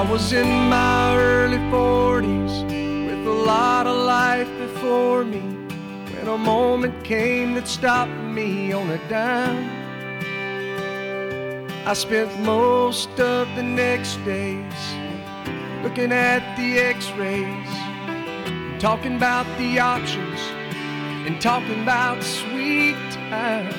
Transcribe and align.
I 0.00 0.10
was 0.10 0.32
in 0.32 0.48
my 0.70 1.14
early 1.14 1.58
40s 1.58 2.64
with 3.06 3.26
a 3.26 3.30
lot 3.30 3.86
of 3.86 3.94
life 4.06 4.48
before 4.56 5.26
me 5.26 5.40
when 5.40 6.26
a 6.26 6.38
moment 6.38 7.04
came 7.04 7.52
that 7.56 7.68
stopped 7.68 8.10
me 8.10 8.72
on 8.72 8.88
a 8.88 8.96
dime. 9.10 9.68
I 11.86 11.92
spent 11.92 12.30
most 12.40 13.10
of 13.20 13.46
the 13.56 13.62
next 13.62 14.16
days 14.24 14.80
looking 15.82 16.12
at 16.12 16.56
the 16.56 16.78
x 16.78 17.10
rays, 17.18 17.72
talking 18.80 19.16
about 19.16 19.44
the 19.58 19.80
options, 19.80 20.40
and 21.26 21.38
talking 21.42 21.82
about 21.82 22.22
sweet 22.22 22.96
time. 23.28 23.74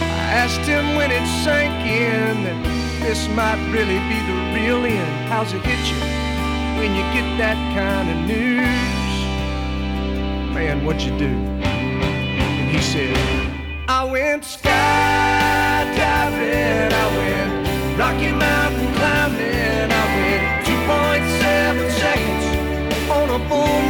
I 0.00 0.24
asked 0.44 0.60
him 0.60 0.94
when 0.94 1.10
it 1.10 1.26
sank 1.42 1.74
in 1.90 2.87
this 3.00 3.28
might 3.28 3.60
really 3.72 3.98
be 4.08 4.18
the 4.26 4.34
real 4.54 4.84
end. 4.84 5.28
How's 5.28 5.52
it 5.52 5.62
hit 5.64 5.78
you 5.90 6.00
when 6.78 6.94
you 6.94 7.02
get 7.12 7.38
that 7.38 7.56
kind 7.74 8.10
of 8.10 8.16
news? 8.26 8.58
Man, 10.54 10.84
what'd 10.84 11.02
you 11.02 11.16
do? 11.18 11.26
And 11.26 12.70
he 12.70 12.80
said, 12.82 13.16
I 13.88 14.04
went 14.04 14.42
skydiving, 14.42 14.72
I 16.92 17.06
went 17.18 17.98
Rocky 17.98 18.32
Mountain 18.32 18.94
climbing, 18.94 19.90
I 19.90 20.04
went 20.16 20.66
2.7 20.66 21.90
seconds 22.02 22.44
on 23.10 23.30
a 23.30 23.38
bull 23.48 23.87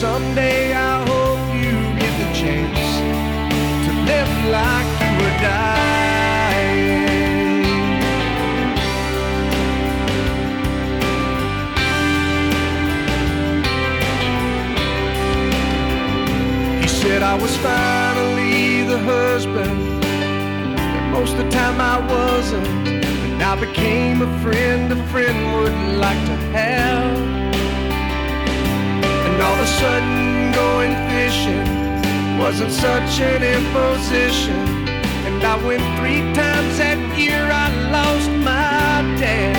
Someday 0.00 0.74
I 0.74 1.02
hope 1.08 1.40
you 1.54 1.72
get 1.98 2.12
the 2.20 2.28
chance 2.34 2.80
to 3.86 3.92
live 4.04 4.32
like 4.52 4.88
you 5.00 5.10
were 5.20 5.36
dying. 5.40 6.82
He 16.82 16.88
said 16.88 17.22
I 17.22 17.34
was 17.40 17.56
finally 17.56 18.82
the 18.82 18.98
husband 18.98 20.02
that 20.02 21.10
most 21.10 21.32
of 21.32 21.38
the 21.38 21.48
time 21.48 21.80
I 21.80 22.00
wasn't. 22.06 22.66
And 22.66 23.42
I 23.42 23.58
became 23.58 24.20
a 24.20 24.38
friend 24.42 24.92
a 24.92 24.96
friend 25.06 25.38
would 25.54 25.72
like 25.98 26.22
to 26.26 26.36
have. 26.52 26.85
Wasn't 32.46 32.70
such 32.70 33.18
an 33.18 33.42
imposition. 33.42 34.54
And 35.26 35.42
I 35.42 35.56
went 35.66 35.82
three 35.98 36.22
times 36.32 36.78
that 36.78 36.98
year 37.18 37.42
I 37.42 37.66
lost 37.90 38.30
my 38.46 39.02
dad. 39.18 39.58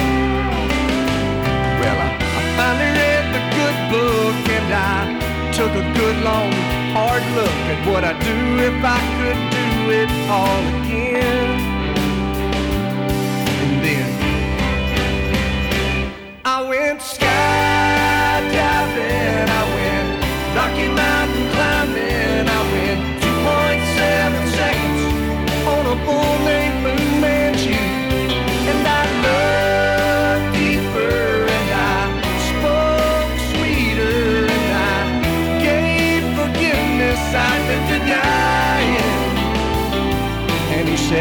Well, 1.81 1.99
I, 2.07 2.09
I 2.39 2.41
finally 2.55 2.91
read 2.95 3.25
the 3.35 3.43
good 3.59 3.77
book 3.91 4.39
and 4.55 4.69
I 4.71 5.03
took 5.51 5.73
a 5.83 5.85
good 5.99 6.17
long 6.23 6.51
hard 6.95 7.23
look 7.35 7.59
at 7.73 7.79
what 7.91 8.01
I'd 8.07 8.19
do 8.23 8.39
if 8.69 8.79
I 8.79 8.99
could 9.19 9.39
do 9.59 9.67
it 9.99 10.11
all 10.31 10.63
again. 10.79 11.59
And 13.63 13.73
then 13.83 14.07
I 16.45 16.57
went 16.71 16.99
skydiving, 17.01 17.27
I 19.59 19.63
went 19.75 20.09
Rocky 20.55 20.87
Mountain 20.87 21.36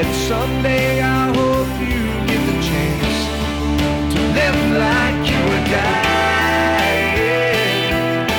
And 0.06 0.14
Someday 0.14 1.00
I 1.00 1.34
hope 1.34 1.72
you 1.82 2.02
get 2.30 2.42
the 2.46 2.56
chance 2.62 3.18
to 4.14 4.18
live 4.38 4.58
like 4.78 5.18
you 5.26 5.40
were 5.50 5.66
dying. 5.66 7.10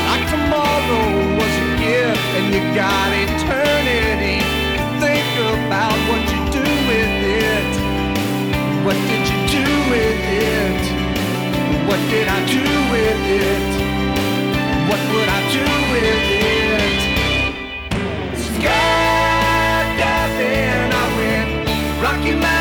Like 0.08 0.26
tomorrow 0.32 1.08
was 1.36 1.54
a 1.66 1.70
gift, 1.84 2.28
and 2.40 2.46
you 2.56 2.64
got 2.72 3.10
eternity. 3.26 4.40
Think 5.04 5.28
about 5.60 5.98
what 6.08 6.24
you 6.32 6.42
do 6.56 6.68
with 6.88 7.16
it. 7.52 7.72
What 8.86 8.98
did 9.12 9.24
you 9.32 9.40
do 9.60 9.68
with 9.92 10.24
it? 10.40 10.84
What 11.88 12.00
did 12.12 12.28
I 12.32 12.40
do 12.48 12.64
with 12.94 13.22
it? 13.44 13.68
What 14.90 15.02
would 15.12 15.30
I 15.38 15.42
do 15.52 15.64
with 15.92 16.32
it? 16.32 16.37
Rocky 22.28 22.36
Mountain 22.42 22.57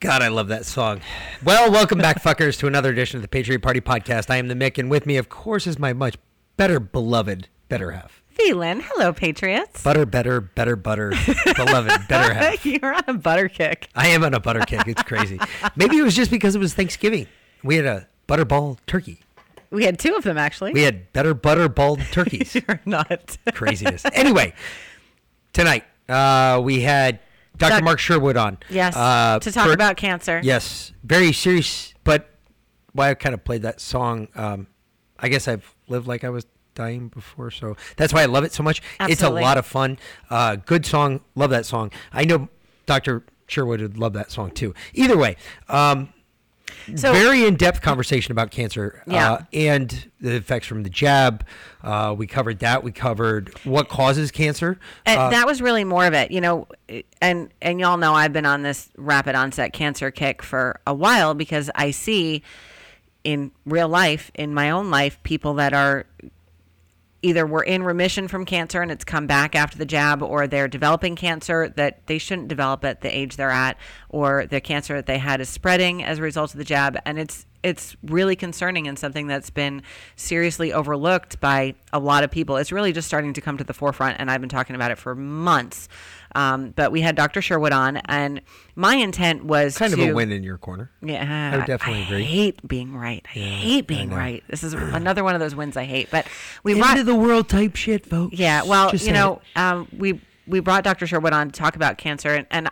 God, 0.00 0.22
I 0.22 0.28
love 0.28 0.46
that 0.48 0.64
song. 0.64 1.00
Well, 1.42 1.72
welcome 1.72 1.98
back, 1.98 2.22
fuckers, 2.22 2.56
to 2.60 2.68
another 2.68 2.90
edition 2.90 3.16
of 3.16 3.22
the 3.22 3.28
Patriot 3.28 3.62
Party 3.62 3.80
Podcast. 3.80 4.30
I 4.30 4.36
am 4.36 4.46
the 4.46 4.54
Mick, 4.54 4.78
and 4.78 4.88
with 4.88 5.06
me, 5.06 5.16
of 5.16 5.28
course, 5.28 5.66
is 5.66 5.76
my 5.76 5.92
much 5.92 6.16
better 6.56 6.78
beloved 6.78 7.48
better 7.68 7.90
half. 7.90 8.22
Phelan. 8.30 8.80
Hello, 8.80 9.12
Patriots. 9.12 9.82
Butter, 9.82 10.06
better, 10.06 10.40
better, 10.40 10.76
butter, 10.76 11.12
beloved, 11.56 12.06
better 12.06 12.32
half. 12.32 12.64
You're 12.66 12.94
on 12.94 13.02
a 13.08 13.14
butter 13.14 13.48
kick. 13.48 13.88
I 13.96 14.08
am 14.08 14.22
on 14.22 14.34
a 14.34 14.40
butter 14.40 14.60
kick. 14.60 14.86
It's 14.86 15.02
crazy. 15.02 15.40
Maybe 15.74 15.98
it 15.98 16.02
was 16.02 16.14
just 16.14 16.30
because 16.30 16.54
it 16.54 16.60
was 16.60 16.74
Thanksgiving. 16.74 17.26
We 17.64 17.74
had 17.74 17.84
a 17.84 18.06
butterball 18.28 18.78
turkey. 18.86 19.22
We 19.70 19.84
had 19.84 19.98
two 19.98 20.14
of 20.14 20.22
them, 20.22 20.38
actually. 20.38 20.74
We 20.74 20.82
had 20.82 21.12
better 21.12 21.34
butterballed 21.34 22.08
turkeys. 22.12 22.54
You're 22.68 22.80
not. 22.86 23.36
Craziness. 23.52 24.04
Anyway, 24.12 24.54
tonight 25.52 25.82
uh, 26.08 26.60
we 26.62 26.82
had 26.82 27.18
Dr. 27.58 27.70
Doc- 27.70 27.84
Mark 27.84 27.98
Sherwood 27.98 28.36
on. 28.36 28.58
yes. 28.70 28.96
uh, 28.96 29.38
to 29.40 29.52
talk 29.52 29.66
for- 29.66 29.72
about 29.72 29.96
cancer. 29.96 30.40
Yes, 30.42 30.92
very 31.04 31.32
serious. 31.32 31.92
But 32.04 32.30
why 32.92 33.10
I 33.10 33.14
kind 33.14 33.34
of 33.34 33.44
played 33.44 33.62
that 33.62 33.80
song. 33.80 34.28
Um, 34.34 34.66
I 35.18 35.28
guess 35.28 35.46
I've 35.48 35.74
lived 35.88 36.06
like 36.06 36.24
I 36.24 36.30
was 36.30 36.46
dying 36.74 37.08
before, 37.08 37.50
so 37.50 37.76
that's 37.96 38.12
why 38.14 38.22
I 38.22 38.26
love 38.26 38.44
it 38.44 38.52
so 38.52 38.62
much. 38.62 38.80
It's 39.00 39.22
a 39.22 39.28
lot 39.30 39.58
of 39.58 39.66
fun. 39.66 39.98
Uh, 40.30 40.56
good 40.56 40.86
song. 40.86 41.20
Love 41.34 41.50
that 41.50 41.66
song. 41.66 41.90
I 42.12 42.24
know 42.24 42.48
Dr. 42.86 43.24
Sherwood 43.48 43.80
would 43.80 43.98
love 43.98 44.12
that 44.14 44.30
song 44.30 44.50
too. 44.52 44.74
Either 44.94 45.16
way, 45.18 45.36
um, 45.68 46.12
So- 46.96 47.12
very 47.12 47.44
in-depth 47.46 47.82
conversation 47.82 48.32
about 48.32 48.50
cancer 48.50 49.02
Yeah. 49.06 49.32
uh, 49.32 49.38
and 49.52 50.10
the 50.20 50.34
effects 50.36 50.66
from 50.66 50.82
the 50.82 50.90
jab. 50.90 51.44
Uh, 51.82 52.14
we 52.16 52.26
covered 52.26 52.58
that. 52.60 52.82
We 52.82 52.92
covered 52.92 53.52
what 53.64 53.88
causes 53.88 54.30
cancer. 54.30 54.78
And 55.06 55.20
Uh, 55.20 55.30
that 55.30 55.46
was 55.46 55.60
really 55.62 55.84
more 55.84 56.06
of 56.06 56.14
it, 56.14 56.30
you 56.30 56.40
know, 56.40 56.66
and 57.20 57.50
and 57.62 57.78
y'all 57.80 57.96
know 57.98 58.14
I've 58.14 58.32
been 58.32 58.46
on 58.46 58.62
this 58.62 58.88
rapid 58.96 59.34
onset 59.34 59.72
cancer 59.72 60.10
kick 60.10 60.42
for 60.42 60.80
a 60.86 60.94
while 60.94 61.34
because 61.34 61.70
I 61.74 61.90
see 61.90 62.42
in 63.24 63.50
real 63.66 63.88
life, 63.88 64.30
in 64.34 64.54
my 64.54 64.70
own 64.70 64.90
life, 64.90 65.18
people 65.22 65.54
that 65.54 65.72
are 65.74 66.06
either 67.22 67.46
were 67.46 67.62
in 67.62 67.82
remission 67.82 68.28
from 68.28 68.44
cancer 68.44 68.80
and 68.80 68.90
it's 68.90 69.04
come 69.04 69.26
back 69.26 69.54
after 69.54 69.76
the 69.76 69.86
jab 69.86 70.22
or 70.22 70.46
they're 70.46 70.68
developing 70.68 71.16
cancer 71.16 71.68
that 71.70 72.06
they 72.06 72.18
shouldn't 72.18 72.48
develop 72.48 72.84
at 72.84 73.00
the 73.00 73.16
age 73.16 73.36
they're 73.36 73.50
at 73.50 73.76
or 74.08 74.46
the 74.46 74.60
cancer 74.60 74.94
that 74.94 75.06
they 75.06 75.18
had 75.18 75.40
is 75.40 75.48
spreading 75.48 76.04
as 76.04 76.18
a 76.18 76.22
result 76.22 76.52
of 76.52 76.58
the 76.58 76.64
jab. 76.64 76.96
And 77.04 77.18
it's 77.18 77.46
it's 77.62 77.96
really 78.04 78.36
concerning 78.36 78.86
and 78.86 78.98
something 78.98 79.26
that's 79.26 79.50
been 79.50 79.82
seriously 80.16 80.72
overlooked 80.72 81.40
by 81.40 81.74
a 81.92 81.98
lot 81.98 82.22
of 82.24 82.30
people 82.30 82.56
it's 82.56 82.70
really 82.72 82.92
just 82.92 83.08
starting 83.08 83.32
to 83.32 83.40
come 83.40 83.58
to 83.58 83.64
the 83.64 83.74
forefront 83.74 84.16
and 84.20 84.30
i've 84.30 84.40
been 84.40 84.48
talking 84.48 84.76
about 84.76 84.90
it 84.90 84.98
for 84.98 85.14
months 85.14 85.88
um, 86.34 86.70
but 86.76 86.92
we 86.92 87.00
had 87.00 87.16
dr 87.16 87.40
sherwood 87.42 87.72
on 87.72 87.96
and 87.96 88.40
my 88.78 88.94
intent 88.94 89.44
was 89.44 89.76
kind 89.76 89.92
of 89.92 89.98
a 89.98 90.12
win 90.12 90.30
in 90.30 90.44
your 90.44 90.56
corner. 90.56 90.88
yeah, 91.02 91.50
I 91.52 91.56
would 91.56 91.66
definitely 91.66 92.04
agree. 92.04 92.22
I 92.22 92.26
hate 92.26 92.68
being 92.68 92.94
right. 92.94 93.26
I 93.34 93.38
hate 93.38 93.88
being 93.88 94.10
know. 94.10 94.16
right. 94.16 94.44
This 94.46 94.62
is 94.62 94.72
another 94.74 95.24
one 95.24 95.34
of 95.34 95.40
those 95.40 95.56
wins 95.56 95.76
I 95.76 95.82
hate. 95.82 96.12
But 96.12 96.28
we 96.62 96.74
End 96.74 96.80
brought 96.80 96.96
of 96.96 97.04
the 97.04 97.14
world 97.16 97.48
type 97.48 97.74
shit, 97.74 98.06
folks. 98.06 98.38
yeah. 98.38 98.62
Well, 98.62 98.92
Just 98.92 99.04
you 99.04 99.12
know, 99.12 99.40
um, 99.56 99.88
we 99.98 100.20
we 100.46 100.60
brought 100.60 100.84
Dr. 100.84 101.08
Sherwood 101.08 101.32
on 101.32 101.50
to 101.50 101.52
talk 101.58 101.74
about 101.74 101.98
cancer, 101.98 102.32
and 102.32 102.46
and, 102.52 102.70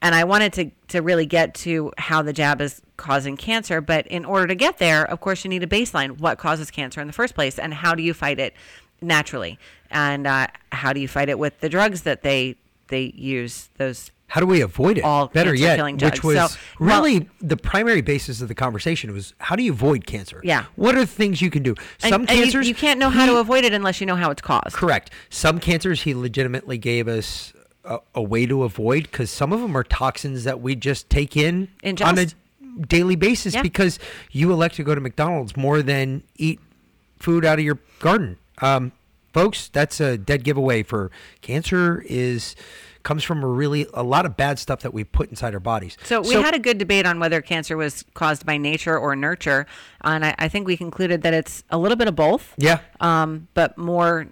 and 0.00 0.14
I 0.14 0.22
wanted 0.22 0.52
to 0.52 0.70
to 0.88 1.02
really 1.02 1.26
get 1.26 1.54
to 1.54 1.92
how 1.98 2.22
the 2.22 2.32
jab 2.32 2.60
is 2.60 2.80
causing 3.00 3.36
cancer. 3.36 3.80
But 3.80 4.06
in 4.06 4.24
order 4.24 4.46
to 4.46 4.54
get 4.54 4.78
there, 4.78 5.04
of 5.04 5.20
course, 5.20 5.42
you 5.44 5.48
need 5.50 5.62
a 5.64 5.66
baseline. 5.66 6.20
What 6.20 6.38
causes 6.38 6.70
cancer 6.70 7.00
in 7.00 7.06
the 7.08 7.12
first 7.12 7.34
place, 7.34 7.58
and 7.58 7.74
how 7.74 7.94
do 7.96 8.02
you 8.02 8.14
fight 8.14 8.38
it 8.38 8.54
naturally? 9.00 9.58
And 9.90 10.26
uh, 10.26 10.46
how 10.70 10.92
do 10.92 11.00
you 11.00 11.08
fight 11.08 11.28
it 11.28 11.38
with 11.38 11.58
the 11.60 11.68
drugs 11.68 12.02
that 12.02 12.22
they 12.22 12.56
they 12.88 13.12
use? 13.16 13.70
Those 13.78 14.10
How 14.28 14.40
do 14.40 14.46
we 14.46 14.60
avoid 14.60 14.98
it? 14.98 15.04
all 15.04 15.26
Better 15.28 15.54
yet, 15.54 15.80
which 16.02 16.22
was 16.22 16.36
So, 16.52 16.58
well- 16.78 17.02
really 17.02 17.28
the 17.40 17.56
primary 17.56 18.00
basis 18.02 18.40
of 18.40 18.48
the 18.48 18.54
conversation 18.54 19.12
was 19.12 19.34
how 19.38 19.56
do 19.56 19.62
you 19.64 19.72
avoid 19.72 20.06
cancer? 20.06 20.40
Yeah. 20.44 20.64
What 20.76 20.94
are 20.94 21.00
the 21.00 21.06
things 21.06 21.42
you 21.42 21.50
can 21.50 21.62
do? 21.64 21.74
and- 22.02 22.10
Some 22.12 22.20
and 22.22 22.30
you- 22.30 22.36
cancers 22.44 22.68
you, 22.68 22.74
can't 22.74 23.00
know 23.00 23.10
how 23.10 23.26
he- 23.26 23.32
to 23.32 23.38
avoid 23.38 23.64
it 23.64 23.72
unless 23.72 24.00
you 24.00 24.06
know 24.06 24.16
how 24.16 24.30
it's 24.30 24.42
caused. 24.42 24.74
Correct. 24.76 25.10
Some 25.30 25.58
cancers 25.58 26.02
he 26.02 26.14
legitimately 26.14 26.78
gave 26.78 27.08
us 27.08 27.52
a, 27.84 27.98
a 28.14 28.22
way 28.22 28.44
to 28.46 28.62
avoid 28.62 29.04
because 29.04 29.30
some 29.30 29.52
of 29.52 29.60
them 29.60 29.74
are 29.76 29.82
toxins 29.84 30.44
that 30.44 30.60
we 30.60 30.76
just 30.76 31.08
take 31.10 31.36
in 31.36 31.68
on 31.84 31.88
a 31.90 31.94
Ingest. 31.96 32.34
Daily 32.86 33.16
basis 33.16 33.54
Yeah. 33.54 33.62
because 33.62 33.98
you 34.30 34.52
elect 34.52 34.76
to 34.76 34.82
go 34.84 34.94
to 34.94 35.00
McDonald's 35.00 35.56
more 35.56 35.82
than 35.82 36.22
eat 36.36 36.60
food 37.18 37.44
out 37.44 37.58
of 37.58 37.64
your 37.64 37.78
garden. 37.98 38.38
Um, 38.62 38.92
folks, 39.32 39.68
that's 39.68 40.00
a 40.00 40.16
dead 40.18 40.44
giveaway 40.44 40.82
for 40.82 41.10
cancer 41.40 42.02
is 42.06 42.54
comes 43.02 43.24
from 43.24 43.42
a 43.42 43.46
really 43.46 43.86
a 43.94 44.02
lot 44.02 44.26
of 44.26 44.36
bad 44.36 44.58
stuff 44.58 44.80
that 44.80 44.92
we 44.92 45.04
put 45.04 45.30
inside 45.30 45.54
our 45.54 45.60
bodies. 45.60 45.96
So 46.04 46.20
we 46.20 46.34
had 46.34 46.54
a 46.54 46.58
good 46.58 46.76
debate 46.76 47.06
on 47.06 47.18
whether 47.18 47.40
cancer 47.40 47.76
was 47.76 48.04
caused 48.12 48.44
by 48.44 48.58
nature 48.58 48.98
or 48.98 49.16
nurture, 49.16 49.66
and 50.02 50.24
I, 50.24 50.34
I 50.38 50.48
think 50.48 50.66
we 50.66 50.76
concluded 50.76 51.22
that 51.22 51.32
it's 51.32 51.64
a 51.70 51.78
little 51.78 51.96
bit 51.96 52.08
of 52.08 52.14
both. 52.16 52.52
Yeah. 52.58 52.80
Um, 53.00 53.48
but 53.54 53.78
more 53.78 54.26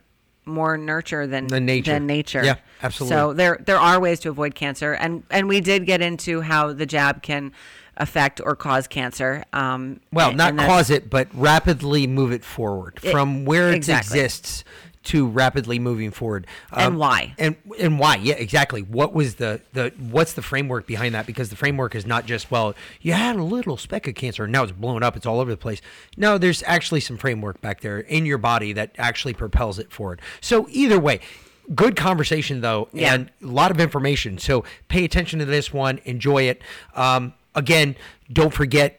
more 0.44 0.76
nurture 0.78 1.26
than 1.26 1.46
Than 1.46 1.66
nature. 1.66 1.92
Than 1.92 2.06
nature. 2.06 2.42
Yeah, 2.44 2.56
absolutely. 2.82 3.16
So 3.16 3.32
there 3.32 3.58
there 3.64 3.78
are 3.78 4.00
ways 4.00 4.20
to 4.20 4.28
avoid 4.30 4.54
cancer, 4.54 4.92
and 4.92 5.22
and 5.30 5.48
we 5.48 5.60
did 5.60 5.86
get 5.86 6.02
into 6.02 6.40
how 6.42 6.72
the 6.74 6.86
jab 6.86 7.22
can 7.22 7.52
affect 7.98 8.40
or 8.42 8.56
cause 8.56 8.86
cancer. 8.86 9.44
Um, 9.52 10.00
Well, 10.12 10.32
not 10.32 10.56
cause 10.56 10.88
it, 10.90 11.10
but 11.10 11.28
rapidly 11.34 12.06
move 12.06 12.32
it 12.32 12.44
forward 12.44 12.98
It- 13.02 13.10
from 13.10 13.44
where 13.44 13.70
it 13.70 13.74
exactly. 13.74 14.18
exists 14.20 14.64
to 15.04 15.26
rapidly 15.26 15.78
moving 15.78 16.10
forward. 16.10 16.46
Um, 16.72 16.82
And 16.82 16.98
why. 16.98 17.34
And 17.38 17.56
and 17.78 17.98
why? 17.98 18.16
Yeah, 18.16 18.34
exactly. 18.34 18.82
What 18.82 19.14
was 19.14 19.36
the 19.36 19.60
the 19.72 19.92
what's 19.98 20.34
the 20.34 20.42
framework 20.42 20.86
behind 20.86 21.14
that? 21.14 21.24
Because 21.26 21.48
the 21.50 21.56
framework 21.56 21.94
is 21.94 22.04
not 22.06 22.26
just 22.26 22.50
well, 22.50 22.74
you 23.00 23.12
had 23.14 23.36
a 23.36 23.42
little 23.42 23.76
speck 23.76 24.06
of 24.06 24.14
cancer 24.14 24.44
and 24.44 24.52
now 24.52 24.64
it's 24.64 24.72
blown 24.72 25.02
up, 25.02 25.16
it's 25.16 25.24
all 25.26 25.40
over 25.40 25.50
the 25.50 25.56
place. 25.56 25.80
No, 26.16 26.36
there's 26.36 26.62
actually 26.66 27.00
some 27.00 27.16
framework 27.16 27.60
back 27.60 27.80
there 27.80 28.00
in 28.00 28.26
your 28.26 28.38
body 28.38 28.72
that 28.74 28.90
actually 28.98 29.34
propels 29.34 29.78
it 29.78 29.92
forward. 29.92 30.20
So 30.40 30.66
either 30.70 30.98
way. 30.98 31.20
Good 31.74 31.96
conversation 31.96 32.62
though, 32.62 32.88
Yeah. 32.94 33.12
and 33.12 33.30
a 33.42 33.46
lot 33.46 33.70
of 33.70 33.78
information. 33.78 34.38
So 34.38 34.64
pay 34.88 35.04
attention 35.04 35.38
to 35.40 35.44
this 35.44 35.70
one, 35.70 36.00
enjoy 36.06 36.44
it. 36.44 36.62
Um, 36.94 37.34
again, 37.58 37.96
don't 38.32 38.52
forget 38.54 38.98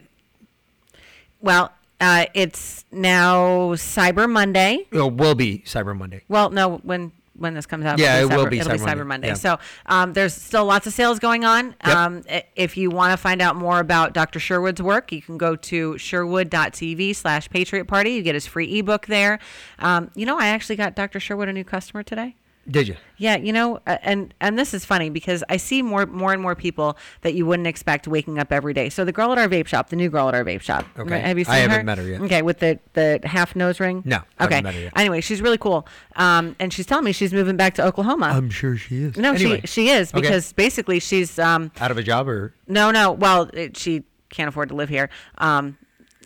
Well, 1.42 1.72
uh, 2.02 2.26
it's 2.34 2.86
now 2.92 3.74
Cyber 3.76 4.30
Monday. 4.30 4.86
It 4.92 5.14
will 5.14 5.36
be 5.36 5.60
Cyber 5.66 5.98
Monday. 5.98 6.22
Well, 6.30 6.50
no, 6.50 6.78
when 6.78 7.12
when 7.38 7.54
this 7.54 7.66
comes 7.66 7.86
out, 7.86 7.98
Yeah, 8.00 8.18
it'll 8.18 8.32
it 8.32 8.36
will 8.36 8.46
Cyber- 8.46 8.50
be 8.50 8.60
it'll 8.60 8.72
Cyber 8.72 8.74
be 8.74 8.80
Cyber 8.80 8.86
Monday, 8.86 9.04
Monday. 9.06 9.28
yeah. 9.30 9.34
So 9.36 9.60
um, 9.86 10.12
there's 10.12 10.34
still 10.34 10.66
lots 10.66 10.88
of 10.88 10.94
sales 10.94 11.20
going 11.20 11.46
on. 11.46 11.74
Yep. 11.88 11.96
Um, 11.96 12.24
if 12.58 12.76
you 12.76 12.90
want 12.90 13.12
to 13.14 13.18
find 13.18 13.42
out 13.42 13.56
more 13.56 13.80
about 13.80 14.14
Dr. 14.14 14.40
Sherwood's 14.42 14.82
work, 14.82 15.14
you 15.14 15.22
can 15.22 15.38
go 15.38 15.56
to 15.56 15.98
sherwood.tv 15.98 17.16
slash 17.16 17.50
Patriot 17.50 17.86
Party. 17.86 18.12
You 18.12 18.24
get 18.24 18.36
his 18.36 18.46
free 18.46 18.80
ebook 18.80 19.06
there. 19.08 19.40
Um, 19.80 20.12
you 20.16 20.26
know, 20.26 20.38
I 20.38 20.48
actually 20.48 20.76
got 20.76 20.96
Dr. 20.96 21.22
Sherwood 21.22 21.48
a 21.48 21.54
new 21.54 21.64
customer 21.64 22.04
today. 22.04 22.36
Did 22.70 22.88
you? 22.88 22.96
Yeah, 23.18 23.36
you 23.38 23.52
know, 23.52 23.80
and 23.86 24.34
and 24.40 24.58
this 24.58 24.74
is 24.74 24.86
funny 24.86 25.10
because 25.10 25.44
I 25.50 25.58
see 25.58 25.82
more 25.82 26.06
more 26.06 26.32
and 26.34 26.42
more 26.42 26.56
people 26.56 26.98
that 27.22 27.34
you 27.34 27.46
wouldn't 27.46 27.68
expect 27.68 28.08
waking 28.08 28.40
up 28.40 28.52
every 28.52 28.74
day. 28.74 28.90
So 28.90 29.04
the 29.04 29.12
girl 29.12 29.32
at 29.32 29.38
our 29.38 29.48
vape 29.50 29.68
shop, 29.68 29.90
the 29.90 29.96
new 29.96 30.10
girl 30.10 30.28
at 30.30 30.36
our 30.36 30.46
vape 30.46 30.62
shop. 30.62 30.86
Okay. 30.98 31.20
have 31.20 31.38
you 31.38 31.46
seen 31.46 31.54
I 31.56 31.58
haven't 31.58 31.78
her? 31.80 31.84
met 31.84 31.98
her 31.98 32.08
yet. 32.08 32.22
Okay, 32.22 32.42
with 32.42 32.60
the 32.60 32.80
the 32.94 33.20
half 33.24 33.56
nose 33.56 33.80
ring. 33.80 34.04
No, 34.06 34.18
I 34.40 34.44
haven't 34.44 34.54
Okay. 34.58 34.62
met 34.64 34.74
her 34.76 34.82
yet. 34.82 34.94
Anyway, 34.96 35.22
she's 35.22 35.42
really 35.42 35.58
cool. 35.58 35.88
Um, 36.16 36.56
and 36.60 36.72
she's 36.72 36.86
telling 36.86 37.06
me 37.06 37.12
she's 37.12 37.34
moving 37.34 37.58
back 37.58 37.74
to 37.76 37.86
Oklahoma. 37.86 38.28
I'm 38.28 38.50
sure 38.50 38.78
she 38.78 39.04
is. 39.04 39.18
no, 39.18 39.34
Anyway, 39.34 39.62
she 39.62 39.68
she 39.68 39.90
is 39.90 40.14
Okay. 40.14 40.22
because 40.22 40.54
basically 40.54 41.00
she's 41.00 41.38
um 41.40 41.72
out 41.82 41.92
of 41.92 41.98
a 41.98 42.04
job 42.04 42.30
or 42.30 42.54
no 42.68 42.92
no 42.92 43.12
well 43.12 43.50
it, 43.54 43.76
she 43.78 44.04
can't 44.30 44.48
afford 44.48 44.70
to 44.70 44.76
live 44.76 44.90
here. 44.90 45.10
Um, 45.40 45.78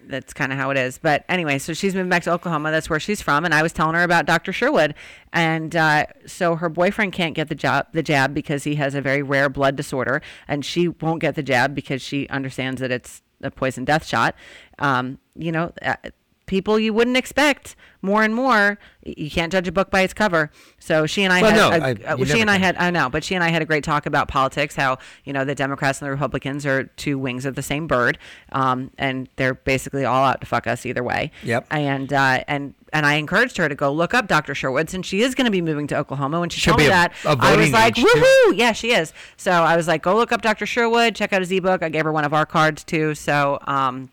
that's 0.07 0.33
kind 0.33 0.51
of 0.51 0.57
how 0.57 0.69
it 0.69 0.77
is. 0.77 0.97
But 0.97 1.25
anyway, 1.29 1.59
so 1.59 1.73
she's 1.73 1.95
moving 1.95 2.09
back 2.09 2.23
to 2.23 2.31
Oklahoma. 2.31 2.71
That's 2.71 2.89
where 2.89 2.99
she's 2.99 3.21
from. 3.21 3.45
And 3.45 3.53
I 3.53 3.61
was 3.61 3.73
telling 3.73 3.95
her 3.95 4.03
about 4.03 4.25
Dr. 4.25 4.53
Sherwood. 4.53 4.95
And 5.31 5.75
uh, 5.75 6.05
so 6.25 6.55
her 6.55 6.69
boyfriend 6.69 7.13
can't 7.13 7.35
get 7.35 7.49
the 7.49 7.55
job, 7.55 7.87
the 7.93 8.03
jab 8.03 8.33
because 8.33 8.63
he 8.63 8.75
has 8.75 8.95
a 8.95 9.01
very 9.01 9.23
rare 9.23 9.49
blood 9.49 9.75
disorder, 9.75 10.21
and 10.47 10.65
she 10.65 10.87
won't 10.87 11.21
get 11.21 11.35
the 11.35 11.43
jab 11.43 11.73
because 11.75 12.01
she 12.01 12.27
understands 12.29 12.81
that 12.81 12.91
it's 12.91 13.21
a 13.41 13.51
poison 13.51 13.85
death 13.85 14.05
shot. 14.05 14.35
Um, 14.79 15.19
you 15.35 15.51
know. 15.51 15.73
People 16.53 16.77
you 16.79 16.93
wouldn't 16.93 17.17
expect 17.17 17.75
more 18.03 18.21
and 18.21 18.35
more. 18.35 18.77
You 19.03 19.31
can't 19.31 19.51
judge 19.51 19.67
a 19.67 19.71
book 19.71 19.89
by 19.89 20.01
its 20.01 20.13
cover. 20.13 20.51
So 20.77 21.05
she 21.07 21.23
and 21.23 21.33
I 21.33 21.41
Well, 21.41 21.71
had, 21.71 21.99
no, 22.01 22.05
a- 22.09 22.13
I- 22.21 22.23
she 22.25 22.41
and 22.41 22.51
I 22.51 22.57
had, 22.57 22.75
I 22.77 22.91
know, 22.91 23.09
but 23.09 23.23
she 23.23 23.33
and 23.33 23.43
I 23.43 23.49
had 23.49 23.61
a 23.61 23.65
great 23.65 23.83
talk 23.83 24.05
about 24.05 24.27
politics. 24.27 24.75
How 24.75 24.99
you 25.23 25.33
know 25.33 25.45
the 25.45 25.55
Democrats 25.55 25.99
and 25.99 26.05
the 26.05 26.11
Republicans 26.11 26.63
are 26.65 26.83
two 26.83 27.17
wings 27.17 27.45
of 27.45 27.55
the 27.55 27.63
same 27.63 27.87
bird, 27.87 28.19
um, 28.51 28.91
and 28.99 29.29
they're 29.37 29.55
basically 29.55 30.05
all 30.05 30.23
out 30.25 30.41
to 30.41 30.45
fuck 30.47 30.67
us 30.67 30.85
either 30.85 31.01
way. 31.01 31.31
Yep. 31.43 31.65
And 31.71 32.13
uh, 32.13 32.43
and 32.47 32.75
and 32.91 33.05
I 33.07 33.15
encouraged 33.15 33.57
her 33.57 33.67
to 33.67 33.73
go 33.73 33.91
look 33.91 34.13
up 34.13 34.27
Dr. 34.27 34.53
Sherwood 34.53 34.91
since 34.91 35.07
she 35.07 35.21
is 35.21 35.33
going 35.33 35.45
to 35.45 35.51
be 35.51 35.61
moving 35.61 35.87
to 35.87 35.97
Oklahoma. 35.97 36.39
When 36.39 36.49
she 36.49 36.59
She'll 36.61 36.73
told 36.73 36.81
me 36.81 36.85
a- 36.87 36.89
that, 36.89 37.13
a 37.25 37.35
I 37.39 37.55
was 37.57 37.71
like, 37.71 37.97
age, 37.97 38.05
too. 38.05 38.09
woohoo! 38.11 38.57
Yeah, 38.57 38.73
she 38.73 38.91
is. 38.91 39.11
So 39.37 39.51
I 39.51 39.75
was 39.75 39.87
like, 39.87 40.03
go 40.03 40.15
look 40.15 40.31
up 40.31 40.43
Dr. 40.43 40.67
Sherwood. 40.67 41.15
Check 41.15 41.33
out 41.33 41.41
his 41.41 41.51
ebook. 41.51 41.81
I 41.81 41.89
gave 41.89 42.03
her 42.03 42.11
one 42.11 42.25
of 42.25 42.33
our 42.33 42.45
cards 42.45 42.83
too. 42.83 43.15
So 43.15 43.57
um, 43.65 44.11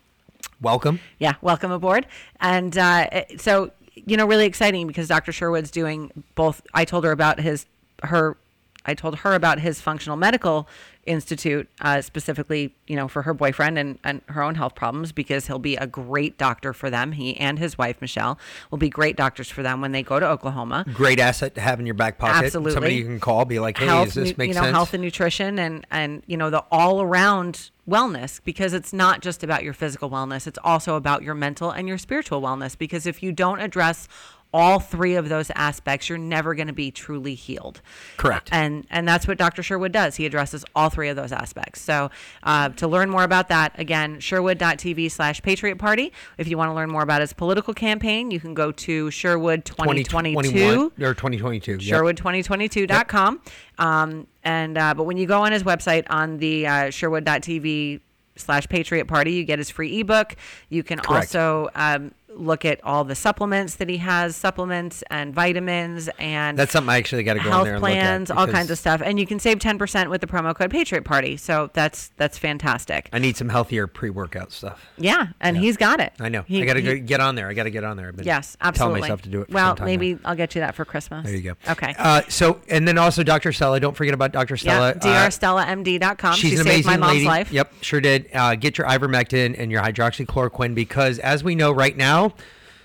welcome. 0.61 0.99
yeah, 1.19 1.33
welcome 1.41 1.71
aboard. 1.71 2.07
And 2.39 2.77
uh, 2.77 3.25
so, 3.37 3.71
you 3.93 4.17
know, 4.17 4.25
really 4.25 4.45
exciting 4.45 4.87
because 4.87 5.07
Dr. 5.07 5.31
Sherwood's 5.31 5.71
doing 5.71 6.11
both. 6.35 6.61
I 6.73 6.85
told 6.85 7.03
her 7.03 7.11
about 7.11 7.39
his 7.39 7.65
her 8.03 8.37
I 8.85 8.93
told 8.93 9.19
her 9.19 9.33
about 9.33 9.59
his 9.59 9.79
functional 9.79 10.17
medical 10.17 10.67
institute, 11.05 11.67
uh, 11.81 12.01
specifically, 12.01 12.75
you 12.87 12.95
know, 12.95 13.07
for 13.07 13.23
her 13.23 13.33
boyfriend 13.33 13.77
and, 13.77 13.97
and 14.03 14.21
her 14.27 14.41
own 14.41 14.55
health 14.55 14.75
problems, 14.75 15.11
because 15.11 15.47
he'll 15.47 15.59
be 15.59 15.75
a 15.75 15.87
great 15.87 16.37
doctor 16.37 16.73
for 16.73 16.89
them. 16.89 17.11
He 17.13 17.37
and 17.37 17.57
his 17.57 17.77
wife 17.77 18.01
Michelle 18.01 18.37
will 18.69 18.77
be 18.77 18.89
great 18.89 19.15
doctors 19.15 19.49
for 19.49 19.63
them 19.63 19.81
when 19.81 19.91
they 19.91 20.03
go 20.03 20.19
to 20.19 20.27
Oklahoma. 20.27 20.85
Great 20.93 21.19
asset 21.19 21.55
to 21.55 21.61
have 21.61 21.79
in 21.79 21.85
your 21.85 21.95
back 21.95 22.17
pocket. 22.17 22.45
Absolutely. 22.45 22.73
Somebody 22.73 22.95
you 22.95 23.05
can 23.05 23.19
call, 23.19 23.45
be 23.45 23.59
like, 23.59 23.77
hey, 23.77 23.85
health, 23.85 24.13
does 24.13 24.13
this 24.15 24.37
make 24.37 24.49
you 24.49 24.53
know, 24.55 24.61
sense? 24.61 24.75
health 24.75 24.93
and 24.93 25.03
nutrition, 25.03 25.59
and 25.59 25.85
and 25.91 26.23
you 26.27 26.37
know 26.37 26.49
the 26.49 26.63
all 26.71 27.01
around 27.01 27.71
wellness 27.89 28.39
because 28.43 28.73
it's 28.73 28.93
not 28.93 29.21
just 29.21 29.43
about 29.43 29.63
your 29.63 29.73
physical 29.73 30.09
wellness; 30.09 30.47
it's 30.47 30.59
also 30.63 30.95
about 30.95 31.23
your 31.23 31.35
mental 31.35 31.71
and 31.71 31.87
your 31.87 31.97
spiritual 31.97 32.41
wellness. 32.41 32.77
Because 32.77 33.05
if 33.05 33.23
you 33.23 33.31
don't 33.31 33.59
address 33.59 34.07
all 34.53 34.79
three 34.79 35.15
of 35.15 35.29
those 35.29 35.49
aspects, 35.55 36.09
you're 36.09 36.17
never 36.17 36.53
going 36.55 36.67
to 36.67 36.73
be 36.73 36.91
truly 36.91 37.35
healed. 37.35 37.81
Correct. 38.17 38.49
And 38.51 38.85
and 38.89 39.07
that's 39.07 39.27
what 39.27 39.37
Dr. 39.37 39.63
Sherwood 39.63 39.91
does. 39.91 40.15
He 40.17 40.25
addresses 40.25 40.65
all 40.75 40.89
three 40.89 41.09
of 41.09 41.15
those 41.15 41.31
aspects. 41.31 41.81
So 41.81 42.11
uh, 42.43 42.69
to 42.69 42.87
learn 42.87 43.09
more 43.09 43.23
about 43.23 43.49
that, 43.49 43.77
again, 43.79 44.19
sherwood.tv 44.19 45.11
slash 45.11 45.41
Patriot 45.41 45.77
Party. 45.77 46.11
If 46.37 46.47
you 46.47 46.57
want 46.57 46.69
to 46.69 46.73
learn 46.73 46.89
more 46.89 47.03
about 47.03 47.21
his 47.21 47.33
political 47.33 47.73
campaign, 47.73 48.31
you 48.31 48.39
can 48.39 48.53
go 48.53 48.71
to 48.71 49.09
Sherwood 49.11 49.65
2022 49.65 50.11
2021 50.11 51.09
or 51.09 51.13
2022. 51.13 51.71
yep. 51.71 51.79
sherwood2022.com. 51.79 53.41
Um, 53.77 54.27
and 54.43 54.77
uh, 54.77 54.93
but 54.93 55.03
when 55.03 55.17
you 55.17 55.25
go 55.25 55.41
on 55.41 55.51
his 55.51 55.63
website 55.63 56.05
on 56.09 56.37
the 56.37 56.67
uh, 56.67 56.89
sherwood.tv 56.89 58.01
slash 58.35 58.67
patriot 58.67 59.05
party, 59.05 59.33
you 59.33 59.43
get 59.43 59.59
his 59.59 59.69
free 59.69 59.99
ebook. 59.99 60.35
You 60.69 60.83
can 60.83 60.99
Correct. 60.99 61.35
also 61.35 61.69
um, 61.75 62.11
look 62.35 62.65
at 62.65 62.83
all 62.83 63.03
the 63.03 63.15
supplements 63.15 63.75
that 63.75 63.89
he 63.89 63.97
has, 63.97 64.35
supplements 64.35 65.03
and 65.09 65.33
vitamins 65.33 66.09
and 66.19 66.57
That's 66.57 66.71
something 66.71 66.89
I 66.89 66.97
actually 66.97 67.23
got 67.23 67.33
to 67.33 67.39
go 67.39 67.45
in 67.47 67.51
health 67.51 67.65
there 67.65 67.73
and 67.75 67.81
plans, 67.81 68.29
look 68.29 68.37
at 68.37 68.41
all 68.41 68.47
kinds 68.53 68.71
of 68.71 68.77
stuff. 68.77 69.01
And 69.03 69.19
you 69.19 69.25
can 69.27 69.39
save 69.39 69.59
10% 69.59 70.09
with 70.09 70.21
the 70.21 70.27
promo 70.27 70.55
code 70.55 70.71
Patriot 70.71 71.03
Party. 71.03 71.37
So 71.37 71.69
that's 71.73 72.11
that's 72.17 72.37
fantastic. 72.37 73.09
I 73.13 73.19
need 73.19 73.37
some 73.37 73.49
healthier 73.49 73.87
pre-workout 73.87 74.51
stuff. 74.51 74.85
Yeah, 74.97 75.27
and 75.39 75.57
he's 75.57 75.77
got 75.77 75.99
it. 75.99 76.13
I 76.19 76.29
know. 76.29 76.43
He- 76.47 76.61
I 76.61 76.65
got 76.65 76.73
to 76.73 76.99
get 76.99 77.19
on 77.19 77.35
there. 77.35 77.47
I 77.47 77.53
got 77.53 77.63
to 77.63 77.71
get 77.71 77.83
on 77.83 77.97
there. 77.97 78.07
I've 78.17 78.25
Yes, 78.25 78.55
absolutely. 78.61 79.01
myself 79.01 79.21
to 79.23 79.29
do 79.29 79.41
it. 79.41 79.49
Well, 79.49 79.75
maybe 79.81 80.13
now. 80.13 80.19
I'll 80.25 80.35
get 80.35 80.55
you 80.55 80.61
that 80.61 80.75
for 80.75 80.85
Christmas. 80.85 81.25
There 81.25 81.35
you 81.35 81.41
go. 81.41 81.71
Okay. 81.71 81.95
Uh, 81.97 82.21
so, 82.29 82.61
and 82.69 82.87
then 82.87 82.97
also 82.97 83.23
Dr. 83.23 83.51
Stella. 83.51 83.79
Don't 83.79 83.95
forget 83.97 84.13
about 84.13 84.31
Dr. 84.31 84.57
Stella. 84.57 84.93
yeah, 85.03 85.09
Uh, 85.25 85.27
drstellamd.com. 85.29 86.35
She's 86.35 86.51
she 86.51 86.55
an 86.57 86.63
saved 86.63 86.67
amazing 86.85 86.91
my 86.91 86.97
mom's 86.97 87.13
lady. 87.13 87.25
life. 87.25 87.51
Yep, 87.51 87.73
sure 87.81 88.01
did. 88.01 88.29
Uh, 88.33 88.55
get 88.55 88.77
your 88.77 88.87
ivermectin 88.87 89.55
and 89.57 89.71
your 89.71 89.81
hydroxychloroquine 89.81 90.75
because, 90.75 91.19
as 91.19 91.43
we 91.43 91.55
know 91.55 91.71
right 91.71 91.95
now, 91.97 92.20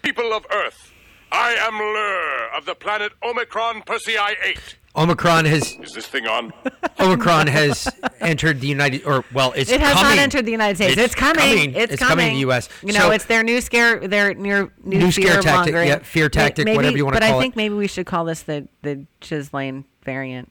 People 0.03 0.33
of 0.33 0.47
Earth, 0.53 0.93
I 1.33 1.53
am 1.55 1.75
Lrrr 1.75 2.57
of 2.59 2.65
the 2.67 2.75
planet 2.75 3.13
Omicron 3.23 3.83
Persei 3.83 4.17
8. 4.43 4.77
Omicron 4.97 5.45
has 5.45 5.73
Is 5.83 5.93
this 5.93 6.07
thing 6.07 6.27
on? 6.27 6.53
Omicron 7.01 7.49
has 7.49 7.87
entered 8.21 8.61
the 8.63 8.67
United, 8.69 9.05
or 9.05 9.25
well, 9.35 9.53
it's 9.55 9.71
It 9.71 9.81
has 9.81 9.93
coming. 9.93 10.17
not 10.17 10.23
entered 10.23 10.47
the 10.47 10.53
United 10.53 10.77
States. 10.77 10.97
It's, 10.97 11.15
coming. 11.15 11.75
It's, 11.75 11.97
coming 11.97 12.29
to 12.29 12.35
the 12.35 12.41
U.S. 12.41 12.71
You 12.83 12.95
know, 12.95 13.01
So- 13.01 13.11
it's 13.11 13.27
their 13.27 13.43
new 13.43 13.61
scare, 13.61 14.07
their 14.09 14.33
new 14.33 14.71
new, 14.83 14.99
New 15.01 15.13
scare 15.13 15.43
tactic, 15.43 15.75
yeah, 15.75 15.99
fear 15.99 16.31
tactic, 16.31 16.65
maybe, 16.65 16.77
whatever 16.77 16.97
you 16.97 17.05
wanna 17.05 17.17
But 17.17 17.25
call 17.27 17.35
I 17.35 17.37
it. 17.37 17.41
think 17.43 17.57
maybe 17.57 17.75
we 17.75 17.87
should 17.89 18.07
call 18.07 18.25
this 18.25 18.43
the 18.45 18.69
the 18.83 19.05
Ghislaine 19.21 19.85
variant. 20.03 20.51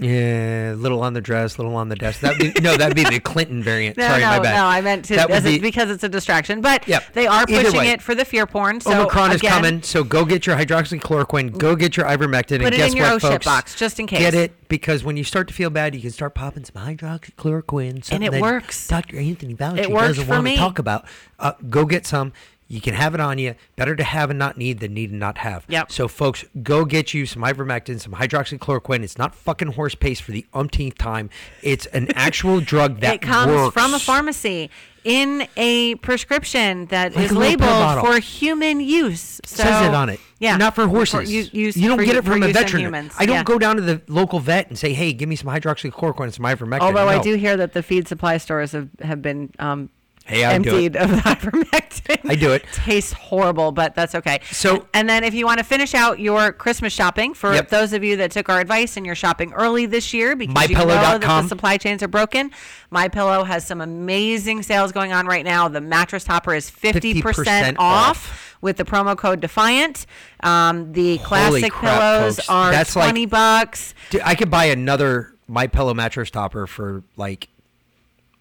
Yeah, 0.00 0.74
little 0.76 1.02
on 1.02 1.12
the 1.12 1.20
dress, 1.20 1.58
little 1.58 1.76
on 1.76 1.88
the 1.88 1.96
desk. 1.96 2.20
That 2.20 2.38
be, 2.38 2.52
no, 2.60 2.76
that'd 2.76 2.96
be 2.96 3.04
the 3.04 3.20
Clinton 3.24 3.62
variant. 3.62 3.96
No, 3.96 4.06
Sorry, 4.08 4.20
no, 4.22 4.26
my 4.28 4.38
bad. 4.40 4.54
no. 4.56 4.64
I 4.64 4.80
meant 4.80 5.04
to 5.06 5.16
That 5.16 5.30
as 5.30 5.44
be- 5.44 5.54
it's 5.56 5.62
because 5.62 5.90
it's 5.90 6.02
a 6.02 6.08
distraction. 6.08 6.60
But 6.60 6.88
Yep. 6.88 7.12
they 7.12 7.26
are 7.26 7.42
Either 7.48 7.64
pushing 7.64 7.78
way. 7.80 7.88
it 7.90 8.02
for 8.02 8.14
the 8.14 8.24
fear 8.24 8.46
porn. 8.46 8.80
So 8.80 8.92
Omicron 9.02 9.32
is 9.32 9.42
coming, 9.42 9.82
so 9.82 10.02
go 10.02 10.24
get 10.24 10.46
your 10.46 10.56
hydroxychloroquine, 10.56 11.58
go 11.58 11.76
get 11.76 11.96
your 11.96 12.06
ivermectin, 12.06 12.56
and 12.56 12.64
Put 12.64 12.74
it 12.74 12.78
guess 12.78 12.90
in 12.92 12.96
your 12.96 13.10
what, 13.12 13.22
folks? 13.22 13.44
box, 13.44 13.74
just 13.74 14.00
in 14.00 14.06
case. 14.06 14.18
Get 14.20 14.34
it 14.34 14.68
because 14.68 15.04
when 15.04 15.16
you 15.16 15.24
start 15.24 15.48
to 15.48 15.54
feel 15.54 15.70
bad, 15.70 15.94
you 15.94 16.00
can 16.00 16.10
start 16.10 16.34
popping 16.34 16.64
some 16.64 16.82
hydroxychloroquine. 16.82 18.10
And 18.12 18.24
it 18.24 18.40
works. 18.40 18.88
Dr. 18.88 19.18
Anthony 19.18 19.54
Fauci 19.54 19.78
It 19.78 19.90
doesn't 19.90 20.26
want 20.28 20.44
me. 20.44 20.52
to 20.54 20.56
talk 20.60 20.78
about. 20.78 21.04
Uh, 21.38 21.52
go 21.68 21.84
get 21.84 22.06
some. 22.06 22.32
You 22.72 22.80
can 22.80 22.94
have 22.94 23.14
it 23.14 23.20
on 23.20 23.36
you. 23.38 23.56
Better 23.74 23.96
to 23.96 24.04
have 24.04 24.30
and 24.30 24.38
not 24.38 24.56
need 24.56 24.78
than 24.78 24.94
need 24.94 25.10
and 25.10 25.18
not 25.18 25.38
have. 25.38 25.64
Yep. 25.66 25.90
So, 25.90 26.06
folks, 26.06 26.44
go 26.62 26.84
get 26.84 27.12
you 27.12 27.26
some 27.26 27.42
ivermectin, 27.42 28.00
some 28.00 28.12
hydroxychloroquine. 28.12 29.02
It's 29.02 29.18
not 29.18 29.34
fucking 29.34 29.72
horse 29.72 29.96
paste 29.96 30.22
for 30.22 30.30
the 30.30 30.46
umpteenth 30.54 30.96
time. 30.96 31.30
It's 31.62 31.86
an 31.86 32.12
actual 32.14 32.60
drug 32.60 33.00
that 33.00 33.14
it 33.16 33.22
comes 33.22 33.50
works. 33.52 33.74
from 33.74 33.92
a 33.92 33.98
pharmacy 33.98 34.70
in 35.02 35.48
a 35.56 35.96
prescription 35.96 36.86
that 36.86 37.16
Like 37.16 37.24
is 37.24 37.30
a 37.32 37.34
little 37.34 37.58
pill 37.58 37.80
labeled 37.80 38.06
for 38.06 38.20
human 38.20 38.78
use. 38.80 39.40
So, 39.44 39.64
says 39.64 39.88
it 39.88 39.94
on 39.94 40.08
it. 40.08 40.20
Yeah, 40.38 40.56
Not 40.56 40.76
for 40.76 40.86
horses. 40.86 41.28
u- 41.28 41.48
use 41.52 41.76
you 41.76 41.88
don't 41.88 42.04
get 42.04 42.14
it 42.16 42.24
from 42.24 42.42
a 42.42 42.46
use 42.46 42.56
in 42.56 42.62
veterinary. 42.62 42.82
humans. 42.84 43.12
I 43.18 43.26
don't 43.26 43.34
Yeah. 43.36 43.42
go 43.42 43.58
down 43.58 43.76
to 43.76 43.82
the 43.82 44.00
local 44.06 44.38
vet 44.38 44.68
and 44.68 44.78
say, 44.78 44.92
"Hey, 44.92 45.12
give 45.12 45.28
me 45.28 45.34
some 45.36 45.48
hydroxychloroquine 45.50 46.24
and 46.24 46.34
some 46.34 46.44
ivermectin." 46.44 46.80
Although 46.82 47.08
I 47.08 47.18
do 47.20 47.34
hear 47.34 47.56
that 47.56 47.72
the 47.72 47.82
feed 47.82 48.06
supply 48.06 48.36
stores 48.36 48.72
have, 48.72 48.88
have 49.02 49.20
been 49.22 49.50
um, 49.58 49.90
Hey, 50.26 50.44
I 50.44 50.58
do 50.58 50.68
it. 50.70 50.94
emptied 50.94 50.96
of 50.96 51.10
ivermectin. 51.24 52.30
I 52.30 52.36
do 52.36 52.52
it. 52.52 52.64
Tastes 52.72 53.12
horrible, 53.12 53.72
but 53.72 53.96
that's 53.96 54.14
okay. 54.14 54.38
So- 54.52 54.86
and 54.94 55.08
then 55.08 55.24
if 55.24 55.34
you 55.34 55.44
want 55.44 55.58
to 55.58 55.64
finish 55.64 55.92
out 55.94 56.20
your 56.20 56.52
Christmas 56.52 56.92
shopping, 56.92 57.34
for 57.34 57.52
Yep. 57.52 57.68
those 57.70 57.92
of 57.92 58.04
you 58.04 58.16
that 58.18 58.30
took 58.30 58.48
our 58.48 58.60
advice 58.60 58.96
and 58.96 59.04
you're 59.04 59.16
shopping 59.16 59.52
early 59.54 59.86
this 59.86 60.14
year 60.14 60.36
because 60.36 60.68
you 60.70 60.76
know 60.76 60.86
that 60.86 61.20
the 61.20 61.48
supply 61.48 61.76
chains 61.78 62.00
are 62.02 62.08
broken, 62.08 62.52
My 62.90 63.08
Pillow 63.08 63.42
has 63.42 63.66
some 63.66 63.80
amazing 63.80 64.62
sales 64.62 64.92
going 64.92 65.12
on 65.12 65.26
right 65.26 65.44
now. 65.44 65.66
The 65.66 65.80
mattress 65.80 66.22
topper 66.22 66.54
is 66.54 66.70
50%, 66.70 67.22
50% 67.22 67.76
off. 67.78 68.08
off. 68.30 68.46
With 68.62 68.76
the 68.76 68.84
promo 68.84 69.16
code 69.16 69.40
Defiant, 69.40 70.04
um, 70.42 70.92
the 70.92 71.16
classic 71.18 71.72
crap, 71.72 71.98
pillows 71.98 72.36
folks. 72.36 72.48
are 72.50 72.70
That's 72.70 72.94
like- 72.94 73.06
twenty 73.06 73.24
bucks. 73.24 73.94
Dude, 74.10 74.20
I 74.22 74.34
could 74.34 74.50
buy 74.50 74.66
another 74.66 75.32
My 75.48 75.66
Pillow 75.66 75.94
mattress 75.94 76.30
topper 76.30 76.66
for 76.66 77.02
like 77.16 77.48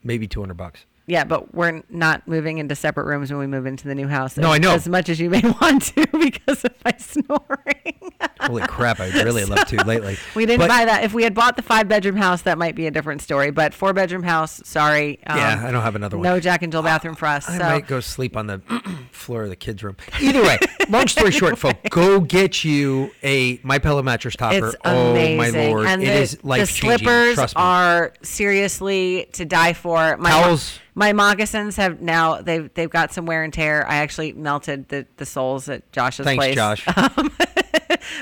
maybe 0.03 0.27
two 0.27 0.41
hundred 0.41 0.57
bucks. 0.57 0.83
Yeah, 1.09 1.23
but 1.23 1.55
we're 1.55 1.81
not 1.89 2.27
moving 2.27 2.59
into 2.59 2.75
separate 2.75 3.05
rooms 3.05 3.31
when 3.31 3.39
we 3.39 3.47
move 3.47 3.65
into 3.65 3.87
the 3.87 3.95
new 3.95 4.07
house. 4.07 4.37
No, 4.37 4.51
I 4.51 4.59
know. 4.59 4.73
As 4.73 4.87
much 4.87 5.09
as 5.09 5.19
you 5.19 5.31
may 5.31 5.41
want 5.61 5.81
to 5.95 6.05
because 6.05 6.63
of 6.63 6.73
my 6.85 6.93
snoring. 6.99 8.13
Holy 8.41 8.61
crap! 8.63 8.99
I'd 8.99 9.13
really 9.15 9.45
love 9.45 9.65
to 9.67 9.83
lately. 9.85 10.17
we 10.35 10.45
didn't 10.45 10.59
But- 10.59 10.69
buy 10.69 10.85
that. 10.85 11.03
If 11.03 11.13
we 11.13 11.23
had 11.23 11.33
bought 11.33 11.55
the 11.55 11.61
five 11.61 11.87
bedroom 11.87 12.15
house, 12.15 12.41
that 12.43 12.57
might 12.57 12.75
be 12.75 12.87
a 12.87 12.91
different 12.91 13.21
story. 13.21 13.51
But 13.51 13.73
four 13.73 13.93
bedroom 13.93 14.23
house, 14.23 14.61
sorry. 14.65 15.19
Um, 15.27 15.37
Yeah, 15.37 15.63
I 15.65 15.71
don't 15.71 15.81
have 15.83 15.95
another 15.95 16.17
one. 16.17 16.23
No 16.23 16.39
Jack 16.39 16.61
and 16.63 16.71
Jill 16.71 16.83
bathroom 16.83 17.15
for 17.15 17.25
us. 17.27 17.47
I 17.49 17.57
so 17.57 17.63
might 17.63 17.87
go 17.87 17.99
sleep 17.99 18.37
on 18.37 18.47
the 18.47 18.59
floor 19.11 19.43
of 19.43 19.49
the 19.49 19.55
kids' 19.55 19.83
room. 19.83 19.97
Either 20.21 20.41
way, 20.41 20.57
long 20.89 21.07
story 21.07 21.31
short, 21.39 21.57
folks, 21.57 21.79
go 21.89 22.19
get 22.19 22.63
you 22.63 23.11
a 23.23 23.59
My 23.63 23.79
Pillow 23.79 24.01
mattress 24.01 24.35
topper. 24.35 24.67
It's 24.67 24.75
oh 24.85 25.11
amazing. 25.11 25.37
my 25.37 25.67
lord, 25.67 25.87
and 25.87 26.01
it 26.01 26.05
the, 26.05 26.13
is 26.13 26.43
life 26.43 26.69
changing. 26.73 27.05
slippers 27.07 27.53
are 27.55 28.13
seriously 28.21 29.27
to 29.33 29.45
die 29.45 29.73
for. 29.73 30.17
My 30.17 30.29
Towels. 30.29 30.79
my 30.95 31.13
moccasins 31.13 31.75
have 31.75 32.01
now 32.01 32.41
they've 32.41 32.73
they've 32.73 32.89
got 32.89 33.11
some 33.13 33.25
wear 33.25 33.43
and 33.43 33.53
tear. 33.53 33.85
I 33.87 33.97
actually 33.97 34.33
melted 34.33 34.87
the, 34.89 35.05
the 35.17 35.25
soles 35.25 35.67
at 35.69 35.89
Josh's 35.91 36.23
Thanks, 36.25 36.41
place. 36.43 36.55
Josh. 36.55 36.85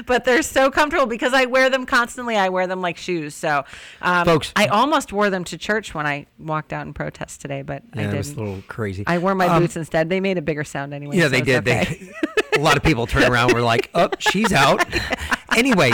but 0.06 0.24
they're 0.26 0.42
so 0.42 0.70
comfortable 0.72 1.08
because 1.08 1.34
I 1.34 1.46
wear 1.46 1.70
them 1.70 1.86
constantly. 1.86 2.36
I 2.38 2.50
wear 2.50 2.68
them 2.68 2.82
like 2.82 2.98
shoes. 2.98 3.34
So, 3.36 3.66
um, 4.02 4.26
Folks- 4.26 4.54
I 4.56 4.68
almost 4.68 5.12
wore 5.12 5.30
them 5.30 5.44
to 5.46 5.58
church 5.58 5.94
when 5.94 6.06
I 6.06 6.26
walked 6.40 6.74
out 6.74 6.86
in 6.86 6.94
protest 6.94 7.42
today, 7.42 7.62
but 7.62 7.84
I 7.96 8.02
yeah, 8.02 8.12
it 8.12 8.18
was 8.18 8.32
a 8.34 8.36
little 8.40 8.64
crazy. 8.68 9.04
I 9.08 9.18
wore 9.18 9.36
my 9.36 9.48
Um, 9.48 9.64
boots 9.64 9.76
instead. 9.78 10.10
They 10.10 10.20
made 10.20 10.38
a 10.38 10.42
bigger 10.42 10.64
sound 10.64 10.94
anyway. 10.94 11.18
Yeah, 11.18 11.24
so 11.24 11.30
they 11.30 11.42
did. 11.42 11.68
okay. 11.68 12.12
They 12.54 12.60
a 12.60 12.62
lot 12.62 12.78
of 12.78 12.84
people 12.84 13.08
turn 13.08 13.32
around. 13.32 13.54
Were 13.54 13.62
like, 13.62 13.90
"Oh, 13.94 14.10
she's 14.20 14.52
out." 14.54 14.84
anyway, 15.58 15.92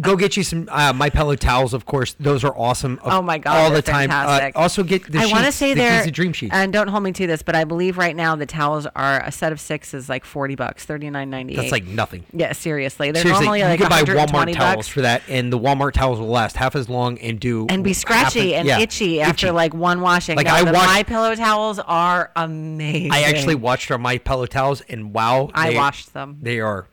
go 0.00 0.16
get 0.16 0.36
you 0.36 0.42
some 0.42 0.68
uh, 0.72 0.92
my 0.92 1.10
pillow 1.10 1.36
towels. 1.36 1.74
Of 1.74 1.86
course, 1.86 2.14
those 2.18 2.42
are 2.44 2.56
awesome. 2.56 2.98
of- 3.02 3.12
Oh 3.12 3.22
my 3.22 3.38
god, 3.38 3.56
all 3.56 3.70
the 3.70 3.82
time. 3.82 4.10
Uh, 4.10 4.50
also 4.56 4.82
get 4.82 5.10
the 5.10 5.18
I 5.20 5.26
want 5.26 5.44
to 5.46 5.52
say 5.52 5.74
the 5.74 5.80
they're 5.80 6.06
dream 6.10 6.32
sheets. 6.32 6.52
and 6.54 6.72
don't 6.72 6.88
hold 6.88 7.02
me 7.02 7.12
to 7.12 7.26
this, 7.26 7.42
but 7.42 7.54
I 7.54 7.64
believe 7.64 7.98
right 7.98 8.16
now 8.16 8.34
the 8.36 8.46
towels 8.46 8.86
are 8.96 9.22
a 9.22 9.30
set 9.30 9.52
of 9.52 9.60
six 9.60 9.94
is 9.94 10.08
like 10.08 10.24
forty 10.24 10.54
bucks, 10.54 10.84
thirty 10.84 11.10
nine 11.10 11.30
ninety 11.30 11.52
eight. 11.54 11.56
That's 11.56 11.72
like 11.72 11.84
nothing. 11.86 12.24
yeah, 12.32 12.52
seriously, 12.52 13.10
they're 13.12 13.22
Seriously, 13.22 13.44
normally 13.44 13.60
you 13.60 13.64
like 13.66 13.80
could 13.80 13.88
buy 13.90 14.02
120 14.02 14.52
Walmart 14.52 14.56
towels 14.56 14.76
bucks. 14.76 14.88
for 14.88 15.00
that, 15.02 15.22
and 15.28 15.52
the 15.52 15.58
Walmart 15.58 15.92
towels 15.92 16.18
will 16.18 16.28
last 16.28 16.56
half 16.56 16.74
as 16.74 16.88
long 16.88 17.18
and 17.18 17.38
do 17.38 17.66
and 17.68 17.84
be 17.84 17.92
scratchy 17.92 18.54
and 18.54 18.66
yeah, 18.66 18.78
itchy 18.80 19.20
after 19.20 19.52
like 19.52 19.74
one 19.74 20.00
washing. 20.00 20.36
Like, 20.36 20.46
No, 20.46 20.54
I 20.54 20.62
my 20.72 21.02
pillow 21.02 21.34
towels 21.34 21.78
are 21.78 22.30
amazing. 22.36 23.12
I 23.12 23.22
actually 23.22 23.54
watched 23.56 23.90
our 23.90 23.98
my 23.98 24.18
pillow 24.18 24.46
towels, 24.46 24.80
and 24.82 25.12
wow, 25.12 25.50
I 25.54 25.70
they- 25.70 25.76
washed 25.76 26.12
them. 26.14 26.38
They 26.42 26.60
are, 26.60 26.86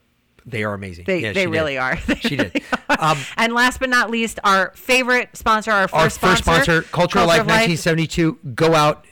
they 0.46 0.64
are 0.64 0.74
amazing. 0.74 1.06
They, 1.06 1.20
Yeah, 1.20 1.34
they 1.34 1.42
she 1.42 1.46
did. 1.46 1.52
really 1.52 1.78
are. 1.78 1.96
They 2.08 2.16
She 2.16 2.36
did. 2.36 2.64
are. 2.90 2.98
Um, 3.12 3.18
and 3.38 3.54
last 3.54 3.80
but 3.80 3.90
not 3.90 4.10
least, 4.10 4.40
our 4.44 4.72
favorite 4.76 5.36
sponsor, 5.38 5.72
our 5.72 5.88
first 5.88 6.24
our 6.24 6.32
first 6.32 6.44
sponsor, 6.44 6.82
Culture 6.84 7.20
of 7.20 7.28
Life, 7.28 7.40
1972. 7.40 8.40
Go 8.56 8.74
out, 8.76 9.06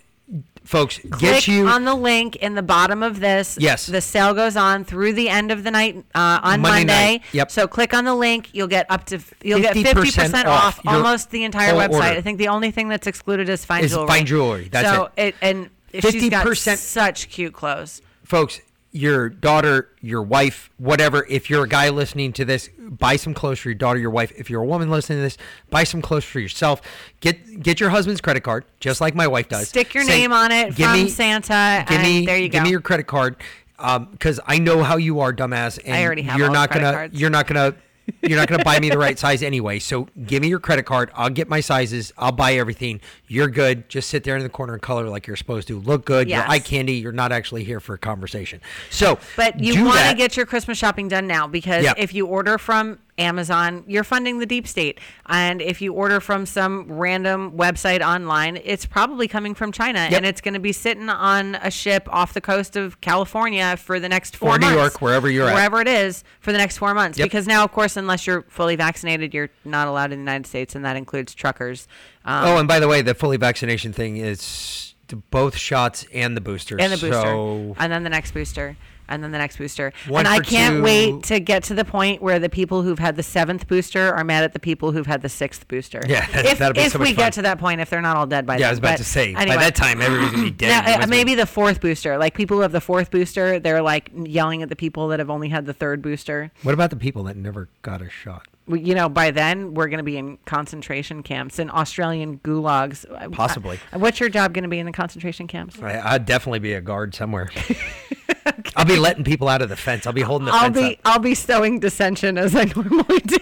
folks. 0.64 1.00
Click 1.00 1.20
get 1.20 1.48
you 1.48 1.68
on 1.68 1.86
the 1.86 1.96
link 1.96 2.36
in 2.38 2.56
the 2.56 2.62
bottom 2.62 3.02
of 3.04 3.20
this. 3.20 3.58
Yes. 3.60 3.86
The 3.88 4.02
sale 4.02 4.34
goes 4.34 4.56
on 4.56 4.84
through 4.86 5.14
the 5.14 5.30
end 5.30 5.52
of 5.52 5.64
the 5.64 5.72
night 5.72 5.98
uh, 6.16 6.40
on 6.44 6.62
Monday 6.62 6.80
Monday. 6.86 6.94
night. 7.18 7.24
Yep. 7.32 7.52
So 7.52 7.68
click 7.68 7.94
on 7.94 8.06
the 8.06 8.16
link. 8.16 8.50
You'll 8.54 8.68
get 8.68 8.86
up 8.90 9.06
to 9.08 9.20
you'll 9.44 9.62
get 9.62 9.76
50% 9.76 9.84
fifty 9.84 10.02
percent 10.12 10.48
off 10.48 10.80
off 10.80 10.88
almost 10.88 11.32
the 11.32 11.44
entire 11.44 11.74
website. 11.74 11.94
order. 11.94 12.06
I 12.06 12.22
think 12.22 12.38
the 12.38 12.50
only 12.50 12.72
thing 12.72 12.90
that's 12.90 13.08
excluded 13.08 13.50
is 13.50 13.66
fine 13.66 13.84
Is 13.84 13.92
jewelry. 13.92 14.08
fine 14.08 14.26
jewelry. 14.26 14.70
That's 14.70 14.88
so 14.90 15.10
it. 15.18 15.36
and 15.42 15.70
50% 15.94 16.78
such 16.78 17.30
cute 17.30 17.54
clothes. 17.54 18.02
folks. 18.24 18.62
Your 18.92 19.30
daughter, 19.30 19.90
your 20.02 20.22
wife, 20.24 20.70
whatever. 20.78 21.26
If 21.30 21.50
you're 21.50 21.64
a 21.64 21.68
guy 21.70 21.90
listening 21.90 22.34
to 22.34 22.46
this, 22.46 22.70
buy 22.80 23.18
some 23.18 23.34
clothes 23.34 23.60
for 23.60 23.70
your 23.70 23.76
daughter, 23.76 24.00
your 24.00 24.10
wife. 24.10 24.32
If 24.36 24.50
you're 24.50 24.64
a 24.64 24.66
woman 24.66 24.90
listening 24.90 25.20
to 25.20 25.24
this, 25.24 25.38
buy 25.70 25.84
some 25.84 26.02
clothes 26.02 26.24
for 26.24 26.40
yourself. 26.40 26.82
Get 27.22 27.62
get 27.62 27.80
your 27.80 27.92
husband's 27.92 28.20
credit 28.22 28.42
card, 28.42 28.66
just 28.80 29.00
like 29.02 29.14
my 29.14 29.28
wife 29.28 29.48
does. 29.50 29.68
Stick 29.70 29.94
your 29.94 30.04
Say, 30.04 30.22
name 30.22 30.34
on 30.34 30.52
it 30.52 30.76
"Give 30.76 30.88
from 30.90 30.94
me- 31.04 31.10
Santa, 31.10 31.86
Give 31.88 32.02
me, 32.02 32.26
there 32.26 32.38
you 32.38 32.50
give 32.50 32.62
go. 32.62 32.64
me 32.64 32.72
your 32.72 32.82
credit 32.82 33.06
card, 33.06 33.36
um, 33.78 34.06
because 34.12 34.40
I 34.48 34.58
know 34.60 34.84
how 34.84 34.98
you 34.98 35.20
are, 35.20 35.32
dumbass. 35.34 35.80
And 35.86 35.96
I 35.96 36.04
already 36.04 36.24
have 36.24 36.40
you're 36.40 36.50
not 36.50 36.70
credit 36.72 36.86
gonna. 36.86 36.98
cards. 36.98 37.20
You're 37.20 37.30
not 37.30 37.46
gonna. 37.48 37.76
You're 38.22 38.38
not 38.38 38.48
gonna 38.48 38.64
buy 38.64 38.80
me 38.80 38.90
the 38.90 38.98
right 38.98 39.18
size 39.18 39.42
anyway. 39.44 39.80
So 39.80 40.08
give 40.26 40.42
me 40.42 40.48
your 40.50 40.60
credit 40.60 40.84
card. 40.86 41.12
I'll 41.16 41.30
get 41.30 41.48
my 41.50 41.60
sizes. 41.60 42.12
I'll 42.18 42.32
buy 42.32 42.54
everything. 42.54 43.02
You're 43.28 43.48
good. 43.48 43.90
Just 43.90 44.10
sit 44.10 44.24
there 44.24 44.36
in 44.38 44.44
the 44.44 44.50
corner 44.50 44.74
and 44.74 44.82
color 44.82 45.08
like 45.10 45.28
you're 45.28 45.36
supposed 45.36 45.68
to. 45.70 45.80
Look 45.80 46.06
good. 46.06 46.28
Yes. 46.30 46.44
You're 46.46 46.52
eye 46.52 46.60
candy. 46.60 46.94
You're 46.94 47.12
not 47.12 47.32
actually 47.32 47.64
here 47.64 47.80
for 47.80 47.94
a 47.94 47.98
conversation. 47.98 48.62
So, 48.90 49.20
But 49.36 49.60
you 49.60 49.86
want 49.86 50.10
to 50.10 50.16
get 50.16 50.36
your 50.38 50.46
Christmas 50.46 50.78
shopping 50.78 51.08
done 51.08 51.28
now 51.28 51.48
because 51.48 51.84
Yeah. 51.84 51.94
if 51.98 52.14
you 52.14 52.26
order 52.26 52.58
from 52.58 53.00
Amazon, 53.20 53.84
you're 53.88 54.04
funding 54.04 54.40
the 54.40 54.46
deep 54.46 54.68
state. 54.68 55.00
And 55.28 55.62
if 55.62 55.82
you 55.82 55.94
order 55.94 56.20
from 56.20 56.46
some 56.46 56.92
random 56.92 57.52
website 57.52 58.02
online, 58.02 58.60
it's 58.64 58.86
probably 58.86 59.28
coming 59.28 59.54
from 59.54 59.72
China 59.72 60.00
Yep. 60.10 60.14
and 60.14 60.26
it's 60.26 60.42
going 60.42 60.54
to 60.54 60.60
be 60.60 60.72
sitting 60.72 61.10
on 61.10 61.56
a 61.56 61.70
ship 61.70 62.08
off 62.12 62.34
the 62.34 62.42
coast 62.42 62.76
of 62.76 63.02
California 63.02 63.76
for 63.78 64.00
the 64.00 64.10
next 64.10 64.36
four 64.36 64.56
Or 64.56 64.60
New. 64.60 64.70
York, 64.72 65.02
wherever 65.02 65.30
you're 65.30 65.48
at. 65.48 65.54
Wherever 65.54 65.82
it 65.82 65.88
is 65.88 66.24
for 66.40 66.52
the 66.52 66.58
next 66.58 66.78
four 66.78 66.94
months. 66.94 67.18
Yep. 67.20 67.26
Because 67.26 67.46
now, 67.48 67.64
of 67.64 67.72
course, 67.72 67.98
unless 67.98 68.26
you're 68.26 68.44
fully 68.44 68.76
vaccinated, 68.76 69.34
you're 69.34 69.50
not 69.66 69.88
allowed 69.88 70.12
in 70.14 70.20
the 70.20 70.24
United 70.32 70.48
States, 70.48 70.74
and 70.76 70.86
that 70.86 70.96
includes 70.96 71.36
truckers. 71.36 71.88
Um, 72.26 72.46
Oh, 72.46 72.58
and 72.58 72.68
by 72.68 72.80
the 72.80 72.88
way, 72.88 73.02
the 73.02 73.14
fully 73.14 73.38
vaccination 73.38 73.92
thing 73.94 74.18
is 74.18 74.96
both 75.32 75.58
shots 75.58 76.06
and 76.14 76.38
the 76.38 76.42
booster. 76.42 76.80
and 76.80 76.94
the 76.94 76.98
booster, 76.98 77.22
So 77.22 77.76
and 77.80 77.92
then 77.92 78.04
the 78.04 78.10
next 78.12 78.32
booster, 78.32 78.78
and 79.10 79.22
then 79.24 79.32
the 79.32 79.38
next 79.38 79.58
booster. 79.58 79.92
One 80.08 80.26
and 80.26 80.28
I 80.34 80.40
can't 80.40 80.78
two. 80.78 80.84
wait 80.84 81.24
to 81.24 81.40
get 81.42 81.64
to 81.66 81.74
the 81.74 81.84
point 81.84 82.22
where 82.22 82.40
the 82.40 82.50
people 82.50 82.84
who've 82.84 83.00
had 83.00 83.16
the 83.18 83.24
seventh 83.24 83.68
booster 83.68 84.14
are 84.14 84.24
mad 84.24 84.44
at 84.46 84.54
the 84.54 84.60
people 84.60 84.92
who've 84.94 85.06
had 85.08 85.22
the 85.22 85.30
sixth 85.30 85.68
booster. 85.68 86.02
Yeah, 86.08 86.26
if, 86.34 86.60
that'll 86.60 86.74
be 86.74 86.80
if 86.82 86.94
so 86.94 87.00
much 87.00 87.08
we 87.10 87.14
fun. 87.14 87.26
get 87.26 87.34
to 87.34 87.42
that 87.42 87.60
point, 87.60 87.82
if 87.82 87.90
they're 87.90 88.02
not 88.02 88.16
all 88.16 88.28
dead 88.28 88.46
by 88.46 88.54
then. 88.54 88.62
yeah, 88.62 88.68
I 88.68 88.70
was 88.72 88.80
about 88.80 88.92
But 88.92 88.98
to 88.98 89.04
say. 89.04 89.34
anyway. 89.36 89.58
By 89.58 89.64
that 89.64 89.76
time, 89.76 90.02
everybody's 90.02 90.32
gonna 90.32 90.44
be 90.44 90.50
dead. 90.58 90.86
Now, 90.86 91.04
uh, 91.04 91.08
maybe 91.08 91.36
the 91.36 91.46
fourth 91.46 91.82
booster. 91.82 92.18
Like 92.18 92.34
people 92.36 92.58
who 92.58 92.62
have 92.62 92.72
the 92.72 92.82
fourth 92.82 93.12
booster, 93.12 93.60
they're 93.60 93.82
like 93.82 94.12
yelling 94.16 94.62
at 94.64 94.70
the 94.70 94.76
people 94.76 95.08
that 95.10 95.20
have 95.20 95.30
only 95.30 95.50
had 95.50 95.66
the 95.66 95.74
third 95.74 96.02
booster. 96.02 96.52
What 96.64 96.74
about 96.74 96.90
the 96.92 96.96
people 96.96 97.24
that 97.24 97.36
never 97.36 97.70
got 97.82 98.02
a 98.02 98.10
shot? 98.10 98.48
You 98.70 98.94
know, 98.94 99.10
by 99.10 99.32
then 99.32 99.74
we're 99.74 99.88
going 99.88 99.98
to 99.98 100.04
be 100.04 100.18
in 100.18 100.38
concentration 100.46 101.24
camps 101.24 101.58
and 101.58 101.72
Australian 101.72 102.38
gulags. 102.40 103.06
Possibly. 103.32 103.80
What's 103.94 104.20
your 104.20 104.30
job 104.30 104.54
going 104.54 104.64
to 104.64 104.70
be 104.70 104.78
in 104.78 104.86
the 104.86 104.92
concentration 104.92 105.48
camps? 105.48 105.82
I, 105.82 106.00
I'd 106.14 106.26
definitely 106.26 106.60
be 106.60 106.74
a 106.74 106.82
guard 106.82 107.16
somewhere. 107.16 107.50
I'll 108.76 108.86
be 108.86 108.98
letting 108.98 109.24
people 109.24 109.48
out 109.48 109.62
of 109.62 109.70
the 109.70 109.76
fence. 109.76 110.06
I'll 110.06 110.14
be 110.14 110.22
holding 110.22 110.46
the 110.46 110.52
I'll 110.52 110.72
fence 110.72 110.78
be 110.78 111.00
I'll 111.04 111.20
be 111.20 111.36
sowing 111.36 111.80
dissension 111.80 112.38
as 112.38 112.56
I 112.56 112.66
normally 112.76 113.20
do. 113.20 113.38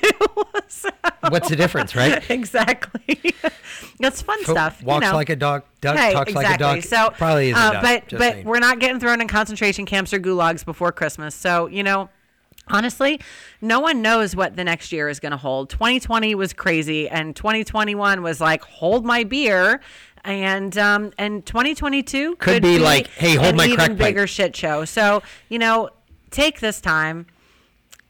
So- 0.70 0.90
What's 1.30 1.50
the 1.50 1.56
difference, 1.56 1.96
right? 1.96 2.28
exactly. 2.30 3.34
That's 4.00 4.22
fun 4.22 4.42
Fo- 4.44 4.54
stuff. 4.54 4.82
Walks 4.84 5.06
you 5.06 5.12
know. 5.12 5.18
like 5.18 5.30
a 5.30 5.36
dog. 5.36 5.64
Duck 5.82 5.98
Hey, 5.98 6.14
talks 6.14 6.32
exactly. 6.32 6.52
like 6.52 6.56
a 6.56 6.82
dog. 6.82 6.84
So 6.84 7.10
probably 7.18 7.50
is 7.50 7.58
a 7.58 7.60
uh, 7.60 7.72
duck. 7.74 7.82
But 7.84 8.10
but 8.12 8.34
saying. 8.34 8.46
we're 8.46 8.60
not 8.60 8.80
getting 8.80 9.00
thrown 9.00 9.20
in 9.22 9.28
concentration 9.28 9.86
camps 9.86 10.14
or 10.14 10.20
gulags 10.20 10.64
before 10.64 10.92
Christmas. 10.92 11.36
So 11.36 11.68
you 11.68 11.84
know. 11.84 12.10
Honestly, 12.70 13.20
no 13.62 13.80
one 13.80 14.02
knows 14.02 14.36
what 14.36 14.56
the 14.56 14.64
next 14.64 14.92
year 14.92 15.10
is 15.10 15.20
going 15.20 15.32
to 15.32 15.38
hold. 15.38 15.70
2020 15.70 16.36
was 16.36 16.54
crazy, 16.54 17.08
and 17.10 17.36
2021 17.36 18.22
was 18.22 18.42
like, 18.42 18.62
hold 18.64 19.06
my 19.06 19.24
beer. 19.24 19.82
And 20.24 20.78
um, 20.78 21.14
and 21.18 21.46
2022 21.46 22.36
could, 22.36 22.62
be 22.62 22.80
like, 22.80 23.08
hey, 23.08 23.36
hold 23.36 23.52
an 23.52 23.56
my 23.56 23.66
even 23.66 23.76
crack 23.78 23.90
pipe. 23.90 23.98
bigger 23.98 24.28
shit 24.28 24.56
show. 24.56 24.84
So 24.84 25.24
you 25.48 25.58
know, 25.58 25.90
take 26.32 26.60
this 26.60 26.82
time 26.82 27.28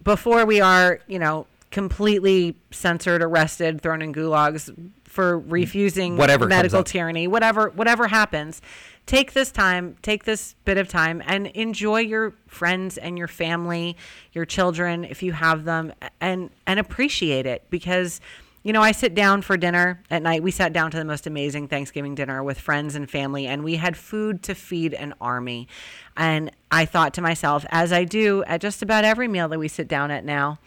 before 0.03 0.45
we 0.45 0.59
are, 0.59 0.99
you 1.07 1.19
know, 1.19 1.45
completely 1.69 2.55
censored, 2.71 3.21
arrested, 3.21 3.81
thrown 3.81 4.01
in 4.01 4.13
gulags 4.13 4.73
for 5.03 5.39
refusing 5.39 6.15
Whatever 6.15 6.47
medical 6.47 6.83
tyranny, 6.83 7.27
whatever 7.27 7.69
whatever 7.69 8.07
happens. 8.07 8.61
Take 9.07 9.31
this 9.31 9.51
time, 9.51 9.95
take 10.01 10.25
this 10.25 10.53
bit 10.65 10.77
of 10.77 10.89
time 10.89 11.23
and 11.25 11.47
enjoy 11.47 12.01
your 12.01 12.35
friends 12.45 12.97
and 12.97 13.17
your 13.17 13.29
family, 13.29 13.95
your 14.33 14.45
children 14.45 15.05
if 15.05 15.23
you 15.23 15.31
have 15.31 15.63
them 15.63 15.93
and 16.19 16.49
and 16.67 16.79
appreciate 16.79 17.45
it 17.45 17.63
because 17.69 18.21
you 18.63 18.73
know, 18.73 18.81
I 18.81 18.91
sit 18.91 19.15
down 19.15 19.43
for 19.43 19.55
dinner 19.55 20.03
at 20.11 20.21
night. 20.21 20.43
We 20.43 20.51
sat 20.51 20.73
down 20.73 20.91
to 20.91 20.97
the 20.97 21.05
most 21.05 21.25
amazing 21.25 21.69
Thanksgiving 21.69 22.15
dinner 22.15 22.43
with 22.43 22.59
friends 22.59 22.95
and 22.95 23.09
family, 23.09 23.47
and 23.47 23.63
we 23.63 23.77
had 23.77 23.95
food 23.95 24.43
to 24.43 24.55
feed 24.55 24.93
an 24.93 25.13
army. 25.21 25.69
And 26.17 26.51
I 26.69 26.83
thought 26.83 27.13
to 27.13 27.21
myself, 27.21 27.65
as 27.69 27.93
I 27.93 28.03
do 28.03 28.43
at 28.43 28.59
just 28.59 28.81
about 28.81 29.05
every 29.05 29.29
meal 29.29 29.47
that 29.47 29.57
we 29.59 29.69
sit 29.69 29.87
down 29.87 30.11
at 30.11 30.25
now, 30.25 30.59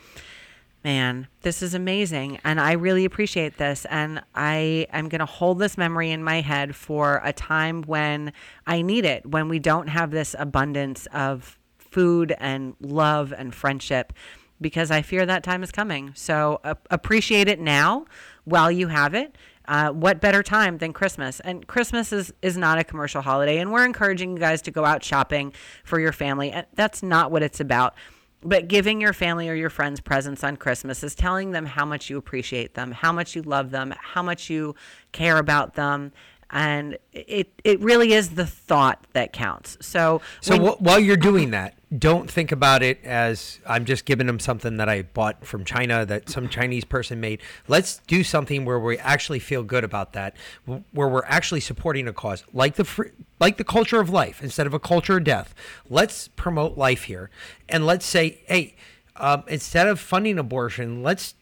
man, 0.83 1.29
this 1.43 1.63
is 1.63 1.75
amazing. 1.75 2.39
And 2.45 2.61
I 2.61 2.73
really 2.73 3.05
appreciate 3.05 3.59
this. 3.59 3.85
And 3.91 4.23
I 4.35 4.87
am 4.93 5.09
going 5.09 5.21
to 5.21 5.27
hold 5.27 5.59
this 5.59 5.77
memory 5.77 6.11
in 6.11 6.25
my 6.25 6.41
head 6.41 6.75
for 6.75 7.21
a 7.25 7.33
time 7.33 7.83
when 7.83 8.33
I 8.67 8.83
need 8.83 9.05
it, 9.05 9.27
when 9.27 9.49
we 9.49 9.59
don't 9.59 9.89
have 9.89 10.11
this 10.11 10.35
abundance 10.39 11.07
of 11.13 11.59
food 11.79 12.35
and 12.39 12.75
love 12.81 13.33
and 13.37 13.55
friendship, 13.55 14.13
because 14.61 14.91
I 14.91 15.03
fear 15.03 15.27
that 15.27 15.43
time 15.43 15.63
is 15.63 15.71
coming. 15.71 16.13
So 16.15 16.61
uh, 16.65 16.75
appreciate 16.91 17.49
it 17.49 17.61
now 17.61 18.07
while 18.45 18.71
you 18.71 18.89
have 18.89 19.15
it. 19.15 19.37
Uh, 19.67 19.91
what 19.91 20.21
better 20.21 20.43
time 20.43 20.79
than 20.79 20.93
Christmas? 20.93 21.39
And 21.41 21.67
Christmas 21.67 22.13
is, 22.13 22.33
is 22.43 22.57
not 22.57 22.79
a 22.79 22.85
commercial 22.85 23.23
holiday, 23.23 23.59
and 23.59 23.71
we're 23.71 23.85
encouraging 23.85 24.33
you 24.33 24.39
guys 24.39 24.63
to 24.63 24.71
go 24.71 24.85
out 24.85 25.05
shopping 25.05 25.53
for 25.85 26.01
your 26.01 26.13
family. 26.13 26.51
And 26.51 26.67
that's 26.75 27.03
not 27.03 27.31
what 27.31 27.43
it's 27.43 27.61
about. 27.61 27.95
But 28.43 28.69
giving 28.69 29.01
your 29.01 29.13
family 29.13 29.49
or 29.49 29.55
your 29.55 29.69
friends 29.71 30.01
presents 30.01 30.43
on 30.43 30.57
Christmas 30.57 31.03
is 31.05 31.15
telling 31.15 31.51
them 31.51 31.67
how 31.67 31.85
much 31.85 32.09
you 32.09 32.17
appreciate 32.17 32.75
them, 32.75 32.93
how 32.93 33.13
much 33.13 33.37
you 33.37 33.43
love 33.43 33.71
them, 33.71 33.93
how 34.01 34.23
much 34.23 34.49
you 34.49 34.75
care 35.13 35.37
about 35.37 35.75
them. 35.75 36.13
And 36.51 36.97
it, 37.13 37.53
it 37.65 37.79
really 37.81 38.13
is 38.13 38.31
the 38.31 38.47
thought 38.47 39.07
that 39.13 39.33
counts. 39.33 39.77
So, 39.81 40.21
So 40.41 40.57
when- 40.57 40.73
wh- 40.73 40.83
while 40.83 40.99
you're 40.99 41.17
doing 41.17 41.51
that, 41.51 41.75
don't 41.99 42.31
think 42.31 42.53
about 42.53 42.85
it 42.85 43.03
as 43.05 43.59
I'm 43.67 43.85
just 43.85 44.05
giving 44.05 44.29
them 44.29 44.39
something 44.39 44.77
that 44.77 44.89
I 44.89 45.03
bought 45.03 45.45
from 45.45 45.65
China 45.65 46.07
that 46.07 46.29
some 46.29 46.49
Chinese 46.49 46.85
person 46.85 47.21
made. 47.21 47.41
Let's 47.67 48.01
do 48.07 48.23
something 48.23 48.65
where 48.65 48.79
we 48.79 48.97
actually 48.99 49.41
feel 49.41 49.65
good 49.65 49.83
about 49.83 50.13
that, 50.13 50.37
where 50.67 51.09
we're 51.09 51.25
actually 51.25 51.61
supporting 51.61 52.07
a 52.07 52.13
cause, 52.13 52.45
like 52.53 52.77
the 52.77 52.85
fr- 52.85 53.09
like 53.41 53.57
the 53.57 53.65
culture 53.65 54.01
of 54.01 54.09
life 54.09 54.41
instead 54.41 54.69
of 54.69 54.75
a 54.75 54.79
culture 54.79 55.17
of 55.17 55.25
death. 55.25 55.53
Let's 55.89 56.29
promote 56.29 56.79
life 56.79 57.05
here, 57.05 57.29
and 57.69 57.85
let's 57.85 58.07
say, 58.07 58.41
hey, 58.47 58.77
um, 59.17 59.43
instead 59.49 59.89
of 59.89 59.99
funding 59.99 60.39
abortion, 60.39 61.03
let's 61.03 61.35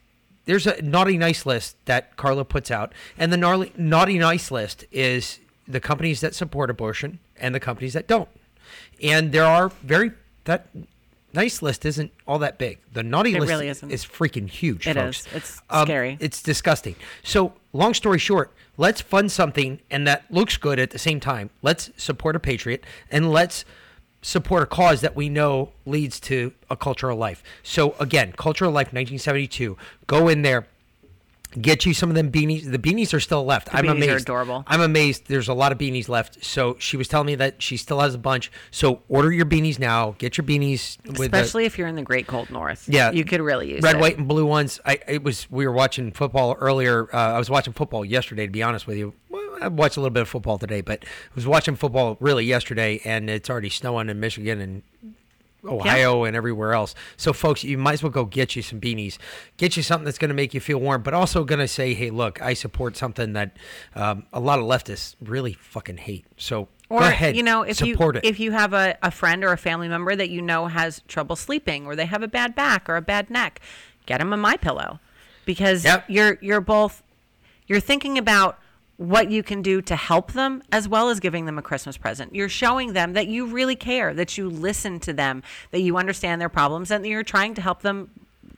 there's 0.45 0.65
a 0.65 0.81
naughty 0.81 1.15
nice 1.15 1.45
list 1.45 1.75
that 1.85 2.15
Carla 2.17 2.43
puts 2.43 2.71
out, 2.71 2.93
and 3.19 3.31
the 3.31 3.37
gnarly, 3.37 3.71
naughty 3.77 4.17
nice 4.17 4.49
list 4.49 4.83
is 4.91 5.39
the 5.67 5.79
companies 5.79 6.21
that 6.21 6.33
support 6.33 6.71
abortion 6.71 7.19
and 7.37 7.53
the 7.53 7.59
companies 7.59 7.93
that 7.93 8.07
don't. 8.07 8.29
And 8.99 9.31
there 9.31 9.45
are 9.45 9.69
very 9.83 10.11
that 10.49 10.67
nice 11.33 11.61
list 11.61 11.85
isn't 11.85 12.11
all 12.27 12.39
that 12.39 12.57
big. 12.57 12.79
The 12.93 13.03
naughty 13.03 13.35
It 13.35 13.39
list 13.39 13.49
really 13.49 13.67
isn't. 13.69 13.91
is 13.91 14.03
freaking 14.05 14.49
huge. 14.49 14.87
It 14.87 14.95
folks. 14.95 15.25
is. 15.27 15.33
It's 15.33 15.61
Um, 15.69 15.85
scary. 15.85 16.17
It's 16.19 16.41
disgusting. 16.41 16.95
So, 17.23 17.53
long 17.71 17.93
story 17.93 18.17
short, 18.19 18.51
let's 18.77 18.99
fund 19.01 19.31
something 19.31 19.79
and 19.91 20.07
that 20.07 20.25
looks 20.31 20.57
good 20.57 20.79
at 20.79 20.89
the 20.91 20.99
same 20.99 21.19
time. 21.19 21.49
Let's 21.61 21.91
support 21.97 22.35
a 22.35 22.39
patriot 22.39 22.83
and 23.11 23.31
let's 23.31 23.63
support 24.21 24.63
a 24.63 24.65
cause 24.65 25.01
that 25.01 25.15
we 25.15 25.29
know 25.29 25.71
leads 25.85 26.19
to 26.19 26.51
a 26.69 26.75
cultural 26.75 27.17
life. 27.17 27.41
So, 27.63 27.95
again, 27.99 28.33
culture 28.35 28.65
of 28.65 28.73
life 28.73 28.87
1972. 28.87 29.77
Go 30.07 30.27
in 30.27 30.41
there. 30.41 30.67
Get 31.59 31.83
you 31.85 31.93
some 31.95 32.09
of 32.09 32.15
them 32.15 32.31
beanies. 32.31 32.69
The 32.69 32.77
beanies 32.77 33.11
are 33.13 33.19
still 33.19 33.43
left. 33.43 33.73
I'm 33.73 33.85
beanies 33.85 33.87
are 33.89 33.91
amazed. 33.93 34.21
adorable. 34.25 34.63
I'm 34.67 34.81
amazed. 34.81 35.23
There's 35.27 35.47
a 35.47 35.53
lot 35.53 35.71
of 35.71 35.79
beanies 35.79 36.07
left. 36.07 36.43
So 36.45 36.75
she 36.79 36.95
was 36.95 37.07
telling 37.07 37.25
me 37.25 37.35
that 37.35 37.61
she 37.61 37.75
still 37.75 37.99
has 38.01 38.13
a 38.13 38.19
bunch. 38.19 38.51
So 38.69 39.01
order 39.09 39.31
your 39.31 39.47
beanies 39.47 39.79
now. 39.79 40.15
Get 40.19 40.37
your 40.37 40.45
beanies 40.45 40.97
with 41.05 41.17
the- 41.17 41.23
especially 41.23 41.65
if 41.65 41.77
you're 41.77 41.87
in 41.87 41.95
the 41.95 42.03
great 42.03 42.27
cold 42.27 42.51
north. 42.51 42.85
yeah, 42.87 43.09
You 43.11 43.25
could 43.25 43.41
really 43.41 43.71
use 43.71 43.81
red, 43.81 43.95
it. 43.95 43.99
white, 43.99 44.17
and 44.19 44.27
blue 44.27 44.45
ones. 44.45 44.79
I 44.85 44.99
it 45.07 45.23
was 45.23 45.49
we 45.49 45.65
were 45.65 45.73
watching 45.73 46.11
football 46.11 46.55
earlier. 46.59 47.07
Uh, 47.13 47.17
I 47.33 47.37
was 47.39 47.49
watching 47.49 47.73
football 47.73 48.05
yesterday. 48.05 48.45
To 48.45 48.51
be 48.51 48.61
honest 48.61 48.85
with 48.85 48.97
you, 48.97 49.13
I 49.59 49.69
watched 49.69 49.97
a 49.97 50.01
little 50.01 50.13
bit 50.13 50.21
of 50.21 50.29
football 50.29 50.59
today, 50.59 50.81
but 50.81 51.03
I 51.03 51.07
was 51.35 51.47
watching 51.47 51.75
football 51.75 52.15
really 52.19 52.45
yesterday, 52.45 53.01
and 53.03 53.27
it's 53.29 53.49
already 53.49 53.69
snowing 53.69 54.07
in 54.09 54.19
Michigan 54.19 54.61
and 54.61 54.83
Ohio 55.65 56.23
and 56.23 56.35
everywhere 56.35 56.73
else. 56.73 56.95
So, 57.17 57.33
folks, 57.33 57.63
you 57.63 57.77
might 57.77 57.93
as 57.93 58.03
well 58.03 58.11
go 58.11 58.25
get 58.25 58.55
you 58.55 58.61
some 58.61 58.79
beanies. 58.79 59.17
Get 59.57 59.75
you 59.77 59.83
something 59.83 60.05
that's 60.05 60.17
going 60.17 60.29
to 60.29 60.35
make 60.35 60.53
you 60.53 60.59
feel 60.59 60.77
warm, 60.79 61.01
but 61.03 61.13
also 61.13 61.43
going 61.43 61.59
to 61.59 61.67
say, 61.67 61.93
hey, 61.93 62.09
look, 62.09 62.41
I 62.41 62.53
support 62.53 62.95
something 62.95 63.33
that 63.33 63.57
um, 63.95 64.25
a 64.31 64.39
lot 64.39 64.59
of 64.59 64.65
leftists 64.65 65.15
really 65.21 65.53
fucking 65.53 65.97
hate. 65.97 66.25
So, 66.37 66.67
Or 66.89 66.99
go 67.01 67.07
ahead, 67.07 67.35
you 67.35 67.43
know, 67.43 67.63
if 67.63 67.81
you 67.81 67.93
support 67.93 68.15
it. 68.17 68.25
if 68.25 68.39
you 68.39 68.51
have 68.51 68.73
a, 68.73 68.97
a 69.03 69.11
friend 69.11 69.43
or 69.43 69.51
a 69.51 69.57
family 69.57 69.87
member 69.87 70.15
that 70.15 70.29
you 70.29 70.41
know 70.41 70.67
has 70.67 71.01
trouble 71.07 71.35
sleeping, 71.35 71.85
or 71.85 71.95
they 71.95 72.05
have 72.05 72.23
a 72.23 72.27
bad 72.27 72.55
back 72.55 72.89
or 72.89 72.95
a 72.95 73.01
bad 73.01 73.29
neck, 73.29 73.59
get 74.05 74.19
them 74.19 74.31
a 74.33 74.37
my 74.37 74.55
pillow, 74.57 74.99
because 75.45 75.83
Yep. 75.83 76.05
you're 76.07 76.37
you're 76.41 76.61
both 76.61 77.03
you're 77.67 77.79
thinking 77.79 78.17
about 78.17 78.57
what 78.99 79.31
you 79.31 79.41
can 79.41 79.61
do 79.61 79.81
to 79.81 79.95
help 79.95 80.33
them 80.33 80.61
as 80.73 80.85
well 80.85 81.07
as 81.07 81.21
giving 81.21 81.45
them 81.45 81.57
a 81.57 81.61
Christmas 81.61 81.97
present. 81.97 82.35
You're 82.35 82.49
showing 82.49 82.91
them 82.91 83.13
that 83.13 83.27
you 83.27 83.45
really 83.45 83.77
care, 83.77 84.13
that 84.13 84.37
you 84.37 84.49
listen 84.49 84.99
to 84.99 85.13
them, 85.13 85.41
that 85.71 85.79
you 85.79 85.95
understand 85.95 86.41
their 86.41 86.49
problems, 86.49 86.91
and 86.91 87.01
that 87.01 87.07
you're 87.07 87.23
trying 87.23 87.53
to 87.53 87.61
help 87.61 87.81
them 87.81 88.11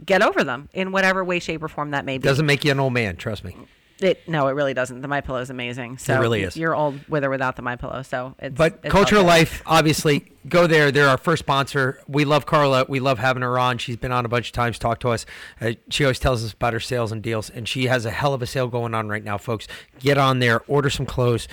get 0.03 0.23
over 0.23 0.43
them 0.43 0.67
in 0.73 0.91
whatever 0.91 1.23
way, 1.23 1.37
shape, 1.37 1.61
or 1.61 1.67
form 1.67 1.91
that 1.91 2.05
may 2.05 2.17
be. 2.17 2.23
Doesn't 2.23 2.47
make 2.47 2.65
you 2.65 2.71
an 2.71 2.79
old 2.79 2.91
man, 2.91 3.17
trust 3.17 3.43
me. 3.43 3.55
It 4.01 4.27
no, 4.27 4.47
it 4.47 4.53
really 4.53 4.73
doesn't. 4.73 5.01
The 5.01 5.07
My 5.07 5.21
Pillow 5.21 5.39
is 5.39 5.49
amazing. 5.49 5.97
So 5.99 6.15
it 6.15 6.19
really 6.19 6.41
is. 6.41 6.57
You're 6.57 6.75
old 6.75 6.99
with 7.07 7.23
or 7.23 7.29
without 7.29 7.55
the 7.55 7.61
My 7.61 7.75
Pillow. 7.75 8.01
So 8.01 8.35
it's 8.39 8.55
But 8.55 8.79
it's 8.83 8.91
Culture 8.91 9.17
all. 9.17 9.23
Life, 9.23 9.61
obviously, 9.65 10.31
go 10.49 10.65
there. 10.67 10.91
They're 10.91 11.07
our 11.07 11.17
first 11.17 11.41
sponsor. 11.41 11.99
We 12.07 12.25
love 12.25 12.45
Carla. 12.45 12.85
We 12.89 12.99
love 12.99 13.19
having 13.19 13.43
her 13.43 13.59
on. 13.59 13.77
She's 13.77 13.97
been 13.97 14.11
on 14.11 14.25
a 14.25 14.29
bunch 14.29 14.47
of 14.47 14.53
times, 14.53 14.79
talked 14.79 15.01
to 15.03 15.09
us. 15.09 15.25
Uh, 15.59 15.73
she 15.89 16.03
always 16.03 16.19
tells 16.19 16.43
us 16.43 16.53
about 16.53 16.73
her 16.73 16.79
sales 16.79 17.11
and 17.11 17.21
deals, 17.21 17.49
and 17.49 17.67
she 17.67 17.85
has 17.85 18.05
a 18.05 18.11
hell 18.11 18.33
of 18.33 18.41
a 18.41 18.47
sale 18.47 18.67
going 18.67 18.93
on 18.95 19.07
right 19.07 19.23
now, 19.23 19.37
folks. 19.37 19.67
Get 19.99 20.17
on 20.17 20.39
there, 20.39 20.61
order 20.67 20.89
some 20.89 21.05
clothes, 21.05 21.47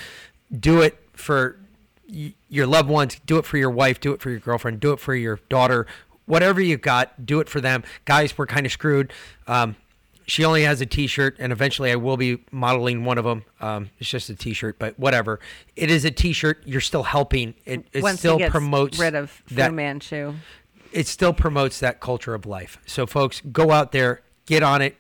do 0.59 0.81
it 0.81 0.99
for 1.13 1.59
y- 2.11 2.35
your 2.49 2.67
loved 2.67 2.89
ones, 2.89 3.21
do 3.27 3.37
it 3.39 3.45
for 3.45 3.59
your 3.59 3.71
wife, 3.71 4.01
do 4.01 4.13
it 4.13 4.23
for 4.23 4.31
your 4.31 4.41
girlfriend, 4.41 4.81
do 4.81 4.93
it 4.93 5.01
for 5.01 5.15
your 5.15 5.39
daughter. 5.51 5.87
Whatever 6.25 6.61
you 6.61 6.77
got, 6.79 7.27
do 7.27 7.41
it 7.41 7.49
for 7.49 7.61
them. 7.61 7.83
Guys, 8.05 8.37
we're 8.37 8.47
kind 8.47 8.65
of 8.67 8.73
screwed. 8.73 9.13
Um, 9.47 9.77
she 10.29 10.45
only 10.45 10.63
has 10.63 10.83
a 10.83 10.87
T-shirt, 10.87 11.37
and 11.39 11.53
eventually 11.53 11.91
I 11.91 11.97
will 11.97 12.19
be 12.19 12.45
modeling 12.53 13.05
one 13.05 13.17
of 13.17 13.25
them. 13.25 13.45
Um, 13.61 13.91
it's 13.99 14.11
just 14.11 14.29
a 14.29 14.35
T-shirt, 14.35 14.79
but 14.79 14.99
whatever. 14.99 15.41
It 15.75 15.91
is 15.91 16.05
a 16.05 16.11
T-shirt. 16.11 16.63
You're 16.67 16.83
still 16.83 17.03
helping. 17.03 17.55
It, 17.65 17.87
it 17.95 18.03
Once 18.03 18.19
still 18.19 18.39
promotes 18.39 18.99
rid 18.99 19.15
of 19.15 19.31
Fu 19.31 19.55
that. 19.55 19.73
Manchu. 19.73 20.35
It 20.93 21.07
still 21.07 21.33
promotes 21.33 21.81
that 21.81 22.01
culture 22.01 22.35
of 22.35 22.45
life. 22.45 22.79
So, 22.85 23.07
folks, 23.07 23.41
go 23.53 23.71
out 23.71 23.93
there, 23.93 24.21
get 24.45 24.63
on 24.63 24.83
it, 24.83 24.97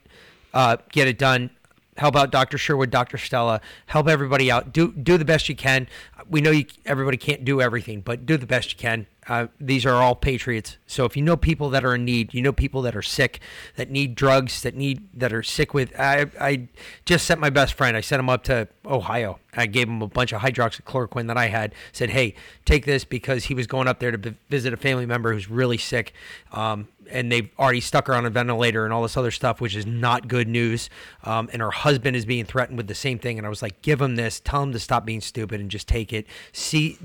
uh, 0.55 0.79
get 0.93 1.07
it 1.07 1.19
done. 1.19 1.51
Help 1.99 2.17
out 2.17 2.31
Dr. 2.31 2.57
Sherwood, 2.57 2.91
Dr. 2.91 3.19
Stella. 3.19 3.61
Help 3.87 4.09
everybody 4.09 4.51
out. 4.51 4.73
Do 4.73 4.93
do 4.93 5.19
the 5.19 5.25
best 5.25 5.49
you 5.49 5.57
can. 5.57 5.88
We 6.31 6.41
know 6.41 6.53
you, 6.53 6.64
everybody 6.87 7.17
can't 7.17 7.45
do 7.45 7.61
everything, 7.61 8.01
but 8.01 8.25
do 8.25 8.37
the 8.37 8.47
best 8.47 8.71
you 8.73 8.79
can. 8.79 9.07
Uh, 9.29 9.49
these 9.61 9.85
are 9.85 9.97
all 9.97 10.14
patriots. 10.14 10.79
So 10.87 11.05
if 11.05 11.17
you 11.17 11.23
know 11.23 11.37
people 11.37 11.69
that 11.71 11.85
are 11.85 11.95
in 11.95 12.05
need, 12.05 12.33
you 12.33 12.43
know 12.43 12.53
people 12.53 12.83
that 12.83 12.97
are 12.97 13.03
sick, 13.03 13.41
that 13.77 13.91
need 13.91 14.14
drugs, 14.14 14.62
that 14.62 14.75
need 14.75 15.09
that 15.14 15.33
are 15.33 15.43
sick 15.43 15.75
with. 15.75 15.93
I 15.99 16.27
I 16.41 16.69
just 17.05 17.27
sent 17.27 17.41
my 17.41 17.51
best 17.51 17.75
friend. 17.75 17.97
I 17.97 18.01
sent 18.01 18.21
him 18.21 18.31
up 18.31 18.45
to 18.45 18.69
Ohio. 18.87 19.38
I 19.54 19.66
gave 19.66 19.88
him 19.88 20.02
a 20.02 20.06
bunch 20.06 20.32
of 20.32 20.42
hydroxychloroquine 20.42 21.26
that 21.28 21.38
I 21.38 21.46
had. 21.46 21.74
Said, 21.92 22.11
hey, 22.11 22.34
take 22.64 22.84
this 22.84 23.04
because 23.04 23.44
he 23.44 23.54
was 23.54 23.66
going 23.66 23.88
up 23.88 23.98
there 23.98 24.11
to 24.11 24.18
b- 24.18 24.34
visit 24.50 24.72
a 24.74 24.76
family 24.76 25.06
member 25.06 25.32
who's 25.32 25.48
really 25.48 25.78
sick. 25.78 26.12
Um, 26.52 26.88
and 27.11 27.32
they've 27.32 27.48
already 27.58 27.80
stuck 27.80 28.08
her 28.08 28.14
on 28.14 28.26
a 28.26 28.30
ventilator 28.30 28.84
and 28.84 28.92
all 28.92 29.02
this 29.02 29.16
other 29.16 29.30
stuff, 29.30 29.61
which 29.61 29.74
is 29.74 29.87
not 29.87 30.28
good 30.28 30.48
news. 30.48 30.90
Um, 31.24 31.48
and 31.52 31.62
her 31.62 31.70
husband 31.70 32.14
is 32.14 32.26
being 32.26 32.44
threatened 32.44 32.76
with 32.76 32.88
the 32.88 32.94
same 32.94 33.18
thing. 33.18 33.38
And 33.38 33.46
I 33.46 33.50
was 33.50 33.62
like, 33.62 33.80
give 33.80 34.02
him 34.02 34.16
this, 34.16 34.38
tell 34.38 34.62
him 34.62 34.72
to 34.72 34.78
stop 34.78 35.06
being 35.06 35.22
stupid 35.22 35.61
and 35.61 35.70
just 35.70 35.88
take 35.88 36.12
it. 36.12 36.26
See, 36.52 36.98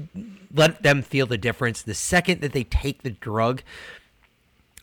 let 0.54 0.84
them 0.84 1.02
feel 1.02 1.26
the 1.26 1.38
difference. 1.38 1.82
The 1.82 1.94
second 1.94 2.42
that 2.42 2.52
they 2.52 2.66
take 2.66 3.04
the 3.04 3.12
drug, 3.12 3.64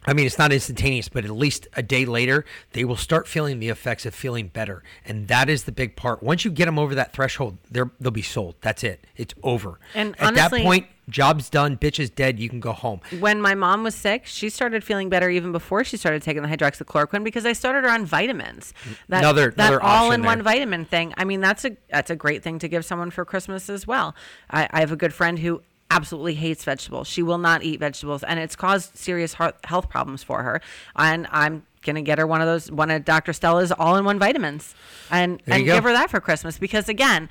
I 0.07 0.15
mean, 0.15 0.25
it's 0.27 0.39
not 0.39 0.51
instantaneous, 0.53 1.09
but 1.11 1.25
at 1.25 1.31
least 1.31 1.69
a 1.75 1.83
day 1.83 2.07
later, 2.07 2.45
they 2.73 2.85
will 2.85 2.97
start 2.97 3.29
feeling 3.29 3.59
the 3.59 3.69
effects 3.69 4.07
of 4.07 4.15
feeling 4.15 4.49
better, 4.49 4.83
and 5.05 5.29
that 5.29 5.51
is 5.51 5.65
the 5.65 5.73
big 5.73 5.95
part. 5.95 6.23
Once 6.23 6.45
you 6.45 6.51
get 6.51 6.65
them 6.67 6.79
over 6.79 6.95
that 6.95 7.13
threshold, 7.13 7.59
they're, 7.71 7.91
they'll 8.01 8.11
be 8.11 8.23
sold. 8.23 8.55
That's 8.63 8.83
it. 8.83 9.07
It's 9.17 9.35
over. 9.43 9.79
And 9.95 10.15
at 10.19 10.29
honestly- 10.29 10.61
that 10.61 10.65
point, 10.65 10.87
job's 11.11 11.51
done. 11.51 11.77
Bitch 11.77 11.99
is 11.99 12.09
dead. 12.09 12.39
You 12.39 12.49
can 12.49 12.61
go 12.61 12.73
home. 12.73 13.01
When 13.19 13.43
my 13.43 13.55
mom 13.55 13.83
was 13.83 13.95
sick, 13.95 14.25
she 14.27 14.49
started 14.49 14.85
feeling 14.85 15.09
better 15.11 15.29
even 15.29 15.51
before 15.53 15.83
she 15.85 15.97
started 15.97 16.23
taking 16.23 16.41
the 16.43 16.49
hydroxychloroquine 16.49 17.25
because 17.25 17.45
I 17.45 17.53
started 17.53 17.85
her 17.85 17.91
on 17.91 18.07
vitamins. 18.07 18.73
That, 19.09 19.19
Another- 19.19 19.51
that 19.51 19.73
another 19.73 19.83
all-in-one 19.83 20.41
vitamin 20.43 20.85
thing. 20.87 21.13
I 21.17 21.25
mean, 21.25 21.41
that's 21.41 21.65
a 21.65 21.77
that's 21.91 22.11
a 22.11 22.17
great 22.17 22.43
thing 22.43 22.59
to 22.61 22.69
give 22.69 22.85
someone 22.85 23.11
for 23.11 23.25
Christmas 23.25 23.69
as 23.69 23.87
well. 23.87 24.15
I, 24.51 24.69
I 24.71 24.81
have 24.81 24.93
a 24.93 24.97
good 24.97 25.13
friend 25.13 25.39
who 25.41 25.63
absolutely 25.91 26.35
hates 26.35 26.65
vegetables. 26.65 27.09
She 27.09 27.23
will 27.23 27.39
not 27.39 27.63
eat 27.63 27.81
vegetables, 27.81 28.23
and 28.23 28.39
it's 28.39 28.57
caused 28.57 28.97
serious 28.97 29.35
heart, 29.35 29.57
health 29.65 29.89
problems 29.89 30.23
for 30.23 30.43
her. 30.43 30.61
And 30.97 31.27
I'm 31.31 31.67
gonna 31.83 32.03
get 32.03 32.19
her 32.19 32.27
one 32.27 32.41
of 32.41 32.47
those 32.47 32.71
one 32.71 32.91
of 32.91 33.05
Dr. 33.05 33.33
Stella's 33.33 33.73
all-in-one 33.73 34.19
vitamins, 34.19 34.75
and 35.11 35.43
and 35.47 35.67
go. 35.67 35.75
give 35.75 35.85
her 35.85 35.93
that 35.93 36.11
for 36.11 36.21
Christmas 36.21 36.59
because 36.59 36.89
again. 36.89 37.29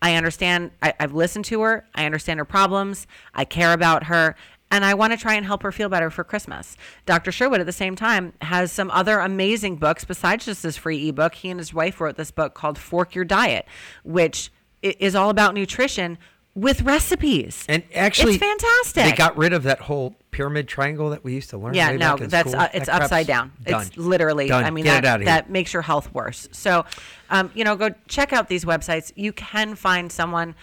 I 0.00 0.14
understand. 0.14 0.70
I, 0.80 0.94
I've 1.00 1.12
listened 1.12 1.44
to 1.46 1.60
her. 1.62 1.84
I 1.92 2.06
understand 2.06 2.38
her 2.38 2.44
problems. 2.44 3.08
I 3.34 3.44
care 3.44 3.72
about 3.72 4.04
her. 4.04 4.36
And 4.70 4.84
I 4.84 4.94
want 4.94 5.12
to 5.12 5.16
try 5.16 5.34
and 5.34 5.46
help 5.46 5.62
her 5.64 5.72
feel 5.72 5.88
better 5.88 6.10
for 6.10 6.22
Christmas. 6.24 6.76
Dr. 7.06 7.32
Sherwood, 7.32 7.60
at 7.60 7.66
the 7.66 7.72
same 7.72 7.96
time, 7.96 8.34
has 8.42 8.70
some 8.70 8.90
other 8.90 9.18
amazing 9.18 9.76
books 9.76 10.04
besides 10.04 10.44
just 10.44 10.62
this 10.62 10.76
free 10.76 11.08
ebook. 11.08 11.34
He 11.34 11.50
and 11.50 11.58
his 11.58 11.72
wife 11.74 12.00
wrote 12.00 12.16
this 12.16 12.30
book 12.30 12.54
called 12.54 12.78
Fork 12.78 13.14
Your 13.14 13.24
Diet, 13.24 13.66
which 14.04 14.52
is 14.82 15.14
all 15.14 15.30
about 15.30 15.54
nutrition 15.54 16.18
with 16.54 16.82
recipes. 16.82 17.64
And 17.68 17.82
actually, 17.94 18.34
it's 18.34 18.42
fantastic. 18.42 19.04
They 19.04 19.12
got 19.12 19.36
rid 19.36 19.52
of 19.52 19.62
that 19.64 19.80
whole 19.80 20.16
pyramid 20.30 20.68
triangle 20.68 21.10
that 21.10 21.24
we 21.24 21.34
used 21.34 21.50
to 21.50 21.58
learn. 21.58 21.74
Yeah, 21.74 21.92
no, 21.92 22.16
that's 22.16 22.54
uh, 22.54 22.68
it's 22.74 22.86
That 22.86 23.02
upside 23.02 23.26
down. 23.26 23.52
Done. 23.62 23.82
It's 23.82 23.96
literally. 23.96 24.48
Done. 24.48 24.64
I 24.64 24.70
mean, 24.70 24.84
Get 24.84 25.02
that 25.02 25.04
it 25.04 25.06
out 25.06 25.14
of 25.16 25.20
here. 25.22 25.26
that 25.26 25.50
makes 25.50 25.72
your 25.72 25.82
health 25.82 26.12
worse. 26.12 26.48
So, 26.52 26.84
um, 27.30 27.50
you 27.54 27.64
know, 27.64 27.76
go 27.76 27.90
check 28.08 28.32
out 28.32 28.48
these 28.48 28.64
websites. 28.64 29.12
You 29.14 29.32
can 29.32 29.74
find 29.74 30.10
someone. 30.10 30.54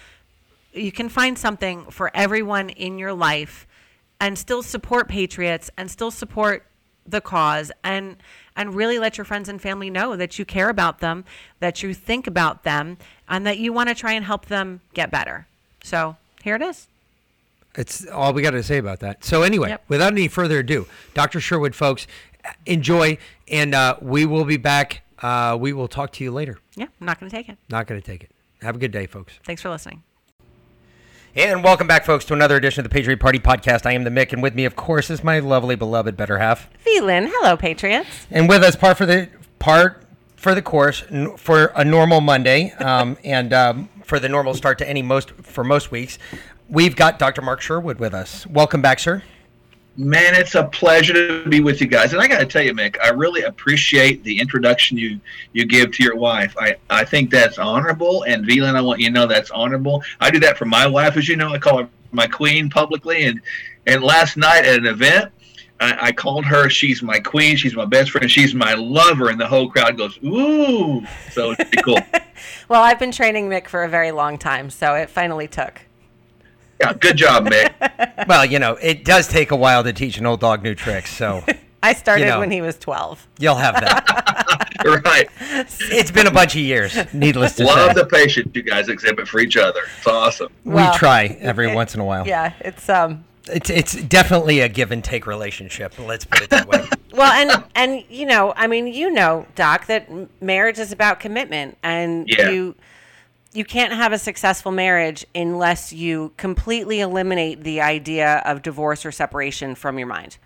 You 0.74 0.92
can 0.92 1.08
find 1.08 1.38
something 1.38 1.86
for 1.86 2.12
everyone 2.14 2.70
in 2.70 3.00
your 3.00 3.14
life, 3.14 3.66
and 4.20 4.38
still 4.38 4.64
support 4.64 5.08
patriots 5.08 5.70
and 5.78 5.90
still 5.90 6.12
support 6.12 6.66
the 7.08 7.22
cause 7.22 7.72
and 7.84 8.18
and 8.56 8.74
really 8.74 8.98
let 8.98 9.18
your 9.18 9.26
friends 9.26 9.48
and 9.48 9.62
family 9.62 9.90
know 9.90 10.16
that 10.16 10.40
you 10.40 10.46
care 10.46 10.70
about 10.70 11.00
them, 11.00 11.24
that 11.60 11.84
you 11.84 11.94
think 11.94 12.26
about 12.26 12.64
them, 12.64 12.98
and 13.30 13.46
that 13.46 13.58
you 13.60 13.72
want 13.72 13.90
to 13.90 13.96
try 13.96 14.14
and 14.14 14.26
help 14.26 14.48
them 14.48 14.82
get 14.94 15.12
better. 15.12 15.48
So 15.86 16.18
here 16.44 16.56
it 16.56 16.64
is. 16.64 16.88
It's 17.76 18.08
all 18.08 18.34
we 18.34 18.42
got 18.42 18.52
to 18.52 18.64
say 18.64 18.78
about 18.80 19.02
that. 19.02 19.24
So 19.24 19.44
anyway, 19.44 19.70
Yep. 19.70 19.84
without 19.88 20.14
any 20.14 20.28
further 20.28 20.60
ado, 20.60 20.88
Dr. 21.14 21.40
Sherwood, 21.40 21.76
folks, 21.76 22.08
enjoy, 22.66 23.20
and 23.48 23.76
uh, 23.76 23.98
we 24.02 24.26
will 24.26 24.46
be 24.46 24.58
back. 24.58 25.04
Uh, 25.22 25.56
we 25.60 25.74
will 25.74 25.88
talk 25.88 26.12
to 26.14 26.24
you 26.24 26.32
later. 26.32 26.58
Yeah, 26.76 26.88
I'm 27.00 27.06
not 27.06 27.20
going 27.20 27.30
to 27.30 27.36
take 27.38 27.50
it. 27.50 27.58
Not 27.70 27.86
going 27.86 28.02
to 28.02 28.06
take 28.06 28.24
it. 28.24 28.32
Have 28.64 28.78
a 28.78 28.80
good 28.80 28.92
day, 28.92 29.06
folks. 29.06 29.34
Thanks 29.44 29.62
for 29.62 29.70
listening. 29.70 30.02
And 31.36 31.64
welcome 31.64 31.86
back, 31.86 32.04
folks, 32.06 32.26
to 32.26 32.34
another 32.34 32.56
edition 32.56 32.80
of 32.84 32.90
the 32.90 32.94
Patriot 32.94 33.20
Party 33.20 33.40
Podcast. 33.40 33.86
I 33.86 33.92
am 33.92 34.06
the 34.06 34.10
Mick, 34.10 34.34
and 34.34 34.42
with 34.42 34.56
me, 34.56 34.66
of 34.66 34.76
course, 34.76 35.10
is 35.12 35.24
my 35.24 35.38
lovely, 35.40 35.76
beloved 35.76 36.18
better 36.18 36.40
half. 36.40 36.68
Phelan, 36.80 37.28
hello, 37.32 37.58
Patriots. 37.58 38.26
And 38.32 38.50
with 38.50 38.64
us, 38.64 38.76
part 38.76 38.98
for 38.98 39.06
the 39.06 39.30
part 39.60 40.05
for 40.46 40.54
the 40.54 40.62
course 40.62 41.04
n- 41.10 41.36
for 41.38 41.72
a 41.76 41.84
normal 41.84 42.22
Monday, 42.22 42.72
um, 42.74 43.18
and 43.24 43.52
um, 43.52 43.90
for 44.04 44.20
the 44.20 44.30
normal 44.30 44.54
start 44.54 44.78
to 44.78 44.88
any 44.88 45.02
most 45.02 45.32
for 45.32 45.64
most 45.64 45.90
weeks, 45.90 46.20
we've 46.70 46.96
got 46.96 47.18
Dr. 47.18 47.42
Mark 47.42 47.62
Sherwood 47.62 47.98
with 47.98 48.14
us. 48.14 48.46
Welcome 48.46 48.80
back, 48.80 49.00
sir. 49.00 49.24
Man, 49.98 50.36
it's 50.36 50.54
a 50.54 50.66
pleasure 50.66 51.14
to 51.14 51.50
be 51.50 51.62
with 51.62 51.82
you 51.82 51.88
guys. 51.88 52.14
And 52.14 52.22
I 52.22 52.28
got 52.28 52.42
to 52.42 52.46
tell 52.46 52.62
you, 52.62 52.76
Mick, 52.76 52.96
I 53.02 53.10
really 53.10 53.42
appreciate 53.42 54.24
the 54.24 54.40
introduction 54.40 55.00
you 55.00 55.20
you 55.54 55.66
give 55.66 55.92
to 55.94 56.04
your 56.04 56.16
wife. 56.16 56.54
I, 56.60 56.76
I 56.92 57.06
think 57.06 57.32
that's 57.32 57.58
honorable. 57.58 58.22
And 58.28 58.46
Phelan, 58.46 58.76
I 58.76 58.82
want 58.82 59.00
you 59.00 59.08
to 59.08 59.14
know 59.14 59.26
that's 59.26 59.50
honorable. 59.50 60.04
I 60.22 60.30
do 60.30 60.40
that 60.42 60.60
for 60.60 60.66
my 60.66 60.86
wife, 60.86 61.18
as 61.18 61.28
you 61.28 61.38
know. 61.38 61.54
I 61.54 61.58
call 61.58 61.80
her 61.80 61.90
my 62.12 62.28
queen 62.28 62.70
publicly. 62.70 63.24
And 63.24 63.42
and 63.88 64.04
last 64.04 64.38
night 64.38 64.64
at 64.66 64.78
an 64.78 64.86
event, 64.86 65.32
I, 65.80 66.08
I 66.08 66.12
called 66.12 66.46
her. 66.46 66.70
She's 66.70 67.02
my 67.04 67.20
queen. 67.20 67.58
She's 67.58 67.76
my 67.76 67.86
best 67.86 68.12
friend. 68.12 68.30
She's 68.30 68.54
my 68.54 68.74
lover. 68.76 69.30
And 69.30 69.40
the 69.40 69.48
whole 69.48 69.70
crowd 69.70 69.98
goes, 69.98 70.18
ooh. 70.24 71.06
So 71.32 71.52
it's 71.52 71.64
pretty 71.64 71.82
cool. 71.84 72.00
Well, 72.68 72.82
I've 72.82 73.00
been 73.00 73.12
training 73.12 73.50
Mick 73.50 73.68
for 73.68 73.84
a 73.84 73.90
very 73.90 74.12
long 74.12 74.38
time, 74.38 74.70
so 74.70 74.94
it 74.96 75.10
finally 75.10 75.48
took. 75.48 75.82
Yeah, 76.82 76.94
good 76.94 77.16
job, 77.16 77.48
Mick. 77.48 77.74
Well, 78.28 78.44
you 78.44 78.60
know, 78.60 78.74
it 78.82 79.06
does 79.06 79.28
take 79.28 79.52
a 79.52 79.56
while 79.56 79.84
to 79.84 79.94
teach 79.94 80.18
an 80.18 80.26
old 80.26 80.40
dog 80.40 80.64
new 80.64 80.74
tricks, 80.74 81.16
so 81.16 81.44
I 81.84 81.94
started 81.94 82.26
know. 82.26 82.40
when 82.40 82.50
he 82.50 82.62
was 82.62 82.78
12. 82.78 83.28
you'll 83.40 83.56
have 83.56 83.76
that. 83.76 85.04
right. 85.06 85.30
it's 85.40 86.12
been 86.12 86.26
a 86.28 86.32
bunch 86.32 86.56
of 86.56 86.62
years, 86.62 86.98
needless 87.14 87.56
to 87.58 87.66
Love 87.66 87.76
say. 87.76 87.86
Love 87.88 87.96
the 87.96 88.06
patience 88.06 88.52
you 88.56 88.64
guys 88.64 88.90
exhibit 88.90 89.28
for 89.28 89.40
each 89.40 89.58
other. 89.58 89.82
It's 89.98 90.08
awesome. 90.08 90.52
Well, 90.64 90.92
we 90.92 90.98
try 90.98 91.38
every 91.40 91.74
once 91.74 91.94
in 91.94 92.02
a 92.02 92.06
while. 92.06 92.28
Yeah, 92.28 92.54
it's 92.62 92.90
um 92.90 93.24
It's 93.48 93.70
it's 93.70 93.94
definitely 94.04 94.60
a 94.62 94.70
give 94.70 94.92
and 94.92 95.04
take 95.04 95.28
relationship. 95.28 95.98
Let's 96.00 96.26
put 96.26 96.42
it 96.42 96.50
that 96.50 96.68
way. 96.68 96.84
well 97.14 97.32
and 97.32 97.64
and 97.76 98.04
you 98.10 98.26
know, 98.26 98.54
I 98.56 98.68
mean, 98.68 98.88
you 98.88 99.12
know, 99.12 99.46
doc 99.56 99.88
that 99.88 100.10
marriage 100.42 100.80
is 100.80 100.92
about 100.92 101.20
commitment 101.20 101.78
and 101.84 102.28
Yeah. 102.30 102.50
you 102.50 102.76
you 103.54 103.64
can't 103.64 103.94
have 103.94 104.12
a 104.12 104.18
successful 104.18 104.72
marriage 104.72 105.26
unless 105.34 105.94
you 105.94 106.34
completely 106.38 107.00
eliminate 107.00 107.64
the 107.64 107.80
idea 107.82 108.42
of 108.46 108.62
divorce 108.62 109.06
or 109.06 109.12
separation 109.12 109.76
from 109.76 109.98
your 109.98 110.08
mind. 110.08 110.38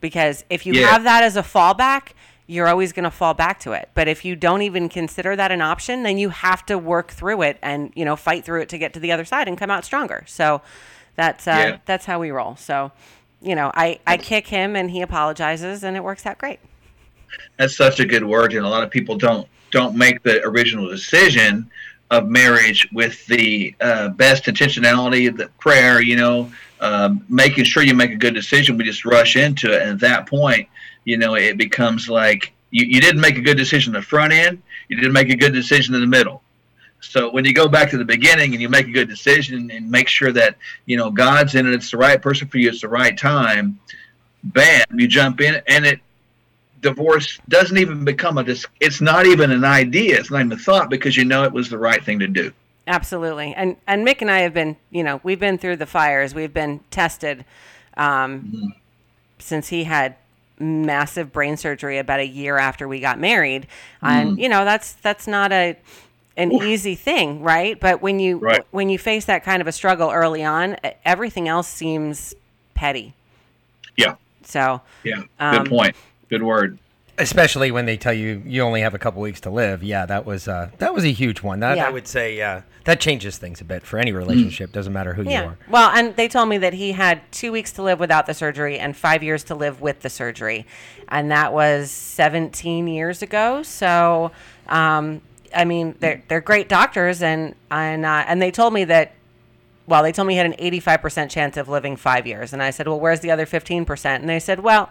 Because 0.00 0.44
if 0.50 0.66
you 0.66 0.74
Yeah. 0.74 0.88
have 0.88 1.04
that 1.04 1.24
as 1.24 1.36
a 1.36 1.42
fallback, 1.42 2.08
you're 2.46 2.68
always 2.68 2.92
going 2.92 3.04
to 3.04 3.10
fall 3.10 3.34
back 3.34 3.60
to 3.60 3.72
it. 3.72 3.88
But 3.94 4.06
if 4.08 4.24
you 4.24 4.36
don't 4.36 4.62
even 4.62 4.88
consider 4.88 5.34
that 5.36 5.50
an 5.50 5.60
option, 5.62 6.02
then 6.02 6.18
you 6.18 6.28
have 6.30 6.64
to 6.66 6.76
work 6.78 7.10
through 7.10 7.42
it 7.42 7.58
and, 7.62 7.90
you 7.94 8.04
know, 8.04 8.16
fight 8.16 8.44
through 8.44 8.62
it 8.62 8.68
to 8.70 8.78
get 8.78 8.92
to 8.94 9.00
the 9.00 9.12
other 9.12 9.24
side 9.24 9.48
and 9.48 9.56
come 9.58 9.70
out 9.70 9.84
stronger. 9.84 10.24
So 10.26 10.60
that's 11.18 11.48
uh, 11.48 11.50
Yeah. 11.50 11.76
that's 11.84 12.06
how 12.06 12.20
we 12.20 12.30
roll. 12.30 12.54
So, 12.56 12.92
you 13.42 13.54
know, 13.56 13.70
I 13.74 13.98
I 14.06 14.16
kick 14.16 14.46
him 14.46 14.76
and 14.76 14.90
he 14.90 15.02
apologizes 15.02 15.82
and 15.82 15.96
it 15.96 16.02
works 16.04 16.24
out 16.24 16.38
great. 16.38 16.60
that's 17.58 17.76
such 17.76 18.00
a 18.00 18.06
good 18.06 18.24
word 18.24 18.54
and 18.54 18.64
a 18.64 18.68
lot 18.68 18.82
of 18.82 18.90
people 18.90 19.16
don't 19.18 19.46
don't 19.70 19.94
make 19.96 20.22
the 20.22 20.42
original 20.44 20.88
decision 20.88 21.68
of 22.10 22.26
marriage 22.28 22.88
with 22.92 23.26
the 23.26 23.74
uh, 23.82 24.08
best 24.08 24.44
intentionality, 24.44 25.36
the 25.36 25.48
prayer, 25.58 26.00
you 26.00 26.16
know, 26.16 26.50
um, 26.80 27.22
making 27.28 27.64
sure 27.64 27.82
you 27.82 27.92
make 27.92 28.12
a 28.12 28.16
good 28.16 28.32
decision. 28.32 28.78
We 28.78 28.84
just 28.84 29.04
rush 29.04 29.36
into 29.36 29.70
it, 29.74 29.82
and 29.82 29.90
at 29.90 30.00
that 30.00 30.26
point, 30.26 30.68
you 31.04 31.18
know, 31.18 31.34
it 31.34 31.58
becomes 31.58 32.08
like 32.08 32.54
you, 32.70 32.86
you 32.86 33.00
didn't 33.02 33.20
make 33.20 33.36
a 33.36 33.42
good 33.42 33.58
decision 33.58 33.94
in 33.94 34.00
the 34.00 34.06
front 34.06 34.32
end, 34.32 34.62
you 34.88 34.96
didn't 34.96 35.12
make 35.12 35.28
a 35.28 35.36
good 35.36 35.52
decision 35.52 35.94
in 35.94 36.00
the 36.00 36.06
middle. 36.06 36.42
So 37.00 37.30
when 37.30 37.44
you 37.44 37.54
go 37.54 37.68
back 37.68 37.90
to 37.90 37.98
the 37.98 38.04
beginning 38.04 38.52
and 38.52 38.60
you 38.60 38.68
make 38.68 38.86
a 38.86 38.92
good 38.92 39.08
decision 39.08 39.70
and 39.70 39.90
make 39.90 40.08
sure 40.08 40.32
that 40.32 40.56
you 40.86 40.96
know 40.96 41.10
God's 41.10 41.54
in 41.54 41.66
it, 41.66 41.74
it's 41.74 41.90
the 41.90 41.96
right 41.96 42.20
person 42.20 42.48
for 42.48 42.58
you, 42.58 42.68
it's 42.68 42.80
the 42.80 42.88
right 42.88 43.16
time. 43.16 43.78
Bam, 44.44 44.84
you 44.94 45.08
jump 45.08 45.40
in, 45.40 45.60
and 45.66 45.84
it 45.84 46.00
divorce 46.80 47.38
doesn't 47.48 47.78
even 47.78 48.04
become 48.04 48.38
a. 48.38 48.44
dis- 48.44 48.66
It's 48.80 49.00
not 49.00 49.26
even 49.26 49.50
an 49.50 49.64
idea. 49.64 50.18
It's 50.18 50.30
not 50.30 50.40
even 50.40 50.52
a 50.52 50.56
thought 50.56 50.90
because 50.90 51.16
you 51.16 51.24
know 51.24 51.44
it 51.44 51.52
was 51.52 51.68
the 51.68 51.78
right 51.78 52.04
thing 52.04 52.18
to 52.20 52.28
do. 52.28 52.52
Absolutely. 52.86 53.54
And 53.54 53.76
and 53.86 54.06
Mick 54.06 54.20
and 54.20 54.30
I 54.30 54.40
have 54.40 54.54
been, 54.54 54.76
you 54.90 55.04
know, 55.04 55.20
we've 55.22 55.40
been 55.40 55.58
through 55.58 55.76
the 55.76 55.86
fires. 55.86 56.34
We've 56.34 56.52
been 56.52 56.80
tested 56.90 57.44
um, 57.96 58.74
since 59.38 59.68
he 59.68 59.84
had 59.84 60.16
massive 60.58 61.32
brain 61.32 61.56
surgery 61.56 61.98
about 61.98 62.20
a 62.20 62.26
year 62.26 62.58
after 62.58 62.88
we 62.88 62.98
got 63.00 63.18
married. 63.18 63.66
And 64.02 64.38
you 64.38 64.48
know, 64.48 64.64
that's 64.64 64.92
that's 64.94 65.26
not 65.26 65.52
a 65.52 65.76
an 66.38 66.52
easy 66.52 66.94
thing, 66.94 67.42
right? 67.42 67.78
But 67.78 68.00
when 68.00 68.18
you 68.20 68.38
Right. 68.38 68.62
when 68.70 68.88
you 68.88 68.98
face 68.98 69.26
that 69.26 69.44
kind 69.44 69.60
of 69.60 69.66
a 69.68 69.72
struggle 69.72 70.10
early 70.10 70.42
on, 70.44 70.76
everything 71.04 71.48
else 71.48 71.68
seems 71.68 72.34
petty. 72.74 73.12
Yeah, 73.96 74.14
So, 74.44 74.80
yeah. 75.04 75.22
Um, 75.40 75.58
Good 75.64 75.68
point. 75.68 75.96
Good 76.30 76.42
word. 76.42 76.78
especially 77.20 77.72
when 77.72 77.84
they 77.84 77.96
tell 77.96 78.12
you 78.12 78.40
you 78.46 78.62
only 78.62 78.80
have 78.82 78.94
a 78.94 78.98
couple 78.98 79.20
weeks 79.20 79.40
to 79.40 79.50
live. 79.50 79.82
Yeah, 79.82 80.06
that 80.06 80.24
was 80.24 80.46
uh, 80.46 80.70
that 80.78 80.94
was 80.94 81.04
a 81.04 81.10
huge 81.12 81.42
one. 81.42 81.58
That 81.60 81.76
Yeah. 81.76 81.88
I 81.88 81.90
would 81.90 82.06
say 82.06 82.40
uh, 82.40 82.60
that 82.84 83.00
changes 83.00 83.36
things 83.38 83.60
a 83.60 83.64
bit 83.64 83.82
for 83.82 83.98
any 83.98 84.12
relationship. 84.12 84.70
Doesn't 84.70 84.92
matter 84.92 85.14
who 85.14 85.24
you 85.24 85.36
are. 85.36 85.58
Well, 85.68 85.90
and 85.92 86.14
they 86.14 86.28
told 86.28 86.48
me 86.48 86.58
that 86.58 86.74
he 86.74 86.92
had 86.92 87.20
two 87.32 87.50
weeks 87.50 87.72
to 87.72 87.82
live 87.82 87.98
without 87.98 88.26
the 88.26 88.34
surgery 88.34 88.78
and 88.78 88.96
five 88.96 89.24
years 89.24 89.42
to 89.44 89.56
live 89.56 89.80
with 89.80 90.00
the 90.02 90.08
surgery, 90.10 90.64
and 91.08 91.28
that 91.32 91.52
was 91.52 91.90
17 91.90 92.86
years 92.86 93.20
ago. 93.20 93.64
So, 93.64 94.30
um, 94.68 95.20
I 95.54 95.64
mean, 95.64 95.96
they're 96.00 96.22
they're 96.28 96.40
great 96.40 96.68
doctors, 96.68 97.22
and 97.22 97.54
and 97.70 98.04
uh, 98.04 98.24
and 98.26 98.40
they 98.40 98.50
told 98.50 98.72
me 98.72 98.84
that. 98.84 99.12
Well, 99.86 100.02
they 100.02 100.12
told 100.12 100.28
me 100.28 100.34
he 100.34 100.36
had 100.36 100.44
an 100.44 100.52
85% 100.52 101.30
chance 101.30 101.56
of 101.56 101.66
living 101.66 101.96
five 101.96 102.26
years. 102.26 102.52
And 102.52 102.62
I 102.62 102.68
said, 102.68 102.86
Well, 102.86 103.00
where's 103.00 103.20
the 103.20 103.30
other 103.30 103.46
15%? 103.46 104.04
And 104.16 104.28
they 104.28 104.38
said, 104.38 104.60
Well, 104.60 104.90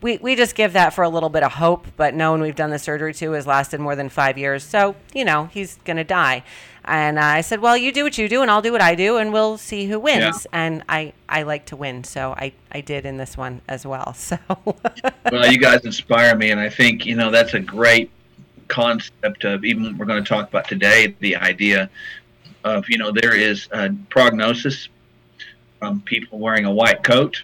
we, 0.00 0.18
we 0.18 0.36
just 0.36 0.54
give 0.54 0.74
that 0.74 0.94
for 0.94 1.02
a 1.02 1.08
little 1.08 1.28
bit 1.28 1.42
of 1.42 1.52
hope, 1.52 1.88
but 1.96 2.14
no 2.14 2.30
one 2.30 2.40
we've 2.40 2.54
done 2.54 2.70
the 2.70 2.78
surgery 2.78 3.12
to 3.14 3.32
has 3.32 3.48
lasted 3.48 3.80
more 3.80 3.96
than 3.96 4.08
five 4.08 4.38
years. 4.38 4.62
So, 4.62 4.94
you 5.12 5.24
know, 5.24 5.46
he's 5.46 5.76
going 5.84 5.96
to 5.96 6.04
die. 6.04 6.44
And 6.84 7.18
I 7.18 7.42
said, 7.42 7.60
Well, 7.60 7.76
you 7.76 7.92
do 7.92 8.04
what 8.04 8.16
you 8.16 8.28
do, 8.28 8.40
and 8.40 8.50
I'll 8.50 8.62
do 8.62 8.72
what 8.72 8.80
I 8.80 8.94
do, 8.94 9.18
and 9.18 9.32
we'll 9.32 9.58
see 9.58 9.86
who 9.86 9.98
wins. 10.00 10.46
And 10.52 10.82
I, 10.88 11.12
I 11.28 11.42
like 11.42 11.66
to 11.66 11.76
win. 11.76 12.04
So 12.04 12.32
I, 12.32 12.52
I 12.72 12.80
did 12.80 13.04
in 13.04 13.18
this 13.18 13.36
one 13.36 13.60
as 13.68 13.84
well. 13.84 14.14
So, 14.28 14.38
well, 14.56 15.50
you 15.50 15.58
guys 15.58 15.84
inspire 15.84 16.34
me, 16.36 16.50
and 16.50 16.60
I 16.60 16.68
think 16.70 17.04
you 17.04 17.14
know 17.14 17.30
that's 17.30 17.54
a 17.54 17.60
great 17.60 18.10
concept 18.68 19.44
of 19.44 19.64
even 19.64 19.82
what 19.82 19.96
we're 19.96 20.06
going 20.06 20.22
to 20.22 20.28
talk 20.28 20.48
about 20.48 20.68
today. 20.68 21.14
The 21.20 21.36
idea 21.36 21.90
of 22.64 22.88
you 22.88 22.98
know 22.98 23.10
there 23.12 23.34
is 23.34 23.68
a 23.72 23.90
prognosis 24.10 24.88
from 25.78 26.00
people 26.02 26.38
wearing 26.38 26.64
a 26.64 26.72
white 26.72 27.02
coat, 27.02 27.42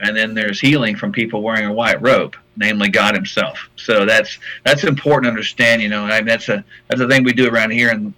and 0.00 0.16
then 0.16 0.34
there's 0.34 0.60
healing 0.60 0.96
from 0.96 1.12
people 1.12 1.42
wearing 1.42 1.66
a 1.66 1.72
white 1.72 2.00
robe, 2.02 2.36
namely 2.56 2.88
God 2.88 3.14
Himself. 3.14 3.68
So 3.76 4.04
that's 4.04 4.38
that's 4.64 4.84
important 4.84 5.24
to 5.24 5.30
understand. 5.30 5.82
You 5.82 5.88
know, 5.88 6.04
I 6.04 6.18
mean, 6.18 6.26
that's 6.26 6.48
a 6.48 6.64
that's 6.88 7.00
a 7.00 7.08
thing 7.08 7.24
we 7.24 7.32
do 7.32 7.48
around 7.48 7.70
here 7.70 7.90
in 7.90 8.14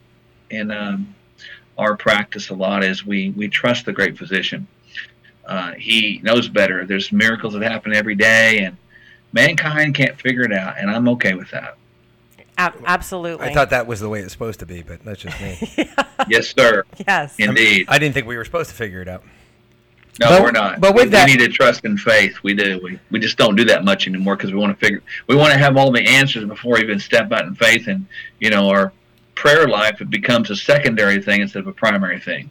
in 0.50 0.70
um, 0.70 1.14
our 1.78 1.96
practice 1.96 2.50
a 2.50 2.54
lot 2.54 2.84
is 2.84 3.04
we 3.04 3.30
we 3.30 3.48
trust 3.48 3.86
the 3.86 3.92
great 3.92 4.16
physician. 4.18 4.66
Uh, 5.46 5.72
he 5.74 6.20
knows 6.24 6.48
better. 6.48 6.84
There's 6.84 7.12
miracles 7.12 7.54
that 7.54 7.62
happen 7.62 7.94
every 7.94 8.16
day, 8.16 8.60
and 8.60 8.76
mankind 9.32 9.94
can't 9.94 10.20
figure 10.20 10.42
it 10.42 10.52
out, 10.52 10.76
and 10.78 10.90
I'm 10.90 11.08
okay 11.10 11.34
with 11.34 11.50
that. 11.52 11.76
Ab- 12.58 12.74
absolutely. 12.86 13.46
I 13.48 13.54
thought 13.54 13.70
that 13.70 13.86
was 13.86 14.00
the 14.00 14.08
way 14.08 14.20
it's 14.20 14.32
supposed 14.32 14.60
to 14.60 14.66
be, 14.66 14.82
but 14.82 15.04
that's 15.04 15.20
just 15.20 15.40
me. 15.40 15.58
yes, 16.28 16.54
sir. 16.54 16.84
yes. 17.06 17.34
Indeed. 17.38 17.86
I 17.88 17.98
didn't 17.98 18.14
think 18.14 18.26
we 18.26 18.36
were 18.36 18.44
supposed 18.44 18.70
to 18.70 18.76
figure 18.76 19.00
it 19.02 19.08
out. 19.08 19.22
No, 20.18 20.28
But- 20.30 20.42
we're 20.42 20.50
not. 20.52 20.80
but 20.80 20.94
with 20.94 21.04
we, 21.04 21.10
that- 21.10 21.26
we 21.28 21.34
need 21.36 21.40
to 21.44 21.48
trust 21.48 21.84
in 21.84 21.98
faith. 21.98 22.36
We 22.42 22.54
do. 22.54 22.80
We 22.82 22.98
we 23.10 23.18
just 23.20 23.36
don't 23.36 23.54
do 23.56 23.64
that 23.66 23.84
much 23.84 24.06
anymore 24.08 24.36
because 24.36 24.52
we 24.52 24.58
want 24.58 24.78
to 24.78 24.84
figure. 24.84 25.02
We 25.26 25.36
want 25.36 25.52
to 25.52 25.58
have 25.58 25.76
all 25.76 25.90
the 25.92 26.00
answers 26.06 26.44
before 26.46 26.74
we 26.74 26.82
even 26.82 26.98
step 27.00 27.30
out 27.32 27.44
in 27.44 27.54
faith, 27.54 27.86
and 27.88 28.06
you 28.40 28.48
know 28.50 28.68
our 28.70 28.92
prayer 29.34 29.68
life 29.68 30.00
it 30.00 30.08
becomes 30.08 30.48
a 30.50 30.56
secondary 30.56 31.20
thing 31.22 31.42
instead 31.42 31.58
of 31.60 31.66
a 31.66 31.72
primary 31.72 32.18
thing. 32.18 32.48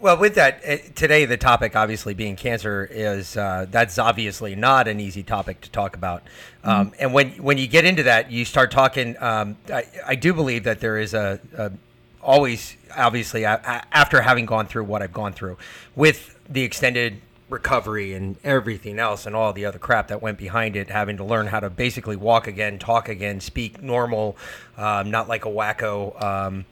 Well, 0.00 0.16
with 0.16 0.36
that, 0.36 0.60
uh, 0.64 0.76
today 0.94 1.24
the 1.24 1.36
topic 1.36 1.74
obviously 1.74 2.14
being 2.14 2.36
cancer 2.36 2.88
is 2.88 3.36
uh, 3.36 3.66
that's 3.68 3.98
obviously 3.98 4.54
not 4.54 4.86
an 4.86 5.00
easy 5.00 5.24
topic 5.24 5.60
to 5.62 5.70
talk 5.70 5.96
about. 5.96 6.22
Um, 6.62 6.92
and 7.00 7.12
when 7.12 7.30
when 7.42 7.58
you 7.58 7.66
get 7.66 7.84
into 7.84 8.04
that, 8.04 8.30
you 8.30 8.44
start 8.44 8.70
talking. 8.70 9.16
Um, 9.20 9.56
I, 9.72 9.84
I 10.06 10.14
do 10.14 10.32
believe 10.32 10.64
that 10.64 10.78
there 10.78 10.98
is 10.98 11.14
a, 11.14 11.40
a 11.56 11.72
always 12.22 12.76
obviously 12.96 13.44
after 13.44 14.20
having 14.20 14.46
gone 14.46 14.66
through 14.66 14.84
what 14.84 15.02
I've 15.02 15.12
gone 15.12 15.32
through 15.32 15.56
with 15.96 16.38
the 16.48 16.62
extended 16.62 17.20
recovery 17.48 18.12
and 18.12 18.36
everything 18.44 18.98
else 18.98 19.26
and 19.26 19.34
all 19.34 19.52
the 19.52 19.64
other 19.64 19.78
crap 19.78 20.08
that 20.08 20.22
went 20.22 20.38
behind 20.38 20.76
it, 20.76 20.90
having 20.90 21.16
to 21.16 21.24
learn 21.24 21.46
how 21.46 21.58
to 21.58 21.70
basically 21.70 22.16
walk 22.16 22.46
again, 22.46 22.78
talk 22.78 23.08
again, 23.08 23.40
speak 23.40 23.82
normal, 23.82 24.36
um, 24.76 25.10
not 25.10 25.28
like 25.28 25.44
a 25.44 25.48
wacko. 25.48 26.64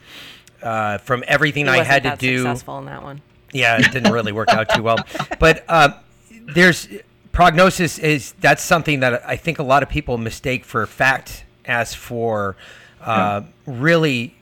Uh, 0.66 0.98
from 0.98 1.22
everything 1.28 1.68
I 1.68 1.84
had 1.84 2.02
to 2.02 2.16
do, 2.16 2.38
successful 2.38 2.78
in 2.78 2.86
that 2.86 3.02
one. 3.02 3.22
yeah, 3.52 3.78
it 3.78 3.92
didn't 3.92 4.12
really 4.12 4.32
work 4.32 4.48
out 4.48 4.68
too 4.70 4.82
well. 4.82 4.98
But 5.38 5.64
um, 5.68 5.94
there's 6.30 6.88
prognosis 7.30 7.98
is 7.98 8.32
that's 8.40 8.62
something 8.62 9.00
that 9.00 9.24
I 9.24 9.36
think 9.36 9.58
a 9.58 9.62
lot 9.62 9.82
of 9.82 9.88
people 9.88 10.18
mistake 10.18 10.64
for 10.64 10.84
fact. 10.86 11.44
As 11.64 11.94
for 11.94 12.56
uh, 13.00 13.42
really, 13.66 14.34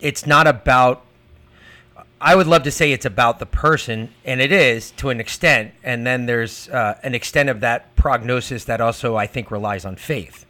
it's 0.00 0.26
not 0.26 0.46
about. 0.46 1.04
I 2.20 2.34
would 2.36 2.46
love 2.46 2.62
to 2.64 2.70
say 2.70 2.92
it's 2.92 3.04
about 3.04 3.38
the 3.40 3.46
person, 3.46 4.10
and 4.24 4.40
it 4.40 4.52
is 4.52 4.92
to 4.92 5.10
an 5.10 5.20
extent. 5.20 5.72
And 5.82 6.06
then 6.06 6.26
there's 6.26 6.68
uh, 6.68 6.98
an 7.02 7.14
extent 7.14 7.48
of 7.48 7.60
that 7.60 7.96
prognosis 7.96 8.64
that 8.64 8.80
also 8.80 9.16
I 9.16 9.26
think 9.26 9.50
relies 9.50 9.84
on 9.84 9.96
faith. 9.96 10.46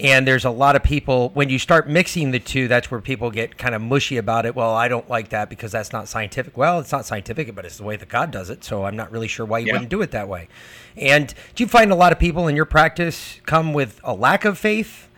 And 0.00 0.26
there's 0.26 0.44
a 0.44 0.50
lot 0.50 0.74
of 0.74 0.82
people 0.82 1.28
when 1.34 1.48
you 1.50 1.58
start 1.60 1.88
mixing 1.88 2.32
the 2.32 2.40
two, 2.40 2.66
that's 2.66 2.90
where 2.90 3.00
people 3.00 3.30
get 3.30 3.56
kind 3.56 3.76
of 3.76 3.80
mushy 3.82 4.16
about 4.16 4.44
it. 4.44 4.56
Well, 4.56 4.74
I 4.74 4.88
don't 4.88 5.08
like 5.08 5.28
that 5.28 5.48
because 5.48 5.70
that's 5.70 5.92
not 5.92 6.08
scientific. 6.08 6.56
Well, 6.56 6.80
it's 6.80 6.90
not 6.90 7.06
scientific, 7.06 7.54
but 7.54 7.64
it's 7.64 7.76
the 7.76 7.84
way 7.84 7.94
that 7.96 8.08
God 8.08 8.32
does 8.32 8.50
it. 8.50 8.64
So 8.64 8.84
I'm 8.86 8.96
not 8.96 9.12
really 9.12 9.28
sure 9.28 9.46
why 9.46 9.60
you 9.60 9.66
Yeah. 9.68 9.72
wouldn't 9.74 9.90
do 9.90 10.02
it 10.02 10.10
that 10.10 10.26
way. 10.28 10.48
And 10.96 11.32
do 11.54 11.62
you 11.62 11.68
find 11.68 11.92
a 11.92 11.94
lot 11.94 12.10
of 12.10 12.18
people 12.18 12.48
in 12.48 12.56
your 12.56 12.64
practice 12.64 13.38
come 13.46 13.72
with 13.72 14.00
a 14.02 14.14
lack 14.14 14.44
of 14.44 14.58
faith, 14.58 15.08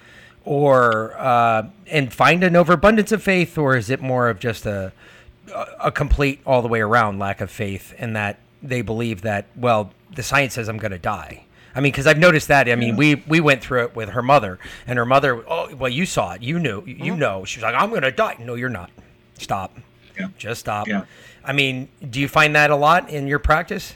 or 0.44 1.14
uh, 1.18 1.64
and 1.90 2.12
find 2.12 2.44
an 2.44 2.54
overabundance 2.54 3.12
of 3.12 3.22
faith, 3.22 3.56
or 3.58 3.76
is 3.76 3.88
it 3.90 4.00
more 4.02 4.28
of 4.28 4.38
just 4.38 4.66
a 4.66 4.92
a 5.80 5.90
complete 5.92 6.40
all 6.44 6.60
the 6.60 6.68
way 6.68 6.80
around 6.80 7.18
lack 7.18 7.40
of 7.40 7.50
faith 7.50 7.94
in 7.98 8.12
that 8.14 8.38
they 8.62 8.82
believe 8.82 9.22
that 9.22 9.46
well 9.56 9.92
the 10.12 10.22
science 10.22 10.54
says 10.54 10.68
i'm 10.68 10.76
going 10.76 10.90
to 10.90 10.98
die 10.98 11.44
i 11.76 11.80
mean 11.80 11.92
because 11.92 12.06
i've 12.08 12.18
noticed 12.18 12.48
that 12.48 12.68
i 12.68 12.74
mean 12.74 12.96
we 12.96 13.14
we 13.28 13.38
went 13.38 13.62
through 13.62 13.84
it 13.84 13.94
with 13.94 14.08
her 14.08 14.22
mother 14.22 14.58
and 14.86 14.98
her 14.98 15.04
mother 15.06 15.44
oh 15.48 15.72
well 15.76 15.90
you 15.90 16.04
saw 16.06 16.32
it 16.32 16.42
you 16.42 16.58
knew 16.58 16.82
you 16.86 17.14
know 17.16 17.44
she 17.44 17.58
was 17.58 17.62
like 17.62 17.74
i'm 17.76 17.90
going 17.90 18.02
to 18.02 18.10
die 18.10 18.34
no 18.40 18.54
you're 18.54 18.68
not 18.68 18.90
stop 19.34 19.76
Yeah. 20.18 20.28
just 20.38 20.60
stop 20.60 20.88
Yeah. 20.88 21.04
i 21.44 21.52
mean 21.52 21.88
do 22.10 22.18
you 22.20 22.26
find 22.28 22.56
that 22.56 22.70
a 22.70 22.76
lot 22.76 23.08
in 23.10 23.28
your 23.28 23.38
practice 23.38 23.94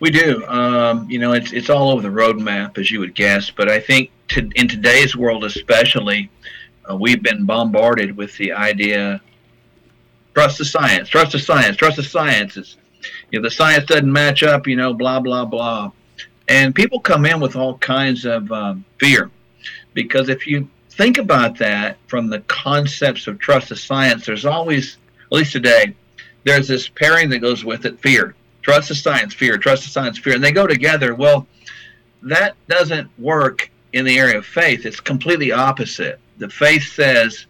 We 0.00 0.10
do. 0.10 0.44
Um, 0.48 1.08
you 1.08 1.20
know, 1.20 1.30
it's 1.32 1.52
it's 1.52 1.70
all 1.70 1.88
over 1.92 2.02
the 2.02 2.08
roadmap, 2.22 2.76
as 2.76 2.90
you 2.90 2.98
would 2.98 3.14
guess. 3.14 3.50
But 3.58 3.68
I 3.70 3.78
think 3.78 4.10
to, 4.34 4.40
in 4.56 4.66
today's 4.66 5.14
world, 5.14 5.44
especially, 5.44 6.28
uh, 6.90 6.96
we've 6.96 7.22
been 7.22 7.46
bombarded 7.46 8.16
with 8.16 8.36
the 8.36 8.50
idea: 8.50 9.20
trust 10.34 10.58
the 10.58 10.64
science, 10.64 11.08
trust 11.08 11.30
the 11.32 11.38
science, 11.38 11.76
trust 11.76 11.98
the 11.98 12.02
science. 12.02 12.56
It's, 12.56 12.76
if 13.30 13.42
the 13.42 13.50
science 13.50 13.84
doesn't 13.86 14.12
match 14.12 14.42
up, 14.42 14.66
you 14.66 14.74
know, 14.74 14.92
blah 14.92 15.20
blah 15.20 15.44
blah, 15.44 15.92
and 16.52 16.74
people 16.74 17.00
come 17.00 17.24
in 17.24 17.40
with 17.40 17.56
all 17.56 17.78
kinds 17.78 18.26
of 18.26 18.52
um, 18.52 18.84
fear, 19.00 19.30
because 19.94 20.28
if 20.28 20.46
you 20.46 20.68
think 20.90 21.16
about 21.16 21.56
that 21.56 21.96
from 22.08 22.28
the 22.28 22.40
concepts 22.40 23.26
of 23.26 23.38
trust 23.38 23.70
of 23.70 23.78
science, 23.78 24.26
there's 24.26 24.44
always, 24.44 24.98
at 25.24 25.32
least 25.32 25.52
today, 25.52 25.94
there's 26.44 26.68
this 26.68 26.90
pairing 26.90 27.30
that 27.30 27.38
goes 27.38 27.64
with 27.64 27.86
it: 27.86 27.98
fear. 28.00 28.34
Trust 28.60 28.90
the 28.90 28.94
science 28.94 29.32
fear. 29.32 29.56
Trust 29.56 29.84
the 29.84 29.88
science 29.88 30.18
fear. 30.18 30.34
And 30.34 30.44
they 30.44 30.52
go 30.52 30.66
together. 30.66 31.14
Well 31.14 31.46
that 32.22 32.54
doesn't 32.68 33.10
work 33.18 33.68
in 33.92 34.04
the 34.04 34.16
area 34.16 34.38
of 34.38 34.46
faith. 34.46 34.86
It's 34.86 35.00
completely 35.00 35.50
opposite. 35.50 36.20
The 36.38 36.50
faith 36.50 36.92
says 36.92 37.46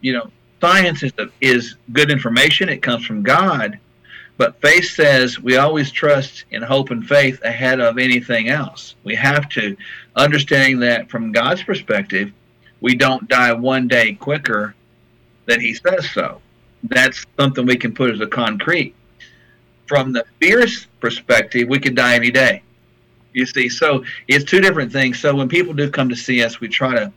you 0.00 0.14
know 0.14 0.30
science 0.60 1.02
is, 1.02 1.12
is 1.42 1.76
good 1.92 2.10
information. 2.10 2.70
It 2.70 2.82
comes 2.82 3.04
from 3.04 3.22
god 3.22 3.78
but 4.38 4.60
faith 4.62 4.88
says 4.88 5.38
we 5.38 5.58
always 5.58 5.90
trust 5.90 6.44
in 6.50 6.62
hope 6.62 6.90
and 6.90 7.06
faith 7.06 7.38
ahead 7.44 7.80
of 7.80 7.98
anything 7.98 8.48
else 8.48 8.94
we 9.04 9.14
have 9.14 9.48
to 9.48 9.76
understanding 10.16 10.80
that 10.80 11.10
from 11.10 11.32
god's 11.32 11.62
perspective 11.62 12.32
we 12.80 12.94
don't 12.94 13.28
die 13.28 13.52
one 13.52 13.88
day 13.88 14.14
quicker 14.14 14.74
than 15.46 15.60
he 15.60 15.74
says 15.74 16.08
so. 16.10 16.40
That's 16.84 17.24
something 17.38 17.66
we 17.66 17.76
can 17.76 17.92
put 17.92 18.10
as 18.10 18.20
a 18.20 18.26
concrete. 18.26 18.94
From 19.86 20.12
the 20.12 20.24
fear's 20.40 20.86
perspective, 21.00 21.68
we 21.68 21.80
could 21.80 21.96
die 21.96 22.14
any 22.14 22.30
day. 22.30 22.62
You 23.32 23.46
see, 23.46 23.68
so 23.68 24.04
it's 24.28 24.44
two 24.44 24.60
different 24.60 24.92
things. 24.92 25.18
So 25.18 25.34
when 25.34 25.48
people 25.48 25.74
do 25.74 25.90
come 25.90 26.08
to 26.08 26.16
see 26.16 26.44
us, 26.44 26.60
we 26.60 26.68
try 26.68 26.94
to 26.94 27.12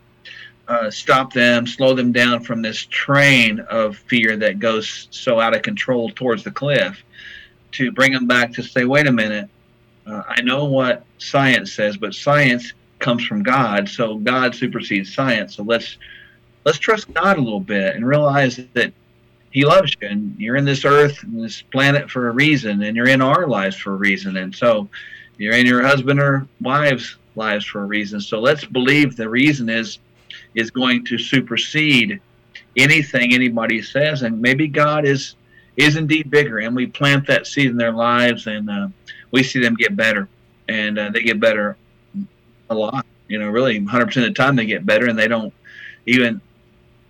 uh, 0.68 0.90
stop 0.90 1.34
them, 1.34 1.68
slow 1.68 1.94
them 1.94 2.12
down 2.12 2.44
from 2.44 2.62
this 2.62 2.86
train 2.90 3.60
of 3.60 3.98
fear 3.98 4.38
that 4.38 4.60
goes 4.60 5.08
so 5.12 5.40
out 5.40 5.56
of 5.56 5.62
control 5.62 6.10
towards 6.10 6.44
the 6.44 6.52
cliff, 6.52 7.04
to 7.74 7.92
bring 7.92 8.12
them 8.12 8.28
back 8.28 8.54
to 8.54 8.64
say, 8.64 8.86
wait 8.86 9.08
a 9.08 9.12
minute, 9.12 9.50
uh, 10.06 10.24
I 10.28 10.42
know 10.42 10.66
what 10.66 11.06
science 11.18 11.74
says, 11.74 11.98
but 11.98 12.14
science 12.14 12.74
comes 13.00 13.26
from 13.26 13.44
God, 13.44 13.90
so 13.90 14.18
God 14.18 14.56
supersedes 14.56 15.14
science. 15.14 15.56
So 15.56 15.64
let's 15.64 15.98
let's 16.66 16.78
trust 16.78 17.14
God 17.14 17.38
a 17.38 17.42
little 17.42 17.60
bit 17.60 17.96
and 17.96 18.06
realize 18.06 18.60
that 18.74 18.94
He 19.52 19.66
loves 19.66 19.96
you, 20.02 20.08
and 20.08 20.36
you're 20.40 20.56
in 20.56 20.66
this 20.66 20.86
earth, 20.86 21.24
and 21.24 21.44
this 21.44 21.62
planet 21.62 22.10
for 22.10 22.30
a 22.30 22.32
reason, 22.32 22.82
and 22.84 22.96
you're 22.96 23.08
in 23.08 23.22
our 23.22 23.48
lives 23.48 23.76
for 23.76 23.94
a 23.94 23.98
reason, 23.98 24.38
and 24.38 24.56
so 24.56 24.88
you're 25.38 25.56
in 25.56 25.66
your 25.66 25.82
husband 25.82 26.20
or 26.20 26.48
wife's 26.62 27.18
lives 27.36 27.66
for 27.66 27.82
a 27.82 27.86
reason. 27.86 28.20
So 28.20 28.40
let's 28.40 28.66
believe 28.66 29.16
the 29.16 29.30
reason 29.30 29.70
is 29.70 30.00
is 30.56 30.70
going 30.70 31.06
to 31.06 31.18
supersede 31.18 32.20
anything 32.78 33.34
anybody 33.34 33.82
says, 33.82 34.22
and 34.24 34.42
maybe 34.42 34.68
God 34.68 35.06
is 35.06 35.36
is 35.78 35.96
indeed 35.96 36.30
bigger, 36.30 36.60
and 36.60 36.76
we 36.76 36.88
plant 36.88 37.28
that 37.28 37.48
seed 37.48 37.68
in 37.68 37.78
their 37.78 37.92
lives, 37.92 38.48
and 38.48 38.70
uh, 38.70 38.88
we 39.32 39.44
see 39.44 39.60
them 39.60 39.76
get 39.76 39.96
better, 39.96 40.28
and 40.68 40.98
uh, 41.00 41.10
they 41.10 41.22
get 41.22 41.40
better 41.40 41.78
a 42.70 42.76
lot. 42.76 43.06
You 43.28 43.40
know, 43.40 43.50
really, 43.50 43.80
100% 43.80 44.02
of 44.04 44.14
the 44.24 44.32
time 44.32 44.56
they 44.56 44.66
get 44.66 44.86
better, 44.86 45.08
and 45.08 45.18
they 45.18 45.28
don't 45.28 45.54
even. 46.06 46.42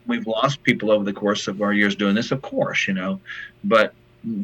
We've 0.07 0.25
lost 0.25 0.63
people 0.63 0.91
over 0.91 1.03
the 1.03 1.13
course 1.13 1.47
of 1.47 1.61
our 1.61 1.71
years 1.71 1.95
doing 1.95 2.15
this, 2.15 2.31
of 2.31 2.41
course, 2.41 2.87
you 2.87 2.93
know, 2.93 3.19
but 3.63 3.93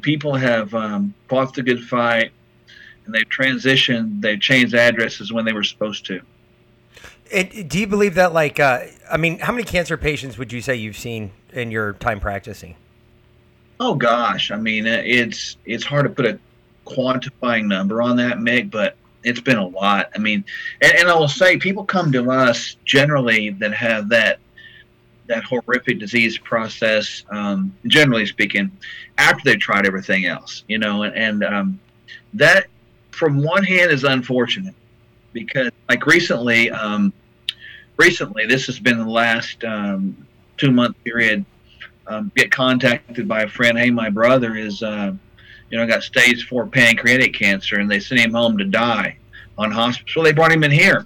people 0.01 0.35
have 0.35 0.73
um, 0.73 1.13
fought 1.27 1.53
the 1.55 1.63
good 1.63 1.83
fight, 1.83 2.31
and 3.05 3.13
they've 3.13 3.27
transitioned, 3.27 4.21
they've 4.21 4.39
changed 4.39 4.75
addresses 4.75 5.33
when 5.33 5.45
they 5.45 5.53
were 5.53 5.63
supposed 5.63 6.05
to. 6.05 6.21
And 7.33 7.69
do 7.69 7.79
you 7.79 7.87
believe 7.87 8.15
that, 8.15 8.33
like, 8.33 8.59
uh, 8.59 8.85
I 9.11 9.17
mean, 9.17 9.39
how 9.39 9.51
many 9.51 9.63
cancer 9.63 9.97
patients 9.97 10.37
would 10.37 10.53
you 10.53 10.61
say 10.61 10.75
you've 10.75 10.97
seen 10.97 11.31
in 11.51 11.71
your 11.71 11.93
time 11.93 12.19
practicing? 12.19 12.75
Oh 13.79 13.95
gosh, 13.95 14.51
I 14.51 14.57
mean, 14.57 14.87
uh, 14.87 15.01
it's 15.05 15.57
it's 15.65 15.83
hard 15.83 16.05
to 16.05 16.09
put 16.09 16.25
a 16.25 16.39
quantifying 16.85 17.65
number 17.65 18.01
on 18.01 18.17
that, 18.17 18.37
Mick, 18.37 18.71
but 18.71 18.95
it's 19.23 19.41
been 19.41 19.57
a 19.57 19.67
lot. 19.67 20.09
I 20.15 20.19
mean, 20.19 20.43
and, 20.81 20.93
and 20.93 21.09
I 21.09 21.15
will 21.15 21.27
say, 21.27 21.57
people 21.57 21.83
come 21.83 22.11
to 22.13 22.31
us 22.31 22.77
generally 22.85 23.51
that 23.51 23.73
have 23.73 24.09
that 24.09 24.39
that 25.27 25.43
horrific 25.43 25.99
disease 25.99 26.37
process. 26.37 27.23
Um, 27.29 27.75
generally 27.85 28.25
speaking, 28.25 28.71
after 29.17 29.41
they've 29.43 29.59
tried 29.59 29.85
everything 29.85 30.25
else, 30.25 30.63
you 30.67 30.79
know, 30.79 31.03
and, 31.03 31.15
and 31.15 31.43
um, 31.43 31.79
that, 32.33 32.67
from 33.11 33.43
one 33.43 33.63
hand, 33.63 33.91
is 33.91 34.03
unfortunate 34.03 34.73
because, 35.33 35.69
like 35.89 36.05
recently, 36.05 36.71
um, 36.71 37.13
recently, 37.97 38.45
this 38.45 38.65
has 38.67 38.79
been 38.79 38.97
the 38.97 39.09
last 39.09 39.63
um, 39.63 40.25
two 40.55 40.71
month 40.71 40.95
period. 41.03 41.45
Um, 42.09 42.31
get 42.35 42.51
contacted 42.51 43.27
by 43.27 43.41
a 43.41 43.49
friend. 43.49 43.77
Hey, 43.77 43.89
my 43.89 44.09
brother 44.09 44.55
is. 44.55 44.81
Uh, 44.83 45.13
you 45.69 45.77
know, 45.77 45.85
got 45.85 46.03
stage 46.03 46.47
four 46.47 46.65
pancreatic 46.65 47.33
cancer, 47.33 47.79
and 47.79 47.89
they 47.89 47.99
sent 47.99 48.21
him 48.21 48.31
home 48.31 48.57
to 48.57 48.63
die 48.63 49.17
on 49.57 49.71
hospice. 49.71 50.13
So 50.13 50.23
they 50.23 50.31
brought 50.31 50.51
him 50.51 50.63
in 50.63 50.71
here, 50.71 51.05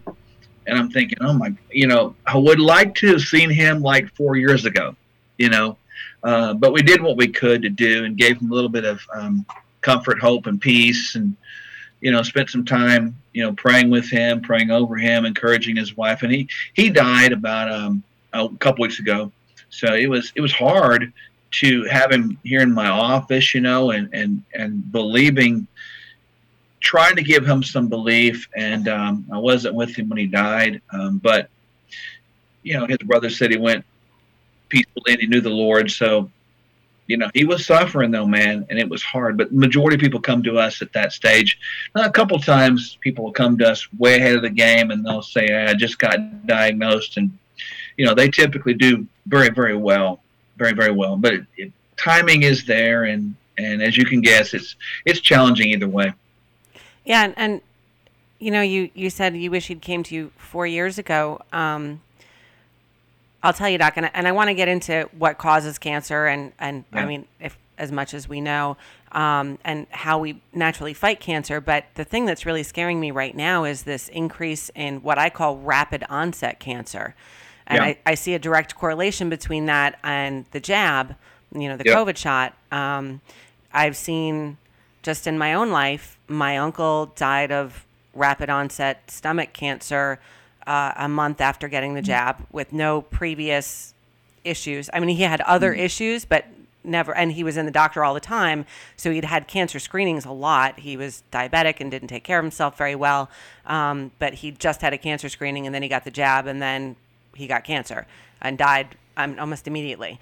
and 0.67 0.77
I'm 0.77 0.89
thinking, 0.91 1.17
oh 1.21 1.33
my, 1.33 1.53
you 1.71 1.87
know, 1.87 2.15
I 2.25 2.37
would 2.37 2.59
like 2.59 2.93
to 2.95 3.07
have 3.07 3.21
seen 3.21 3.49
him 3.49 3.81
like 3.81 4.13
four 4.15 4.35
years 4.35 4.65
ago, 4.65 4.95
you 5.37 5.49
know, 5.49 5.77
uh, 6.23 6.53
but 6.53 6.73
we 6.73 6.81
did 6.81 7.01
what 7.01 7.17
we 7.17 7.27
could 7.27 7.61
to 7.63 7.69
do 7.69 8.05
and 8.05 8.17
gave 8.17 8.39
him 8.39 8.51
a 8.51 8.53
little 8.53 8.69
bit 8.69 8.85
of 8.85 9.01
um, 9.13 9.45
comfort, 9.81 10.19
hope, 10.19 10.45
and 10.45 10.61
peace, 10.61 11.15
and 11.15 11.35
you 12.01 12.11
know, 12.11 12.23
spent 12.23 12.49
some 12.49 12.65
time, 12.65 13.15
you 13.33 13.43
know, 13.43 13.53
praying 13.53 13.89
with 13.89 14.09
him, 14.09 14.41
praying 14.41 14.71
over 14.71 14.95
him, 14.95 15.25
encouraging 15.25 15.75
his 15.75 15.95
wife, 15.97 16.23
and 16.23 16.31
he 16.31 16.47
he 16.73 16.89
died 16.89 17.31
about 17.31 17.71
um, 17.71 18.03
a 18.33 18.47
couple 18.59 18.83
weeks 18.83 18.99
ago. 18.99 19.31
So 19.71 19.95
it 19.95 20.09
was 20.09 20.31
it 20.35 20.41
was 20.41 20.53
hard 20.53 21.11
to 21.51 21.83
have 21.85 22.11
him 22.11 22.37
here 22.43 22.61
in 22.61 22.71
my 22.71 22.89
office, 22.89 23.55
you 23.55 23.61
know, 23.61 23.91
and 23.91 24.13
and 24.13 24.43
and 24.53 24.91
believing, 24.91 25.65
trying 26.81 27.15
to 27.15 27.23
give 27.23 27.45
him 27.45 27.63
some 27.63 27.87
belief. 27.87 28.47
And 28.55 28.87
um, 28.87 29.25
I 29.33 29.37
wasn't 29.37 29.75
with 29.75 29.95
him 29.95 30.09
when 30.09 30.19
he 30.19 30.27
died, 30.27 30.81
um, 30.93 31.17
but 31.17 31.49
you 32.63 32.77
know, 32.77 32.85
his 32.85 32.97
brother 32.99 33.29
said 33.29 33.49
he 33.49 33.57
went 33.57 33.83
peacefully 34.69 35.13
and 35.13 35.19
he 35.19 35.27
knew 35.27 35.41
the 35.41 35.49
Lord. 35.49 35.89
So, 35.89 36.29
you 37.07 37.17
know, 37.17 37.29
he 37.33 37.43
was 37.43 37.65
suffering 37.65 38.11
though, 38.11 38.27
man, 38.27 38.65
and 38.69 38.77
it 38.77 38.87
was 38.87 39.01
hard. 39.01 39.37
But 39.37 39.51
majority 39.51 39.95
of 39.95 40.01
people 40.01 40.19
come 40.19 40.43
to 40.43 40.57
us 40.57 40.81
at 40.81 40.93
that 40.93 41.11
stage. 41.11 41.57
Now, 41.95 42.05
a 42.05 42.11
couple 42.11 42.39
times, 42.39 42.97
people 43.01 43.25
will 43.25 43.33
come 43.33 43.57
to 43.57 43.69
us 43.69 43.87
way 43.97 44.17
ahead 44.17 44.35
of 44.35 44.41
the 44.41 44.49
game, 44.49 44.91
and 44.91 45.05
they'll 45.05 45.21
say, 45.21 45.65
"I 45.65 45.73
just 45.73 45.97
got 45.97 46.45
diagnosed," 46.45 47.17
and 47.17 47.31
you 47.97 48.05
know, 48.05 48.13
they 48.13 48.29
typically 48.29 48.73
do 48.73 49.05
very, 49.27 49.49
very 49.49 49.75
well 49.75 50.21
very 50.61 50.73
very 50.73 50.91
well. 50.91 51.17
But 51.17 51.33
it, 51.33 51.45
it, 51.57 51.71
timing 51.97 52.43
is 52.43 52.65
there, 52.65 53.03
and 53.05 53.35
and 53.57 53.81
as 53.81 53.97
you 53.97 54.05
can 54.05 54.21
guess, 54.21 54.53
it's 54.53 54.75
it's 55.05 55.19
challenging 55.19 55.69
either 55.69 55.87
way. 55.87 56.13
Yeah, 57.03 57.23
and, 57.23 57.33
and 57.35 57.61
you 58.39 58.51
know, 58.51 58.61
you 58.61 58.89
you 58.93 59.09
said 59.09 59.35
you 59.35 59.51
wish 59.51 59.67
he'd 59.67 59.81
came 59.81 60.03
to 60.03 60.15
you 60.15 60.31
four 60.37 60.67
years 60.67 60.97
ago. 60.97 61.41
Um, 61.51 62.01
I'll 63.43 63.53
tell 63.53 63.69
you, 63.69 63.79
Doc, 63.79 63.93
and 63.97 64.05
I, 64.05 64.11
and 64.13 64.27
I 64.27 64.31
want 64.31 64.49
to 64.49 64.53
get 64.53 64.67
into 64.67 65.09
what 65.17 65.37
causes 65.37 65.77
cancer, 65.77 66.27
and 66.27 66.53
and 66.59 66.85
yeah. 66.93 67.01
I 67.01 67.05
mean, 67.05 67.25
if 67.39 67.57
as 67.77 67.91
much 67.91 68.13
as 68.13 68.29
we 68.29 68.39
know, 68.39 68.77
um, 69.11 69.57
and 69.65 69.87
how 69.89 70.19
we 70.19 70.39
naturally 70.53 70.93
fight 70.93 71.19
cancer. 71.19 71.59
But 71.59 71.85
the 71.95 72.03
thing 72.03 72.25
that's 72.27 72.45
really 72.45 72.61
scaring 72.61 72.99
me 72.99 73.09
right 73.09 73.35
now 73.35 73.63
is 73.63 73.83
this 73.83 74.07
increase 74.09 74.69
in 74.75 75.01
what 75.01 75.17
I 75.17 75.31
call 75.31 75.57
rapid 75.57 76.03
onset 76.07 76.59
cancer. 76.59 77.15
And 77.67 77.77
yeah. 77.77 77.83
I, 77.85 77.97
I 78.05 78.15
see 78.15 78.33
a 78.33 78.39
direct 78.39 78.75
correlation 78.75 79.29
between 79.29 79.65
that 79.67 79.99
and 80.03 80.45
the 80.51 80.59
jab, 80.59 81.15
you 81.53 81.67
know, 81.67 81.77
the 81.77 81.85
yep. 81.85 81.97
COVID 81.97 82.17
shot. 82.17 82.55
Um, 82.71 83.21
I've 83.73 83.95
seen 83.95 84.57
just 85.03 85.27
in 85.27 85.37
my 85.37 85.53
own 85.53 85.71
life, 85.71 86.17
my 86.27 86.57
uncle 86.57 87.07
died 87.15 87.51
of 87.51 87.85
rapid 88.13 88.49
onset 88.49 89.09
stomach 89.09 89.53
cancer 89.53 90.19
uh, 90.67 90.93
a 90.95 91.07
month 91.07 91.41
after 91.41 91.67
getting 91.67 91.93
the 91.93 92.01
jab 92.01 92.37
with 92.51 92.71
no 92.71 93.01
previous 93.01 93.93
issues. 94.43 94.89
I 94.93 94.99
mean, 94.99 95.15
he 95.15 95.23
had 95.23 95.41
other 95.41 95.73
mm. 95.73 95.79
issues, 95.79 96.25
but 96.25 96.45
never, 96.83 97.15
and 97.15 97.31
he 97.31 97.43
was 97.43 97.57
in 97.57 97.65
the 97.65 97.71
doctor 97.71 98.03
all 98.03 98.13
the 98.13 98.19
time. 98.19 98.65
So 98.95 99.11
he'd 99.11 99.25
had 99.25 99.47
cancer 99.47 99.79
screenings 99.79 100.25
a 100.25 100.31
lot. 100.31 100.79
He 100.79 100.97
was 100.97 101.23
diabetic 101.31 101.79
and 101.79 101.89
didn't 101.89 102.09
take 102.09 102.23
care 102.23 102.39
of 102.39 102.45
himself 102.45 102.77
very 102.77 102.95
well. 102.95 103.29
Um, 103.65 104.11
but 104.19 104.35
he 104.35 104.51
just 104.51 104.81
had 104.81 104.93
a 104.93 104.97
cancer 104.97 105.29
screening 105.29 105.65
and 105.65 105.73
then 105.73 105.83
he 105.83 105.89
got 105.89 106.03
the 106.03 106.11
jab 106.11 106.47
and 106.47 106.61
then 106.61 106.95
he 107.35 107.47
got 107.47 107.63
cancer 107.63 108.07
and 108.41 108.57
died 108.57 108.95
um, 109.17 109.37
almost 109.39 109.67
immediately. 109.67 110.19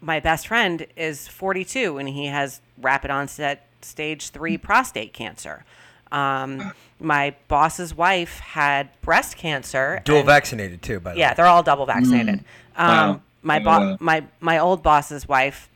My 0.00 0.20
best 0.20 0.46
friend 0.48 0.86
is 0.96 1.28
42 1.28 1.98
and 1.98 2.08
he 2.08 2.26
has 2.26 2.60
rapid 2.80 3.10
onset 3.10 3.66
stage 3.82 4.30
three 4.30 4.58
prostate 4.58 5.12
cancer. 5.12 5.64
Um, 6.12 6.72
my 6.98 7.34
boss's 7.48 7.94
wife 7.94 8.40
had 8.40 8.88
breast 9.00 9.36
cancer. 9.36 10.02
Dual 10.04 10.18
and, 10.18 10.26
vaccinated 10.26 10.82
too, 10.82 11.00
by 11.00 11.12
the 11.12 11.18
yeah, 11.18 11.26
way. 11.26 11.30
Yeah, 11.30 11.34
they're 11.34 11.46
all 11.46 11.62
double 11.62 11.86
vaccinated. 11.86 12.44
Mm. 12.76 12.82
Um, 12.82 12.88
wow. 12.88 13.20
My 13.42 13.58
bo- 13.58 13.96
my 14.00 14.24
my 14.40 14.58
old 14.58 14.82
boss's 14.82 15.26
wife 15.26 15.70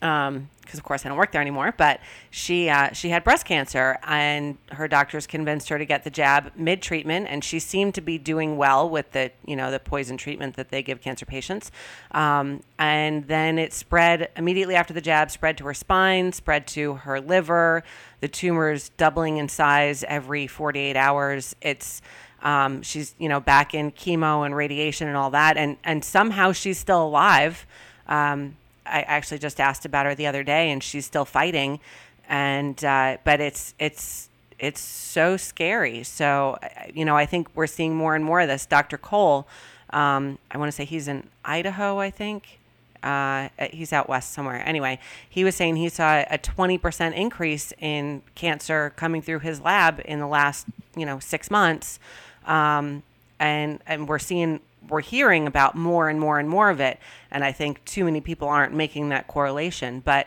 um, 0.00 0.48
because 0.74 0.80
of 0.80 0.84
course 0.84 1.06
I 1.06 1.08
don't 1.08 1.18
work 1.18 1.30
there 1.30 1.40
anymore. 1.40 1.72
But 1.76 2.00
she 2.30 2.68
uh, 2.68 2.92
she 2.92 3.10
had 3.10 3.22
breast 3.22 3.46
cancer, 3.46 3.98
and 4.02 4.58
her 4.72 4.88
doctors 4.88 5.26
convinced 5.26 5.68
her 5.68 5.78
to 5.78 5.84
get 5.84 6.02
the 6.02 6.10
jab 6.10 6.52
mid 6.56 6.82
treatment, 6.82 7.28
and 7.30 7.44
she 7.44 7.60
seemed 7.60 7.94
to 7.94 8.00
be 8.00 8.18
doing 8.18 8.56
well 8.56 8.88
with 8.88 9.12
the 9.12 9.30
you 9.46 9.54
know 9.54 9.70
the 9.70 9.78
poison 9.78 10.16
treatment 10.16 10.56
that 10.56 10.70
they 10.70 10.82
give 10.82 11.00
cancer 11.00 11.24
patients. 11.24 11.70
Um, 12.10 12.62
and 12.78 13.26
then 13.28 13.58
it 13.58 13.72
spread 13.72 14.30
immediately 14.36 14.74
after 14.74 14.92
the 14.92 15.00
jab, 15.00 15.30
spread 15.30 15.56
to 15.58 15.64
her 15.64 15.74
spine, 15.74 16.32
spread 16.32 16.66
to 16.68 16.94
her 16.94 17.20
liver. 17.20 17.84
The 18.20 18.28
tumors 18.28 18.88
doubling 18.96 19.36
in 19.36 19.48
size 19.48 20.02
every 20.04 20.46
48 20.46 20.96
hours. 20.96 21.54
It's 21.60 22.02
um, 22.42 22.82
she's 22.82 23.14
you 23.18 23.28
know 23.28 23.38
back 23.40 23.74
in 23.74 23.92
chemo 23.92 24.44
and 24.44 24.56
radiation 24.56 25.06
and 25.06 25.16
all 25.16 25.30
that, 25.30 25.56
and 25.56 25.76
and 25.84 26.04
somehow 26.04 26.52
she's 26.52 26.78
still 26.78 27.04
alive. 27.04 27.64
Um, 28.08 28.56
I 28.86 29.02
actually 29.02 29.38
just 29.38 29.60
asked 29.60 29.84
about 29.84 30.06
her 30.06 30.14
the 30.14 30.26
other 30.26 30.42
day, 30.42 30.70
and 30.70 30.82
she's 30.82 31.06
still 31.06 31.24
fighting. 31.24 31.80
And 32.28 32.82
uh, 32.84 33.18
but 33.24 33.40
it's 33.40 33.74
it's 33.78 34.28
it's 34.58 34.80
so 34.80 35.36
scary. 35.36 36.02
So 36.02 36.58
you 36.92 37.04
know, 37.04 37.16
I 37.16 37.26
think 37.26 37.48
we're 37.54 37.66
seeing 37.66 37.94
more 37.94 38.14
and 38.14 38.24
more 38.24 38.40
of 38.40 38.48
this. 38.48 38.66
Dr. 38.66 38.98
Cole, 38.98 39.46
um, 39.90 40.38
I 40.50 40.58
want 40.58 40.68
to 40.68 40.72
say 40.72 40.84
he's 40.84 41.08
in 41.08 41.28
Idaho, 41.44 41.98
I 41.98 42.10
think. 42.10 42.58
Uh, 43.02 43.50
he's 43.70 43.92
out 43.92 44.08
west 44.08 44.32
somewhere. 44.32 44.66
Anyway, 44.66 44.98
he 45.28 45.44
was 45.44 45.54
saying 45.54 45.76
he 45.76 45.90
saw 45.90 46.24
a 46.30 46.38
20% 46.38 47.14
increase 47.14 47.70
in 47.78 48.22
cancer 48.34 48.94
coming 48.96 49.20
through 49.20 49.40
his 49.40 49.60
lab 49.60 50.00
in 50.06 50.20
the 50.20 50.26
last, 50.26 50.66
you 50.96 51.04
know, 51.04 51.18
six 51.18 51.50
months. 51.50 52.00
Um, 52.46 53.02
and, 53.38 53.80
and 53.86 54.08
we're 54.08 54.18
seeing 54.18 54.60
we're 54.88 55.00
hearing 55.00 55.46
about 55.46 55.74
more 55.74 56.08
and 56.08 56.18
more 56.20 56.38
and 56.38 56.48
more 56.48 56.70
of 56.70 56.80
it, 56.80 56.98
and 57.30 57.44
I 57.44 57.52
think 57.52 57.84
too 57.84 58.04
many 58.04 58.20
people 58.20 58.48
aren't 58.48 58.72
making 58.74 59.08
that 59.10 59.26
correlation. 59.26 60.00
But 60.00 60.26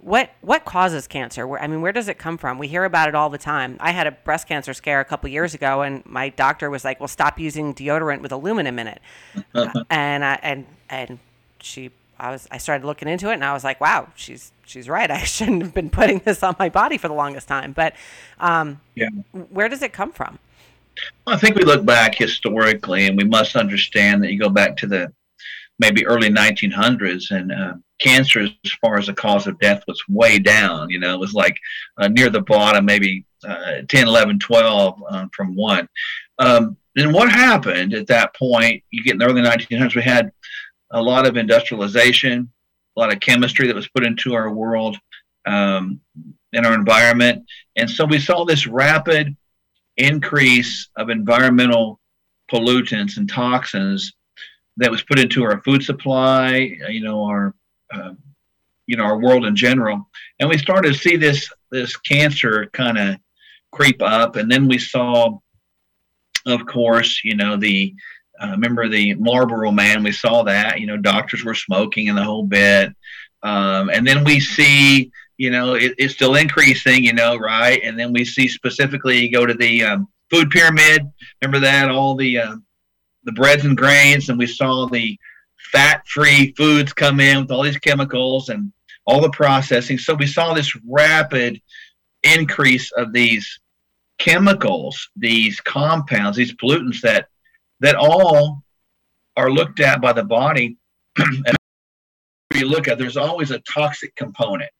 what 0.00 0.30
what 0.42 0.64
causes 0.64 1.06
cancer? 1.06 1.46
Where, 1.46 1.60
I 1.60 1.66
mean, 1.66 1.82
where 1.82 1.92
does 1.92 2.08
it 2.08 2.18
come 2.18 2.38
from? 2.38 2.58
We 2.58 2.68
hear 2.68 2.84
about 2.84 3.08
it 3.08 3.14
all 3.14 3.30
the 3.30 3.38
time. 3.38 3.76
I 3.80 3.90
had 3.90 4.06
a 4.06 4.12
breast 4.12 4.46
cancer 4.46 4.72
scare 4.72 5.00
a 5.00 5.04
couple 5.04 5.28
years 5.28 5.54
ago, 5.54 5.82
and 5.82 6.04
my 6.06 6.28
doctor 6.28 6.70
was 6.70 6.84
like, 6.84 7.00
"Well, 7.00 7.08
stop 7.08 7.38
using 7.38 7.74
deodorant 7.74 8.20
with 8.20 8.30
aluminum 8.32 8.78
in 8.78 8.86
it," 8.86 9.00
and 9.90 10.24
I, 10.24 10.38
and 10.42 10.66
and 10.88 11.18
she 11.60 11.90
I 12.20 12.30
was 12.30 12.46
I 12.50 12.58
started 12.58 12.86
looking 12.86 13.08
into 13.08 13.30
it 13.30 13.34
and 13.34 13.44
I 13.44 13.52
was 13.52 13.62
like, 13.64 13.80
wow, 13.80 14.08
she's 14.14 14.50
she's 14.64 14.88
right. 14.88 15.10
I 15.10 15.24
shouldn't 15.24 15.62
have 15.62 15.74
been 15.74 15.90
putting 15.90 16.18
this 16.20 16.42
on 16.42 16.56
my 16.58 16.68
body 16.68 16.98
for 16.98 17.08
the 17.08 17.14
longest 17.14 17.46
time. 17.48 17.72
But 17.72 17.94
um, 18.40 18.80
Yeah. 18.94 19.08
where 19.50 19.68
does 19.68 19.82
it 19.82 19.92
come 19.92 20.12
from? 20.12 20.38
Well, 21.26 21.36
I 21.36 21.38
think 21.38 21.56
we 21.56 21.64
look 21.64 21.84
back 21.84 22.14
historically, 22.14 23.06
and 23.06 23.16
we 23.16 23.24
must 23.24 23.56
understand 23.56 24.22
that 24.22 24.32
you 24.32 24.38
go 24.38 24.48
back 24.48 24.76
to 24.78 24.86
the 24.86 25.12
maybe 25.78 26.06
early 26.06 26.28
1900s, 26.28 27.30
and 27.30 27.52
uh, 27.52 27.74
cancer, 28.00 28.40
as 28.40 28.72
far 28.80 28.98
as 28.98 29.06
the 29.06 29.14
cause 29.14 29.46
of 29.46 29.58
death, 29.60 29.82
was 29.86 30.02
way 30.08 30.38
down. 30.38 30.90
You 30.90 30.98
know, 30.98 31.14
it 31.14 31.20
was 31.20 31.34
like 31.34 31.56
uh, 31.98 32.08
near 32.08 32.30
the 32.30 32.42
bottom, 32.42 32.84
maybe 32.84 33.24
uh, 33.46 33.82
10, 33.88 34.08
11, 34.08 34.38
12 34.38 35.02
um, 35.10 35.30
from 35.34 35.54
one. 35.54 35.88
Um, 36.38 36.76
then 36.94 37.12
what 37.12 37.30
happened 37.30 37.94
at 37.94 38.08
that 38.08 38.34
point? 38.34 38.82
You 38.90 39.04
get 39.04 39.12
in 39.12 39.18
the 39.18 39.26
early 39.26 39.42
1900s, 39.42 39.94
we 39.94 40.02
had 40.02 40.32
a 40.90 41.00
lot 41.00 41.26
of 41.26 41.36
industrialization, 41.36 42.50
a 42.96 43.00
lot 43.00 43.12
of 43.12 43.20
chemistry 43.20 43.66
that 43.66 43.76
was 43.76 43.88
put 43.88 44.04
into 44.04 44.34
our 44.34 44.50
world, 44.50 44.96
um, 45.46 46.00
in 46.52 46.64
our 46.64 46.74
environment, 46.74 47.44
and 47.76 47.88
so 47.88 48.04
we 48.04 48.18
saw 48.18 48.44
this 48.44 48.66
rapid 48.66 49.36
increase 49.98 50.88
of 50.96 51.10
environmental 51.10 52.00
pollutants 52.50 53.16
and 53.16 53.28
toxins 53.28 54.14
that 54.78 54.90
was 54.90 55.02
put 55.02 55.18
into 55.18 55.44
our 55.44 55.60
food 55.62 55.82
supply, 55.82 56.76
uh, 56.84 56.88
you 56.88 57.02
know, 57.02 57.24
our, 57.24 57.54
uh, 57.92 58.12
you 58.86 58.96
know, 58.96 59.02
our 59.04 59.18
world 59.18 59.44
in 59.44 59.54
general, 59.54 60.08
and 60.40 60.48
we 60.48 60.56
started 60.56 60.92
to 60.92 60.98
see 60.98 61.16
this 61.16 61.50
this 61.70 61.96
cancer 61.96 62.70
kind 62.72 62.96
of 62.96 63.16
creep 63.70 64.00
up, 64.00 64.36
and 64.36 64.50
then 64.50 64.66
we 64.66 64.78
saw, 64.78 65.38
of 66.46 66.64
course, 66.64 67.20
you 67.22 67.36
know, 67.36 67.56
the 67.56 67.94
uh, 68.40 68.52
remember 68.52 68.88
the 68.88 69.14
Marlboro 69.14 69.72
Man? 69.72 70.02
We 70.02 70.12
saw 70.12 70.42
that, 70.44 70.80
you 70.80 70.86
know, 70.86 70.96
doctors 70.96 71.44
were 71.44 71.54
smoking 71.54 72.08
and 72.08 72.16
the 72.16 72.24
whole 72.24 72.44
bit, 72.44 72.94
um, 73.42 73.90
and 73.90 74.06
then 74.06 74.24
we 74.24 74.40
see 74.40 75.10
you 75.38 75.50
know, 75.50 75.74
it, 75.74 75.94
it's 75.98 76.14
still 76.14 76.34
increasing, 76.34 77.04
you 77.04 77.12
know, 77.12 77.36
right? 77.36 77.80
And 77.82 77.98
then 77.98 78.12
we 78.12 78.24
see 78.24 78.48
specifically 78.48 79.20
you 79.20 79.32
go 79.32 79.46
to 79.46 79.54
the 79.54 79.84
um, 79.84 80.08
food 80.30 80.50
pyramid. 80.50 81.10
Remember 81.40 81.60
that 81.60 81.88
all 81.88 82.16
the 82.16 82.38
uh, 82.38 82.56
the 83.24 83.32
breads 83.32 83.64
and 83.64 83.76
grains, 83.76 84.28
and 84.28 84.38
we 84.38 84.46
saw 84.46 84.86
the 84.86 85.16
fat-free 85.72 86.54
foods 86.56 86.92
come 86.92 87.20
in 87.20 87.40
with 87.40 87.50
all 87.50 87.62
these 87.62 87.78
chemicals 87.78 88.48
and 88.48 88.72
all 89.06 89.20
the 89.20 89.30
processing. 89.30 89.98
So 89.98 90.14
we 90.14 90.26
saw 90.26 90.54
this 90.54 90.74
rapid 90.86 91.60
increase 92.22 92.90
of 92.92 93.12
these 93.12 93.60
chemicals, 94.18 95.08
these 95.14 95.60
compounds, 95.60 96.36
these 96.36 96.54
pollutants 96.54 97.00
that 97.02 97.28
that 97.80 97.94
all 97.94 98.64
are 99.36 99.52
looked 99.52 99.78
at 99.78 100.00
by 100.00 100.12
the 100.12 100.24
body. 100.24 100.76
and 101.16 101.56
you 102.54 102.66
look 102.66 102.88
at, 102.88 102.98
there's 102.98 103.16
always 103.16 103.52
a 103.52 103.60
toxic 103.60 104.16
component 104.16 104.70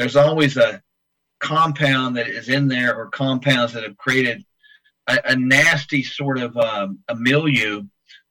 there's 0.00 0.16
always 0.16 0.56
a 0.56 0.80
compound 1.40 2.16
that 2.16 2.26
is 2.26 2.48
in 2.48 2.68
there 2.68 2.96
or 2.96 3.10
compounds 3.10 3.74
that 3.74 3.82
have 3.82 3.98
created 3.98 4.42
a, 5.06 5.18
a 5.26 5.36
nasty 5.36 6.02
sort 6.02 6.38
of 6.38 6.56
um, 6.56 7.00
a 7.08 7.14
milieu 7.14 7.82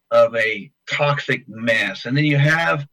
of 0.09 0.35
a 0.35 0.71
toxic 0.89 1.43
mess 1.47 2.05
and 2.05 2.17
then 2.17 2.25
you 2.25 2.37
have 2.37 2.87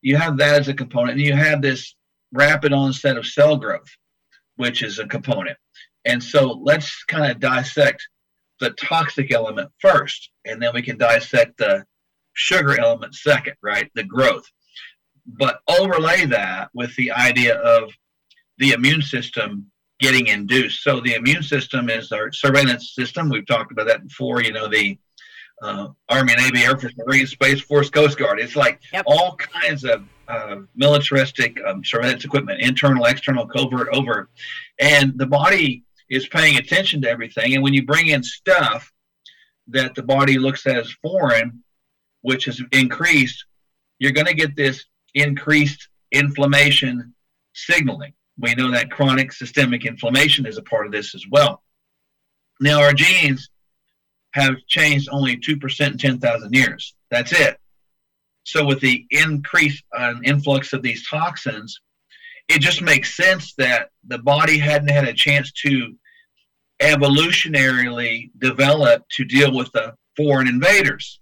you 0.00 0.16
have 0.16 0.36
that 0.36 0.60
as 0.60 0.68
a 0.68 0.74
component. 0.74 1.18
And 1.18 1.26
you 1.26 1.34
have 1.34 1.60
this 1.60 1.96
rapid 2.32 2.72
onset 2.72 3.16
of 3.16 3.26
cell 3.26 3.56
growth 3.56 3.88
which 4.56 4.84
is 4.84 5.00
a 5.00 5.06
component. 5.08 5.56
And 6.04 6.22
so 6.22 6.60
let's 6.62 7.02
kind 7.04 7.32
of 7.32 7.40
dissect 7.40 8.06
the 8.60 8.70
toxic 8.70 9.32
element 9.32 9.72
first 9.80 10.30
and 10.44 10.62
then 10.62 10.70
we 10.72 10.82
can 10.82 10.98
dissect 10.98 11.58
the 11.58 11.84
sugar 12.34 12.78
element 12.78 13.16
second 13.16 13.56
right? 13.60 13.90
The 13.96 14.04
growth. 14.04 14.44
But 15.26 15.58
overlay 15.66 16.26
that 16.26 16.68
with 16.74 16.94
the 16.94 17.10
idea 17.10 17.58
of 17.58 17.90
the 18.58 18.72
immune 18.72 19.02
system 19.02 19.70
getting 20.00 20.26
induced. 20.26 20.82
So 20.82 21.00
the 21.00 21.14
immune 21.14 21.42
system 21.42 21.88
is 21.88 22.12
our 22.12 22.32
surveillance 22.32 22.94
system. 22.94 23.28
We've 23.28 23.46
talked 23.46 23.72
about 23.72 23.86
that 23.86 24.02
before. 24.06 24.42
You 24.42 24.52
know, 24.52 24.68
the 24.68 24.98
uh, 25.62 25.88
Army, 26.08 26.34
Navy, 26.36 26.64
Air 26.64 26.76
Force, 26.76 26.92
Marine, 26.98 27.26
Space 27.26 27.60
Force, 27.60 27.90
Coast 27.90 28.18
Guard. 28.18 28.40
It's 28.40 28.56
like 28.56 28.80
Yep. 28.92 29.04
all 29.06 29.36
kinds 29.36 29.84
of 29.84 30.04
uh, 30.28 30.56
militaristic 30.74 31.58
um, 31.64 31.84
surveillance 31.84 32.24
equipment, 32.24 32.60
internal, 32.60 33.04
external, 33.04 33.46
covert, 33.46 33.88
overt, 33.92 34.30
and 34.80 35.16
the 35.16 35.26
body 35.26 35.84
is 36.10 36.26
paying 36.26 36.56
attention 36.56 37.00
to 37.02 37.10
everything. 37.10 37.54
And 37.54 37.62
when 37.62 37.74
you 37.74 37.84
bring 37.84 38.08
in 38.08 38.22
stuff 38.22 38.90
that 39.68 39.94
the 39.94 40.02
body 40.02 40.38
looks 40.38 40.66
at 40.66 40.76
as 40.76 40.90
foreign, 41.02 41.62
which 42.22 42.46
has 42.46 42.60
increased, 42.72 43.44
you're 43.98 44.12
going 44.12 44.26
to 44.26 44.34
get 44.34 44.56
this 44.56 44.84
increased 45.14 45.88
inflammation 46.12 47.14
signaling. 47.54 48.12
We 48.38 48.54
know 48.54 48.70
that 48.72 48.90
chronic 48.90 49.32
systemic 49.32 49.86
inflammation 49.86 50.46
is 50.46 50.58
a 50.58 50.62
part 50.62 50.86
of 50.86 50.92
this 50.92 51.14
as 51.14 51.24
well. 51.30 51.62
Now, 52.60 52.80
our 52.80 52.92
genes 52.92 53.50
have 54.32 54.56
changed 54.66 55.08
only 55.10 55.36
2% 55.36 55.80
in 55.92 55.98
10,000 55.98 56.52
years. 56.52 56.94
That's 57.10 57.32
it. 57.32 57.58
So, 58.44 58.64
with 58.64 58.80
the 58.80 59.06
increase 59.10 59.82
uh, 59.96 60.14
influx 60.22 60.72
of 60.72 60.82
these 60.82 61.08
toxins, 61.08 61.80
it 62.48 62.60
just 62.60 62.82
makes 62.82 63.16
sense 63.16 63.54
that 63.56 63.88
the 64.06 64.18
body 64.18 64.58
hadn't 64.58 64.90
had 64.90 65.08
a 65.08 65.14
chance 65.14 65.50
to 65.64 65.94
evolutionarily 66.82 68.30
develop 68.38 69.04
to 69.10 69.24
deal 69.24 69.54
with 69.54 69.72
the 69.72 69.94
foreign 70.16 70.48
invaders. 70.48 71.20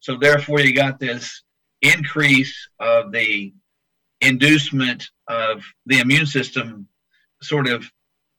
So, 0.00 0.16
therefore, 0.16 0.60
you 0.60 0.74
got 0.74 1.00
this 1.00 1.42
increase 1.80 2.68
of 2.80 3.12
the 3.12 3.54
inducement 4.20 5.10
of 5.28 5.62
the 5.86 6.00
immune 6.00 6.26
system 6.26 6.88
sort 7.42 7.68
of 7.68 7.90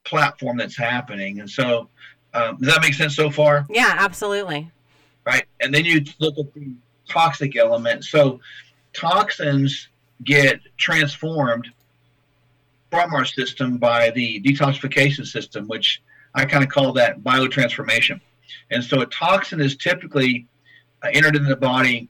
platform 0.06 0.58
that's 0.58 0.78
happening. 0.78 1.40
And 1.40 1.50
so, 1.50 1.90
um, 2.34 2.58
does 2.58 2.74
that 2.74 2.82
make 2.82 2.94
sense 2.94 3.16
so 3.16 3.30
far? 3.30 3.66
Yeah, 3.70 3.96
absolutely. 3.98 4.72
Right. 5.26 5.46
And 5.60 5.74
then 5.74 5.86
you 5.86 6.04
look 6.20 6.38
at 6.38 6.54
the 6.54 6.74
toxic 7.08 7.56
element. 7.56 8.06
So, 8.06 8.40
toxins 8.94 9.88
get 10.24 10.60
transformed 10.78 11.68
from 12.92 13.14
our 13.14 13.26
system 13.26 13.78
by 13.78 14.10
the 14.10 14.42
detoxification 14.42 15.26
system, 15.26 15.68
which 15.68 16.02
I 16.34 16.46
kind 16.46 16.64
of 16.64 16.70
call 16.70 16.94
that 16.94 17.22
biotransformation. 17.22 18.20
And 18.72 18.84
so, 18.84 19.02
a 19.02 19.06
toxin 19.06 19.62
is 19.62 19.76
typically 19.76 20.48
uh, 21.04 21.10
entered 21.14 21.36
into 21.36 21.50
the 21.50 21.56
body 21.56 22.10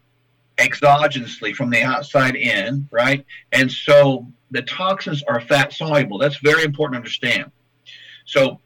exogenously 0.60 1.56
from 1.56 1.70
the 1.70 1.82
outside 1.82 2.36
in, 2.36 2.88
right? 2.92 3.26
And 3.52 3.72
so 3.72 4.28
the 4.52 4.62
toxins 4.64 5.24
are 5.24 5.42
fat 5.42 5.74
soluble. 5.74 6.18
That's 6.18 6.38
very 6.38 6.64
important 6.64 6.96
to 6.96 6.98
understand. 6.98 7.52
So, 8.26 8.60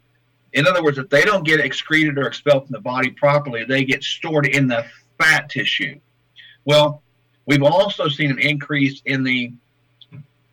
in 0.54 0.68
other 0.68 0.84
words, 0.84 0.98
if 0.98 1.10
they 1.10 1.24
don't 1.24 1.46
get 1.46 1.60
excreted 1.60 2.18
or 2.18 2.28
expelled 2.28 2.66
from 2.66 2.74
the 2.74 2.82
body 2.82 3.10
properly, 3.10 3.64
they 3.64 3.84
get 3.84 4.04
stored 4.04 4.46
in 4.46 4.68
the 4.68 4.86
fat 5.20 5.50
tissue. 5.50 6.00
Well, 6.66 7.02
we've 7.46 7.64
also 7.64 8.08
seen 8.08 8.30
an 8.30 8.39
increase 8.39 9.02
in 9.06 9.24
the 9.24 9.54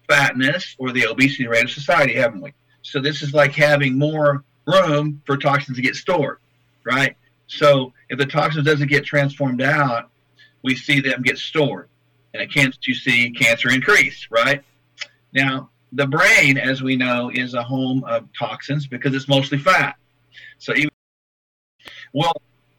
fatness 0.09 0.75
or 0.79 0.93
the 0.93 1.07
obesity 1.07 1.47
rate 1.47 1.65
of 1.65 1.71
society, 1.71 2.15
haven't 2.15 2.41
we? 2.41 2.53
So, 2.83 3.01
this 3.01 3.23
is 3.23 3.35
like 3.35 3.53
having 3.53 3.99
more 3.99 4.45
room 4.67 5.23
for 5.27 5.37
toxins 5.37 5.77
to 5.77 5.83
get 5.83 5.97
stored, 5.97 6.39
right? 6.85 7.17
So, 7.47 7.93
if 8.09 8.19
the 8.19 8.27
toxins 8.27 8.65
doesn't 8.65 8.89
get 8.89 9.05
transformed 9.05 9.63
out, 9.63 10.11
we 10.63 10.77
see 10.77 11.01
them 11.01 11.23
get 11.23 11.39
stored, 11.39 11.89
and 12.35 12.43
it 12.43 12.53
you 12.87 12.95
see 12.95 13.31
cancer 13.31 13.71
increase, 13.71 14.29
right? 14.31 14.63
Now, 15.33 15.71
the 15.93 16.07
brain, 16.07 16.59
as 16.59 16.83
we 16.83 16.97
know, 16.97 17.31
is 17.33 17.55
a 17.55 17.63
home 17.63 18.05
of 18.05 18.29
toxins 18.39 18.87
because 18.87 19.15
it's 19.15 19.29
mostly 19.29 19.59
fat. 19.59 19.97
So, 20.59 20.75
even 20.75 20.91
well, 22.13 22.33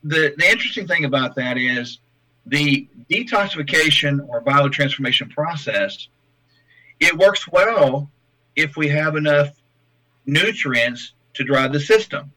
the 0.03 0.34
the 0.38 0.49
interesting 0.49 0.88
thing 0.88 1.05
about 1.05 1.36
that 1.36 1.57
is 1.57 1.99
the 2.45 2.88
detoxification 3.09 4.27
or 4.27 4.41
biotransformation 4.41 5.29
process. 5.29 6.07
It 6.99 7.17
works 7.17 7.47
well 7.47 8.09
if 8.55 8.77
we 8.77 8.88
have 8.89 9.15
enough 9.15 9.49
nutrients 10.25 11.13
to 11.34 11.43
drive 11.43 11.73
the 11.73 11.79
system 11.79 12.32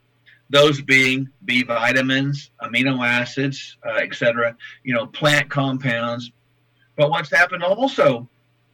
those 0.51 0.81
being 0.81 1.29
B 1.45 1.63
vitamins, 1.63 2.51
amino 2.63 3.07
acids, 3.07 3.77
uh, 3.87 3.97
etc., 3.97 4.57
you 4.83 4.95
know, 4.95 5.07
plant 5.07 5.49
compounds. 5.51 6.31
But 6.97 7.11
what's 7.11 7.31
happened 7.31 7.63
also 7.63 8.29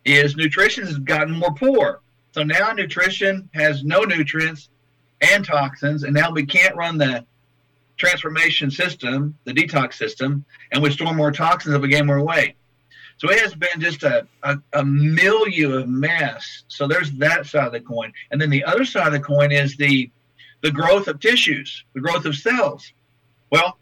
is 0.05 0.37
nutrition 0.37 0.87
has 0.87 0.99
gotten 0.99 1.39
more 1.39 1.55
poor. 1.55 2.01
So 2.33 2.43
now 2.43 2.73
nutrition 2.73 3.49
has 3.55 3.85
no 3.85 4.03
nutrients 4.03 4.69
and 5.21 5.45
toxins, 5.45 6.05
and 6.05 6.15
now 6.15 6.31
we 6.31 6.47
can't 6.47 6.77
run 6.77 6.99
the 6.99 7.25
transformation 7.97 8.71
system, 8.71 9.37
the 9.45 9.53
detox 9.53 9.95
system, 9.95 10.45
and 10.73 10.83
we 10.83 10.91
store 10.91 11.15
more 11.15 11.31
toxins 11.31 11.75
if 11.75 11.83
we 11.83 11.89
gain 11.89 12.07
more 12.07 12.23
weight. 12.25 12.55
So 13.19 13.31
it 13.31 13.39
has 13.41 13.55
been 13.55 13.81
just 13.81 14.03
a, 14.03 14.27
a, 14.43 14.57
a 14.73 14.83
milieu 14.83 15.79
of 15.81 15.89
mess. 15.89 16.65
So 16.69 16.89
there's 16.89 17.13
that 17.13 17.45
side 17.45 17.67
of 17.67 17.73
the 17.73 17.81
coin. 17.81 18.13
And 18.31 18.41
then 18.41 18.49
the 18.49 18.65
other 18.65 18.87
side 18.87 19.09
of 19.09 19.13
the 19.13 19.21
coin 19.21 19.53
is 19.53 19.77
the 19.77 20.11
the 20.63 20.71
growth 20.71 21.09
of 21.09 21.21
tissues, 21.21 21.85
the 21.95 22.01
growth 22.01 22.25
of 22.25 22.37
cells. 22.37 22.93
Well, 23.51 23.79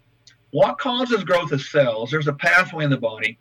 what 0.51 0.79
causes 0.79 1.25
growth 1.25 1.53
of 1.53 1.61
cells? 1.61 2.11
There's 2.11 2.29
a 2.29 2.33
pathway 2.33 2.85
in 2.85 2.91
the 2.91 2.97
body 2.97 3.39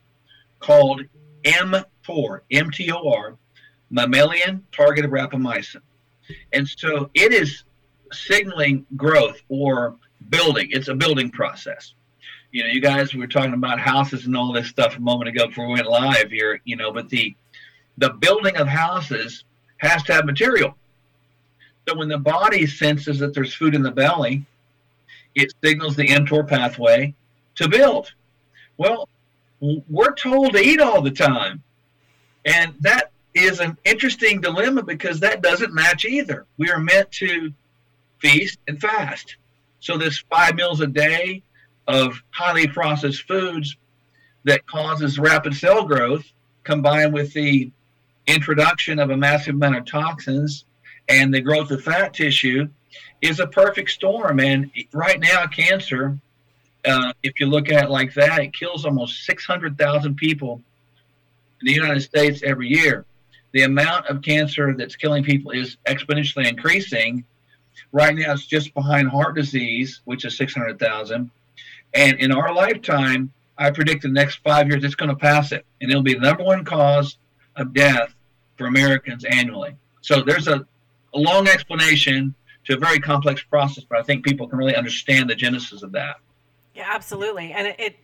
called 0.60 1.02
mTOR, 1.44 2.42
MTOR, 2.52 3.38
mammalian 3.90 4.66
targeted 4.72 5.12
rapamycin. 5.12 5.82
And 6.52 6.68
so 6.68 7.10
it 7.14 7.32
is 7.32 7.64
signaling 8.12 8.86
growth 8.96 9.42
or 9.50 9.96
building. 10.30 10.70
It's 10.72 10.88
a 10.90 10.96
building 10.96 11.30
process. 11.30 11.94
You 12.52 12.64
know, 12.64 12.70
you 12.70 12.82
guys 12.82 13.14
were 13.14 13.28
talking 13.28 13.54
about 13.54 13.80
houses 13.80 14.26
and 14.26 14.36
all 14.36 14.52
this 14.52 14.68
stuff 14.68 14.98
a 14.98 15.00
moment 15.00 15.30
ago 15.30 15.48
before 15.48 15.68
we 15.68 15.74
went 15.74 15.88
live 15.88 16.32
here, 16.32 16.62
you 16.66 16.76
know, 16.76 16.92
but 16.92 17.10
the 17.10 17.36
the 17.98 18.12
building 18.12 18.56
of 18.58 18.68
houses 18.68 19.44
has 19.78 20.04
to 20.04 20.14
have 20.14 20.26
material. 20.26 20.76
So 21.88 21.96
when 21.96 22.10
the 22.10 22.18
body 22.18 22.68
senses 22.68 23.20
that 23.20 23.34
there's 23.34 23.54
food 23.54 23.74
in 23.74 23.82
the 23.82 23.92
belly, 23.92 24.46
it 25.36 25.54
signals 25.64 25.96
the 25.96 26.08
mTOR 26.08 26.48
pathway 26.48 27.14
to 27.56 27.70
build. 27.70 28.12
Well, 28.78 29.08
we're 29.62 30.14
told 30.14 30.54
to 30.54 30.60
eat 30.60 30.82
all 30.82 31.02
the 31.02 31.12
time. 31.12 31.64
And 32.46 32.74
that 32.82 33.12
is 33.34 33.60
an 33.60 33.78
interesting 33.86 34.42
dilemma 34.42 34.84
because 34.84 35.22
that 35.22 35.42
doesn't 35.42 35.74
match 35.74 36.04
either. 36.04 36.46
We 36.58 36.70
are 36.72 36.80
meant 36.80 37.12
to 37.14 37.54
feast 38.20 38.60
and 38.68 38.82
fast. 38.82 39.38
So 39.80 39.98
this 39.98 40.18
five 40.30 40.56
meals 40.56 40.82
a 40.82 40.88
day 40.88 41.42
of 41.88 42.22
highly 42.32 42.68
processed 42.68 43.28
foods 43.28 43.78
that 44.44 44.68
causes 44.68 45.20
rapid 45.20 45.56
cell 45.56 45.86
growth 45.86 46.26
combined 46.64 47.14
with 47.14 47.32
the 47.34 47.72
introduction 48.26 49.00
of 49.00 49.10
a 49.10 49.18
massive 49.18 49.56
amount 49.56 49.78
of 49.78 49.86
toxins 49.86 50.66
and 51.08 51.34
the 51.34 51.42
growth 51.42 51.72
of 51.72 51.84
fat 51.84 52.14
tissue 52.14 52.68
is 53.22 53.40
a 53.40 53.48
perfect 53.48 53.90
storm. 53.90 54.40
And 54.40 54.72
right 54.94 55.20
now, 55.20 55.48
cancer, 55.48 56.18
uh, 56.86 57.14
if 57.24 57.40
you 57.40 57.48
look 57.48 57.70
at 57.72 57.86
it 57.86 57.90
like 57.90 58.14
that, 58.14 58.40
it 58.40 58.54
kills 58.54 58.86
almost 58.86 59.26
600,000 59.26 60.16
people 60.16 60.62
in 61.62 61.68
the 61.68 61.74
United 61.74 62.02
States 62.02 62.42
every 62.44 62.70
year. 62.70 63.06
The 63.54 63.64
amount 63.64 64.08
of 64.08 64.22
cancer 64.22 64.76
that's 64.78 64.96
killing 64.96 65.24
people 65.24 65.52
is 65.52 65.78
exponentially 65.86 66.48
increasing. 66.48 67.24
Right 67.92 68.16
now, 68.16 68.34
it's 68.34 68.46
just 68.46 68.74
behind 68.74 69.10
heart 69.10 69.36
disease, 69.36 70.02
which 70.06 70.26
is 70.26 70.38
600,000. 70.38 71.32
And 71.94 72.20
in 72.20 72.32
our 72.32 72.54
lifetime, 72.54 73.32
I 73.58 73.72
predict 73.72 74.04
the 74.04 74.10
next 74.10 74.40
five 74.44 74.68
years 74.68 74.84
it's 74.84 74.96
going 74.96 75.10
to 75.10 75.16
pass 75.16 75.52
it, 75.52 75.66
and 75.82 75.90
it'll 75.90 76.04
be 76.04 76.14
the 76.14 76.20
number 76.20 76.44
one 76.44 76.64
cause 76.64 77.18
of 77.56 77.74
death 77.74 78.14
for 78.58 78.68
Americans 78.68 79.24
annually. 79.26 79.76
So 80.02 80.22
there's 80.22 80.48
a, 80.48 80.66
a 81.18 81.20
long 81.20 81.48
explanation 81.48 82.36
to 82.66 82.76
a 82.76 82.78
very 82.78 83.00
complex 83.00 83.42
process, 83.44 83.84
but 83.90 83.98
I 83.98 84.04
think 84.04 84.24
people 84.26 84.48
can 84.48 84.60
really 84.60 84.76
understand 84.76 85.30
the 85.30 85.36
genesis 85.36 85.84
of 85.84 85.92
that. 85.94 86.18
Yeah, 86.76 86.90
absolutely. 86.94 87.52
And 87.54 87.68
it, 87.68 87.80
it 87.80 87.96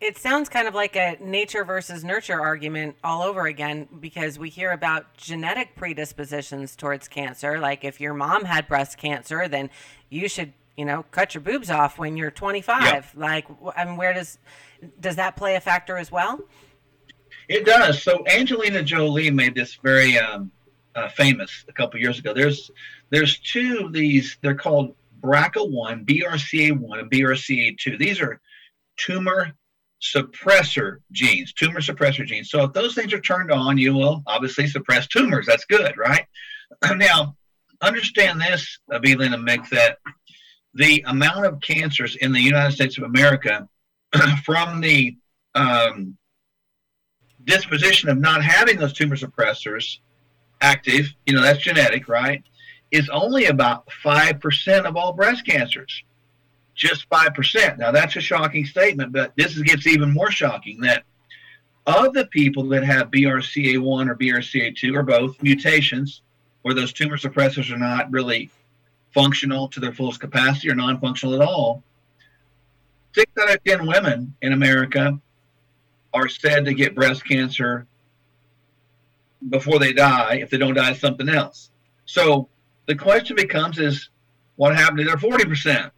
it 0.00 0.16
sounds 0.16 0.48
kind 0.48 0.66
of 0.66 0.74
like 0.74 0.96
a 0.96 1.18
nature 1.20 1.62
versus 1.62 2.02
nurture 2.02 2.40
argument 2.40 2.96
all 3.04 3.22
over 3.22 3.46
again 3.46 3.86
because 4.00 4.38
we 4.38 4.48
hear 4.48 4.70
about 4.70 5.14
genetic 5.14 5.76
predispositions 5.76 6.74
towards 6.74 7.06
cancer. 7.06 7.58
Like 7.58 7.84
if 7.84 8.00
your 8.00 8.14
mom 8.14 8.44
had 8.44 8.66
breast 8.66 8.96
cancer, 8.96 9.46
then 9.46 9.68
you 10.08 10.26
should, 10.26 10.54
you 10.74 10.86
know, 10.86 11.04
cut 11.10 11.34
your 11.34 11.42
boobs 11.42 11.68
off 11.68 11.98
when 11.98 12.16
you're 12.16 12.30
25. 12.30 12.82
Yep. 12.82 13.04
Like, 13.14 13.46
I 13.76 13.84
mean, 13.84 13.98
where 13.98 14.14
does 14.14 14.38
does 14.98 15.16
that 15.16 15.36
play 15.36 15.56
a 15.56 15.60
factor 15.60 15.98
as 15.98 16.10
well? 16.10 16.40
It 17.50 17.66
does. 17.66 18.02
So 18.02 18.24
Angelina 18.26 18.82
Jolie 18.82 19.30
made 19.30 19.54
this 19.54 19.74
very 19.74 20.16
um, 20.18 20.50
uh, 20.94 21.08
famous 21.08 21.64
a 21.68 21.72
couple 21.72 22.00
years 22.00 22.18
ago. 22.18 22.32
There's 22.34 22.70
there's 23.10 23.38
two 23.38 23.82
of 23.84 23.92
these. 23.92 24.38
They're 24.42 24.54
called 24.54 24.94
BRCA1, 25.20 26.06
BRCA1, 26.06 26.98
and 26.98 27.10
BRCA2. 27.10 27.98
These 27.98 28.20
are 28.20 28.40
tumor 28.96 29.52
suppressor 30.02 30.98
genes, 31.12 31.52
tumor 31.52 31.80
suppressor 31.80 32.26
genes. 32.26 32.50
So 32.50 32.64
if 32.64 32.72
those 32.72 32.94
things 32.94 33.12
are 33.12 33.20
turned 33.20 33.50
on, 33.50 33.76
you 33.76 33.94
will 33.94 34.22
obviously 34.26 34.66
suppress 34.66 35.06
tumors. 35.06 35.46
That's 35.46 35.64
good, 35.66 35.96
right? 35.98 36.26
now, 36.96 37.36
understand 37.82 38.40
this, 38.40 38.78
Evelyn 38.92 39.34
and 39.34 39.46
Mick, 39.46 39.68
that 39.70 39.98
the 40.74 41.04
amount 41.06 41.46
of 41.46 41.60
cancers 41.60 42.16
in 42.16 42.32
the 42.32 42.40
United 42.40 42.72
States 42.72 42.96
of 42.96 43.04
America 43.04 43.68
from 44.44 44.80
the 44.80 45.16
um, 45.54 46.16
disposition 47.44 48.08
of 48.08 48.18
not 48.18 48.42
having 48.42 48.78
those 48.78 48.92
tumor 48.92 49.16
suppressors 49.16 49.98
active, 50.60 51.14
you 51.26 51.34
know, 51.34 51.42
that's 51.42 51.60
genetic, 51.60 52.08
right? 52.08 52.42
Is 52.90 53.08
only 53.10 53.46
about 53.46 53.88
5% 54.04 54.84
of 54.84 54.96
all 54.96 55.12
breast 55.12 55.46
cancers. 55.46 56.02
Just 56.74 57.08
5%. 57.10 57.78
Now, 57.78 57.90
that's 57.90 58.16
a 58.16 58.20
shocking 58.20 58.64
statement, 58.64 59.12
but 59.12 59.32
this 59.36 59.56
gets 59.58 59.86
even 59.86 60.12
more 60.12 60.30
shocking 60.30 60.80
that 60.80 61.04
of 61.86 62.12
the 62.12 62.26
people 62.26 62.64
that 62.68 62.84
have 62.84 63.10
BRCA1 63.10 64.08
or 64.08 64.14
BRCA2 64.14 64.94
or 64.94 65.02
both 65.02 65.42
mutations, 65.42 66.22
where 66.62 66.74
those 66.74 66.92
tumor 66.92 67.16
suppressors 67.16 67.72
are 67.72 67.78
not 67.78 68.10
really 68.10 68.50
functional 69.12 69.68
to 69.68 69.80
their 69.80 69.92
fullest 69.92 70.20
capacity 70.20 70.70
or 70.70 70.74
non 70.74 71.00
functional 71.00 71.34
at 71.34 71.46
all, 71.46 71.82
six 73.14 73.30
out 73.40 73.50
of 73.50 73.62
10 73.64 73.86
women 73.86 74.34
in 74.42 74.52
America 74.52 75.18
are 76.12 76.28
said 76.28 76.64
to 76.64 76.74
get 76.74 76.94
breast 76.94 77.24
cancer 77.24 77.86
before 79.48 79.78
they 79.78 79.92
die 79.92 80.36
if 80.36 80.50
they 80.50 80.58
don't 80.58 80.74
die 80.74 80.90
of 80.90 80.98
something 80.98 81.28
else. 81.28 81.70
So 82.04 82.48
the 82.86 82.94
question 82.94 83.36
becomes 83.36 83.78
is 83.78 84.10
what 84.56 84.76
happened 84.76 84.98
to 84.98 85.04
their 85.04 85.16
40%? 85.16 85.90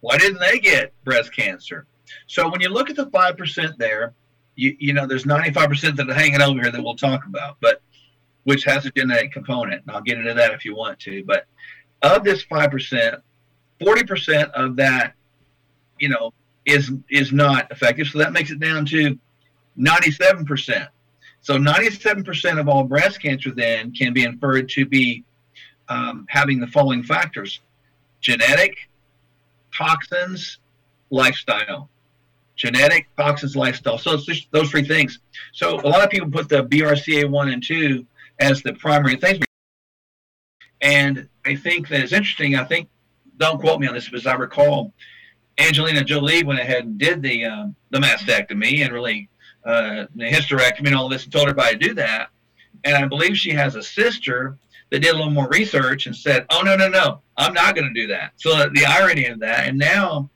Why 0.00 0.16
didn't 0.18 0.38
they 0.38 0.58
get 0.58 0.92
breast 1.04 1.34
cancer? 1.34 1.86
So 2.26 2.48
when 2.48 2.60
you 2.60 2.68
look 2.68 2.90
at 2.90 2.96
the 2.96 3.06
5% 3.06 3.76
there, 3.76 4.14
you, 4.54 4.76
you 4.78 4.92
know, 4.92 5.06
there's 5.06 5.24
95% 5.24 5.96
that 5.96 6.08
are 6.08 6.14
hanging 6.14 6.40
over 6.40 6.60
here 6.60 6.70
that 6.70 6.82
we'll 6.82 6.96
talk 6.96 7.26
about, 7.26 7.56
but 7.60 7.80
which 8.44 8.64
has 8.64 8.86
a 8.86 8.90
genetic 8.90 9.32
component. 9.32 9.82
And 9.82 9.90
I'll 9.94 10.02
get 10.02 10.18
into 10.18 10.34
that 10.34 10.52
if 10.52 10.64
you 10.64 10.74
want 10.74 10.98
to. 11.00 11.24
But 11.24 11.46
of 12.02 12.24
this 12.24 12.44
5%, 12.44 13.20
40% 13.80 14.50
of 14.52 14.76
that, 14.76 15.14
you 15.98 16.08
know, 16.08 16.32
is 16.64 16.92
is 17.10 17.32
not 17.32 17.70
effective. 17.70 18.08
So 18.08 18.18
that 18.18 18.32
makes 18.32 18.50
it 18.50 18.60
down 18.60 18.84
to 18.86 19.18
97%. 19.78 20.88
So 21.48 21.56
97% 21.56 22.60
of 22.60 22.68
all 22.68 22.84
breast 22.84 23.22
cancer 23.22 23.50
then 23.50 23.92
can 23.92 24.12
be 24.12 24.24
inferred 24.24 24.68
to 24.68 24.84
be 24.84 25.24
um, 25.88 26.26
having 26.28 26.60
the 26.60 26.66
following 26.66 27.02
factors 27.02 27.60
genetic, 28.20 28.76
toxins, 29.74 30.58
lifestyle. 31.08 31.88
Genetic, 32.54 33.08
toxins, 33.16 33.56
lifestyle. 33.56 33.96
So 33.96 34.12
it's 34.12 34.26
just 34.26 34.52
those 34.52 34.70
three 34.70 34.84
things. 34.84 35.20
So 35.52 35.80
a 35.80 35.88
lot 35.88 36.04
of 36.04 36.10
people 36.10 36.30
put 36.30 36.50
the 36.50 36.64
BRCA1 36.64 37.50
and 37.50 37.62
2 37.62 38.04
as 38.40 38.60
the 38.60 38.74
primary 38.74 39.16
things. 39.16 39.38
And 40.82 41.30
I 41.46 41.56
think 41.56 41.88
that 41.88 42.02
it's 42.02 42.12
interesting. 42.12 42.56
I 42.56 42.64
think, 42.64 42.90
don't 43.38 43.58
quote 43.58 43.80
me 43.80 43.86
on 43.86 43.94
this, 43.94 44.10
but 44.10 44.18
as 44.18 44.26
I 44.26 44.34
recall, 44.34 44.92
Angelina 45.56 46.04
Jolie 46.04 46.44
went 46.44 46.60
ahead 46.60 46.84
and 46.84 46.98
did 46.98 47.22
the 47.22 47.46
um, 47.46 47.74
the 47.88 48.00
mastectomy 48.00 48.84
and 48.84 48.92
really 48.92 49.30
uh, 49.68 50.06
the 50.16 50.24
hysterectomy 50.24 50.86
and 50.86 50.94
all 50.96 51.08
this 51.08 51.24
and 51.24 51.32
told 51.32 51.48
everybody 51.48 51.76
to 51.78 51.88
do 51.88 51.94
that. 51.94 52.30
And 52.84 52.96
I 52.96 53.06
believe 53.06 53.36
she 53.36 53.50
has 53.52 53.76
a 53.76 53.82
sister 53.82 54.56
that 54.90 55.00
did 55.00 55.10
a 55.14 55.16
little 55.16 55.30
more 55.30 55.48
research 55.48 56.06
and 56.06 56.16
said, 56.16 56.46
"Oh 56.50 56.62
no, 56.62 56.74
no, 56.76 56.88
no, 56.88 57.20
I'm 57.36 57.52
not 57.52 57.74
going 57.76 57.92
to 57.92 58.00
do 58.00 58.06
that." 58.08 58.32
So 58.36 58.50
the 58.72 58.84
irony 58.86 59.26
of 59.26 59.38
that, 59.40 59.66
and 59.68 59.78
now 59.78 60.30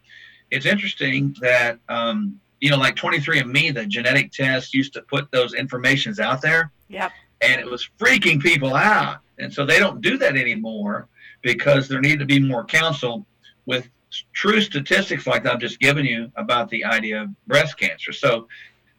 it's 0.50 0.66
interesting 0.66 1.34
that 1.40 1.78
um, 1.88 2.38
you 2.60 2.70
know, 2.70 2.76
like 2.76 2.94
23andMe, 2.94 3.74
the 3.74 3.86
genetic 3.86 4.30
test 4.30 4.72
used 4.74 4.92
to 4.92 5.02
put 5.02 5.30
those 5.32 5.54
informations 5.54 6.20
out 6.20 6.40
there, 6.42 6.70
Yep. 6.88 7.10
and 7.40 7.60
it 7.60 7.66
was 7.68 7.88
freaking 7.98 8.40
people 8.40 8.74
out. 8.76 9.18
And 9.38 9.52
so 9.52 9.64
they 9.66 9.78
don't 9.80 10.00
do 10.00 10.16
that 10.18 10.36
anymore 10.36 11.08
because 11.40 11.88
there 11.88 12.00
need 12.00 12.20
to 12.20 12.24
be 12.26 12.38
more 12.38 12.64
counsel 12.64 13.26
with 13.66 13.88
true 14.32 14.60
statistics 14.60 15.26
like 15.26 15.46
I've 15.46 15.58
just 15.58 15.80
given 15.80 16.04
you 16.04 16.30
about 16.36 16.68
the 16.68 16.84
idea 16.84 17.22
of 17.22 17.46
breast 17.46 17.78
cancer. 17.78 18.12
So 18.12 18.46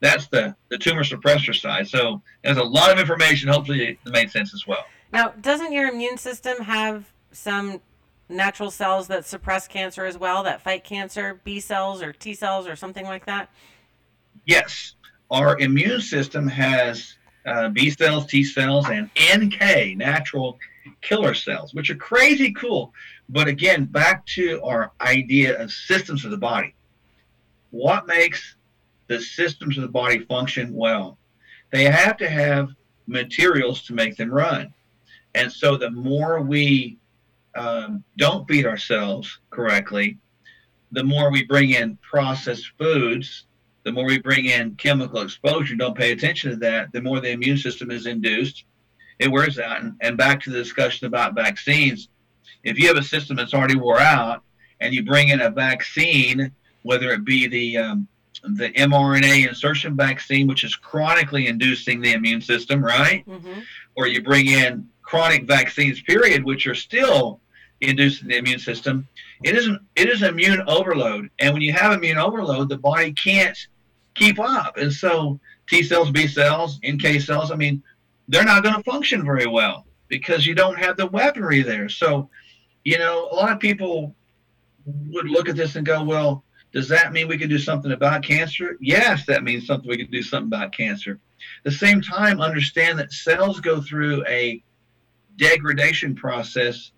that's 0.04 0.28
the, 0.28 0.54
the 0.70 0.78
tumor 0.78 1.04
suppressor 1.04 1.56
side. 1.56 1.88
So 1.88 2.22
there's 2.44 2.58
a 2.58 2.64
lot 2.64 2.92
of 2.92 3.00
information. 3.00 3.48
Hopefully 3.48 3.88
it 3.88 4.12
made 4.12 4.30
sense 4.30 4.54
as 4.54 4.68
well. 4.68 4.86
Now, 5.14 5.30
doesn't 5.30 5.72
your 5.72 5.88
immune 5.88 6.18
system 6.18 6.58
have 6.58 7.12
some 7.32 7.80
natural 8.28 8.70
cells 8.70 9.08
that 9.08 9.26
suppress 9.26 9.66
cancer 9.68 10.06
as 10.06 10.18
well, 10.18 10.44
that 10.44 10.62
fight 10.62 10.84
cancer, 10.84 11.40
B 11.46 11.62
cells 11.62 12.02
or 12.02 12.12
T 12.12 12.34
cells 12.34 12.68
or 12.68 12.76
something 12.76 13.06
like 13.06 13.26
that? 13.28 13.50
Yes, 14.46 14.96
our 15.32 15.58
immune 15.60 16.02
system 16.02 16.48
has 16.48 17.16
uh, 17.46 17.70
B 17.70 17.90
cells, 17.90 18.26
T 18.26 18.44
cells, 18.44 18.90
and 18.90 19.10
NK, 19.18 19.96
natural 19.96 20.60
killer 21.02 21.34
cells, 21.34 21.74
which 21.74 21.90
are 21.90 21.96
crazy 21.96 22.52
cool. 22.52 22.94
But 23.30 23.48
again, 23.48 23.86
back 23.86 24.26
to 24.28 24.62
our 24.64 24.92
idea 25.00 25.62
of 25.62 25.72
systems 25.72 26.26
of 26.26 26.32
the 26.32 26.38
body. 26.38 26.76
What 27.72 28.06
makes 28.06 28.56
the 29.08 29.20
systems 29.20 29.78
of 29.78 29.84
the 29.84 29.90
body 29.90 30.20
function 30.26 30.74
well? 30.74 31.18
They 31.72 31.86
have 31.86 32.18
to 32.18 32.30
have 32.30 32.70
materials 33.08 33.84
to 33.84 33.94
make 33.94 34.16
them 34.16 34.32
run. 34.32 34.74
And 35.36 35.52
so 35.52 35.78
the 35.78 35.92
more 35.92 36.42
we 36.42 36.98
um, 37.56 38.04
don't 38.18 38.48
feed 38.48 38.66
ourselves 38.66 39.40
correctly, 39.50 40.18
the 40.92 41.04
more 41.04 41.32
we 41.32 41.44
bring 41.44 41.72
in 41.72 41.98
processed 41.98 42.72
foods, 42.78 43.46
the 43.84 43.92
more 43.92 44.06
we 44.06 44.20
bring 44.20 44.46
in 44.46 44.76
chemical 44.76 45.22
exposure, 45.22 45.76
don't 45.76 45.98
pay 45.98 46.12
attention 46.12 46.52
to 46.52 46.58
that, 46.58 46.92
the 46.94 47.02
more 47.02 47.20
the 47.20 47.32
immune 47.32 47.58
system 47.58 47.92
is 47.92 48.06
induced. 48.06 48.66
It 49.20 49.32
wears 49.32 49.60
out. 49.60 49.82
And, 49.82 49.96
and 50.02 50.18
back 50.18 50.42
to 50.44 50.50
the 50.50 50.58
discussion 50.58 51.08
about 51.08 51.36
vaccines, 51.36 52.10
if 52.64 52.80
you 52.80 52.88
have 52.88 52.98
a 52.98 53.04
system 53.04 53.36
that's 53.36 53.54
already 53.54 53.76
wore 53.76 54.00
out 54.00 54.44
and 54.80 54.94
you 54.94 55.04
bring 55.04 55.30
in 55.30 55.42
a 55.42 55.50
vaccine, 55.50 56.52
whether 56.84 57.12
it 57.12 57.26
be 57.26 57.48
the 57.48 57.78
um, 57.78 58.08
the 58.44 58.72
mRNA 58.72 59.48
insertion 59.48 59.96
vaccine, 59.96 60.48
which 60.48 60.64
is 60.64 60.76
chronically 60.76 61.48
inducing 61.48 62.02
the 62.02 62.14
immune 62.14 62.42
system, 62.42 62.84
right? 62.84 63.26
Mm-hmm. 63.28 63.62
Or 63.96 64.08
you 64.08 64.22
bring 64.22 64.48
in 64.48 64.88
chronic 65.02 65.46
vaccines, 65.46 66.02
period, 66.02 66.44
which 66.44 66.68
are 66.68 66.76
still 66.76 67.40
inducing 67.82 68.28
the 68.28 68.38
immune 68.38 68.60
system. 68.60 69.08
It 69.44 69.56
isn't. 69.56 69.82
It 69.96 70.10
is 70.10 70.24
immune 70.24 70.64
overload, 70.68 71.30
and 71.40 71.54
when 71.54 71.62
you 71.62 71.74
have 71.74 71.94
immune 71.94 72.18
overload, 72.18 72.70
the 72.70 72.78
body 72.78 73.14
can't 73.14 73.58
keep 74.16 74.40
up, 74.40 74.78
and 74.78 74.92
so 74.92 75.40
T 75.68 75.84
cells, 75.84 76.12
B 76.12 76.28
cells, 76.28 76.80
NK 76.88 77.22
cells. 77.22 77.52
I 77.52 77.56
mean, 77.56 77.84
they're 78.28 78.44
not 78.44 78.64
going 78.64 78.76
to 78.76 78.84
function 78.84 79.26
very 79.26 79.48
well 79.48 79.86
because 80.08 80.46
you 80.46 80.56
don't 80.56 80.78
have 80.78 80.98
the 80.98 81.08
weaponry 81.08 81.62
there. 81.62 81.90
So, 81.90 82.30
you 82.84 82.98
know, 82.98 83.28
a 83.32 83.36
lot 83.36 83.52
of 83.52 83.60
people 83.60 84.16
would 84.86 85.30
look 85.30 85.50
at 85.50 85.56
this 85.56 85.76
and 85.76 85.86
go, 85.86 86.04
well, 86.04 86.44
does 86.74 86.90
that 86.90 87.14
mean 87.14 87.28
we 87.28 87.38
can 87.38 87.50
do 87.50 87.60
something 87.60 87.92
about 87.92 88.24
cancer? 88.24 88.78
Yes, 88.82 89.26
that 89.28 89.44
means 89.44 89.68
something 89.68 89.88
we 89.88 89.98
can 89.98 90.12
do 90.12 90.24
something 90.24 90.48
about 90.48 90.72
cancer. 90.72 91.20
At 91.60 91.72
the 91.72 91.72
same 91.72 92.02
time, 92.02 92.42
understand 92.42 92.98
that 93.00 93.12
cells 93.12 93.60
go 93.60 93.80
through 93.80 94.26
a 94.28 94.64
degradation 95.38 96.16
process 96.16 96.92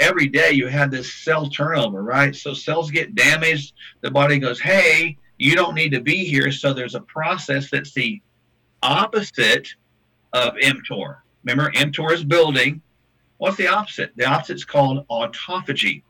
every 0.00 0.26
day. 0.26 0.52
You 0.52 0.66
have 0.66 0.90
this 0.90 1.14
cell 1.14 1.48
turnover, 1.48 2.02
right? 2.02 2.36
So 2.36 2.52
cells 2.52 2.90
get 2.90 3.14
damaged. 3.14 3.72
The 4.02 4.10
body 4.10 4.38
goes, 4.38 4.60
hey, 4.60 5.16
you 5.38 5.54
don't 5.54 5.74
need 5.74 5.92
to 5.92 6.00
be 6.00 6.24
here. 6.24 6.52
So 6.52 6.74
there's 6.74 6.94
a 6.94 7.00
process 7.00 7.70
that's 7.70 7.92
the 7.92 8.20
opposite 8.82 9.68
of 10.34 10.54
mTOR. 10.54 11.18
Remember, 11.44 11.70
mTOR 11.72 12.12
is 12.12 12.24
building. 12.24 12.82
What's 13.38 13.56
the 13.56 13.68
opposite? 13.68 14.12
The 14.16 14.26
opposite 14.26 14.56
is 14.56 14.64
called 14.64 15.06
autophagy. 15.08 16.02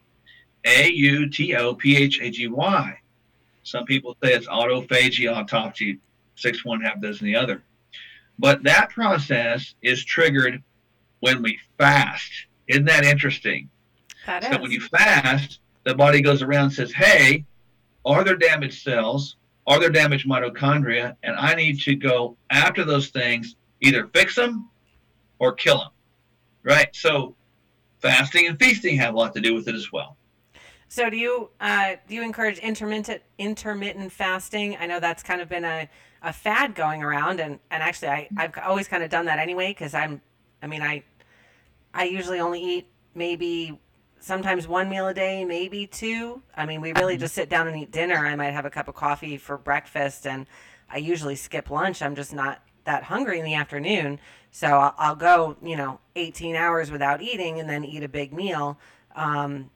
A 0.65 0.91
U 0.91 1.29
T 1.29 1.57
O 1.57 1.75
P 1.75 1.97
H 1.97 2.21
A 2.21 2.31
G 2.31 2.49
Y. 2.49 2.99
Some 3.63 3.85
people 3.85 4.17
say 4.23 4.33
it's 4.35 4.47
autophagy, 4.49 5.27
autophagy, 5.33 5.99
six 6.37 6.65
one 6.65 6.81
half 6.81 7.01
dozen 7.01 7.27
the 7.27 7.37
other. 7.37 7.63
But 8.39 8.63
that 8.65 8.91
process 8.91 9.75
is 9.83 10.05
triggered 10.05 10.63
when 11.21 11.43
we 11.43 11.59
fast. 11.79 12.31
Isn't 12.69 12.87
that 12.87 13.05
interesting? 13.05 13.69
That 14.27 14.45
So 14.45 14.51
is. 14.53 14.59
when 14.59 14.71
you 14.71 14.81
fast, 14.81 15.61
the 15.85 15.95
body 15.95 16.21
goes 16.21 16.43
around 16.43 16.65
and 16.65 16.73
says, 16.73 16.93
Hey, 16.93 17.45
are 18.05 18.25
there 18.25 18.37
damaged 18.37 18.83
cells? 18.83 19.37
Are 19.67 19.79
there 19.79 19.91
damaged 19.91 20.27
mitochondria? 20.29 21.17
And 21.23 21.37
I 21.37 21.55
need 21.55 21.81
to 21.83 21.95
go 21.95 22.37
after 22.51 22.85
those 22.85 23.09
things, 23.09 23.55
either 23.81 24.09
fix 24.09 24.35
them 24.35 24.71
or 25.39 25.53
kill 25.53 25.79
them. 25.79 25.91
Right? 26.65 26.89
So 26.95 27.37
fasting 28.01 28.47
and 28.49 28.59
feasting 28.59 28.97
have 28.97 29.15
a 29.15 29.17
lot 29.17 29.35
to 29.35 29.41
do 29.41 29.55
with 29.55 29.69
it 29.69 29.75
as 29.77 29.93
well. 29.93 30.17
So 30.93 31.09
do 31.09 31.17
you 31.17 31.49
uh, 31.59 31.95
do 32.07 32.15
you 32.15 32.23
encourage 32.23 32.59
intermittent 32.59 33.23
intermittent 33.39 34.13
fasting? 34.13 34.77
I 34.79 34.85
know 34.85 35.01
that's 35.01 35.23
kind 35.23 35.41
of 35.41 35.49
been 35.49 35.65
a, 35.65 35.89
a 36.21 36.35
fad 36.35 36.75
going 36.75 37.03
around, 37.03 37.41
and, 37.41 37.61
and 37.71 37.83
actually 37.83 38.09
I 38.09 38.29
I've 38.37 38.53
always 38.59 38.89
kind 38.89 39.03
of 39.03 39.09
done 39.09 39.25
that 39.25 39.39
anyway 39.39 39.69
because 39.69 39.95
I'm 39.95 40.21
I 40.63 40.67
mean 40.67 40.83
I 40.83 41.03
I 41.95 42.05
usually 42.05 42.41
only 42.41 42.63
eat 42.63 42.89
maybe 43.15 43.81
sometimes 44.21 44.69
one 44.69 44.91
meal 44.91 45.09
a 45.09 45.15
day, 45.15 45.47
maybe 45.47 45.87
two. 45.87 46.43
I 46.55 46.67
mean 46.67 46.83
we 46.83 46.93
really 46.93 47.17
just 47.17 47.35
sit 47.35 47.49
down 47.49 47.69
and 47.69 47.77
eat 47.79 47.91
dinner. 47.91 48.27
I 48.27 48.37
might 48.37 48.51
have 48.51 48.67
a 48.67 48.71
cup 48.71 48.87
of 48.87 48.95
coffee 48.95 49.39
for 49.39 49.57
breakfast, 49.57 50.27
and 50.27 50.47
I 50.91 50.99
usually 50.99 51.37
skip 51.37 51.71
lunch. 51.71 52.03
I'm 52.03 52.15
just 52.15 52.35
not 52.35 52.63
that 52.85 53.05
hungry 53.05 53.39
in 53.39 53.47
the 53.47 53.55
afternoon, 53.55 54.21
so 54.51 54.67
I'll, 54.67 54.95
I'll 54.99 55.17
go 55.17 55.57
you 55.63 55.75
know 55.75 56.01
18 56.17 56.55
hours 56.55 56.91
without 56.91 57.23
eating 57.23 57.61
and 57.61 57.71
then 57.71 57.83
eat 57.83 58.03
a 58.03 58.11
big 58.11 58.35
meal. 58.35 58.79
Um, 59.17 59.71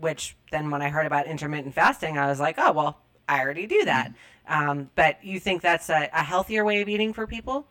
which 0.00 0.36
then 0.50 0.70
when 0.70 0.82
I 0.82 0.88
heard 0.88 1.06
about 1.06 1.26
intermittent 1.26 1.74
fasting, 1.74 2.18
I 2.18 2.26
was 2.26 2.40
like, 2.40 2.56
oh, 2.58 2.72
well, 2.72 2.98
I 3.28 3.40
already 3.40 3.66
do 3.66 3.84
that. 3.84 4.12
Um, 4.46 4.90
but 4.94 5.22
you 5.22 5.38
think 5.38 5.60
that's 5.60 5.90
a, 5.90 6.08
a 6.12 6.22
healthier 6.22 6.64
way 6.64 6.80
of 6.80 6.88
eating 6.88 7.12
for 7.12 7.26
people? 7.26 7.66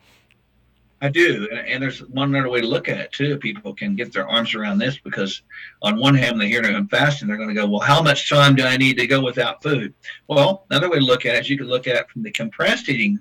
I 1.01 1.09
do, 1.09 1.47
and, 1.51 1.59
and 1.59 1.83
there's 1.83 1.99
one 1.99 2.35
other 2.35 2.49
way 2.49 2.61
to 2.61 2.67
look 2.67 2.89
at 2.89 2.97
it 2.97 3.11
too. 3.11 3.37
People 3.37 3.73
can 3.73 3.95
get 3.95 4.11
their 4.11 4.27
arms 4.27 4.55
around 4.55 4.79
this 4.79 4.97
because, 4.97 5.43
on 5.83 5.99
one 5.99 6.15
hand, 6.15 6.41
they 6.41 6.47
hear 6.47 6.63
I'm 6.63 6.87
fasting, 6.87 7.27
they're 7.27 7.37
going 7.37 7.49
to 7.49 7.55
go, 7.55 7.67
"Well, 7.67 7.81
how 7.81 8.01
much 8.01 8.29
time 8.29 8.55
do 8.55 8.63
I 8.63 8.77
need 8.77 8.97
to 8.97 9.05
go 9.05 9.21
without 9.21 9.61
food?" 9.61 9.93
Well, 10.27 10.65
another 10.71 10.89
way 10.89 10.97
to 10.97 11.05
look 11.05 11.25
at 11.27 11.35
it 11.35 11.41
is 11.41 11.49
you 11.51 11.57
can 11.57 11.67
look 11.67 11.85
at 11.87 11.95
it 11.95 12.09
from 12.09 12.23
the 12.23 12.31
compressed 12.31 12.89
eating 12.89 13.19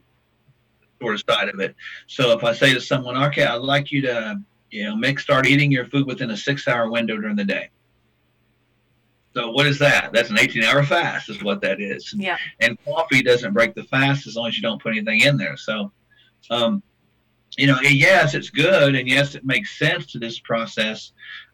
sort 1.00 1.16
of 1.16 1.22
side 1.28 1.50
of 1.50 1.60
it. 1.60 1.76
So 2.06 2.30
if 2.30 2.44
I 2.44 2.54
say 2.54 2.72
to 2.72 2.80
someone, 2.80 3.22
"Okay, 3.24 3.44
I'd 3.44 3.56
like 3.56 3.92
you 3.92 4.00
to, 4.02 4.40
you 4.70 4.84
know, 4.84 4.96
make 4.96 5.20
start 5.20 5.46
eating 5.46 5.70
your 5.70 5.84
food 5.84 6.06
within 6.06 6.30
a 6.30 6.36
six-hour 6.36 6.90
window 6.90 7.18
during 7.18 7.36
the 7.36 7.44
day," 7.44 7.68
so 9.36 9.50
what 9.50 9.66
is 9.66 9.78
that? 9.80 10.14
That's 10.14 10.30
an 10.30 10.36
18-hour 10.36 10.82
fast, 10.84 11.28
is 11.28 11.42
what 11.42 11.60
that 11.60 11.78
is 11.78 12.14
Yeah. 12.16 12.38
and 12.60 12.82
coffee 12.86 13.22
doesn't 13.22 13.52
break 13.52 13.74
the 13.74 13.84
fast 13.84 14.26
as 14.26 14.34
long 14.34 14.48
as 14.48 14.56
you 14.56 14.62
don't 14.62 14.80
put 14.80 14.92
anything 14.92 15.20
in 15.20 15.36
there. 15.36 15.58
So, 15.58 15.92
um, 16.48 16.82
you 17.58 17.66
know, 17.66 17.78
yes, 17.82 18.32
it's 18.32 18.48
good, 18.48 18.94
and 18.94 19.06
yes, 19.06 19.34
it 19.34 19.44
makes 19.44 19.78
sense 19.78 20.06
to 20.12 20.18
this 20.18 20.38
process. 20.38 21.12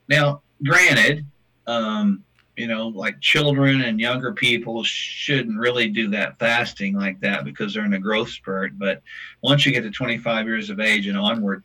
Now, 0.08 0.42
granted, 0.62 1.26
um, 1.66 2.22
you 2.56 2.68
know, 2.68 2.86
like 2.86 3.20
children 3.20 3.80
and 3.82 3.98
younger 3.98 4.32
people 4.32 4.84
shouldn't 4.84 5.58
really 5.58 5.88
do 5.88 6.08
that 6.10 6.38
fasting 6.38 6.94
like 6.94 7.18
that 7.20 7.44
because 7.44 7.74
they're 7.74 7.84
in 7.84 7.94
a 7.94 7.98
growth 7.98 8.30
spurt. 8.30 8.78
But 8.78 9.02
once 9.42 9.66
you 9.66 9.72
get 9.72 9.82
to 9.82 9.90
25 9.90 10.46
years 10.46 10.70
of 10.70 10.78
age 10.78 11.08
and 11.08 11.18
onward, 11.18 11.64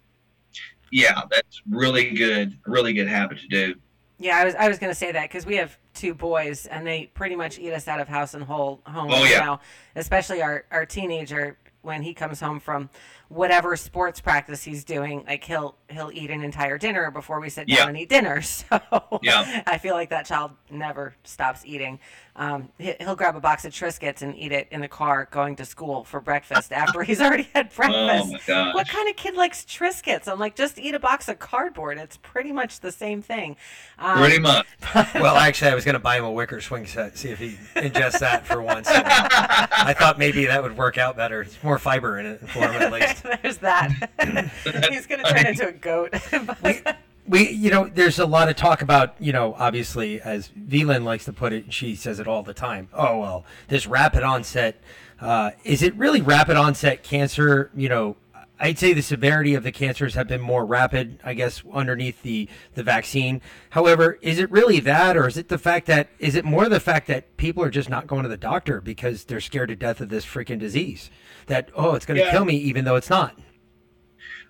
yeah, 0.91 1.22
that's 1.30 1.61
really 1.70 2.09
good, 2.11 2.57
really 2.65 2.93
good 2.93 3.07
habit 3.07 3.38
to 3.38 3.47
do. 3.47 3.76
Yeah, 4.20 4.38
I 4.38 4.45
was 4.45 4.55
I 4.55 4.68
was 4.68 4.80
gonna 4.80 4.95
say 4.95 5.11
that 5.11 5.24
because 5.30 5.45
we 5.45 5.57
have 5.57 5.78
two 5.93 6.13
boys 6.13 6.65
and 6.65 6.86
they 6.88 7.05
pretty 7.13 7.36
much 7.36 7.59
eat 7.59 7.72
us 7.74 7.88
out 7.88 7.99
of 7.99 8.07
house 8.07 8.34
and 8.34 8.43
whole 8.43 8.82
home 8.86 9.11
Oh, 9.11 9.24
yeah. 9.26 9.39
now. 9.39 9.59
Especially 9.95 10.41
our 10.41 10.65
our 10.72 10.86
teenager 10.86 11.57
when 11.84 12.01
he 12.01 12.13
comes 12.13 12.39
home 12.39 12.59
from 12.59 12.89
whatever 13.30 13.76
sports 13.76 14.20
practice 14.22 14.64
he's 14.64 14.84
doing, 14.84 15.24
like 15.28 15.44
he'll 15.44 15.76
he'll 15.90 16.12
eat 16.14 16.30
an 16.30 16.44
entire 16.44 16.78
dinner 16.78 17.10
before 17.12 17.40
we 17.40 17.50
sit 17.50 17.68
down 17.68 17.78
Yeah. 17.78 17.88
and 17.88 17.98
eat 17.98 18.10
dinner. 18.10 18.42
So 18.48 19.20
Yeah. 19.22 19.64
I 19.68 19.78
feel 19.78 19.96
like 19.96 20.10
that 20.10 20.26
child 20.26 20.52
never 20.70 21.16
stops 21.24 21.62
eating. 21.66 22.00
Um, 22.36 22.70
he- 22.78 22.96
he'll 23.00 23.16
grab 23.16 23.36
a 23.36 23.40
box 23.40 23.66
of 23.66 23.72
Triscuits 23.74 24.22
and 24.22 24.36
eat 24.38 24.52
it 24.52 24.68
in 24.72 24.82
the 24.82 24.88
car 24.88 25.28
going 25.32 25.56
to 25.56 25.66
school 25.66 26.04
for 26.04 26.20
breakfast 26.20 26.72
after 26.74 27.02
he's 27.04 27.20
already 27.22 27.48
had 27.54 27.74
breakfast. 27.74 28.50
Oh. 28.50 28.72
What 28.74 28.88
kind 28.88 29.10
of 29.10 29.16
kid 29.16 29.36
likes 29.36 29.64
Triscuits? 29.64 30.28
I'm 30.28 30.40
like, 30.40 30.56
just 30.56 30.78
eat 30.78 30.94
a 30.94 31.00
box 31.00 31.28
of 31.30 31.40
cardboard. 31.40 31.98
It's 31.98 32.18
pretty 32.18 32.52
much 32.52 32.80
the 32.82 32.92
same 32.92 33.22
thing. 33.22 33.56
Um, 33.98 34.18
Pretty 34.20 34.40
much. 34.40 34.66
well, 35.16 35.36
actually, 35.38 35.72
I 35.72 35.76
was 35.76 35.84
going 35.86 35.94
to 35.94 36.00
buy 36.00 36.18
him 36.18 36.26
a 36.26 36.32
wicker 36.32 36.62
swing 36.62 36.86
set, 36.86 37.18
see 37.18 37.30
if 37.30 37.40
he 37.40 37.58
ingests 37.76 38.20
that 38.20 38.46
for 38.46 38.62
once. 38.62 38.88
I 38.90 39.96
thought 39.98 40.20
maybe 40.20 40.46
that 40.46 40.62
would 40.62 40.78
work 40.78 40.98
out 40.98 41.16
better. 41.18 41.42
It's 41.42 41.62
more 41.64 41.80
fiber 41.80 42.20
in 42.20 42.26
it 42.26 42.40
for 42.50 42.60
him, 42.60 42.82
at 42.82 42.92
least. 42.92 43.16
There's 43.41 43.57
that. 43.57 44.11
He's 44.89 45.05
gonna 45.05 45.24
turn 45.24 45.47
into 45.47 45.68
a 45.68 45.72
goat. 45.72 46.13
we 47.28 47.49
you 47.49 47.70
know 47.70 47.89
there's 47.93 48.20
a 48.20 48.26
lot 48.26 48.49
of 48.49 48.55
talk 48.55 48.82
about 48.82 49.15
you 49.20 49.34
know 49.34 49.53
obviously 49.57 50.22
as 50.22 50.49
Velan 50.49 51.03
likes 51.03 51.26
to 51.26 51.34
put 51.34 51.53
it 51.53 51.65
and 51.65 51.74
she 51.74 51.95
says 51.95 52.20
it 52.20 52.28
all 52.28 52.43
the 52.43 52.53
time 52.53 52.88
oh 52.93 53.20
well 53.20 53.45
this 53.68 53.86
rapid 53.86 54.24
onset 54.24 54.82
uh, 55.20 55.51
is 55.63 55.82
it 55.82 55.93
really 55.95 56.22
rapid 56.22 56.55
onset 56.55 57.03
cancer 57.03 57.72
you 57.76 57.89
know 57.89 58.15
I'd 58.59 58.80
say 58.80 58.93
the 58.93 59.03
severity 59.03 59.53
of 59.53 59.63
the 59.63 59.72
cancers 59.72 60.15
have 60.15 60.28
been 60.28 60.41
more 60.41 60.65
rapid 60.65 61.20
I 61.24 61.34
guess 61.34 61.63
underneath 61.72 62.22
the 62.22 62.47
the 62.76 62.84
vaccine 62.84 63.41
however 63.72 64.18
is 64.22 64.39
it 64.39 64.49
really 64.49 64.80
that 64.82 65.18
or 65.18 65.28
is 65.28 65.38
it 65.38 65.49
the 65.49 65.57
fact 65.57 65.86
that 65.88 66.07
is 66.20 66.36
it 66.36 66.45
more 66.45 66.70
the 66.70 66.80
fact 66.80 67.07
that 67.07 67.36
people 67.38 67.63
are 67.63 67.70
just 67.70 67.89
not 67.89 68.07
going 68.07 68.24
to 68.24 68.30
the 68.30 68.38
doctor 68.38 68.80
because 68.80 69.26
they're 69.26 69.41
scared 69.41 69.70
to 69.70 69.76
death 69.76 70.01
of 70.01 70.09
this 70.09 70.26
freaking 70.26 70.59
disease 70.59 71.09
that 71.48 71.70
oh 71.76 71.95
it's 71.95 72.06
going 72.06 72.18
to 72.20 72.24
Yeah. 72.26 72.32
kill 72.32 72.45
me 72.45 72.56
even 72.56 72.86
though 72.86 72.95
it's 72.95 73.10
not 73.10 73.38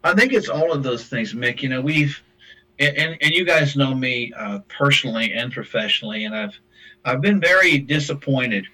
I 0.04 0.14
think 0.14 0.32
it's 0.32 0.48
all 0.48 0.72
of 0.72 0.84
those 0.84 1.06
things, 1.08 1.34
Mick. 1.34 1.62
You 1.62 1.70
know, 1.70 1.82
we've 1.82 2.22
and 2.80 3.18
and, 3.20 3.32
you 3.34 3.46
guys 3.46 3.76
know 3.76 3.94
me 3.96 4.32
uh, 4.38 4.60
personally 4.70 5.34
and 5.34 5.52
professionally, 5.52 6.26
and 6.26 6.36
I've 6.36 6.58
I've 7.04 7.20
been 7.22 7.40
very 7.42 7.80
disappointed 7.80 8.68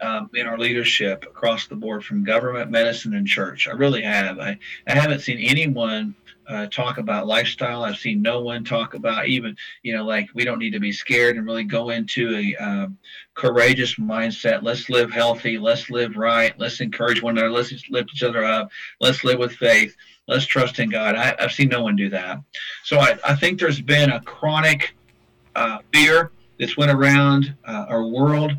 um, 0.00 0.30
in 0.34 0.46
our 0.46 0.58
leadership 0.58 1.24
across 1.24 1.66
the 1.66 1.76
board 1.76 2.04
from 2.04 2.24
government, 2.24 2.70
medicine, 2.70 3.14
and 3.14 3.26
church. 3.26 3.68
I 3.68 3.72
really 3.72 4.02
have. 4.02 4.38
I, 4.38 4.58
I 4.88 4.94
haven't 4.94 5.20
seen 5.20 5.38
anyone 5.38 6.14
uh, 6.48 6.66
talk 6.66 6.98
about 6.98 7.26
lifestyle. 7.26 7.84
I've 7.84 7.96
seen 7.96 8.22
no 8.22 8.40
one 8.40 8.64
talk 8.64 8.94
about 8.94 9.28
even, 9.28 9.56
you 9.82 9.94
know, 9.94 10.04
like 10.04 10.28
we 10.34 10.44
don't 10.44 10.58
need 10.58 10.72
to 10.72 10.80
be 10.80 10.92
scared 10.92 11.36
and 11.36 11.46
really 11.46 11.64
go 11.64 11.90
into 11.90 12.36
a 12.36 12.56
um, 12.56 12.98
courageous 13.34 13.94
mindset. 13.96 14.62
Let's 14.62 14.88
live 14.88 15.10
healthy. 15.10 15.58
Let's 15.58 15.90
live 15.90 16.16
right. 16.16 16.58
Let's 16.58 16.80
encourage 16.80 17.22
one 17.22 17.38
another. 17.38 17.50
Let's 17.52 17.72
lift 17.90 18.10
each 18.14 18.22
other 18.22 18.44
up. 18.44 18.70
Let's 19.00 19.24
live 19.24 19.38
with 19.38 19.52
faith. 19.52 19.96
Let's 20.26 20.46
trust 20.46 20.78
in 20.78 20.90
God. 20.90 21.16
I, 21.16 21.34
have 21.38 21.52
seen 21.52 21.68
no 21.68 21.82
one 21.82 21.96
do 21.96 22.08
that. 22.10 22.40
So 22.82 22.98
I, 22.98 23.18
I 23.24 23.34
think 23.34 23.58
there's 23.58 23.80
been 23.80 24.10
a 24.10 24.20
chronic 24.20 24.94
uh, 25.54 25.78
fear 25.92 26.30
that's 26.58 26.76
went 26.76 26.90
around 26.90 27.54
uh, 27.66 27.86
our 27.88 28.06
world. 28.06 28.52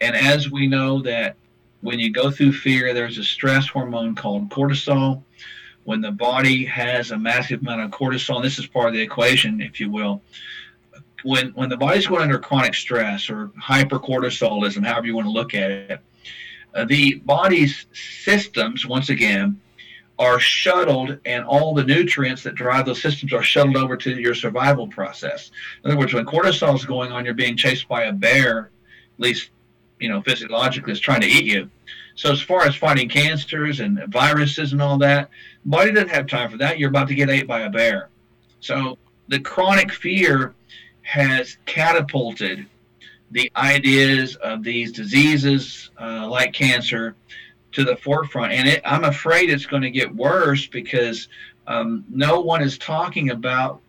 And 0.00 0.14
as 0.14 0.50
we 0.50 0.66
know 0.66 1.02
that 1.02 1.36
when 1.80 1.98
you 1.98 2.10
go 2.10 2.30
through 2.30 2.52
fear, 2.52 2.92
there's 2.92 3.18
a 3.18 3.24
stress 3.24 3.68
hormone 3.68 4.14
called 4.14 4.50
cortisol 4.50 5.22
when 5.88 6.02
the 6.02 6.12
body 6.12 6.66
has 6.66 7.12
a 7.12 7.18
massive 7.18 7.62
amount 7.62 7.80
of 7.80 7.90
cortisol, 7.90 8.42
this 8.42 8.58
is 8.58 8.66
part 8.66 8.88
of 8.88 8.92
the 8.92 9.00
equation, 9.00 9.62
if 9.62 9.80
you 9.80 9.90
will. 9.90 10.20
When 11.22 11.48
when 11.52 11.70
the 11.70 11.78
body's 11.78 12.06
going 12.06 12.20
under 12.20 12.38
chronic 12.38 12.74
stress 12.74 13.30
or 13.30 13.50
hypercortisolism, 13.58 14.84
however 14.84 15.06
you 15.06 15.14
want 15.14 15.28
to 15.28 15.30
look 15.30 15.54
at 15.54 15.70
it, 15.70 16.00
uh, 16.74 16.84
the 16.84 17.14
body's 17.24 17.86
systems, 17.94 18.84
once 18.84 19.08
again, 19.08 19.58
are 20.18 20.38
shuttled, 20.38 21.18
and 21.24 21.42
all 21.46 21.72
the 21.72 21.84
nutrients 21.84 22.42
that 22.42 22.54
drive 22.54 22.84
those 22.84 23.00
systems 23.00 23.32
are 23.32 23.42
shuttled 23.42 23.78
over 23.78 23.96
to 23.96 24.10
your 24.10 24.34
survival 24.34 24.88
process. 24.88 25.50
In 25.82 25.90
other 25.90 25.98
words, 25.98 26.12
when 26.12 26.26
cortisol 26.26 26.74
is 26.74 26.84
going 26.84 27.12
on, 27.12 27.24
you're 27.24 27.32
being 27.32 27.56
chased 27.56 27.88
by 27.88 28.02
a 28.02 28.12
bear, 28.12 28.70
at 29.16 29.20
least 29.20 29.48
you 30.00 30.10
know 30.10 30.20
physiologically, 30.20 30.92
is 30.92 31.00
trying 31.00 31.22
to 31.22 31.28
eat 31.28 31.46
you. 31.46 31.70
So 32.18 32.32
as 32.32 32.42
far 32.42 32.66
as 32.66 32.74
fighting 32.74 33.08
cancers 33.08 33.78
and 33.78 34.00
viruses 34.08 34.72
and 34.72 34.82
all 34.82 34.98
that, 34.98 35.30
body 35.68 35.92
doesn't 35.92 36.08
have 36.08 36.26
time 36.26 36.50
for 36.50 36.56
that. 36.58 36.78
You're 36.78 36.88
about 36.88 37.08
to 37.08 37.14
get 37.14 37.30
ate 37.30 37.46
by 37.46 37.60
a 37.60 37.70
bear. 37.70 38.08
So 38.60 38.98
the 39.28 39.40
chronic 39.40 39.92
fear 39.92 40.54
has 41.02 41.56
catapulted 41.66 42.66
the 43.30 43.50
ideas 43.56 44.36
of 44.36 44.62
these 44.62 44.92
diseases 44.92 45.90
uh, 46.00 46.26
like 46.28 46.52
cancer 46.52 47.14
to 47.72 47.84
the 47.84 47.96
forefront. 47.96 48.52
And 48.52 48.66
it, 48.66 48.82
I'm 48.84 49.04
afraid 49.04 49.50
it's 49.50 49.66
going 49.66 49.82
to 49.82 49.90
get 49.90 50.14
worse 50.14 50.66
because 50.66 51.28
um, 51.66 52.04
no 52.08 52.40
one 52.40 52.62
is 52.62 52.78
talking 52.78 53.30
about 53.30 53.80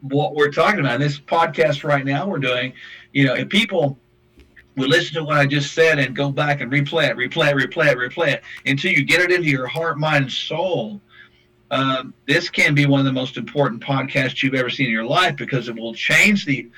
what 0.00 0.34
we're 0.34 0.50
talking 0.50 0.80
about. 0.80 0.94
In 0.94 1.00
this 1.02 1.20
podcast 1.20 1.84
right 1.84 2.04
now 2.04 2.26
we're 2.26 2.38
doing, 2.38 2.72
you 3.12 3.26
know, 3.26 3.34
if 3.34 3.50
people 3.50 3.98
would 4.76 4.88
listen 4.88 5.14
to 5.14 5.24
what 5.24 5.36
I 5.36 5.46
just 5.46 5.74
said 5.74 5.98
and 5.98 6.16
go 6.16 6.30
back 6.30 6.62
and 6.62 6.72
replay 6.72 7.10
it, 7.10 7.16
replay 7.16 7.50
it, 7.50 7.70
replay 7.70 7.92
it, 7.92 7.98
replay 7.98 8.28
it 8.28 8.42
until 8.64 8.92
you 8.92 9.04
get 9.04 9.20
it 9.20 9.30
into 9.30 9.48
your 9.48 9.66
heart, 9.66 9.98
mind, 9.98 10.32
soul. 10.32 11.00
Um, 11.70 12.14
this 12.26 12.50
can 12.50 12.74
be 12.74 12.86
one 12.86 13.00
of 13.00 13.06
the 13.06 13.12
most 13.12 13.36
important 13.36 13.82
podcasts 13.82 14.42
you've 14.42 14.54
ever 14.54 14.70
seen 14.70 14.86
in 14.86 14.92
your 14.92 15.04
life 15.04 15.36
because 15.36 15.68
it 15.68 15.76
will 15.76 15.94
change 15.94 16.44
the 16.44 16.68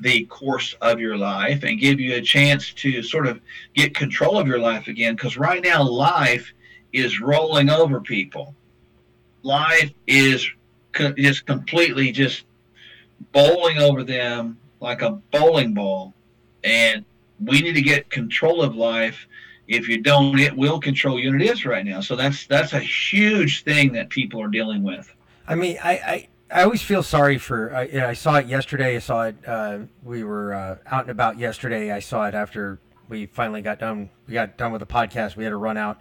the 0.00 0.24
course 0.24 0.74
of 0.80 0.98
your 0.98 1.16
life 1.16 1.62
and 1.62 1.78
give 1.78 2.00
you 2.00 2.14
a 2.14 2.20
chance 2.20 2.72
to 2.72 3.02
sort 3.02 3.26
of 3.26 3.40
get 3.74 3.94
control 3.94 4.38
of 4.38 4.46
your 4.46 4.58
life 4.58 4.88
again. 4.88 5.14
Because 5.14 5.36
right 5.36 5.62
now, 5.62 5.82
life 5.82 6.52
is 6.92 7.20
rolling 7.20 7.70
over 7.70 8.00
people. 8.00 8.54
Life 9.42 9.92
is 10.06 10.48
co- 10.92 11.12
just 11.12 11.46
completely 11.46 12.10
just 12.10 12.44
bowling 13.32 13.78
over 13.78 14.02
them 14.02 14.58
like 14.80 15.02
a 15.02 15.10
bowling 15.10 15.74
ball, 15.74 16.14
and 16.64 17.04
we 17.40 17.60
need 17.60 17.74
to 17.74 17.82
get 17.82 18.10
control 18.10 18.62
of 18.62 18.74
life. 18.74 19.26
If 19.72 19.88
you 19.88 20.00
don't, 20.02 20.38
it 20.38 20.54
will 20.56 20.78
control 20.78 21.18
you, 21.18 21.30
and 21.32 21.40
it 21.42 21.50
is 21.50 21.64
right 21.64 21.84
now. 21.84 22.00
So 22.00 22.14
that's 22.16 22.46
that's 22.46 22.72
a 22.74 22.80
huge 22.80 23.64
thing 23.64 23.92
that 23.92 24.10
people 24.10 24.40
are 24.42 24.48
dealing 24.48 24.82
with. 24.82 25.12
I 25.48 25.54
mean, 25.54 25.78
I, 25.82 25.92
I, 25.92 26.28
I 26.60 26.62
always 26.64 26.82
feel 26.82 27.02
sorry 27.02 27.38
for. 27.38 27.74
I, 27.74 28.08
I 28.10 28.12
saw 28.12 28.36
it 28.36 28.46
yesterday. 28.46 28.96
I 28.96 28.98
saw 28.98 29.24
it. 29.24 29.36
Uh, 29.46 29.78
we 30.02 30.24
were 30.24 30.54
uh, 30.54 30.76
out 30.86 31.02
and 31.02 31.10
about 31.10 31.38
yesterday. 31.38 31.90
I 31.90 32.00
saw 32.00 32.26
it 32.26 32.34
after 32.34 32.78
we 33.08 33.26
finally 33.26 33.62
got 33.62 33.78
done. 33.78 34.10
We 34.26 34.34
got 34.34 34.56
done 34.56 34.72
with 34.72 34.80
the 34.80 34.86
podcast. 34.86 35.36
We 35.36 35.44
had 35.44 35.50
to 35.50 35.56
run 35.56 35.76
out. 35.76 35.98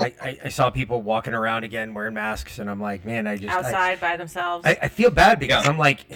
I, 0.00 0.14
I, 0.22 0.38
I 0.44 0.48
saw 0.48 0.70
people 0.70 1.02
walking 1.02 1.34
around 1.34 1.64
again 1.64 1.92
wearing 1.92 2.14
masks, 2.14 2.60
and 2.60 2.70
I'm 2.70 2.80
like, 2.80 3.04
man, 3.04 3.26
I 3.26 3.36
just 3.36 3.52
I- 3.52 3.58
outside 3.58 4.00
by 4.00 4.16
themselves. 4.16 4.64
I, 4.64 4.78
I 4.82 4.88
feel 4.88 5.10
bad 5.10 5.40
because 5.40 5.64
Yeah. 5.64 5.70
I'm 5.72 5.78
like, 5.78 6.06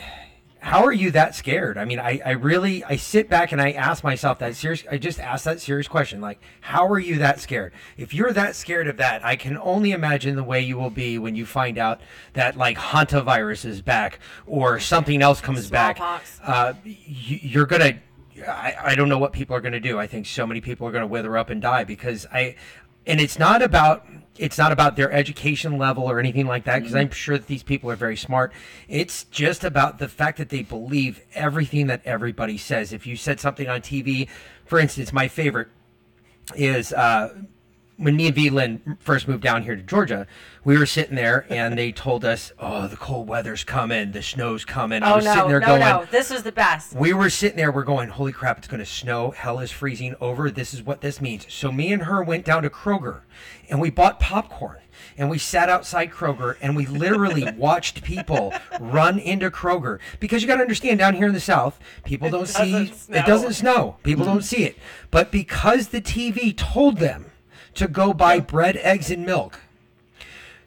how 0.63 0.85
are 0.85 0.93
you 0.93 1.11
that 1.11 1.35
scared? 1.35 1.77
I 1.77 1.85
mean, 1.85 1.99
I, 1.99 2.21
I 2.25 2.31
really 2.31 2.85
I 2.85 2.95
sit 2.95 3.29
back 3.29 3.51
and 3.51 3.61
I 3.61 3.73
ask 3.73 4.05
myself 4.05 4.39
that 4.39 4.55
serious. 4.55 4.85
I 4.89 4.97
just 4.97 5.19
ask 5.19 5.45
that 5.45 5.61
serious 5.61 5.89
question, 5.89 6.21
like, 6.21 6.41
how 6.61 6.87
are 6.87 7.01
you 7.01 7.19
that 7.19 7.41
scared? 7.41 7.73
If 7.97 8.15
you're 8.15 8.33
that 8.33 8.55
scared 8.55 8.87
of 8.87 8.97
that, 8.99 9.25
I 9.25 9.35
can 9.35 9.59
only 9.59 9.91
imagine 9.91 10.37
the 10.37 10.45
way 10.45 10.61
you 10.61 10.79
will 10.79 10.89
be 10.89 11.19
when 11.19 11.35
you 11.35 11.47
find 11.47 11.79
out 11.79 12.01
that 12.35 12.57
like 12.57 12.79
hantavirus 12.79 13.65
is 13.65 13.83
back 13.83 14.21
or 14.47 14.79
something 14.79 15.21
else 15.21 15.41
comes 15.41 15.69
back. 15.69 15.97
Smallpox. 15.97 16.41
Uh, 16.45 16.75
you, 16.85 17.41
you're 17.43 17.67
gonna. 17.67 17.99
I, 18.47 18.75
I 18.83 18.95
don't 18.95 19.09
know 19.09 19.19
what 19.19 19.33
people 19.33 19.57
are 19.57 19.61
going 19.61 19.73
to 19.73 19.81
do. 19.81 19.99
I 19.99 20.07
think 20.07 20.27
so 20.27 20.47
many 20.47 20.61
people 20.61 20.87
are 20.87 20.93
going 20.93 21.03
to 21.03 21.09
wither 21.09 21.37
up 21.37 21.51
and 21.51 21.61
die 21.61 21.85
because 21.85 22.27
I, 22.33 22.57
and 23.07 23.21
it's 23.21 23.39
not 23.39 23.63
about 23.63 24.07
it's 24.39 24.57
not 24.57 24.73
about 24.73 24.97
their 24.97 25.13
education 25.13 25.77
level 25.77 26.05
or 26.05 26.19
anything 26.19 26.47
like 26.47 26.65
that 26.65 26.79
because 26.81 26.95
I'm 26.95 27.11
sure 27.11 27.37
that 27.37 27.47
these 27.49 27.63
people 27.63 27.91
are 27.91 27.97
very 27.97 28.17
smart. 28.17 28.53
It's 28.89 29.25
just 29.25 29.63
about 29.63 29.99
the 29.99 30.09
fact 30.09 30.39
that 30.39 30.49
they 30.49 30.63
believe 30.63 31.21
everything 31.35 31.87
that 31.89 32.01
everybody 32.07 32.57
says. 32.57 32.93
If 32.93 33.07
you 33.07 33.15
said 33.15 33.41
something 33.41 33.69
on 33.69 33.83
TV, 33.83 34.29
for 34.65 34.79
instance, 34.79 35.13
my 35.13 35.29
favorite 35.29 35.69
is 36.57 36.93
uh, 36.95 37.43
when 38.03 38.17
me 38.17 38.27
and 38.27 38.35
V 38.35 38.51
Lynn 38.51 38.99
first 38.99 39.29
moved 39.29 39.43
down 39.43 39.63
here 39.63 39.77
to 39.77 39.83
Georgia, 39.83 40.27
we 40.65 40.77
were 40.77 40.87
sitting 40.87 41.15
there 41.15 41.47
and 41.49 41.79
they 41.79 41.93
told 41.93 42.25
us, 42.25 42.53
"Oh, 42.59 42.89
the 42.89 42.97
cold 42.97 43.29
weather's 43.29 43.63
coming, 43.63 44.11
the 44.11 44.23
snow's 44.23 44.65
coming." 44.65 45.03
I 45.03 45.13
oh 45.13 45.17
was 45.17 45.25
no, 45.25 45.35
sitting 45.35 45.49
there 45.49 45.61
no, 45.61 45.67
going, 45.67 45.81
no! 45.81 46.07
This 46.11 46.31
was 46.31 46.43
the 46.43 46.53
best. 46.53 46.95
we 46.95 47.13
were 47.13 47.31
sitting 47.31 47.57
there, 47.57 47.71
we're 47.71 47.85
going, 47.85 48.09
holy 48.09 48.33
crap, 48.33 48.59
it's 48.59 48.67
going 48.67 48.81
to 48.81 48.87
snow. 48.87 49.31
Hell 49.31 49.61
is 49.61 49.71
freezing 49.71 50.17
over. 50.21 50.51
This 50.51 50.75
is 50.75 50.83
what 50.83 51.01
this 51.01 51.21
means. 51.21 51.47
So 51.49 51.71
me 51.71 51.93
and 51.93 52.03
her 52.03 52.23
went 52.23 52.45
down 52.45 52.65
to 52.65 52.71
Kroger 52.71 53.21
and 53.71 53.81
we 53.81 53.91
bought 53.91 54.19
popcorn 54.19 54.79
and 55.17 55.31
we 55.31 55.39
sat 55.39 55.69
outside 55.69 56.11
Kroger 56.11 56.57
and 56.61 56.77
we 56.77 56.87
literally 56.87 57.51
watched 57.57 58.03
people 58.03 58.53
run 58.81 59.19
into 59.19 59.51
Kroger 59.51 59.99
because 60.21 60.43
you 60.43 60.49
got 60.49 60.57
to 60.57 60.63
understand 60.63 60.99
down 60.99 61.15
here 61.15 61.29
in 61.29 61.35
the 61.35 61.41
South, 61.41 61.79
people 62.05 62.31
don't 62.31 62.49
see 62.49 62.87
snow. 62.89 63.19
it 63.19 63.27
doesn't 63.27 63.55
snow. 63.55 63.97
People 64.03 64.25
don't 64.25 64.39
mm-hmm. 64.39 64.43
see 64.43 64.65
it. 64.65 64.79
But 65.11 65.31
because 65.31 65.89
the 65.89 66.01
TV 66.01 66.57
told 66.57 66.99
them 66.99 67.27
to 67.75 67.89
go 67.89 68.13
buy 68.13 68.41
bread, 68.41 68.77
eggs, 68.79 69.11
and 69.11 69.25
milk, 69.27 69.61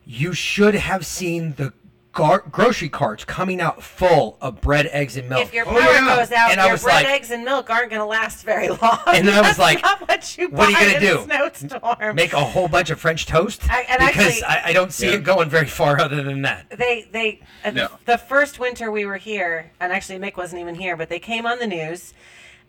you 0.06 0.34
should 0.34 0.76
have 0.76 1.06
seen 1.06 1.53
the 1.58 1.74
gar- 2.14 2.43
grocery 2.49 2.88
carts 2.89 3.26
coming 3.26 3.60
out 3.60 3.84
full 3.84 4.38
of 4.39 4.62
bread, 4.62 4.88
eggs, 4.91 5.18
and 5.18 5.28
milk. 5.28 5.41
If 5.43 5.53
your 5.53 5.66
Oh, 5.68 5.78
yeah. 5.78 6.16
goes 6.18 6.32
out, 6.32 6.51
And 6.51 6.62
I 6.62 6.66
your 6.66 6.74
was 6.74 6.84
bread, 6.84 7.03
like- 7.03 7.08
eggs, 7.08 7.32
and 7.32 7.43
milk 7.43 7.70
aren't 7.70 7.89
going 7.89 7.99
to 7.99 8.06
last 8.06 8.45
very 8.45 8.70
long. 8.70 8.99
And 9.08 9.30
I 9.30 9.41
was 9.41 9.60
like, 9.60 9.82
not 9.82 10.08
what, 10.08 10.38
you 10.38 10.49
what 10.49 10.68
are 10.68 10.72
you 10.72 10.93
gonna 10.93 10.99
do? 10.99 11.24
Snowstorm. 11.26 12.16
make 12.16 12.34
a 12.34 12.43
whole 12.43 12.68
bunch 12.68 12.89
of 12.89 12.99
French 12.99 13.26
toast 13.26 13.70
I- 13.70 13.82
and 13.89 13.99
because 13.99 14.28
actually- 14.28 14.43
I, 14.43 14.62
I 14.70 14.74
don't 14.74 14.93
see 14.93 15.08
Yeah. 15.10 15.16
it 15.16 15.24
going 15.24 15.49
very 15.49 15.68
far 15.68 15.99
other 15.99 16.24
than 16.24 16.43
that. 16.43 16.70
they 16.70 17.08
they 17.12 17.41
uh, 17.64 17.72
No. 17.72 17.89
the 18.06 18.18
first 18.18 18.60
winter 18.60 18.91
we 18.91 19.06
were 19.06 19.18
here 19.18 19.72
and 19.80 19.91
actually 19.91 20.20
mick 20.20 20.38
wasn't 20.38 20.62
even 20.62 20.76
here 20.76 20.95
but 20.95 21.10
they 21.10 21.20
came 21.20 21.45
on 21.45 21.60
the 21.60 21.68
news 21.68 22.14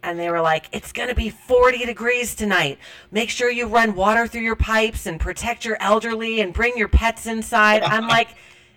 and 0.03 0.19
they 0.19 0.31
were 0.31 0.41
like 0.41 0.69
it's 0.73 0.93
going 0.93 1.09
to 1.09 1.15
be 1.15 1.31
40 1.31 1.85
degrees 1.85 2.35
tonight. 2.35 2.79
Make 3.11 3.31
sure 3.31 3.51
you 3.51 3.67
run 3.67 3.95
water 3.95 4.27
through 4.27 4.43
your 4.43 4.57
pipes 4.57 5.07
and 5.07 5.21
protect 5.21 5.65
your 5.65 5.77
elderly 5.81 6.41
and 6.41 6.53
bring 6.53 6.77
your 6.77 6.89
pets 6.89 7.27
inside. 7.27 7.83
I'm 7.83 8.09
like 8.17 8.29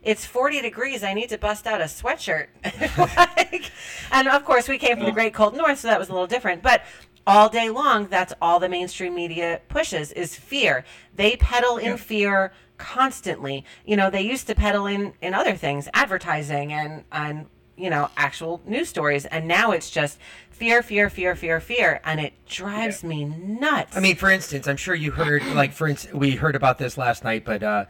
it's 0.01 0.26
40 0.26 0.61
degrees. 0.61 1.03
I 1.03 1.13
need 1.13 1.30
to 1.30 1.38
bust 1.38 1.67
out 1.67 1.82
a 1.82 1.86
sweatshirt. 1.86 2.47
Like, 3.51 3.72
and 4.11 4.28
of 4.28 4.45
course 4.45 4.67
we 4.67 4.78
came 4.78 4.97
from 4.97 5.05
the 5.05 5.11
great 5.11 5.34
cold 5.34 5.55
north 5.55 5.80
so 5.80 5.88
that 5.88 5.99
was 5.99 6.09
a 6.09 6.13
little 6.13 6.28
different. 6.28 6.61
But 6.61 6.84
all 7.28 7.49
day 7.49 7.70
long 7.70 8.07
that's 8.07 8.34
all 8.41 8.59
the 8.59 8.70
mainstream 8.70 9.15
media 9.15 9.61
pushes 9.70 10.11
is 10.11 10.36
fear. 10.36 10.86
They 11.15 11.36
peddle 11.36 11.78
in 11.78 11.97
fear 11.97 12.53
constantly. 12.78 13.65
You 13.86 13.97
know 13.97 14.09
they 14.09 14.22
used 14.22 14.47
to 14.47 14.55
peddle 14.55 14.88
in 14.88 15.13
in 15.22 15.34
other 15.34 15.55
things 15.55 15.88
advertising 15.93 16.74
and 16.74 17.03
and 17.11 17.45
you 17.80 17.89
know 17.89 18.09
actual 18.17 18.61
news 18.65 18.89
stories. 18.89 19.26
And 19.26 19.47
now 19.47 19.72
it's 19.72 19.89
just 19.89 20.20
fear 20.60 20.84
fear 20.84 21.10
fear 21.10 21.36
fear 21.36 21.60
fear 21.62 22.01
and 22.03 22.20
it 22.20 22.34
drives 22.45 23.01
me 23.03 23.24
nuts 23.24 23.95
I 23.95 24.01
mean, 24.01 24.18
for 24.18 24.30
instance, 24.30 24.68
I'm 24.68 24.76
sure 24.78 24.93
you 24.93 25.12
heard, 25.12 25.45
like, 25.55 25.72
for 25.72 25.88
instance, 25.88 26.14
we 26.14 26.32
heard 26.32 26.55
about 26.55 26.78
this 26.78 26.97
last 26.97 27.24
night, 27.24 27.45
but 27.45 27.64
uh, 27.64 27.86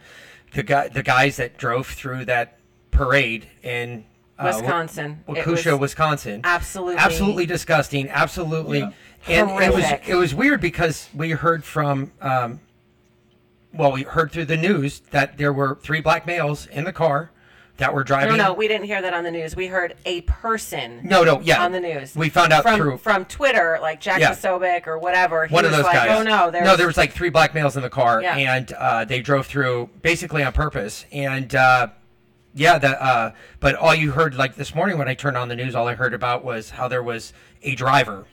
the 0.54 0.62
guy, 0.64 0.88
the 0.88 1.02
guys 1.04 1.38
that 1.38 1.58
drove 1.58 1.88
through 1.88 2.26
that 2.26 2.60
parade 2.92 3.48
in 3.64 4.06
uh, 4.38 4.54
Wisconsin. 4.56 5.24
Waukesha, 5.28 5.80
Wisconsin, 5.80 6.42
absolutely- 6.44 6.98
absolutely 6.98 7.46
disgusting, 7.48 8.08
absolutely, 8.10 8.80
Yeah. 8.80 8.92
and 9.28 9.64
it 9.64 9.74
was 9.74 9.86
it 10.08 10.16
was 10.16 10.36
weird 10.36 10.62
because 10.62 11.10
we 11.14 11.32
heard 11.32 11.64
from. 11.64 12.12
Um, 12.22 12.60
well, 13.74 13.92
we 13.92 14.04
heard 14.04 14.32
through 14.32 14.46
the 14.46 14.58
news 14.58 15.02
that 15.12 15.38
there 15.38 15.54
were 15.54 15.78
three 15.82 16.02
black 16.02 16.26
males 16.26 16.66
in 16.68 16.86
the 16.86 16.94
car 16.94 17.32
that 17.80 17.94
were 17.94 18.04
driving. 18.04 18.38
No, 18.38 18.50
no, 18.50 18.54
we 18.54 18.68
didn't 18.68 18.86
hear 18.86 19.02
that 19.02 19.14
on 19.14 19.24
the 19.24 19.32
news. 19.32 19.56
We 19.56 19.68
heard 19.68 19.96
a 20.06 20.22
person. 20.22 21.02
No, 21.04 21.24
no, 21.24 21.42
yeah. 21.42 21.64
on 21.64 21.72
the 21.72 21.80
news. 21.80 22.16
We 22.16 22.30
found 22.30 22.54
out 22.54 22.64
from 22.64 22.78
through- 22.80 22.98
from 23.00 23.26
Twitter, 23.26 23.80
like 23.82 24.00
Jack 24.00 24.20
Yeah. 24.20 24.32
Posobiec 24.32 24.88
or 24.88 24.98
whatever. 25.00 25.48
He 25.48 25.54
one 25.54 25.66
of 25.66 25.72
those 25.72 25.84
like, 25.84 25.94
guys. 25.94 26.10
Oh 26.12 26.24
no, 26.24 26.52
there's 26.52 26.66
no, 26.66 26.76
there 26.76 26.88
was 26.88 26.98
like 26.98 27.12
three 27.12 27.30
black 27.30 27.54
males 27.54 27.76
in 27.76 27.82
the 27.82 27.90
car, 27.90 28.22
Yeah. 28.22 28.36
and 28.38 28.72
uh, 28.74 29.06
they 29.06 29.22
drove 29.22 29.48
through 29.48 29.90
basically 30.02 30.44
on 30.44 30.54
purpose. 30.54 31.06
And 31.12 31.54
uh, 31.56 31.88
yeah, 32.54 32.78
the 32.78 33.02
uh, 33.04 33.32
but 33.60 33.76
all 33.76 33.96
you 33.96 34.12
heard 34.12 34.36
like 34.36 34.56
this 34.56 34.74
morning 34.76 34.98
when 34.98 35.08
I 35.08 35.14
turned 35.14 35.38
on 35.38 35.48
the 35.50 35.56
news, 35.56 35.76
all 35.76 35.88
I 35.88 35.96
heard 35.96 36.14
about 36.14 36.44
was 36.44 36.72
how 36.72 36.88
there 36.88 37.04
was 37.04 37.34
a 37.64 37.76
driver. 37.76 38.26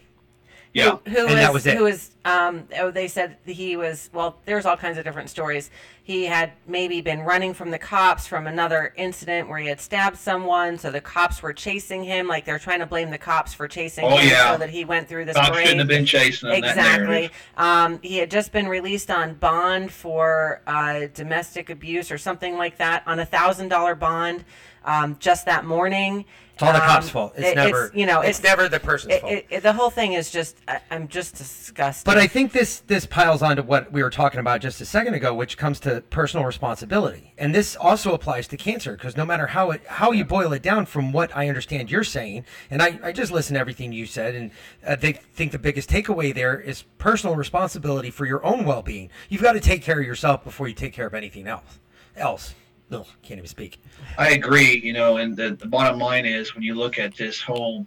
Yeah. 0.77 0.97
who 1.09 1.27
And 1.27 1.27
was 1.27 1.35
that 1.35 1.53
was 1.53 1.67
it. 1.67 1.77
who 1.77 1.85
was 1.85 2.11
um 2.25 2.65
oh 2.79 2.91
they 2.91 3.09
said 3.09 3.37
he 3.47 3.77
was 3.77 4.11
well 4.13 4.37
there's 4.45 4.67
all 4.67 4.77
kinds 4.77 4.99
of 4.99 5.05
different 5.05 5.31
stories 5.31 5.71
he 6.03 6.25
had 6.25 6.53
maybe 6.67 7.01
been 7.01 7.21
running 7.21 7.55
from 7.55 7.71
the 7.71 7.79
cops 7.79 8.27
from 8.27 8.47
another 8.47 8.93
incident 8.97 9.49
where 9.49 9.59
he 9.59 9.69
had 9.69 9.81
stabbed 9.81 10.17
someone 10.19 10.77
so 10.77 10.91
the 10.91 11.01
cops 11.01 11.43
were 11.43 11.53
chasing 11.53 12.03
him 12.05 12.27
like 12.29 12.45
they're 12.45 12.59
trying 12.59 12.81
to 12.81 12.87
blame 12.87 13.11
the 13.11 13.19
cops 13.19 13.55
for 13.55 13.67
chasing 13.69 14.05
Oh, 14.05 14.17
him 14.17 14.29
yeah. 14.29 14.53
so 14.53 14.59
that 14.59 14.71
he 14.71 14.85
went 14.85 15.09
through 15.09 15.25
this 15.25 15.37
Cops 15.37 15.51
parade 15.51 15.63
shouldn't 15.69 15.81
have 15.81 15.89
been 15.89 16.05
chasing 16.07 16.49
them. 16.51 16.61
That 16.61 16.69
exactly 16.71 17.05
narrative. 17.07 17.33
um, 17.57 17.99
he 18.03 18.19
had 18.19 18.31
just 18.31 18.53
been 18.53 18.69
released 18.69 19.11
on 19.11 19.35
bond 19.35 19.93
for 19.93 20.61
uh, 20.67 21.07
domestic 21.15 21.71
abuse 21.71 22.11
or 22.11 22.19
something 22.19 22.57
like 22.57 22.77
that 22.79 23.03
on 23.07 23.19
a 23.21 23.27
thousand 23.27 23.69
dollar 23.69 23.95
bond 23.95 24.45
um, 24.85 25.17
just 25.21 25.47
that 25.47 25.65
morning 25.65 26.25
It's 26.57 26.63
all 26.63 26.73
the 26.73 26.83
Um, 26.83 26.89
cops' 26.89 27.11
fault. 27.11 27.35
It's 27.37 27.49
it- 27.49 27.55
never 27.55 27.91
you 27.95 28.07
know 28.07 28.23
It's, 28.23 28.43
never 28.43 28.67
the 28.67 28.81
person's 28.81 29.13
it, 29.13 29.21
fault. 29.21 29.31
it, 29.35 29.47
it- 29.51 29.63
the 29.63 29.75
whole 29.75 29.91
thing 29.91 30.15
is 30.15 30.31
just 30.31 30.57
I, 30.67 30.81
I'm 30.91 31.07
just 31.07 31.35
disgusted. 31.37 32.07
But 32.07 32.17
I 32.17 32.27
think 32.27 32.53
this 32.53 32.79
this 32.87 33.05
piles 33.05 33.43
onto 33.43 33.63
what 33.63 33.93
we 33.93 34.03
were 34.03 34.09
talking 34.09 34.41
about 34.41 34.63
just 34.63 34.81
a 34.81 34.87
second 34.87 35.13
ago, 35.13 35.35
which 35.35 35.59
comes 35.59 35.79
to 35.81 36.01
personal 36.09 36.47
responsibility, 36.47 37.35
and 37.37 37.55
this 37.55 37.77
also 37.77 38.15
applies 38.15 38.49
to 38.49 38.57
cancer 38.57 38.93
because 38.93 39.19
no 39.19 39.27
matter 39.27 39.49
how 39.49 39.71
it 39.71 39.83
how 39.87 40.13
you 40.13 40.25
boil 40.25 40.55
it 40.55 40.63
down, 40.63 40.87
from 40.87 41.13
what 41.13 41.31
I 41.37 41.47
understand 41.49 41.91
you're 41.91 42.03
saying, 42.05 42.47
and 42.71 42.81
I, 42.83 42.99
I 43.03 43.13
just 43.13 43.31
listened 43.31 43.57
to 43.57 43.61
everything 43.61 43.93
you 43.93 44.07
said, 44.07 44.35
and 44.35 44.51
I 44.89 44.97
think 44.97 45.21
think 45.35 45.53
the 45.53 45.59
biggest 45.59 45.91
takeaway 45.91 46.35
there 46.35 46.59
is 46.59 46.85
personal 46.97 47.37
responsibility 47.37 48.11
for 48.11 48.25
your 48.25 48.43
own 48.47 48.65
well 48.65 48.81
being. 48.81 49.11
You've 49.29 49.43
got 49.43 49.53
to 49.53 49.61
take 49.61 49.83
care 49.83 50.01
of 50.01 50.07
yourself 50.07 50.43
before 50.43 50.69
you 50.69 50.75
take 50.75 50.95
care 50.95 51.07
of 51.07 51.13
anything 51.13 51.47
else. 51.47 51.79
Else, 52.17 52.55
Ugh, 52.93 53.07
can't 53.23 53.39
even 53.39 53.49
speak. 53.49 53.83
I 54.17 54.31
agree, 54.31 54.81
you 54.83 54.93
know, 54.93 55.17
and 55.17 55.37
the, 55.37 55.57
the 55.59 55.67
bottom 55.67 55.99
line 55.99 56.25
is 56.25 56.55
when 56.55 56.63
you 56.63 56.75
look 56.75 56.99
at 56.99 57.17
this 57.17 57.41
whole 57.41 57.87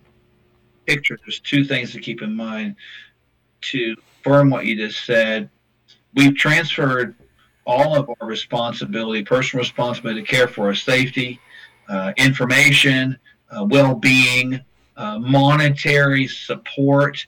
picture, 0.85 1.17
there's 1.23 1.39
two 1.39 1.63
things 1.63 1.91
to 1.93 1.99
keep 1.99 2.21
in 2.21 2.35
mind 2.35 2.75
to 3.61 3.95
affirm 4.21 4.49
what 4.49 4.65
you 4.65 4.75
just 4.75 5.05
said. 5.05 5.49
We've 6.15 6.35
transferred 6.35 7.15
all 7.65 7.95
of 7.95 8.09
our 8.19 8.27
responsibility, 8.27 9.23
personal 9.23 9.61
responsibility 9.61 10.21
to 10.21 10.27
care 10.27 10.47
for 10.47 10.67
our 10.67 10.75
safety, 10.75 11.39
uh, 11.87 12.11
information, 12.17 13.17
uh, 13.51 13.65
well 13.69 13.95
being, 13.95 14.59
uh, 14.97 15.19
monetary 15.19 16.27
support. 16.27 17.25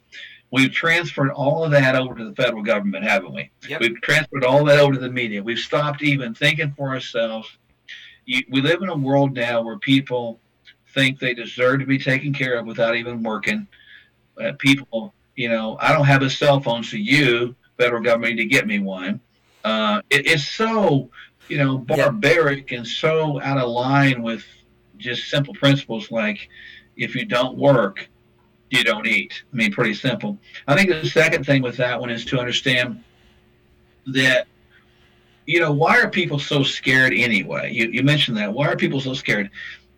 We've 0.51 0.71
transferred 0.71 1.31
all 1.31 1.63
of 1.63 1.71
that 1.71 1.95
over 1.95 2.15
to 2.15 2.25
the 2.25 2.35
federal 2.35 2.63
government, 2.63 3.05
haven't 3.05 3.33
we? 3.33 3.49
Yep. 3.69 3.79
We've 3.79 4.01
transferred 4.01 4.43
all 4.43 4.65
that 4.65 4.79
over 4.79 4.93
to 4.93 4.99
the 4.99 5.09
media. 5.09 5.41
We've 5.41 5.57
stopped 5.57 6.03
even 6.03 6.33
thinking 6.33 6.73
for 6.75 6.89
ourselves 6.89 7.47
you, 8.31 8.43
we 8.49 8.61
live 8.61 8.81
in 8.81 8.89
a 8.89 8.95
world 8.95 9.33
now 9.33 9.61
where 9.61 9.77
people 9.77 10.39
think 10.93 11.19
they 11.19 11.33
deserve 11.33 11.79
to 11.81 11.85
be 11.85 11.97
taken 11.97 12.33
care 12.33 12.55
of 12.57 12.65
without 12.65 12.95
even 12.95 13.21
working. 13.23 13.67
Uh, 14.41 14.53
people, 14.57 15.13
you 15.35 15.49
know, 15.49 15.77
I 15.81 15.91
don't 15.91 16.05
have 16.05 16.21
a 16.21 16.29
cell 16.29 16.59
phone, 16.61 16.83
so 16.83 16.95
you, 16.95 17.55
federal 17.77 18.01
government, 18.01 18.35
need 18.35 18.43
to 18.43 18.49
get 18.49 18.67
me 18.67 18.79
one. 18.79 19.19
Uh, 19.65 20.01
it, 20.09 20.25
it's 20.27 20.47
so, 20.47 21.09
you 21.49 21.57
know, 21.57 21.85
Yeah. 21.89 21.97
barbaric 21.97 22.71
and 22.71 22.87
so 22.87 23.41
out 23.41 23.57
of 23.57 23.69
line 23.69 24.21
with 24.21 24.45
just 24.97 25.29
simple 25.29 25.53
principles 25.53 26.09
like 26.11 26.47
if 26.95 27.15
you 27.15 27.25
don't 27.25 27.57
work, 27.57 28.09
you 28.69 28.83
don't 28.83 29.07
eat. 29.07 29.43
I 29.51 29.55
mean, 29.55 29.71
pretty 29.73 29.93
simple. 29.93 30.37
I 30.67 30.75
think 30.75 30.89
the 30.89 31.09
second 31.09 31.45
thing 31.45 31.61
with 31.61 31.75
that 31.77 31.99
one 31.99 32.09
is 32.09 32.23
to 32.25 32.39
understand 32.39 33.03
that 34.07 34.47
you 35.45 35.59
know, 35.59 35.71
why 35.71 35.99
are 35.99 36.09
people 36.09 36.39
so 36.39 36.63
scared 36.63 37.13
anyway? 37.13 37.71
You, 37.71 37.87
you 37.87 38.03
mentioned 38.03 38.37
that. 38.37 38.53
Why 38.53 38.67
are 38.67 38.75
people 38.75 39.01
so 39.01 39.13
scared? 39.13 39.49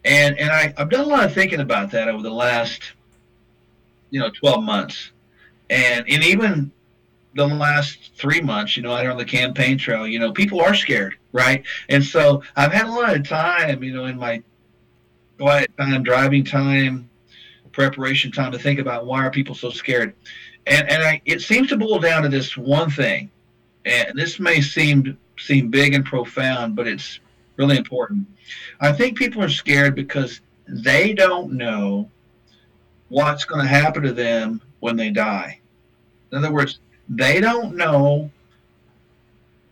And 0.05 0.37
and 0.37 0.51
I, 0.51 0.73
I've 0.77 0.89
done 0.89 1.05
a 1.05 1.09
lot 1.09 1.23
of 1.23 1.33
thinking 1.33 1.61
about 1.61 1.91
that 1.91 2.07
over 2.09 2.21
the 2.21 2.31
last, 2.31 2.81
you 4.09 4.19
know, 4.19 4.29
12 4.29 4.63
months. 4.63 5.11
And 5.69 6.05
and 6.09 6.23
even 6.23 6.71
the 7.35 7.47
last 7.47 8.11
three 8.15 8.41
months, 8.41 8.77
you 8.77 8.83
know, 8.83 8.93
out 8.93 9.05
on 9.05 9.17
the 9.17 9.25
campaign 9.25 9.77
trail, 9.77 10.07
you 10.07 10.19
know, 10.19 10.31
people 10.31 10.61
are 10.61 10.75
scared, 10.75 11.15
right? 11.31 11.63
And 11.89 12.03
so 12.03 12.43
I've 12.55 12.71
had 12.71 12.85
a 12.85 12.91
lot 12.91 13.15
of 13.15 13.27
time, 13.27 13.83
you 13.83 13.93
know, 13.93 14.05
in 14.05 14.17
my 14.17 14.43
quiet 15.39 15.71
time, 15.77 16.03
driving 16.03 16.43
time, 16.43 17.09
preparation 17.71 18.31
time 18.31 18.51
to 18.51 18.59
think 18.59 18.79
about 18.79 19.05
why 19.05 19.25
are 19.25 19.31
people 19.31 19.55
so 19.55 19.69
scared. 19.69 20.13
And 20.67 20.89
and 20.89 21.03
I, 21.03 21.21
it 21.25 21.41
seems 21.41 21.69
to 21.69 21.77
boil 21.77 21.99
down 21.99 22.23
to 22.23 22.29
this 22.29 22.55
one 22.55 22.89
thing. 22.89 23.29
And 23.85 24.17
this 24.17 24.39
may 24.39 24.61
seem 24.61 25.17
seem 25.45 25.69
big 25.69 25.93
and 25.93 26.05
profound, 26.05 26.75
but 26.75 26.87
it's 26.87 27.19
really 27.57 27.77
important. 27.77 28.27
I 28.79 28.91
think 28.91 29.17
people 29.17 29.43
are 29.43 29.49
scared 29.49 29.95
because 29.95 30.41
they 30.67 31.13
don't 31.13 31.53
know 31.53 32.09
what's 33.09 33.45
going 33.45 33.61
to 33.61 33.67
happen 33.67 34.03
to 34.03 34.13
them 34.13 34.61
when 34.79 34.95
they 34.95 35.09
die. 35.09 35.59
In 36.31 36.39
other 36.39 36.51
words, 36.51 36.79
they 37.09 37.39
don't 37.39 37.75
know 37.75 38.31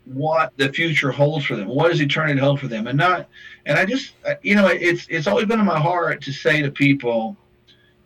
what 0.06 0.54
the 0.58 0.72
future 0.72 1.12
holds 1.12 1.46
for 1.46 1.56
them. 1.56 1.68
What 1.68 1.90
does 1.90 2.02
eternity 2.02 2.40
hold 2.40 2.60
for 2.60 2.68
them? 2.68 2.88
And 2.88 2.98
not, 2.98 3.28
and 3.66 3.80
I 3.80 3.86
just, 3.86 4.14
uh, 4.28 4.36
you 4.42 4.56
know, 4.56 4.68
it's 4.68 5.08
it's 5.10 5.28
always 5.28 5.46
been 5.46 5.60
in 5.60 5.66
my 5.66 5.80
heart 5.80 6.22
to 6.24 6.32
say 6.32 6.62
to 6.62 6.72
people, 6.72 7.38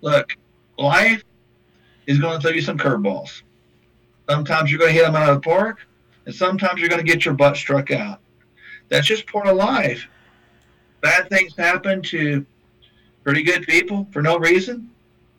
look, 0.02 0.38
life 0.78 1.24
is 2.06 2.20
going 2.20 2.40
to 2.40 2.42
throw 2.42 2.56
you 2.56 2.62
some 2.62 2.78
curveballs. 2.78 3.42
Sometimes 4.30 4.70
you're 4.70 4.80
going 4.80 4.92
to 4.92 4.98
hit 4.98 5.06
them 5.06 5.16
out 5.16 5.30
of 5.30 5.36
the 5.36 5.42
park, 5.42 5.80
and 6.26 6.34
sometimes 6.34 6.80
you're 6.80 6.90
going 6.90 7.04
to 7.04 7.12
get 7.12 7.26
your 7.26 7.34
butt 7.34 7.56
struck 7.56 7.92
out. 7.92 8.20
That's 8.90 9.08
just 9.08 9.28
part 9.28 9.48
of 9.48 9.56
life. 9.58 10.08
Bad 11.02 11.30
things 11.30 11.56
happen 11.56 12.02
to 12.04 12.46
pretty 13.24 13.44
good 13.44 13.64
people 13.64 14.08
for 14.12 14.22
no 14.22 14.38
reason. 14.38 14.90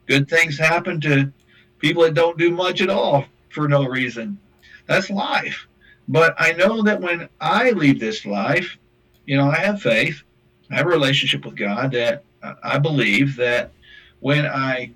Good 0.06 0.28
things 0.28 0.58
happen 0.58 1.00
to 1.02 1.32
people 1.78 2.02
that 2.04 2.14
don't 2.14 2.38
do 2.38 2.50
much 2.50 2.80
at 2.80 2.90
all 2.90 3.24
for 3.50 3.68
no 3.68 3.86
reason. 3.86 4.38
That's 4.86 5.10
life. 5.10 5.66
But 6.08 6.34
I 6.38 6.52
know 6.52 6.82
that 6.82 7.00
when 7.00 7.28
I 7.40 7.70
leave 7.70 7.98
this 7.98 8.24
life, 8.24 8.78
you 9.24 9.36
know, 9.36 9.50
I 9.50 9.56
have 9.56 9.82
faith. 9.82 10.22
I 10.70 10.76
have 10.76 10.86
a 10.86 10.90
relationship 10.90 11.44
with 11.44 11.56
God 11.56 11.92
that 11.92 12.24
I 12.62 12.78
believe 12.78 13.36
that 13.36 13.72
when 14.20 14.46
I 14.46 14.92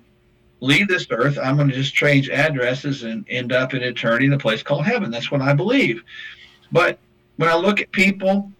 leave 0.61 0.87
this 0.87 1.07
earth, 1.09 1.37
I'm 1.37 1.57
going 1.57 1.67
to 1.67 1.75
just 1.75 1.93
change 1.93 2.29
addresses 2.29 3.03
and 3.03 3.25
end 3.29 3.51
up 3.51 3.73
in 3.73 3.81
eternity 3.81 4.27
in 4.27 4.33
a 4.33 4.37
place 4.37 4.63
called 4.63 4.85
heaven. 4.85 5.11
That's 5.11 5.31
what 5.31 5.41
I 5.41 5.53
believe. 5.53 6.03
But 6.71 6.99
when 7.35 7.49
I 7.49 7.55
look 7.55 7.81
at 7.81 7.91
people 7.91 8.51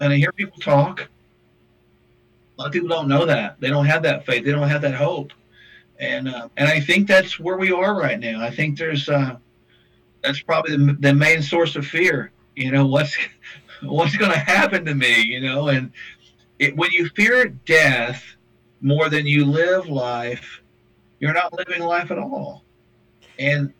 and 0.00 0.12
I 0.12 0.16
hear 0.16 0.32
people 0.32 0.58
talk, 0.60 1.00
a 1.00 2.62
lot 2.62 2.68
of 2.68 2.72
people 2.72 2.88
don't 2.88 3.08
know 3.08 3.26
that. 3.26 3.60
They 3.60 3.68
don't 3.68 3.86
have 3.86 4.02
that 4.04 4.24
faith. 4.24 4.44
They 4.44 4.52
don't 4.52 4.68
have 4.68 4.82
that 4.82 4.94
hope. 4.94 5.32
And 6.00 6.28
uh, 6.28 6.48
and 6.56 6.68
I 6.68 6.80
think 6.80 7.08
that's 7.08 7.40
where 7.40 7.56
we 7.56 7.72
are 7.72 7.98
right 7.98 8.18
now. 8.18 8.40
I 8.40 8.50
think 8.50 8.78
there's 8.78 9.08
uh, 9.08 9.36
that's 10.22 10.40
probably 10.40 10.76
the, 10.76 10.96
the 11.00 11.14
main 11.14 11.42
source 11.42 11.74
of 11.74 11.86
fear. 11.86 12.30
You 12.54 12.70
know 12.70 12.86
what's 12.86 13.16
what's 13.82 14.16
going 14.16 14.30
to 14.30 14.38
happen 14.38 14.84
to 14.84 14.94
me? 14.94 15.22
You 15.22 15.40
know, 15.40 15.68
and 15.68 15.90
it, 16.60 16.76
when 16.76 16.92
you 16.92 17.08
fear 17.10 17.46
death 17.46 18.24
more 18.80 19.08
than 19.08 19.26
you 19.26 19.44
live 19.44 19.88
life, 19.88 20.62
you're 21.20 21.32
not 21.32 21.52
living 21.52 21.82
life 21.82 22.10
at 22.10 22.18
all. 22.18 22.64
And 23.38 23.72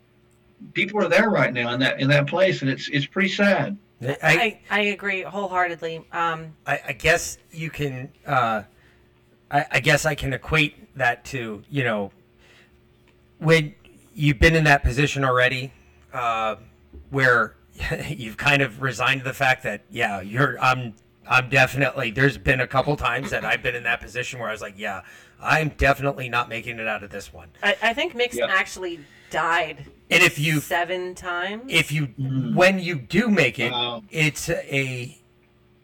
people 0.73 1.03
are 1.03 1.09
there 1.09 1.31
right 1.31 1.53
now 1.53 1.73
in 1.73 1.81
that 1.81 2.01
in 2.01 2.09
that 2.09 2.27
place, 2.27 2.63
and 2.63 2.71
it's 2.71 2.89
it's 2.89 3.07
pretty 3.07 3.29
sad. 3.29 3.77
I, 4.01 4.17
I, 4.23 4.61
I 4.71 4.81
agree 4.81 5.23
wholeheartedly. 5.23 6.07
Um, 6.13 6.55
I, 6.67 6.81
I 6.89 6.93
guess 6.93 7.39
you 7.51 7.71
can. 7.71 8.11
Uh, 8.27 8.63
I, 9.51 9.67
I 9.73 9.81
guess 9.81 10.07
I 10.07 10.15
can 10.15 10.33
equate 10.33 10.97
that 10.97 11.25
to 11.27 11.63
you 11.71 11.85
know 11.85 12.13
when 13.39 13.75
you've 14.15 14.39
been 14.39 14.55
in 14.55 14.65
that 14.65 14.83
position 14.83 15.25
already, 15.25 15.73
uh, 16.13 16.57
where 17.11 17.57
you've 18.09 18.37
kind 18.37 18.63
of 18.63 18.83
resigned 18.83 19.21
to 19.21 19.25
the 19.25 19.35
fact 19.35 19.63
that 19.65 19.83
yeah, 19.91 20.21
you're. 20.21 20.61
I'm. 20.61 20.95
I'm 21.31 21.51
definitely. 21.51 22.11
There's 22.11 22.39
been 22.39 22.61
a 22.61 22.67
couple 22.67 22.97
times 22.97 23.33
that 23.33 23.45
I've 23.45 23.63
been 23.63 23.75
in 23.75 23.83
that 23.83 24.01
position 24.01 24.41
where 24.41 24.49
I 24.49 24.53
was 24.53 24.63
like, 24.63 24.79
yeah, 24.79 25.03
I'm 25.41 25.71
definitely 25.71 26.29
not 26.29 26.49
making 26.49 26.79
it 26.79 26.87
out 26.89 27.03
of 27.03 27.11
this 27.11 27.33
one. 27.33 27.49
I, 27.63 27.77
I 27.83 27.95
think 27.95 28.15
Mix 28.15 28.37
Yeah. 28.37 28.47
actually 28.49 29.01
died 29.31 29.85
And 30.11 30.23
if 30.23 30.39
you 30.39 30.61
seven 30.61 31.15
times. 31.15 31.65
if 31.69 31.93
you 31.93 32.07
when 32.55 32.79
you 32.79 32.95
do 32.97 33.29
make 33.29 33.59
it 33.59 33.73
Wow. 33.73 34.03
it's 34.11 34.49
a 34.49 35.19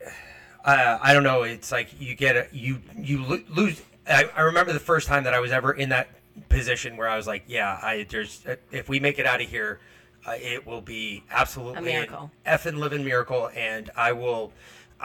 uh, 0.65 0.99
i 1.03 1.13
don't 1.13 1.23
know 1.25 1.43
it's 1.43 1.71
like 1.71 1.89
you 2.01 2.15
get 2.15 2.37
a 2.37 2.47
you 2.53 2.81
you 2.97 3.23
lo- 3.23 3.43
lose 3.51 3.83
I, 4.09 4.25
I 4.35 4.41
remember 4.43 4.73
the 4.73 4.81
first 4.81 5.07
time 5.09 5.25
that 5.25 5.35
i 5.35 5.41
was 5.41 5.53
ever 5.53 5.73
in 5.73 5.91
that 5.91 6.09
position 6.49 6.97
where 6.97 7.07
i 7.09 7.17
was 7.19 7.27
like 7.27 7.45
yeah 7.47 7.79
i 7.83 8.07
there's 8.09 8.43
if 8.73 8.89
we 8.89 8.99
make 8.99 9.19
it 9.19 9.27
out 9.27 9.43
of 9.43 9.49
here 9.49 9.79
uh, 10.27 10.33
it 10.41 10.67
will 10.67 10.81
be 10.81 11.23
absolutely 11.31 11.79
A 11.81 11.83
miracle. 11.83 12.31
an 12.47 12.59
effing 12.59 12.79
living 12.79 13.05
miracle 13.05 13.51
and 13.55 13.91
i 13.95 14.13
will 14.13 14.53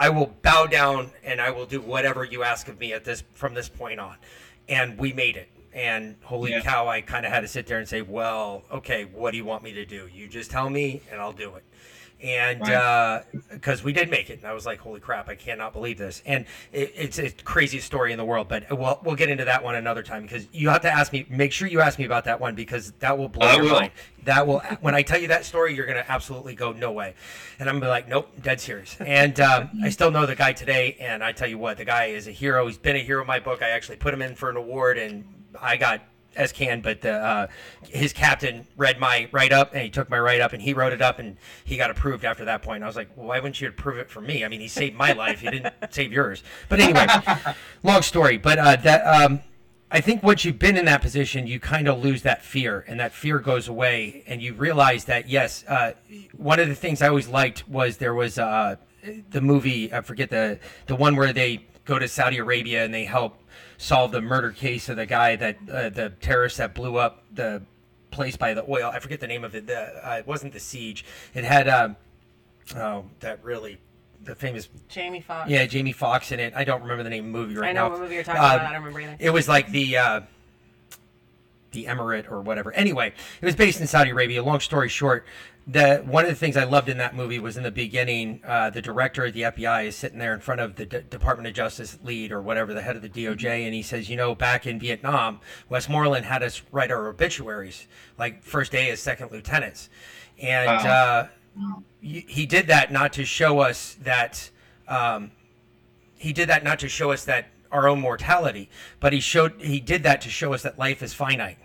I 0.00 0.08
will 0.08 0.34
bow 0.40 0.64
down 0.64 1.10
and 1.22 1.42
I 1.42 1.50
will 1.50 1.66
do 1.66 1.78
whatever 1.78 2.24
you 2.24 2.42
ask 2.42 2.68
of 2.68 2.80
me 2.80 2.94
at 2.94 3.04
this 3.04 3.22
from 3.34 3.52
this 3.52 3.68
point 3.68 4.00
on. 4.00 4.16
And 4.66 4.96
we 4.98 5.12
made 5.12 5.36
it. 5.36 5.50
And 5.74 6.16
holy 6.22 6.52
Yeah. 6.52 6.62
cow, 6.62 6.88
I 6.88 7.02
kind 7.02 7.26
of 7.26 7.30
had 7.32 7.40
to 7.40 7.48
sit 7.48 7.66
there 7.66 7.78
and 7.78 7.86
say, 7.86 8.00
well, 8.00 8.64
okay, 8.72 9.04
what 9.04 9.32
do 9.32 9.36
you 9.36 9.44
want 9.44 9.62
me 9.62 9.74
to 9.74 9.84
do? 9.84 10.08
You 10.12 10.26
just 10.26 10.50
tell 10.50 10.70
me 10.70 11.02
and 11.12 11.20
I'll 11.20 11.34
do 11.34 11.54
it. 11.54 11.64
And 12.22 12.60
Right. 12.60 13.22
because 13.50 13.82
we 13.82 13.92
did 13.94 14.10
make 14.10 14.28
it, 14.28 14.38
and 14.40 14.46
I 14.46 14.52
was 14.52 14.66
like, 14.66 14.78
"Holy 14.80 15.00
crap! 15.00 15.28
I 15.30 15.34
cannot 15.34 15.72
believe 15.72 15.96
this!" 15.96 16.22
And 16.26 16.44
it, 16.70 16.92
it's 16.94 17.18
a 17.18 17.30
craziest 17.30 17.86
story 17.86 18.12
in 18.12 18.18
the 18.18 18.24
world. 18.24 18.46
But 18.48 18.70
we'll 18.70 19.00
we'll 19.02 19.14
get 19.16 19.30
into 19.30 19.46
that 19.46 19.64
one 19.64 19.74
another 19.74 20.02
time 20.02 20.22
because 20.22 20.46
you 20.52 20.68
have 20.68 20.82
to 20.82 20.92
ask 20.92 21.12
me. 21.12 21.24
Make 21.30 21.50
sure 21.52 21.66
you 21.66 21.80
ask 21.80 21.98
me 21.98 22.04
about 22.04 22.24
that 22.24 22.38
one 22.38 22.54
because 22.54 22.92
that 22.98 23.16
will 23.16 23.28
blow 23.28 23.46
I 23.46 23.54
your 23.54 23.64
will. 23.64 23.72
mind. 23.72 23.92
That 24.24 24.46
will 24.46 24.60
when 24.82 24.94
I 24.94 25.00
tell 25.00 25.18
you 25.18 25.28
that 25.28 25.46
story, 25.46 25.74
you're 25.74 25.86
gonna 25.86 26.04
absolutely 26.08 26.54
go 26.54 26.72
no 26.72 26.92
way, 26.92 27.14
and 27.58 27.70
I'm 27.70 27.76
gonna 27.76 27.86
be 27.86 27.90
like, 27.90 28.06
nope, 28.08 28.28
dead 28.42 28.60
serious. 28.60 28.96
And 29.00 29.40
um, 29.40 29.70
I 29.82 29.88
still 29.88 30.10
know 30.10 30.26
the 30.26 30.36
guy 30.36 30.52
today, 30.52 30.96
and 31.00 31.24
I 31.24 31.32
tell 31.32 31.48
you 31.48 31.56
what, 31.56 31.78
the 31.78 31.86
guy 31.86 32.06
is 32.06 32.28
a 32.28 32.32
hero. 32.32 32.66
He's 32.66 32.76
been 32.76 32.96
a 32.96 33.00
hero 33.00 33.22
in 33.22 33.26
my 33.26 33.40
book. 33.40 33.62
I 33.62 33.70
actually 33.70 33.96
put 33.96 34.12
him 34.12 34.20
in 34.20 34.34
for 34.34 34.50
an 34.50 34.56
award, 34.56 34.98
and 34.98 35.24
I 35.58 35.78
got 35.78 36.02
as 36.36 36.52
can, 36.52 36.80
but 36.80 37.00
the, 37.00 37.12
uh, 37.12 37.46
his 37.88 38.12
captain 38.12 38.66
read 38.76 38.98
my 38.98 39.28
write 39.32 39.52
up 39.52 39.72
and 39.72 39.82
he 39.82 39.90
took 39.90 40.08
my 40.08 40.18
write 40.18 40.40
up 40.40 40.52
and 40.52 40.62
he 40.62 40.72
wrote 40.72 40.92
it 40.92 41.02
up 41.02 41.18
and 41.18 41.36
he 41.64 41.76
got 41.76 41.90
approved 41.90 42.24
after 42.24 42.44
that 42.44 42.62
point. 42.62 42.76
And 42.76 42.84
I 42.84 42.86
was 42.86 42.96
like, 42.96 43.16
well, 43.16 43.26
why 43.26 43.40
wouldn't 43.40 43.60
you 43.60 43.68
approve 43.68 43.98
it 43.98 44.10
for 44.10 44.20
me? 44.20 44.44
I 44.44 44.48
mean, 44.48 44.60
he 44.60 44.68
saved 44.68 44.96
my 44.96 45.12
life. 45.12 45.40
He 45.40 45.50
didn't 45.50 45.74
save 45.90 46.12
yours. 46.12 46.42
But 46.68 46.80
anyway, 46.80 47.06
long 47.82 48.02
story. 48.02 48.38
But 48.38 48.58
uh, 48.58 48.76
that 48.76 49.02
um, 49.02 49.40
I 49.90 50.00
think 50.00 50.22
once 50.22 50.44
you've 50.44 50.58
been 50.58 50.76
in 50.76 50.84
that 50.84 51.02
position, 51.02 51.46
you 51.46 51.58
kind 51.58 51.88
of 51.88 52.02
lose 52.02 52.22
that 52.22 52.44
fear 52.44 52.84
and 52.86 53.00
that 53.00 53.12
fear 53.12 53.40
goes 53.40 53.66
away 53.66 54.22
and 54.26 54.40
you 54.40 54.54
realize 54.54 55.06
that 55.06 55.28
yes, 55.28 55.64
uh, 55.66 55.92
one 56.36 56.60
of 56.60 56.68
the 56.68 56.74
things 56.76 57.02
I 57.02 57.08
always 57.08 57.28
liked 57.28 57.68
was 57.68 57.96
there 57.96 58.14
was 58.14 58.38
uh, 58.38 58.76
the 59.30 59.40
movie. 59.40 59.92
I 59.92 60.02
forget 60.02 60.30
the 60.30 60.60
the 60.86 60.94
one 60.94 61.16
where 61.16 61.32
they 61.32 61.66
go 61.84 61.98
to 61.98 62.06
Saudi 62.06 62.38
Arabia 62.38 62.84
and 62.84 62.94
they 62.94 63.04
help 63.04 63.39
solve 63.80 64.12
the 64.12 64.20
murder 64.20 64.50
case 64.52 64.90
of 64.90 64.96
the 64.96 65.06
guy 65.06 65.36
that 65.36 65.56
uh, 65.72 65.88
the 65.88 66.10
terrorist 66.20 66.58
that 66.58 66.74
blew 66.74 66.96
up 66.96 67.24
the 67.32 67.62
place 68.10 68.36
by 68.36 68.52
the 68.52 68.62
oil. 68.68 68.90
I 68.92 68.98
forget 68.98 69.20
the 69.20 69.26
name 69.26 69.42
of 69.42 69.54
it. 69.54 69.66
The, 69.66 70.06
uh, 70.06 70.16
it 70.18 70.26
wasn't 70.26 70.52
the 70.52 70.60
siege. 70.60 71.04
It 71.34 71.44
had 71.44 71.66
um, 71.66 71.96
oh 72.76 73.06
that 73.20 73.42
really 73.42 73.78
the 74.22 74.34
famous 74.34 74.68
Jamie 74.88 75.22
Foxx. 75.22 75.50
yeah 75.50 75.64
Jamie 75.64 75.92
Foxx 75.92 76.30
in 76.30 76.40
it. 76.40 76.52
I 76.54 76.64
don't 76.64 76.82
remember 76.82 77.02
the 77.02 77.08
name 77.10 77.26
of 77.26 77.32
the 77.32 77.38
movie 77.38 77.56
right 77.56 77.74
now. 77.74 77.86
I 77.86 77.88
know 77.88 77.88
now. 77.88 77.90
what 77.94 78.02
movie 78.02 78.14
you're 78.16 78.24
talking 78.24 78.42
Uh, 78.42 78.44
about. 78.44 78.60
I 78.60 78.64
don't 78.72 78.82
remember 78.82 79.00
either. 79.00 79.16
It 79.18 79.30
was 79.30 79.48
like 79.48 79.70
the 79.70 79.96
uh, 79.96 80.20
the 81.72 81.84
Emirate 81.86 82.30
or 82.30 82.40
whatever. 82.42 82.72
Anyway, 82.72 83.12
it 83.40 83.44
was 83.46 83.56
based 83.56 83.80
in 83.80 83.86
Saudi 83.86 84.10
Arabia. 84.10 84.42
Long 84.42 84.60
story 84.60 84.88
short, 84.90 85.24
the 85.66 86.02
one 86.06 86.24
of 86.24 86.30
the 86.30 86.36
things 86.36 86.56
I 86.56 86.64
loved 86.64 86.88
in 86.88 86.98
that 86.98 87.14
movie 87.14 87.38
was 87.38 87.56
in 87.56 87.62
the 87.62 87.70
beginning, 87.70 88.40
uh, 88.44 88.70
the 88.70 88.82
director 88.82 89.24
of 89.24 89.34
the 89.34 89.42
FBI 89.42 89.86
is 89.86 89.96
sitting 89.96 90.18
there 90.18 90.34
in 90.34 90.40
front 90.40 90.60
of 90.60 90.76
the 90.76 90.86
D- 90.86 91.02
Department 91.08 91.46
of 91.46 91.54
Justice 91.54 91.98
lead 92.02 92.32
or 92.32 92.42
whatever, 92.42 92.74
the 92.74 92.82
head 92.82 92.96
of 92.96 93.02
the 93.02 93.08
DOJ, 93.08 93.64
and 93.64 93.74
he 93.74 93.82
says, 93.82 94.08
you 94.08 94.16
know, 94.16 94.34
back 94.34 94.66
in 94.66 94.80
Vietnam, 94.80 95.40
Westmoreland 95.68 96.26
had 96.26 96.42
us 96.42 96.62
write 96.72 96.90
our 96.90 97.08
obituaries, 97.08 97.86
like 98.18 98.42
first 98.42 98.72
day 98.72 98.90
as 98.90 99.00
second 99.00 99.30
lieutenants, 99.30 99.88
and. 100.40 100.86
Uh, 100.86 101.26
he 102.00 102.46
did 102.46 102.68
that 102.68 102.90
not 102.92 103.12
to 103.12 103.24
show 103.24 103.58
us 103.58 103.96
that 104.02 104.50
um, 104.88 105.30
he 106.16 106.32
did 106.32 106.48
that 106.48 106.64
not 106.64 106.78
to 106.80 106.88
show 106.88 107.12
us 107.12 107.24
that 107.24 107.48
our 107.70 107.88
own 107.88 108.00
mortality, 108.00 108.68
but 108.98 109.12
he 109.12 109.20
showed 109.20 109.60
he 109.60 109.80
did 109.80 110.02
that 110.02 110.20
to 110.22 110.30
show 110.30 110.52
us 110.52 110.62
that 110.62 110.78
life 110.78 111.02
is 111.02 111.12
finite. 111.12 111.58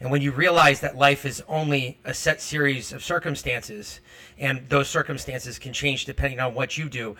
And 0.00 0.10
when 0.10 0.22
you 0.22 0.32
realize 0.32 0.80
that 0.80 0.96
life 0.96 1.26
is 1.26 1.42
only 1.46 1.98
a 2.04 2.14
set 2.14 2.40
series 2.40 2.92
of 2.92 3.04
circumstances, 3.04 4.00
and 4.38 4.66
those 4.70 4.88
circumstances 4.88 5.58
can 5.58 5.74
change 5.74 6.06
depending 6.06 6.40
on 6.40 6.54
what 6.54 6.78
you 6.78 6.88
do, 6.88 7.16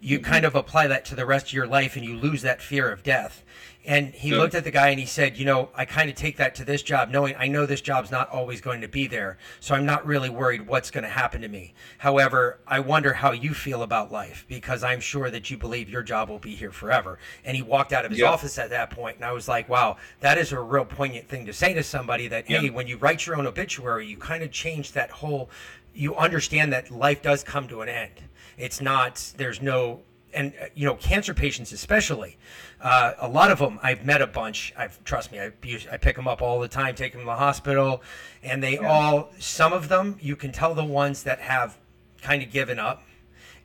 you 0.00 0.18
mm-hmm. 0.18 0.30
kind 0.30 0.44
of 0.44 0.54
apply 0.54 0.86
that 0.88 1.06
to 1.06 1.14
the 1.14 1.26
rest 1.26 1.48
of 1.48 1.52
your 1.54 1.66
life 1.66 1.96
and 1.96 2.04
you 2.04 2.16
lose 2.16 2.42
that 2.42 2.60
fear 2.60 2.90
of 2.90 3.02
death. 3.02 3.42
And 3.88 4.12
he 4.12 4.32
looked 4.32 4.54
at 4.54 4.64
the 4.64 4.70
guy 4.70 4.90
and 4.90 5.00
he 5.00 5.06
said, 5.06 5.38
You 5.38 5.46
know, 5.46 5.70
I 5.74 5.86
kind 5.86 6.10
of 6.10 6.14
take 6.14 6.36
that 6.36 6.54
to 6.56 6.64
this 6.64 6.82
job, 6.82 7.08
knowing 7.08 7.34
I 7.38 7.48
know 7.48 7.64
this 7.64 7.80
job's 7.80 8.10
not 8.10 8.28
always 8.28 8.60
going 8.60 8.82
to 8.82 8.86
be 8.88 9.06
there. 9.06 9.38
So 9.60 9.74
I'm 9.74 9.86
not 9.86 10.06
really 10.06 10.28
worried 10.28 10.66
what's 10.66 10.90
going 10.90 11.04
to 11.04 11.08
happen 11.10 11.40
to 11.40 11.48
me. 11.48 11.72
However, 11.96 12.60
I 12.66 12.80
wonder 12.80 13.14
how 13.14 13.32
you 13.32 13.54
feel 13.54 13.82
about 13.82 14.12
life 14.12 14.44
because 14.46 14.84
I'm 14.84 15.00
sure 15.00 15.30
that 15.30 15.48
you 15.50 15.56
believe 15.56 15.88
your 15.88 16.02
job 16.02 16.28
will 16.28 16.38
be 16.38 16.54
here 16.54 16.70
forever. 16.70 17.18
And 17.46 17.56
he 17.56 17.62
walked 17.62 17.94
out 17.94 18.04
of 18.04 18.10
his 18.10 18.20
Yeah. 18.20 18.26
office 18.30 18.58
at 18.58 18.68
that 18.68 18.90
point, 18.90 19.16
and 19.16 19.24
I 19.24 19.32
was 19.32 19.48
like, 19.48 19.70
Wow, 19.70 19.96
that 20.20 20.36
is 20.36 20.52
a 20.52 20.60
real 20.60 20.84
poignant 20.84 21.26
thing 21.26 21.46
to 21.46 21.54
say 21.54 21.72
to 21.72 21.82
somebody 21.82 22.28
that, 22.28 22.46
hey, 22.46 22.68
when 22.68 22.86
you 22.88 22.98
write 22.98 23.26
your 23.26 23.36
own 23.36 23.46
obituary, 23.46 24.06
you 24.06 24.18
kind 24.18 24.42
of 24.42 24.50
change 24.50 24.92
that 24.92 25.10
whole, 25.10 25.48
you 25.94 26.14
understand 26.14 26.74
that 26.74 26.90
life 26.90 27.22
does 27.22 27.42
come 27.42 27.66
to 27.68 27.80
an 27.80 27.88
end. 27.88 28.12
It's 28.58 28.82
not, 28.82 29.32
there's 29.38 29.62
no, 29.62 30.02
and 30.38 30.52
uh, 30.62 30.66
you 30.74 30.86
know, 30.86 30.94
cancer 30.94 31.34
patients 31.34 31.72
especially, 31.72 32.38
uh, 32.80 33.12
a 33.18 33.28
lot 33.28 33.50
of 33.50 33.58
them, 33.58 33.78
I've 33.82 34.04
met 34.06 34.22
a 34.22 34.26
bunch. 34.26 34.72
I've 34.76 35.02
trust 35.04 35.32
me, 35.32 35.40
I 35.40 35.50
I 35.92 35.96
pick 35.96 36.16
them 36.16 36.28
up 36.28 36.40
all 36.40 36.60
the 36.60 36.68
time, 36.68 36.94
take 36.94 37.12
them 37.12 37.22
to 37.22 37.26
the 37.26 37.34
hospital, 37.34 38.02
and 38.42 38.62
they 38.62 38.78
all, 38.78 39.30
some 39.38 39.72
of 39.72 39.88
them, 39.88 40.16
you 40.20 40.36
can 40.36 40.52
tell 40.52 40.74
the 40.74 40.84
ones 40.84 41.24
that 41.24 41.40
have 41.40 41.76
kind 42.22 42.42
of 42.42 42.50
given 42.52 42.78
up, 42.78 43.02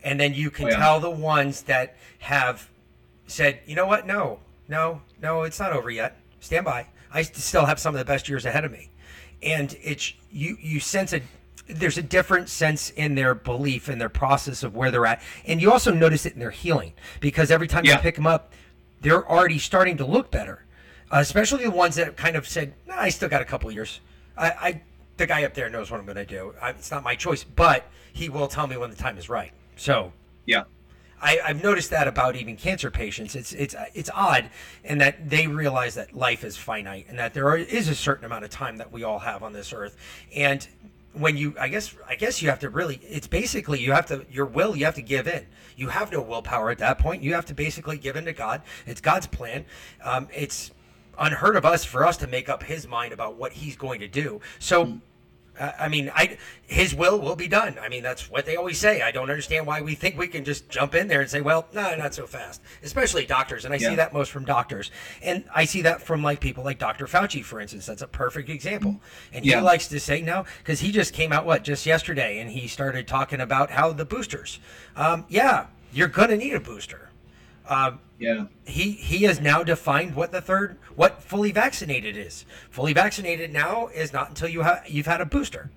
and 0.03 0.19
then 0.19 0.33
you 0.33 0.49
can 0.49 0.65
Oh, 0.65 0.69
yeah. 0.69 0.77
tell 0.77 0.99
the 0.99 1.09
ones 1.11 1.61
that 1.63 1.95
have 2.19 2.69
said, 3.27 3.59
you 3.65 3.75
know 3.75 3.85
what, 3.85 4.05
no, 4.07 4.39
no, 4.67 5.01
no, 5.21 5.43
it's 5.43 5.59
not 5.59 5.71
over 5.73 5.89
yet. 5.91 6.17
Stand 6.39 6.65
by. 6.65 6.87
I 7.13 7.21
still 7.21 7.65
have 7.65 7.79
some 7.79 7.93
of 7.95 7.99
the 7.99 8.05
best 8.05 8.27
years 8.27 8.45
ahead 8.45 8.65
of 8.65 8.71
me, 8.71 8.89
and 9.43 9.77
it's 9.83 10.13
you. 10.31 10.57
You 10.59 10.79
sense 10.79 11.13
a 11.13 11.21
there's 11.67 11.97
a 11.97 12.01
different 12.01 12.49
sense 12.49 12.89
in 12.91 13.15
their 13.15 13.33
belief 13.33 13.87
and 13.87 13.99
their 13.99 14.09
process 14.09 14.63
of 14.63 14.75
where 14.75 14.91
they're 14.91 15.05
at, 15.05 15.21
and 15.45 15.61
you 15.61 15.71
also 15.71 15.93
notice 15.93 16.25
it 16.25 16.33
in 16.33 16.39
their 16.39 16.51
healing 16.51 16.93
because 17.19 17.51
every 17.51 17.67
time 17.67 17.85
you 17.85 17.95
pick 17.97 18.15
them 18.15 18.27
up, 18.27 18.53
they're 19.01 19.29
already 19.29 19.59
starting 19.59 19.97
to 19.97 20.05
look 20.05 20.31
better. 20.31 20.65
Uh, 21.11 21.17
especially 21.19 21.63
the 21.63 21.71
ones 21.71 21.95
that 21.95 22.17
kind 22.17 22.35
of 22.35 22.47
said, 22.47 22.73
nah, 22.87 22.95
"I 22.97 23.09
still 23.09 23.29
got 23.29 23.41
a 23.41 23.45
couple 23.45 23.71
years." 23.71 23.99
I, 24.37 24.49
I 24.49 24.81
the 25.17 25.27
guy 25.27 25.43
up 25.43 25.53
there 25.53 25.69
knows 25.69 25.91
what 25.91 25.99
I'm 25.99 26.05
going 26.05 26.15
to 26.17 26.25
do. 26.25 26.55
I, 26.61 26.71
it's 26.71 26.91
not 26.91 27.03
my 27.03 27.15
choice, 27.15 27.43
but 27.43 27.85
he 28.13 28.29
will 28.29 28.47
tell 28.47 28.67
me 28.67 28.77
when 28.77 28.89
the 28.89 28.95
time 28.95 29.17
is 29.17 29.29
right. 29.29 29.51
So 29.75 30.11
Yeah. 30.45 30.63
I, 31.21 31.39
I've 31.45 31.63
noticed 31.63 31.89
that 31.91 32.07
about 32.07 32.35
even 32.35 32.57
cancer 32.57 32.91
patients. 32.91 33.33
It's 33.35 33.53
it's 33.53 33.75
it's 33.93 34.09
odd, 34.13 34.49
in 34.83 34.97
that 34.97 35.29
they 35.29 35.47
realize 35.47 35.95
that 35.95 36.13
life 36.13 36.43
is 36.43 36.57
finite 36.57 37.05
and 37.07 37.17
that 37.17 37.33
there 37.33 37.47
are, 37.47 37.57
is 37.57 37.87
a 37.87 37.95
certain 37.95 38.25
amount 38.25 38.43
of 38.43 38.49
time 38.49 38.77
that 38.77 38.91
we 38.91 39.03
all 39.03 39.19
have 39.19 39.41
on 39.41 39.53
this 39.53 39.71
earth. 39.71 39.95
And 40.35 40.67
when 41.13 41.37
you, 41.37 41.55
I 41.59 41.67
guess, 41.67 41.95
I 42.07 42.15
guess 42.15 42.41
you 42.41 42.49
have 42.49 42.59
to 42.59 42.69
really. 42.69 42.99
It's 43.03 43.27
basically 43.27 43.79
you 43.79 43.91
have 43.91 44.05
to 44.07 44.25
your 44.31 44.45
will. 44.45 44.75
You 44.75 44.85
have 44.85 44.95
to 44.95 45.01
give 45.01 45.27
in. 45.27 45.45
You 45.75 45.89
have 45.89 46.11
no 46.11 46.21
willpower 46.21 46.69
at 46.69 46.79
that 46.79 46.99
point. 46.99 47.23
You 47.23 47.33
have 47.33 47.45
to 47.45 47.53
basically 47.53 47.97
give 47.97 48.15
in 48.15 48.25
to 48.25 48.33
God. 48.33 48.61
It's 48.85 49.01
God's 49.01 49.27
plan. 49.27 49.65
Um, 50.03 50.27
it's 50.33 50.71
unheard 51.17 51.55
of 51.55 51.65
us 51.65 51.85
for 51.85 52.05
us 52.05 52.17
to 52.17 52.27
make 52.27 52.49
up 52.49 52.63
His 52.63 52.87
mind 52.87 53.13
about 53.13 53.35
what 53.35 53.53
He's 53.53 53.75
going 53.75 53.99
to 53.99 54.07
do. 54.07 54.41
So. 54.59 54.83
Uh, 54.83 54.87
I 55.59 55.87
mean, 55.87 56.11
I 56.15 56.37
his 56.65 56.95
will 56.95 57.19
will 57.19 57.35
be 57.35 57.47
done. 57.47 57.77
I 57.79 57.87
mean, 57.89 58.01
that's 58.01 58.29
what 58.29 58.45
they 58.45 58.55
always 58.55 58.79
say. 58.79 59.01
I 59.01 59.11
don't 59.11 59.29
understand 59.29 59.67
why 59.67 59.81
we 59.81 59.93
think 59.93 60.17
we 60.17 60.27
can 60.27 60.43
just 60.43 60.67
jump 60.69 60.95
in 60.95 61.07
there 61.07 61.21
and 61.21 61.29
say, 61.29 61.41
"Well, 61.41 61.67
no, 61.73 61.95
not 61.95 62.13
so 62.15 62.25
fast." 62.25 62.61
Especially 62.81 63.25
doctors, 63.25 63.63
and 63.63 63.73
I 63.73 63.77
see 63.77 63.95
that 63.95 64.13
most 64.13 64.31
from 64.31 64.45
doctors, 64.45 64.89
and 65.21 65.43
I 65.53 65.65
see 65.65 65.81
that 65.83 66.01
from 66.01 66.23
like 66.23 66.39
people 66.39 66.63
like 66.63 66.79
Dr. 66.79 67.05
Fauci, 67.05 67.43
for 67.43 67.59
instance. 67.59 67.85
That's 67.85 68.01
a 68.01 68.07
perfect 68.07 68.49
example. 68.49 68.99
And 69.31 69.45
Yeah. 69.45 69.57
he 69.59 69.61
likes 69.61 69.87
to 69.89 69.99
say 69.99 70.21
no 70.21 70.45
because 70.59 70.79
he 70.79 70.91
just 70.91 71.13
came 71.13 71.31
out 71.31 71.45
what 71.45 71.63
just 71.63 71.85
yesterday, 71.85 72.39
and 72.39 72.49
he 72.49 72.67
started 72.67 73.07
talking 73.07 73.39
about 73.39 73.69
how 73.71 73.93
the 73.93 74.05
boosters. 74.05 74.59
Um, 74.95 75.25
yeah, 75.29 75.67
you're 75.91 76.07
gonna 76.07 76.37
need 76.37 76.53
a 76.53 76.59
booster. 76.59 77.09
Um, 77.67 77.99
Yeah. 78.19 78.45
he 78.65 78.91
he 78.91 79.23
has 79.23 79.39
now 79.41 79.63
defined 79.63 80.15
what 80.15 80.31
the 80.31 80.41
third 80.41 80.77
what 80.95 81.23
fully 81.23 81.51
vaccinated 81.51 82.15
is. 82.17 82.45
Fully 82.69 82.93
vaccinated 82.93 83.51
now 83.51 83.87
is 83.87 84.13
not 84.13 84.29
until 84.29 84.47
you 84.49 84.61
have 84.61 84.83
you've 84.87 85.05
had 85.05 85.21
a 85.21 85.25
booster. 85.25 85.71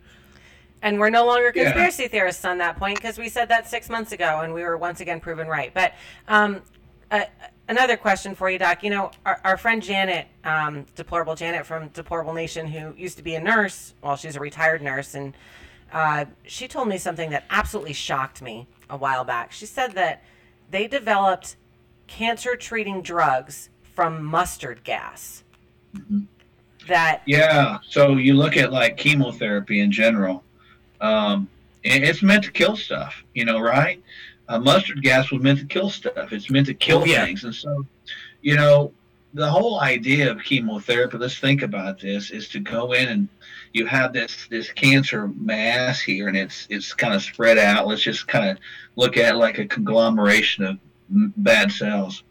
And 0.82 1.00
we're 1.00 1.10
no 1.10 1.24
longer 1.24 1.52
Yeah. 1.54 1.64
conspiracy 1.64 2.08
theorists 2.08 2.44
on 2.44 2.58
that 2.58 2.76
point 2.76 2.96
because 2.96 3.18
we 3.18 3.28
said 3.28 3.48
that 3.48 3.68
six 3.68 3.88
months 3.88 4.12
ago 4.12 4.40
and 4.42 4.52
we 4.52 4.62
were 4.62 4.76
once 4.76 5.00
again 5.00 5.20
proven 5.20 5.48
right. 5.48 5.72
But 5.72 5.94
um, 6.28 6.62
uh, 7.10 7.22
another 7.68 7.96
question 7.96 8.34
for 8.34 8.50
you, 8.50 8.58
Doc. 8.58 8.82
You 8.82 8.90
know, 8.90 9.10
our, 9.24 9.40
our 9.44 9.56
friend 9.56 9.82
Janet, 9.82 10.26
um, 10.44 10.86
Deplorable 10.94 11.34
Janet 11.34 11.64
from 11.66 11.88
Deplorable 11.88 12.34
Nation, 12.34 12.66
who 12.66 12.94
used 12.96 13.16
to 13.16 13.22
be 13.22 13.34
a 13.36 13.40
nurse, 13.40 13.94
well, 14.02 14.16
she's 14.16 14.36
a 14.36 14.40
retired 14.40 14.82
nurse, 14.82 15.14
and 15.14 15.34
uh, 15.92 16.26
she 16.44 16.68
told 16.68 16.88
me 16.88 16.98
something 16.98 17.30
that 17.30 17.44
absolutely 17.50 17.92
shocked 17.92 18.42
me 18.42 18.66
a 18.90 18.96
while 18.96 19.24
back. 19.24 19.52
She 19.52 19.66
said 19.66 19.92
that 19.92 20.22
they 20.70 20.86
developed 20.88 21.56
cancer 22.06 22.56
treating 22.56 23.02
drugs 23.02 23.70
from 23.94 24.24
mustard 24.24 24.82
gas. 24.84 25.42
That 26.88 27.22
Yeah. 27.26 27.78
So 27.88 28.16
you 28.16 28.34
look 28.34 28.56
at 28.56 28.72
like 28.72 28.96
chemotherapy 28.96 29.80
in 29.80 29.90
general. 29.90 30.44
Um, 31.00 31.48
it's 31.82 32.22
meant 32.22 32.44
to 32.44 32.50
kill 32.52 32.76
stuff, 32.76 33.22
you 33.34 33.44
know, 33.44 33.60
right? 33.60 34.02
Uh, 34.48 34.58
mustard 34.58 35.02
gas 35.02 35.30
was 35.30 35.42
meant 35.42 35.58
to 35.58 35.64
kill 35.66 35.90
stuff. 35.90 36.32
It's 36.32 36.50
meant 36.50 36.66
to 36.66 36.74
kill 36.74 37.02
Oh, 37.02 37.04
yeah. 37.04 37.24
things, 37.24 37.44
and 37.44 37.54
so, 37.54 37.84
you 38.42 38.54
know, 38.56 38.92
the 39.34 39.48
whole 39.48 39.80
idea 39.80 40.30
of 40.30 40.42
chemotherapy, 40.42 41.18
let's 41.18 41.38
think 41.38 41.62
about 41.62 42.00
this, 42.00 42.30
is 42.30 42.48
to 42.50 42.60
go 42.60 42.92
in 42.92 43.08
and 43.08 43.28
you 43.72 43.84
have 43.86 44.12
this 44.12 44.46
this 44.48 44.70
cancer 44.72 45.28
mass 45.28 46.00
here 46.00 46.28
and 46.28 46.36
it's 46.36 46.66
it's 46.70 46.94
kind 46.94 47.12
of 47.14 47.22
spread 47.22 47.58
out. 47.58 47.86
Let's 47.86 48.02
just 48.02 48.26
kind 48.28 48.48
of 48.50 48.58
look 48.94 49.16
at 49.16 49.34
it 49.34 49.38
like 49.38 49.58
a 49.58 49.66
conglomeration 49.66 50.64
of 50.64 50.70
m- 50.70 50.80
bad 51.08 51.70
cells. 51.72 52.22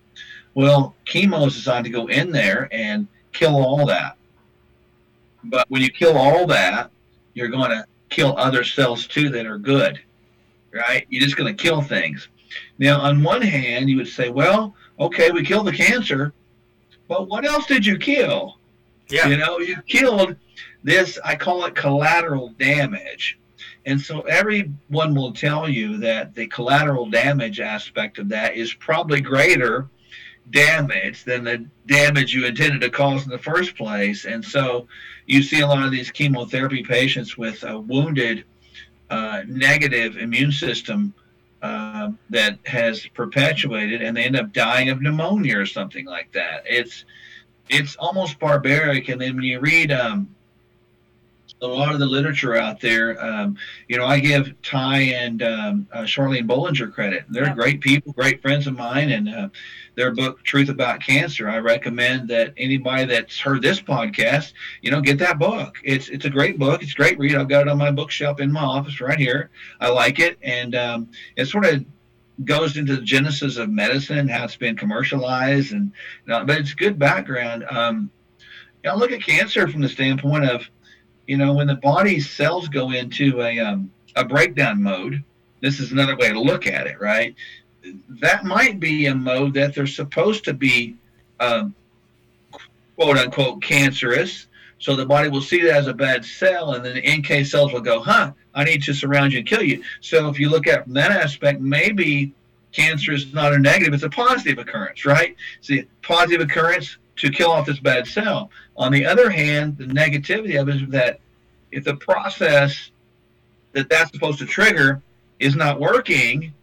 Well, 0.53 0.95
chemo 1.05 1.47
is 1.47 1.55
designed 1.55 1.85
to 1.85 1.91
go 1.91 2.07
in 2.07 2.31
there 2.31 2.69
and 2.71 3.07
kill 3.33 3.55
all 3.55 3.85
that. 3.87 4.17
But 5.43 5.69
when 5.69 5.81
you 5.81 5.89
kill 5.89 6.17
all 6.17 6.47
that, 6.47 6.89
you're 7.33 7.49
going 7.49 7.71
to 7.71 7.85
kill 8.09 8.35
other 8.37 8.63
cells 8.63 9.05
too 9.07 9.29
that 9.29 9.45
are 9.45 9.57
good, 9.57 9.99
right? 10.71 11.05
You're 11.09 11.23
just 11.23 11.37
going 11.37 11.55
to 11.55 11.63
kill 11.63 11.81
things. 11.81 12.29
Now, 12.79 13.01
on 13.01 13.21
one 13.21 13.41
hand, 13.41 13.89
you 13.89 13.97
would 13.97 14.07
say, 14.07 14.29
well, 14.29 14.73
okay, 14.99 15.31
we 15.31 15.43
killed 15.43 15.67
the 15.67 15.73
cancer, 15.73 16.33
but 17.07 17.27
what 17.27 17.45
else 17.45 17.65
did 17.65 17.85
you 17.85 17.97
kill? 17.97 18.57
Yeah. 19.09 19.27
You 19.27 19.37
know, 19.37 19.59
you 19.59 19.81
killed 19.87 20.35
this, 20.83 21.19
I 21.23 21.35
call 21.35 21.65
it 21.65 21.75
collateral 21.75 22.49
damage. 22.57 23.37
And 23.85 24.01
so 24.01 24.21
everyone 24.21 25.13
will 25.13 25.31
tell 25.31 25.69
you 25.69 25.97
that 25.97 26.33
the 26.33 26.47
collateral 26.47 27.09
damage 27.09 27.59
aspect 27.59 28.17
of 28.17 28.29
that 28.29 28.55
is 28.55 28.73
probably 28.73 29.21
greater 29.21 29.87
damage 30.49 31.23
than 31.23 31.43
the 31.43 31.65
damage 31.87 32.33
you 32.33 32.45
intended 32.45 32.81
to 32.81 32.89
cause 32.89 33.23
in 33.23 33.29
the 33.29 33.37
first 33.37 33.75
place. 33.75 34.25
And 34.25 34.43
so 34.43 34.87
you 35.25 35.41
see 35.41 35.61
a 35.61 35.67
lot 35.67 35.83
of 35.83 35.91
these 35.91 36.11
chemotherapy 36.11 36.83
patients 36.83 37.37
with 37.37 37.63
a 37.63 37.79
wounded 37.79 38.45
uh, 39.09 39.43
negative 39.47 40.17
immune 40.17 40.51
system 40.51 41.13
uh, 41.61 42.11
that 42.29 42.59
has 42.65 43.05
perpetuated 43.07 44.01
and 44.01 44.15
they 44.15 44.23
end 44.23 44.35
up 44.35 44.53
dying 44.53 44.89
of 44.89 45.01
pneumonia 45.01 45.57
or 45.57 45.65
something 45.65 46.05
like 46.05 46.31
that. 46.31 46.63
It's 46.65 47.05
it's 47.69 47.95
almost 47.95 48.39
barbaric. 48.39 49.09
And 49.09 49.19
then 49.19 49.35
when 49.35 49.43
you 49.43 49.59
read 49.59 49.91
um, 49.91 50.34
a 51.61 51.67
lot 51.67 51.93
of 51.93 51.99
the 51.99 52.05
literature 52.05 52.55
out 52.55 52.81
there, 52.81 53.23
um, 53.23 53.57
you 53.87 53.97
know, 53.97 54.05
I 54.05 54.19
give 54.19 54.53
Ty 54.61 54.99
and 54.99 55.41
um, 55.41 55.87
uh, 55.91 56.01
Charlene 56.01 56.47
Bollinger 56.47 56.91
credit. 56.91 57.25
They're 57.29 57.53
great 57.53 57.81
people, 57.81 58.13
great 58.13 58.41
friends 58.41 58.67
of 58.67 58.77
mine, 58.77 59.11
and 59.11 59.29
uh, 59.29 59.49
their 59.95 60.11
book 60.11 60.43
"Truth 60.43 60.69
About 60.69 61.01
Cancer." 61.01 61.49
I 61.49 61.57
recommend 61.59 62.29
that 62.29 62.53
anybody 62.57 63.05
that's 63.05 63.39
heard 63.39 63.61
this 63.61 63.81
podcast, 63.81 64.53
you 64.81 64.91
know, 64.91 65.01
get 65.01 65.17
that 65.19 65.39
book. 65.39 65.77
It's 65.83 66.09
it's 66.09 66.25
a 66.25 66.29
great 66.29 66.59
book. 66.59 66.83
It's 66.83 66.93
a 66.93 66.95
great 66.95 67.17
read. 67.17 67.35
I've 67.35 67.49
got 67.49 67.61
it 67.61 67.69
on 67.69 67.77
my 67.77 67.91
bookshelf 67.91 68.39
in 68.39 68.51
my 68.51 68.63
office 68.63 68.99
right 68.99 69.19
here. 69.19 69.49
I 69.79 69.89
like 69.89 70.19
it, 70.19 70.37
and 70.41 70.75
um, 70.75 71.09
it 71.35 71.45
sort 71.45 71.65
of 71.65 71.85
goes 72.43 72.75
into 72.75 72.97
the 72.97 73.01
genesis 73.01 73.55
of 73.55 73.69
medicine 73.69 74.27
how 74.27 74.43
it's 74.43 74.57
been 74.57 74.75
commercialized, 74.75 75.71
and 75.71 75.93
know, 76.27 76.43
but 76.45 76.59
it's 76.59 76.73
good 76.73 76.99
background. 76.99 77.63
Um, 77.69 78.11
you 78.83 78.91
know, 78.91 78.97
look 78.97 79.11
at 79.11 79.23
cancer 79.23 79.67
from 79.67 79.81
the 79.81 79.89
standpoint 79.89 80.45
of, 80.45 80.69
you 81.27 81.37
know, 81.37 81.53
when 81.53 81.67
the 81.67 81.75
body's 81.75 82.29
cells 82.29 82.67
go 82.69 82.91
into 82.91 83.41
a 83.41 83.59
um, 83.59 83.91
a 84.15 84.23
breakdown 84.23 84.81
mode. 84.81 85.23
This 85.61 85.79
is 85.79 85.91
another 85.91 86.15
way 86.15 86.29
to 86.29 86.39
look 86.39 86.67
at 86.67 86.87
it, 86.87 86.99
right? 86.99 87.35
That 88.09 88.45
might 88.45 88.79
be 88.79 89.07
a 89.07 89.15
mode 89.15 89.53
that 89.55 89.75
they're 89.75 89.87
supposed 89.87 90.43
to 90.45 90.53
be, 90.53 90.95
um, 91.39 91.75
quote 92.95 93.17
unquote, 93.17 93.61
cancerous. 93.61 94.47
So 94.79 94.95
the 94.95 95.05
body 95.05 95.29
will 95.29 95.41
see 95.41 95.61
that 95.63 95.75
as 95.75 95.87
a 95.87 95.93
bad 95.93 96.25
cell, 96.25 96.73
and 96.73 96.85
then 96.85 96.95
the 96.95 97.17
NK 97.17 97.45
cells 97.45 97.71
will 97.71 97.81
go, 97.81 98.01
huh, 98.01 98.31
I 98.53 98.63
need 98.63 98.83
to 98.83 98.93
surround 98.93 99.33
you 99.33 99.39
and 99.39 99.47
kill 99.47 99.63
you. 99.63 99.83
So 100.01 100.27
if 100.29 100.39
you 100.39 100.49
look 100.49 100.67
at 100.67 100.83
from 100.83 100.93
that 100.93 101.11
aspect, 101.11 101.61
maybe 101.61 102.33
cancer 102.71 103.13
is 103.13 103.33
not 103.33 103.53
a 103.53 103.57
negative, 103.57 103.93
it's 103.93 104.03
a 104.03 104.09
positive 104.09 104.57
occurrence, 104.57 105.05
right? 105.05 105.35
See, 105.61 105.85
positive 106.01 106.41
occurrence 106.41 106.97
to 107.17 107.31
kill 107.31 107.51
off 107.51 107.65
this 107.65 107.79
bad 107.79 108.07
cell. 108.07 108.51
On 108.77 108.91
the 108.91 109.05
other 109.05 109.29
hand, 109.29 109.77
the 109.77 109.85
negativity 109.85 110.59
of 110.59 110.69
it 110.69 110.75
is 110.75 110.89
that 110.89 111.19
if 111.71 111.83
the 111.83 111.95
process 111.95 112.91
that 113.73 113.89
that's 113.89 114.11
supposed 114.11 114.39
to 114.39 114.45
trigger 114.45 115.01
is 115.39 115.55
not 115.55 115.79
working, 115.79 116.53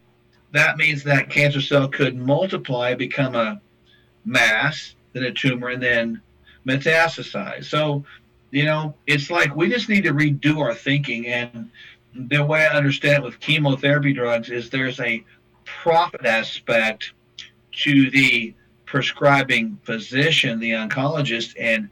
that 0.51 0.77
means 0.77 1.03
that 1.03 1.29
cancer 1.29 1.61
cell 1.61 1.87
could 1.87 2.15
multiply, 2.15 2.93
become 2.93 3.35
a 3.35 3.59
mass, 4.25 4.95
then 5.13 5.23
a 5.23 5.31
tumor, 5.31 5.69
and 5.69 5.81
then 5.81 6.21
metastasize. 6.67 7.65
So, 7.65 8.05
you 8.51 8.65
know, 8.65 8.95
it's 9.07 9.29
like 9.29 9.55
we 9.55 9.69
just 9.69 9.89
need 9.89 10.03
to 10.03 10.13
redo 10.13 10.59
our 10.59 10.73
thinking. 10.73 11.27
And 11.27 11.69
the 12.15 12.43
way 12.43 12.65
I 12.65 12.75
understand 12.75 13.23
it 13.23 13.25
with 13.25 13.39
chemotherapy 13.39 14.13
drugs 14.13 14.49
is 14.49 14.69
there's 14.69 14.99
a 14.99 15.23
profit 15.65 16.25
aspect 16.25 17.13
to 17.71 18.09
the 18.11 18.53
prescribing 18.93 19.75
physician, 19.81 20.59
the 20.59 20.69
oncologist, 20.69 21.55
and 21.59 21.89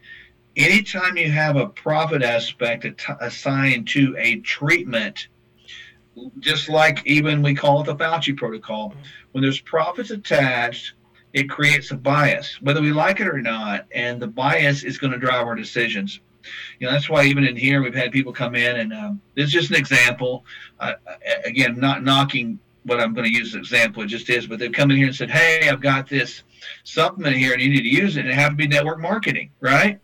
anytime 0.56 1.18
you 1.18 1.32
have 1.32 1.56
a 1.56 1.66
profit 1.66 2.22
aspect 2.22 2.86
assigned 3.20 3.88
to 3.88 4.16
a 4.20 4.36
treatment, 4.42 5.28
just 6.38 6.70
like 6.70 7.04
even 7.08 7.42
we 7.42 7.56
call 7.56 7.82
it 7.82 7.86
the 7.86 7.96
Fauci 7.96 8.38
protocol, 8.38 8.94
when 9.32 9.42
there's 9.42 9.60
profits 9.62 10.12
attached, 10.12 10.94
it 11.34 11.50
creates 11.50 11.90
a 11.90 11.98
bias, 11.98 12.62
whether 12.62 12.84
we 12.84 12.92
like 12.92 13.20
it 13.20 13.28
or 13.28 13.42
not, 13.42 13.88
and 13.96 14.22
the 14.22 14.28
bias 14.28 14.84
is 14.84 15.00
going 15.00 15.12
to 15.12 15.18
drive 15.18 15.48
our 15.48 15.56
decisions. 15.56 16.20
You 16.78 16.86
know, 16.86 16.94
that's 16.94 17.10
why 17.10 17.24
even 17.24 17.46
in 17.46 17.56
here 17.56 17.82
we've 17.82 17.96
had 17.96 18.12
people 18.12 18.32
come 18.32 18.54
in, 18.54 18.76
and 18.80 18.94
um, 18.94 19.22
this 19.34 19.46
is 19.46 19.52
just 19.52 19.72
an 19.72 19.78
example. 19.78 20.46
Uh, 20.80 20.94
again, 21.46 21.80
not 21.80 22.04
knocking 22.04 22.60
what 22.84 23.00
I'm 23.00 23.16
going 23.16 23.28
to 23.28 23.36
use 23.36 23.48
as 23.48 23.54
an 23.56 23.62
example, 23.62 24.04
it 24.04 24.08
just 24.08 24.30
is, 24.30 24.46
but 24.46 24.60
they've 24.60 24.72
come 24.72 24.92
in 24.92 24.98
here 24.98 25.08
and 25.08 25.16
said, 25.16 25.32
"Hey, 25.32 25.68
I've 25.68 25.82
got 25.82 26.08
this 26.08 26.44
supplement 26.84 27.36
here, 27.36 27.54
and 27.54 27.62
you 27.62 27.70
need 27.70 27.84
to 27.84 27.90
use 27.90 28.18
it, 28.18 28.22
and 28.22 28.30
it 28.30 28.36
has 28.36 28.50
to 28.50 28.56
be 28.56 28.68
network 28.68 29.00
marketing, 29.00 29.52
right?" 29.60 30.00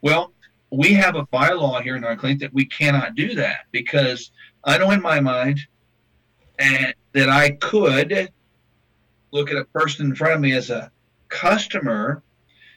Well, 0.00 0.32
we 0.70 0.92
have 0.94 1.16
a 1.16 1.26
bylaw 1.26 1.82
here 1.82 1.96
in 1.96 2.04
our 2.04 2.16
clinic 2.16 2.40
that 2.40 2.52
we 2.52 2.64
cannot 2.64 3.14
do 3.14 3.34
that 3.34 3.60
because 3.70 4.30
I 4.64 4.78
know 4.78 4.90
in 4.90 5.00
my 5.00 5.20
mind 5.20 5.60
and 6.58 6.94
that 7.12 7.28
I 7.28 7.52
could 7.52 8.30
look 9.30 9.50
at 9.50 9.56
a 9.56 9.64
person 9.64 10.06
in 10.06 10.14
front 10.14 10.34
of 10.34 10.40
me 10.40 10.52
as 10.52 10.70
a 10.70 10.90
customer 11.28 12.22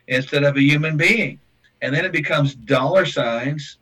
instead 0.07 0.43
of 0.43 0.55
a 0.55 0.61
human 0.61 0.97
being. 0.97 1.39
And 1.81 1.93
then 1.93 2.05
it 2.05 2.11
becomes 2.11 2.55
dollar 2.55 3.05
signs 3.05 3.77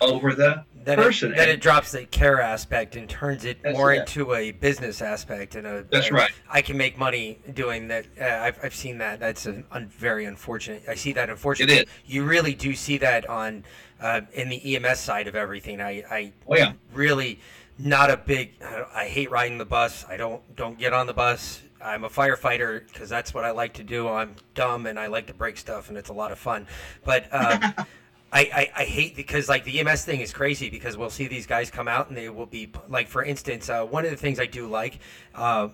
over 0.00 0.34
the 0.34 0.64
Then 0.82 0.96
person. 0.96 1.32
it, 1.32 1.36
then 1.36 1.48
it 1.50 1.60
drops 1.60 1.92
the 1.92 2.06
care 2.06 2.40
aspect 2.40 2.96
and 2.96 3.08
turns 3.08 3.44
it 3.44 3.62
That's 3.62 3.76
more 3.76 3.92
it. 3.92 4.00
into 4.00 4.34
a 4.34 4.50
business 4.52 5.02
aspect 5.02 5.54
and 5.54 5.66
a. 5.66 5.84
That's 5.90 6.08
a- 6.10 6.14
right. 6.14 6.30
I 6.50 6.62
can 6.62 6.76
make 6.76 6.96
money 6.96 7.38
doing 7.52 7.88
that. 7.88 8.06
Uh, 8.20 8.24
I've, 8.24 8.58
I've 8.62 8.74
seen 8.74 8.98
that. 8.98 9.20
That's 9.20 9.46
a 9.46 9.62
un, 9.72 9.88
very 9.88 10.24
unfortunate. 10.24 10.84
I 10.88 10.94
see 10.94 11.12
that 11.12 11.28
unfortunately. 11.28 11.76
It 11.76 11.88
is. 11.88 11.94
You 12.06 12.24
really 12.24 12.54
do 12.54 12.74
see 12.74 12.96
that 12.98 13.28
on 13.28 13.64
uh, 14.00 14.22
in 14.32 14.48
the 14.48 14.76
EMS 14.76 15.00
side 15.00 15.28
of 15.28 15.34
everything. 15.34 15.80
I, 15.80 16.02
I 16.10 16.32
Oh, 16.48 16.56
yeah. 16.56 16.72
really 16.94 17.40
not 17.78 18.10
a 18.10 18.16
big. 18.16 18.52
I 18.94 19.06
hate 19.06 19.30
riding 19.30 19.58
the 19.58 19.64
bus. 19.66 20.04
I 20.08 20.16
don't 20.16 20.40
don't 20.56 20.78
get 20.78 20.92
on 20.92 21.06
the 21.06 21.14
bus. 21.14 21.60
I'm 21.82 22.04
a 22.04 22.10
firefighter 22.10 22.86
because 22.92 23.08
that's 23.08 23.32
what 23.32 23.44
I 23.44 23.52
like 23.52 23.74
to 23.74 23.82
do. 23.82 24.08
I'm 24.08 24.34
dumb 24.54 24.84
and 24.86 24.98
I 24.98 25.06
like 25.06 25.26
to 25.28 25.34
break 25.34 25.56
stuff 25.56 25.88
and 25.88 25.96
it's 25.96 26.10
a 26.10 26.12
lot 26.14 26.30
of 26.32 26.38
fun. 26.38 26.66
But 27.04 27.26
um, 27.32 27.74
I, 28.32 28.40
I, 28.40 28.70
I 28.82 28.84
hate 28.84 29.16
because 29.16 29.48
like 29.48 29.64
the 29.64 29.80
EMS 29.80 30.04
thing 30.04 30.20
is 30.20 30.32
crazy 30.32 30.70
because 30.70 30.96
we'll 30.96 31.10
see 31.10 31.26
these 31.26 31.46
guys 31.46 31.70
come 31.70 31.88
out 31.88 32.08
and 32.08 32.16
they 32.16 32.28
will 32.28 32.46
be 32.46 32.70
like 32.88 33.08
for 33.08 33.24
instance 33.24 33.68
uh, 33.68 33.84
one 33.84 34.04
of 34.04 34.10
the 34.10 34.16
things 34.16 34.38
I 34.38 34.46
do 34.46 34.68
like 34.68 34.98
uh, 35.34 35.68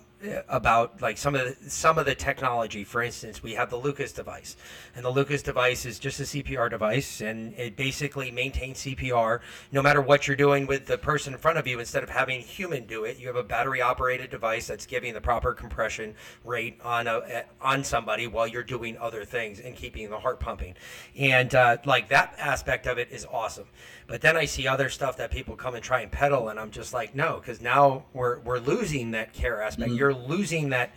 about 0.48 1.02
like 1.02 1.18
some 1.18 1.34
of 1.34 1.42
the, 1.42 1.70
some 1.70 1.98
of 1.98 2.06
the 2.06 2.14
technology. 2.14 2.84
For 2.84 3.02
instance 3.02 3.42
we 3.42 3.54
have 3.54 3.70
the 3.70 3.76
Lucas 3.76 4.12
device 4.12 4.56
and 4.94 5.04
the 5.04 5.10
Lucas 5.10 5.42
device 5.42 5.84
is 5.84 5.98
just 5.98 6.20
a 6.20 6.22
CPR 6.22 6.70
device 6.70 7.20
and 7.20 7.54
it 7.54 7.76
basically 7.76 8.30
maintains 8.30 8.78
CPR 8.78 9.40
no 9.72 9.82
matter 9.82 10.00
what 10.00 10.26
you're 10.26 10.36
doing 10.36 10.66
with 10.66 10.86
the 10.86 10.98
person 10.98 11.34
in 11.34 11.38
front 11.38 11.58
of 11.58 11.66
you. 11.66 11.78
Instead 11.78 12.02
of 12.02 12.10
having 12.10 12.38
a 12.38 12.42
human 12.42 12.86
do 12.86 13.04
it 13.04 13.18
you 13.18 13.26
have 13.26 13.36
a 13.36 13.44
battery 13.44 13.82
operated 13.82 14.30
device 14.30 14.66
that's 14.66 14.86
giving 14.86 15.12
the 15.14 15.20
proper 15.20 15.52
compression 15.52 16.14
rate 16.44 16.78
on 16.82 17.06
a 17.06 17.44
on 17.60 17.84
somebody 17.84 18.26
while 18.26 18.46
you're 18.46 18.62
doing 18.62 18.96
other 18.98 19.24
things 19.24 19.60
and 19.60 19.76
keeping 19.76 20.10
the 20.10 20.18
heart 20.18 20.40
pumping. 20.40 20.74
And 21.16 21.54
uh, 21.54 21.78
like 21.84 22.08
that 22.08 22.34
aspect 22.38 22.86
of 22.86 22.98
it 22.98 23.08
is 23.10 23.26
awesome. 23.30 23.66
But 24.06 24.20
then 24.20 24.36
I 24.36 24.44
see 24.44 24.68
other 24.68 24.88
stuff 24.88 25.16
that 25.16 25.30
people 25.30 25.56
come 25.56 25.74
and 25.74 25.82
try 25.82 26.00
and 26.00 26.12
peddle, 26.12 26.48
and 26.48 26.60
I'm 26.60 26.70
just 26.70 26.92
like, 26.92 27.14
no, 27.14 27.40
because 27.40 27.60
now 27.60 28.04
we're 28.12 28.38
we're 28.40 28.58
losing 28.58 29.10
that 29.12 29.32
care 29.32 29.60
aspect. 29.60 29.90
You're 30.06 30.14
losing 30.14 30.68
that 30.68 30.90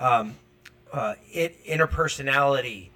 um, 0.00 0.34
uh, 0.92 1.14
it 1.32 1.64
interpersonality 1.66 2.88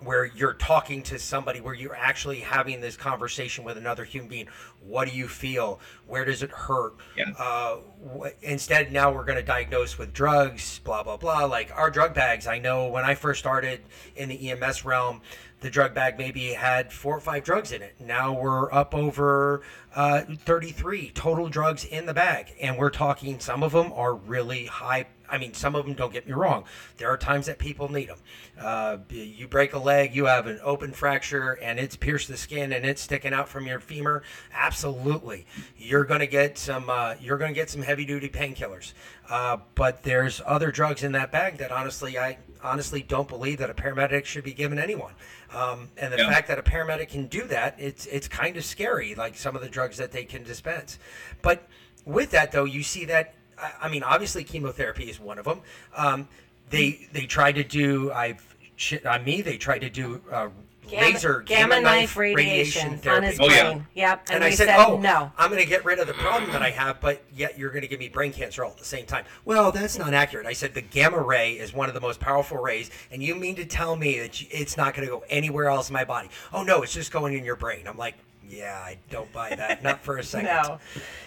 where 0.00 0.26
you're 0.26 0.54
talking 0.54 1.02
to 1.02 1.18
somebody 1.18 1.60
where 1.60 1.74
you're 1.74 1.96
actually 1.96 2.40
having 2.40 2.80
this 2.80 2.96
conversation 2.96 3.64
with 3.64 3.76
another 3.76 4.04
human 4.04 4.28
being. 4.28 4.48
What 4.86 5.08
do 5.08 5.16
you 5.16 5.26
feel? 5.26 5.80
Where 6.06 6.24
does 6.24 6.42
it 6.42 6.50
hurt? 6.50 6.94
Yeah. 7.16 7.32
uh, 7.38 7.78
wh- 8.18 8.28
instead 8.42 8.92
now 8.92 9.12
we're 9.12 9.24
going 9.24 9.38
to 9.38 9.44
diagnose 9.44 9.98
with 9.98 10.12
drugs 10.12 10.80
blah 10.84 11.02
blah 11.02 11.16
blah. 11.16 11.44
Like 11.44 11.72
our 11.74 11.90
drug 11.90 12.14
bags 12.14 12.46
i 12.46 12.58
know 12.58 12.88
when 12.88 13.04
i 13.04 13.14
first 13.14 13.40
started 13.40 13.80
in 14.16 14.28
the 14.28 14.50
ems 14.50 14.84
realm 14.84 15.20
the 15.60 15.70
drug 15.70 15.94
bag 15.94 16.18
maybe 16.18 16.52
had 16.52 16.92
four 16.92 17.16
or 17.16 17.20
five 17.20 17.42
drugs 17.42 17.72
in 17.72 17.82
it. 17.82 17.96
Now 17.98 18.32
we're 18.32 18.72
up 18.72 18.94
over 18.94 19.62
uh, 19.94 20.20
33 20.22 21.10
total 21.10 21.48
drugs 21.48 21.84
in 21.84 22.06
the 22.06 22.14
bag. 22.14 22.52
And 22.60 22.78
we're 22.78 22.90
talking 22.90 23.40
some 23.40 23.62
of 23.62 23.72
them 23.72 23.92
are 23.92 24.14
really 24.14 24.66
high 24.66 25.06
I 25.30 25.38
mean, 25.38 25.52
some 25.54 25.74
of 25.74 25.84
them 25.84 25.94
don't 25.94 26.12
get 26.12 26.26
me 26.26 26.32
wrong. 26.32 26.64
There 26.96 27.08
are 27.10 27.16
times 27.18 27.46
that 27.46 27.58
people 27.58 27.90
need 27.90 28.08
them. 28.08 28.18
Uh, 28.58 28.98
you 29.10 29.46
break 29.46 29.72
a 29.74 29.78
leg, 29.78 30.14
you 30.14 30.24
have 30.26 30.46
an 30.46 30.58
open 30.62 30.92
fracture, 30.92 31.52
and 31.62 31.78
it's 31.78 31.96
pierced 31.96 32.28
the 32.28 32.36
skin 32.36 32.72
and 32.72 32.84
it's 32.86 33.02
sticking 33.02 33.32
out 33.32 33.48
from 33.48 33.66
your 33.66 33.80
femur. 33.80 34.22
Absolutely, 34.52 35.46
you're 35.76 36.04
going 36.04 36.20
to 36.20 36.26
get 36.26 36.58
some. 36.58 36.88
Uh, 36.90 37.14
you're 37.20 37.38
going 37.38 37.50
to 37.52 37.54
get 37.54 37.70
some 37.70 37.82
heavy 37.82 38.04
duty 38.04 38.28
painkillers. 38.28 38.92
Uh, 39.28 39.58
but 39.74 40.02
there's 40.02 40.40
other 40.46 40.70
drugs 40.72 41.02
in 41.02 41.12
that 41.12 41.30
bag 41.30 41.58
that 41.58 41.70
honestly, 41.70 42.18
I 42.18 42.38
honestly 42.62 43.02
don't 43.02 43.28
believe 43.28 43.58
that 43.58 43.70
a 43.70 43.74
paramedic 43.74 44.24
should 44.24 44.44
be 44.44 44.52
given 44.52 44.78
anyone. 44.78 45.12
Um, 45.52 45.90
and 45.96 46.12
the 46.12 46.18
Yeah. 46.18 46.30
fact 46.30 46.48
that 46.48 46.58
a 46.58 46.62
paramedic 46.62 47.08
can 47.10 47.26
do 47.26 47.44
that, 47.44 47.74
it's 47.78 48.06
it's 48.06 48.28
kind 48.28 48.56
of 48.56 48.64
scary. 48.64 49.14
Like 49.14 49.36
some 49.36 49.54
of 49.56 49.62
the 49.62 49.68
drugs 49.68 49.96
that 49.98 50.12
they 50.12 50.24
can 50.24 50.42
dispense. 50.42 50.98
But 51.42 51.66
with 52.04 52.30
that 52.30 52.52
though, 52.52 52.64
you 52.64 52.82
see 52.82 53.04
that. 53.06 53.34
I- 53.60 53.72
I 53.82 53.88
mean, 53.88 54.02
obviously 54.02 54.44
chemotherapy 54.44 55.04
is 55.10 55.18
one 55.20 55.38
of 55.38 55.44
them. 55.44 55.60
Um, 55.96 56.28
they 56.70 57.08
they 57.12 57.26
tried 57.26 57.52
to 57.56 57.64
do. 57.64 58.12
I've 58.12 58.44
shit 58.76 59.04
on 59.06 59.24
me. 59.24 59.40
They 59.42 59.56
tried 59.56 59.80
to 59.80 59.90
do 59.90 60.20
uh, 60.30 60.48
laser 60.90 61.40
gamma, 61.40 61.80
knife 61.80 62.16
radiation, 62.16 62.92
on 62.92 62.98
therapy. 62.98 63.26
his 63.26 63.40
Oh, 63.40 63.48
yeah. 63.48 63.62
brain. 63.64 63.86
Yep. 63.94 64.20
And, 64.28 64.34
And, 64.36 64.44
I 64.44 64.50
said, 64.50 64.68
said, 64.68 64.78
"Oh, 64.86 64.98
no. 64.98 65.32
I'm 65.36 65.50
going 65.50 65.62
to 65.62 65.68
get 65.68 65.84
rid 65.84 65.98
of 65.98 66.06
the 66.06 66.14
problem 66.14 66.50
that 66.52 66.62
I 66.62 66.70
have, 66.70 67.00
but 67.00 67.22
yet 67.34 67.58
you're 67.58 67.70
going 67.70 67.82
to 67.82 67.88
give 67.88 67.98
me 68.00 68.08
brain 68.08 68.32
cancer 68.32 68.64
all 68.64 68.70
at 68.70 68.78
the 68.78 68.84
same 68.84 69.04
time." 69.06 69.24
Well, 69.44 69.72
that's 69.72 69.98
not 69.98 70.14
accurate. 70.14 70.46
I 70.46 70.52
said 70.52 70.74
the 70.74 70.80
gamma 70.80 71.18
ray 71.20 71.54
is 71.54 71.72
one 71.74 71.88
of 71.88 71.94
the 71.94 72.00
most 72.00 72.20
powerful 72.20 72.58
rays, 72.58 72.90
and 73.10 73.22
you 73.22 73.34
mean 73.34 73.56
to 73.56 73.64
tell 73.66 73.96
me 73.96 74.18
that 74.20 74.40
it's 74.50 74.76
not 74.76 74.94
going 74.94 75.06
to 75.06 75.12
go 75.12 75.24
anywhere 75.28 75.68
else 75.68 75.88
in 75.90 75.94
my 75.94 76.04
body? 76.04 76.28
Oh 76.52 76.62
no, 76.62 76.82
it's 76.82 76.94
just 76.94 77.10
going 77.12 77.36
in 77.36 77.44
your 77.44 77.56
brain. 77.56 77.86
I'm 77.88 77.96
like, 77.98 78.14
yeah, 78.48 78.78
I 78.84 78.98
don't 79.10 79.32
buy 79.32 79.54
that, 79.54 79.82
not 79.82 80.00
for 80.02 80.18
a 80.18 80.22
second. 80.24 80.46
No. 80.46 80.78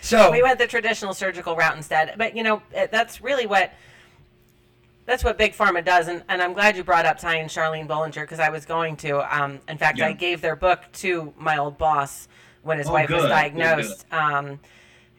So 0.02 0.32
we 0.32 0.42
went 0.42 0.60
the 0.60 0.68
traditional 0.68 1.14
surgical 1.14 1.56
route 1.56 1.76
instead. 1.76 2.16
But 2.18 2.36
you 2.36 2.44
know, 2.44 2.62
that's 2.72 3.22
really 3.22 3.46
what 3.46 3.72
that's 5.06 5.24
what 5.24 5.38
big 5.38 5.54
pharma 5.54 5.84
does. 5.84 6.08
And, 6.08 6.24
and 6.30 6.42
I'm 6.42 6.54
glad 6.54 6.78
you 6.78 6.84
brought 6.84 7.06
up 7.06 7.18
Ty 7.18 7.36
and 7.38 7.50
Charlene 7.50 7.88
Bollinger 7.88 8.22
because 8.22 8.40
I 8.40 8.50
was 8.50 8.66
going 8.66 8.96
to. 8.98 9.20
Um, 9.36 9.60
in 9.68 9.78
fact, 9.78 9.98
Yeah. 9.98 10.08
I 10.08 10.14
gave 10.14 10.42
their 10.42 10.56
book 10.56 10.80
to 10.94 11.34
my 11.38 11.58
old 11.58 11.78
boss 11.78 12.28
when 12.62 12.78
his 12.78 12.88
Oh, 12.88 12.94
wife 12.94 13.10
was 13.10 13.22
good. 13.24 13.28
Good, 13.28 13.30
diagnosed. 13.30 14.06
Um, 14.12 14.60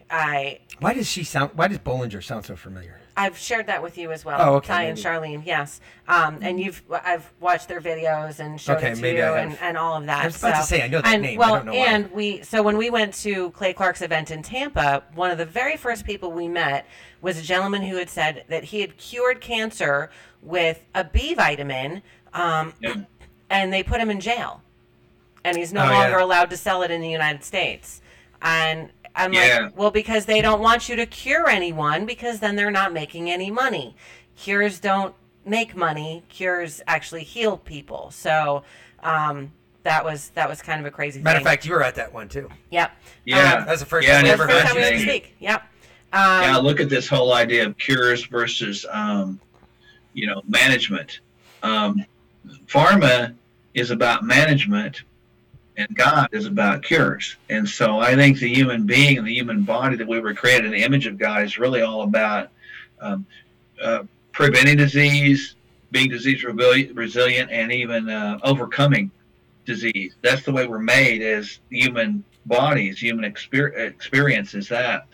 I 0.09 0.59
why 0.79 0.93
does 0.93 1.07
she 1.09 1.23
sound? 1.23 1.51
Why 1.55 1.67
does 1.67 1.79
Bollinger 1.79 2.23
sound 2.23 2.45
so 2.45 2.55
familiar? 2.55 2.99
I've 3.15 3.37
shared 3.37 3.67
that 3.67 3.83
with 3.83 3.97
you 3.97 4.11
as 4.11 4.25
well. 4.25 4.37
Oh, 4.41 4.55
okay, 4.55 4.67
Ty 4.67 4.83
and. 4.83 4.97
Charlene, 4.97 5.45
yes. 5.45 5.79
Um, 6.07 6.39
and 6.41 6.59
you've 6.59 6.81
I've 6.89 7.31
watched 7.39 7.67
their 7.67 7.79
videos 7.79 8.39
and 8.39 8.59
showed 8.59 8.77
Okay, 8.77 8.91
it 8.91 8.95
to 8.95 9.01
maybe 9.01 9.19
you 9.19 9.23
I 9.23 9.39
and, 9.39 9.51
have. 9.51 9.59
and 9.61 9.77
all 9.77 9.97
of 9.97 10.05
that. 10.07 10.23
I 10.23 10.25
was 10.25 10.37
about 10.39 10.57
to 10.61 10.63
say, 10.63 10.81
I 10.81 10.87
know 10.87 10.99
that 11.01 11.13
and, 11.13 11.21
name, 11.21 11.39
I 11.39 11.45
Well, 11.45 11.55
don't 11.57 11.65
know 11.67 11.71
why. 11.73 11.77
and 11.77 12.11
we 12.11 12.41
so 12.41 12.63
when 12.63 12.75
we 12.75 12.89
went 12.89 13.13
to 13.15 13.51
Clay 13.51 13.71
Clark's 13.73 14.01
event 14.01 14.31
in 14.31 14.41
Tampa, 14.41 15.03
one 15.13 15.29
of 15.29 15.37
the 15.37 15.45
very 15.45 15.77
first 15.77 16.05
people 16.05 16.31
we 16.31 16.47
met 16.47 16.87
was 17.21 17.37
a 17.37 17.41
gentleman 17.43 17.83
who 17.83 17.97
had 17.97 18.09
said 18.09 18.45
that 18.49 18.63
he 18.65 18.81
had 18.81 18.97
cured 18.97 19.41
cancer 19.41 20.09
with 20.41 20.83
a 20.95 21.03
B 21.03 21.35
vitamin, 21.35 22.01
um, 22.33 22.73
Yeah. 22.81 22.95
and 23.49 23.71
they 23.71 23.83
put 23.83 24.01
him 24.01 24.09
in 24.09 24.19
jail, 24.19 24.61
and 25.45 25.55
he's 25.55 25.71
no 25.71 25.81
Oh, 25.81 25.85
yeah. 25.91 25.99
longer 25.99 26.17
allowed 26.17 26.49
to 26.49 26.57
sell 26.57 26.81
it 26.81 26.89
in 26.89 26.99
the 26.99 27.09
United 27.09 27.43
States. 27.43 28.01
And 28.41 28.89
I'm 29.15 29.33
Yeah. 29.33 29.63
like, 29.65 29.77
well, 29.77 29.91
because 29.91 30.25
they 30.25 30.41
don't 30.41 30.61
want 30.61 30.89
you 30.89 30.95
to 30.95 31.05
cure 31.05 31.47
anyone 31.47 32.05
because 32.05 32.39
then 32.39 32.55
they're 32.55 32.71
not 32.71 32.93
making 32.93 33.29
any 33.29 33.51
money. 33.51 33.95
Cures 34.35 34.79
don't 34.79 35.13
make 35.45 35.75
money. 35.75 36.23
Cures 36.29 36.81
actually 36.87 37.23
heal 37.23 37.57
people. 37.57 38.09
So 38.11 38.63
um, 39.03 39.51
that 39.83 40.03
was 40.03 40.29
that 40.29 40.49
was 40.49 40.61
kind 40.61 40.79
of 40.79 40.85
a 40.85 40.91
crazy 40.91 41.21
Matter 41.21 41.39
thing. 41.39 41.45
of 41.45 41.49
fact, 41.51 41.65
you 41.65 41.73
were 41.73 41.83
at 41.83 41.95
that 41.95 42.13
one 42.13 42.27
too. 42.29 42.49
yep. 42.71 42.91
Yeah. 43.25 43.53
Um, 43.55 43.65
That's 43.65 43.81
the 43.81 43.85
first 43.85 44.07
Yeah, 44.07 44.15
time 44.15 44.23
we 44.23 44.29
and 44.31 44.41
ever 44.41 44.49
it's 44.49 44.53
first 44.53 44.65
time 44.67 44.75
we 44.75 44.81
mentioned 44.81 45.01
ever 45.01 45.11
it. 45.11 45.13
fascinating. 45.13 45.23
speak. 45.31 45.35
Yep. 45.39 45.61
Um, 46.13 46.41
yeah, 46.43 46.57
look 46.57 46.79
at 46.79 46.89
this 46.89 47.07
whole 47.07 47.33
idea 47.33 47.65
of 47.65 47.77
cures 47.77 48.25
versus, 48.25 48.85
um, 48.91 49.39
you 50.13 50.27
know, 50.27 50.41
management. 50.47 51.19
Um, 51.63 52.05
pharma 52.67 53.33
is 53.73 53.89
about 53.91 54.23
management, 54.23 55.01
and 55.77 55.95
God 55.95 56.29
is 56.31 56.45
about 56.45 56.83
cures. 56.83 57.37
And 57.49 57.67
so 57.67 57.99
I 57.99 58.15
think 58.15 58.39
the 58.39 58.53
human 58.53 58.85
being 58.85 59.17
and 59.17 59.27
the 59.27 59.33
human 59.33 59.63
body 59.63 59.95
that 59.97 60.07
we 60.07 60.19
were 60.19 60.33
created 60.33 60.65
in 60.65 60.71
the 60.71 60.83
image 60.83 61.07
of 61.07 61.17
God 61.17 61.43
is 61.43 61.57
really 61.57 61.81
all 61.81 62.03
about 62.03 62.49
um, 62.99 63.25
uh, 63.81 64.03
preventing 64.31 64.77
disease, 64.77 65.55
being 65.91 66.09
disease 66.09 66.43
resilient, 66.43 67.51
and 67.51 67.71
even 67.71 68.09
uh, 68.09 68.39
overcoming 68.43 69.11
disease. 69.65 70.15
That's 70.21 70.43
the 70.43 70.51
way 70.51 70.67
we're 70.67 70.79
made 70.79 71.21
as 71.21 71.59
human 71.69 72.23
bodies, 72.45 72.99
human 72.99 73.31
exper- 73.31 73.77
experience 73.77 74.53
is 74.53 74.67
that. 74.69 75.07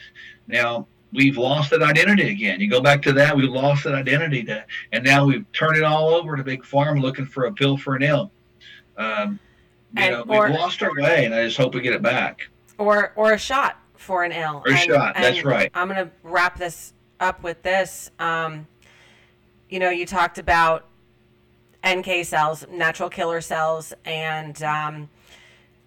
Now 0.47 0.87
we've 1.13 1.37
lost 1.37 1.69
that 1.71 1.81
identity 1.81 2.29
again. 2.29 2.59
You 2.59 2.69
go 2.69 2.81
back 2.81 3.01
to 3.03 3.13
that, 3.13 3.35
we 3.35 3.43
lost 3.43 3.83
that 3.83 3.93
identity, 3.93 4.43
to, 4.45 4.65
and 4.91 5.03
now 5.03 5.25
we've 5.25 5.49
turned 5.51 5.77
it 5.77 5.83
all 5.83 6.09
over 6.09 6.35
to 6.35 6.43
big 6.43 6.63
pharma 6.63 7.01
looking 7.01 7.25
for 7.25 7.45
a 7.45 7.53
pill 7.53 7.77
for 7.77 7.95
an 7.95 8.03
ill. 8.03 8.31
Um, 8.97 9.39
And- 9.97 10.11
know, 10.13 10.21
or- 10.35 10.47
we've 10.49 10.55
lost 10.59 10.81
our 10.83 10.93
way, 10.95 11.25
and 11.25 11.33
I 11.33 11.45
just 11.45 11.57
hope 11.57 11.73
we 11.75 11.81
get 11.81 11.93
it 11.93 12.01
back. 12.01 12.47
or 12.77 13.11
or 13.15 13.33
a 13.33 13.37
shot 13.37 13.77
for 13.95 14.23
an 14.23 14.31
ill. 14.31 14.63
Or 14.65 14.71
a 14.71 14.77
shot, 14.77 15.15
that's 15.15 15.43
right. 15.43 15.69
I'm 15.73 15.87
gonna 15.89 16.09
wrap 16.23 16.57
this 16.57 16.93
up 17.19 17.43
with 17.43 17.61
this. 17.63 18.09
Um, 18.19 18.67
you 19.69 19.79
know, 19.79 19.89
you 19.89 20.05
talked 20.05 20.37
about 20.37 20.85
NK 21.85 22.23
cells, 22.25 22.65
natural 22.71 23.09
killer 23.09 23.41
cells, 23.41 23.93
and 24.05 24.61
um, 24.63 25.09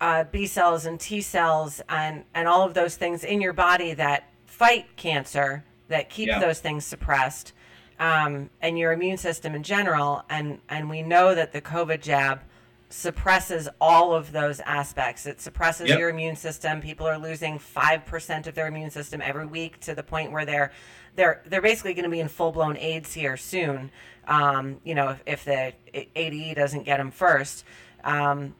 uh, 0.01 0.25
B 0.25 0.47
cells 0.47 0.85
and 0.87 0.99
T 1.01 1.21
cells, 1.21 1.81
and 1.89 2.25
and 2.35 2.47
all 2.49 2.63
of 2.67 2.75
those 2.75 2.97
things 2.97 3.25
in 3.25 3.41
your 3.41 3.53
body 3.53 3.95
that 3.95 4.29
fight 4.47 4.87
cancer, 4.97 5.65
that 5.89 6.11
keep 6.11 6.29
Yeah. 6.29 6.39
those 6.39 6.61
things 6.61 6.85
suppressed, 6.85 7.53
um, 7.99 8.51
and 8.61 8.79
your 8.79 8.93
immune 8.93 9.17
system 9.17 9.55
in 9.55 9.63
general. 9.63 10.25
And 10.29 10.61
and 10.69 10.91
we 10.91 11.01
know 11.03 11.35
that 11.35 11.53
the 11.53 11.61
COVID 11.63 12.03
jab 12.03 12.41
suppresses 12.93 13.69
all 13.81 14.15
of 14.15 14.33
those 14.33 14.61
aspects. 14.61 15.27
It 15.27 15.41
suppresses 15.41 15.89
Yep. 15.89 15.99
your 15.99 16.09
immune 16.11 16.37
system. 16.37 16.81
People 16.81 17.07
are 17.07 17.19
losing 17.19 17.59
five 17.59 18.05
percent 18.05 18.47
of 18.47 18.55
their 18.55 18.67
immune 18.67 18.91
system 18.91 19.21
every 19.23 19.47
week 19.47 19.81
to 19.81 19.95
the 19.95 20.03
point 20.03 20.33
where 20.33 20.45
they're 20.45 20.73
they're 21.17 21.43
they're 21.47 21.63
basically 21.63 21.95
going 21.95 22.05
to 22.05 22.11
be 22.11 22.21
in 22.21 22.29
full 22.29 22.53
blown 22.53 22.77
AIDS 22.77 23.15
here 23.15 23.37
soon. 23.37 23.91
Um, 24.29 24.81
you 24.85 24.95
know, 24.95 25.09
if, 25.11 25.23
if 25.27 25.45
the 25.45 25.73
ADE 26.15 26.55
doesn't 26.57 26.85
get 26.85 26.99
them 26.99 27.11
first. 27.11 27.65
Um, 28.05 28.55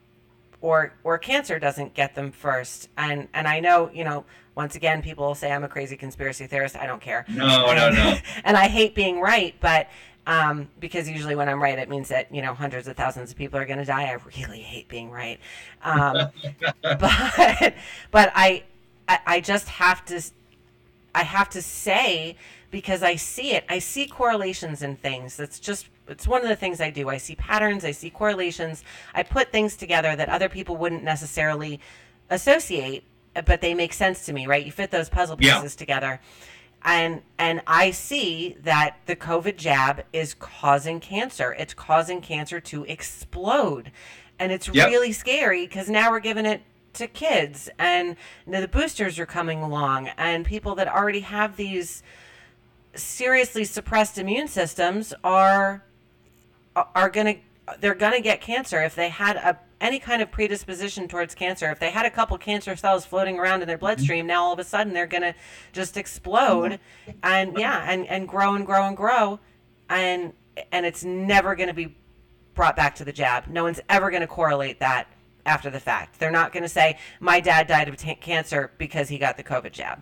or 0.61 0.93
or 1.03 1.17
cancer 1.17 1.59
doesn't 1.59 1.93
get 1.93 2.15
them 2.15 2.31
first. 2.31 2.89
And 2.97 3.27
and 3.33 3.47
I 3.47 3.59
know, 3.59 3.91
you 3.93 4.03
know, 4.05 4.23
once 4.55 4.75
again 4.75 5.01
people 5.01 5.25
will 5.27 5.35
say 5.35 5.51
I'm 5.51 5.63
a 5.63 5.67
crazy 5.67 5.97
conspiracy 5.97 6.47
theorist. 6.47 6.75
I 6.77 6.85
don't 6.85 7.01
care. 7.01 7.25
No, 7.27 7.73
no, 7.73 7.89
no. 7.89 8.17
and 8.45 8.55
I 8.57 8.67
hate 8.69 8.95
being 8.95 9.19
right, 9.19 9.55
but 9.59 9.89
um, 10.25 10.69
because 10.79 11.09
usually 11.09 11.35
when 11.35 11.49
I'm 11.49 11.61
right, 11.61 11.77
it 11.77 11.89
means 11.89 12.09
that 12.09 12.33
you 12.33 12.41
know 12.41 12.53
hundreds 12.53 12.87
of 12.87 12.95
thousands 12.95 13.31
of 13.31 13.37
people 13.37 13.59
are 13.59 13.65
going 13.65 13.79
to 13.79 13.85
die. 13.85 14.03
I 14.03 14.17
really 14.39 14.61
hate 14.61 14.87
being 14.87 15.11
right, 15.11 15.39
um, 15.83 16.29
but 16.83 17.73
but 18.11 18.31
I, 18.35 18.63
I 19.07 19.19
I 19.25 19.39
just 19.41 19.67
have 19.69 20.05
to 20.05 20.21
I 21.15 21.23
have 21.23 21.49
to 21.49 21.61
say 21.61 22.37
because 22.71 23.03
I 23.03 23.15
see 23.15 23.51
it. 23.51 23.65
I 23.69 23.79
see 23.79 24.07
correlations 24.07 24.81
in 24.81 24.95
things. 24.95 25.37
That's 25.37 25.59
just 25.59 25.87
it's 26.07 26.27
one 26.27 26.41
of 26.41 26.47
the 26.49 26.55
things 26.55 26.81
I 26.81 26.89
do. 26.89 27.09
I 27.09 27.17
see 27.17 27.35
patterns, 27.35 27.85
I 27.85 27.91
see 27.91 28.09
correlations. 28.09 28.83
I 29.13 29.23
put 29.23 29.51
things 29.51 29.75
together 29.75 30.15
that 30.15 30.29
other 30.29 30.49
people 30.49 30.75
wouldn't 30.77 31.03
necessarily 31.03 31.79
associate, 32.29 33.03
but 33.45 33.61
they 33.61 33.73
make 33.73 33.93
sense 33.93 34.25
to 34.25 34.33
me, 34.33 34.47
right? 34.47 34.65
You 34.65 34.71
fit 34.71 34.91
those 34.91 35.09
puzzle 35.09 35.37
Yeah. 35.39 35.55
pieces 35.55 35.75
together. 35.75 36.19
And 36.83 37.21
and 37.37 37.61
I 37.65 37.91
see 37.91 38.57
that 38.63 38.97
the 39.05 39.15
COVID 39.15 39.57
jab 39.57 40.03
is 40.11 40.33
causing 40.33 40.99
cancer. 40.99 41.53
It's 41.57 41.73
causing 41.73 42.21
cancer 42.21 42.59
to 42.59 42.83
explode. 42.85 43.91
And 44.39 44.51
it's 44.51 44.67
Yep. 44.67 44.89
really 44.89 45.11
scary 45.13 45.65
because 45.65 45.89
now 45.89 46.11
we're 46.11 46.19
giving 46.19 46.45
it 46.45 46.61
to 46.93 47.07
kids 47.07 47.69
and 47.79 48.15
the 48.45 48.67
boosters 48.67 49.17
are 49.17 49.25
coming 49.25 49.61
along 49.63 50.09
and 50.17 50.45
people 50.45 50.75
that 50.75 50.87
already 50.87 51.21
have 51.21 51.55
these 51.55 52.03
seriously 52.93 53.63
suppressed 53.63 54.17
immune 54.19 54.47
systems 54.47 55.13
are 55.23 55.83
are 56.75 57.09
going 57.09 57.25
to 57.35 57.41
they're 57.79 57.95
going 57.95 58.13
to 58.13 58.21
get 58.21 58.41
cancer 58.41 58.81
if 58.81 58.95
they 58.95 59.09
had 59.09 59.35
a 59.37 59.59
any 59.81 59.99
kind 59.99 60.21
of 60.21 60.31
predisposition 60.31 61.09
towards 61.09 61.35
cancer. 61.35 61.69
If 61.69 61.79
they 61.79 61.91
had 61.91 62.05
a 62.05 62.09
couple 62.09 62.37
cancer 62.37 62.75
cells 62.75 63.05
floating 63.05 63.37
around 63.37 63.61
in 63.61 63.67
their 63.67 63.75
mm-hmm. 63.75 63.85
bloodstream 63.85 64.27
now 64.27 64.43
all 64.43 64.53
of 64.53 64.59
a 64.59 64.63
sudden 64.63 64.93
they're 64.93 65.07
going 65.07 65.23
to 65.23 65.35
just 65.73 65.97
explode 65.97 66.79
and 67.21 67.57
yeah 67.57 67.85
and 67.89 68.07
and 68.07 68.27
grow 68.27 68.55
and 68.55 68.65
grow 68.65 68.87
and 68.87 68.95
grow 68.95 69.39
and 69.89 70.33
and 70.71 70.85
it's 70.85 71.03
never 71.03 71.55
going 71.55 71.67
to 71.67 71.73
be 71.73 71.95
brought 72.53 72.75
back 72.75 72.95
to 72.95 73.05
the 73.05 73.11
jab. 73.11 73.47
No 73.47 73.63
one's 73.63 73.81
ever 73.89 74.09
going 74.09 74.21
to 74.21 74.27
correlate 74.27 74.79
that 74.79 75.07
after 75.45 75.69
the 75.69 75.79
fact. 75.79 76.19
They're 76.19 76.31
not 76.31 76.53
going 76.53 76.63
to 76.63 76.69
say 76.69 76.97
my 77.19 77.39
dad 77.39 77.67
died 77.67 77.89
of 77.89 77.97
ta- 77.97 78.15
cancer 78.19 78.71
because 78.77 79.09
he 79.09 79.17
got 79.17 79.37
the 79.37 79.43
covid 79.43 79.71
jab. 79.71 80.01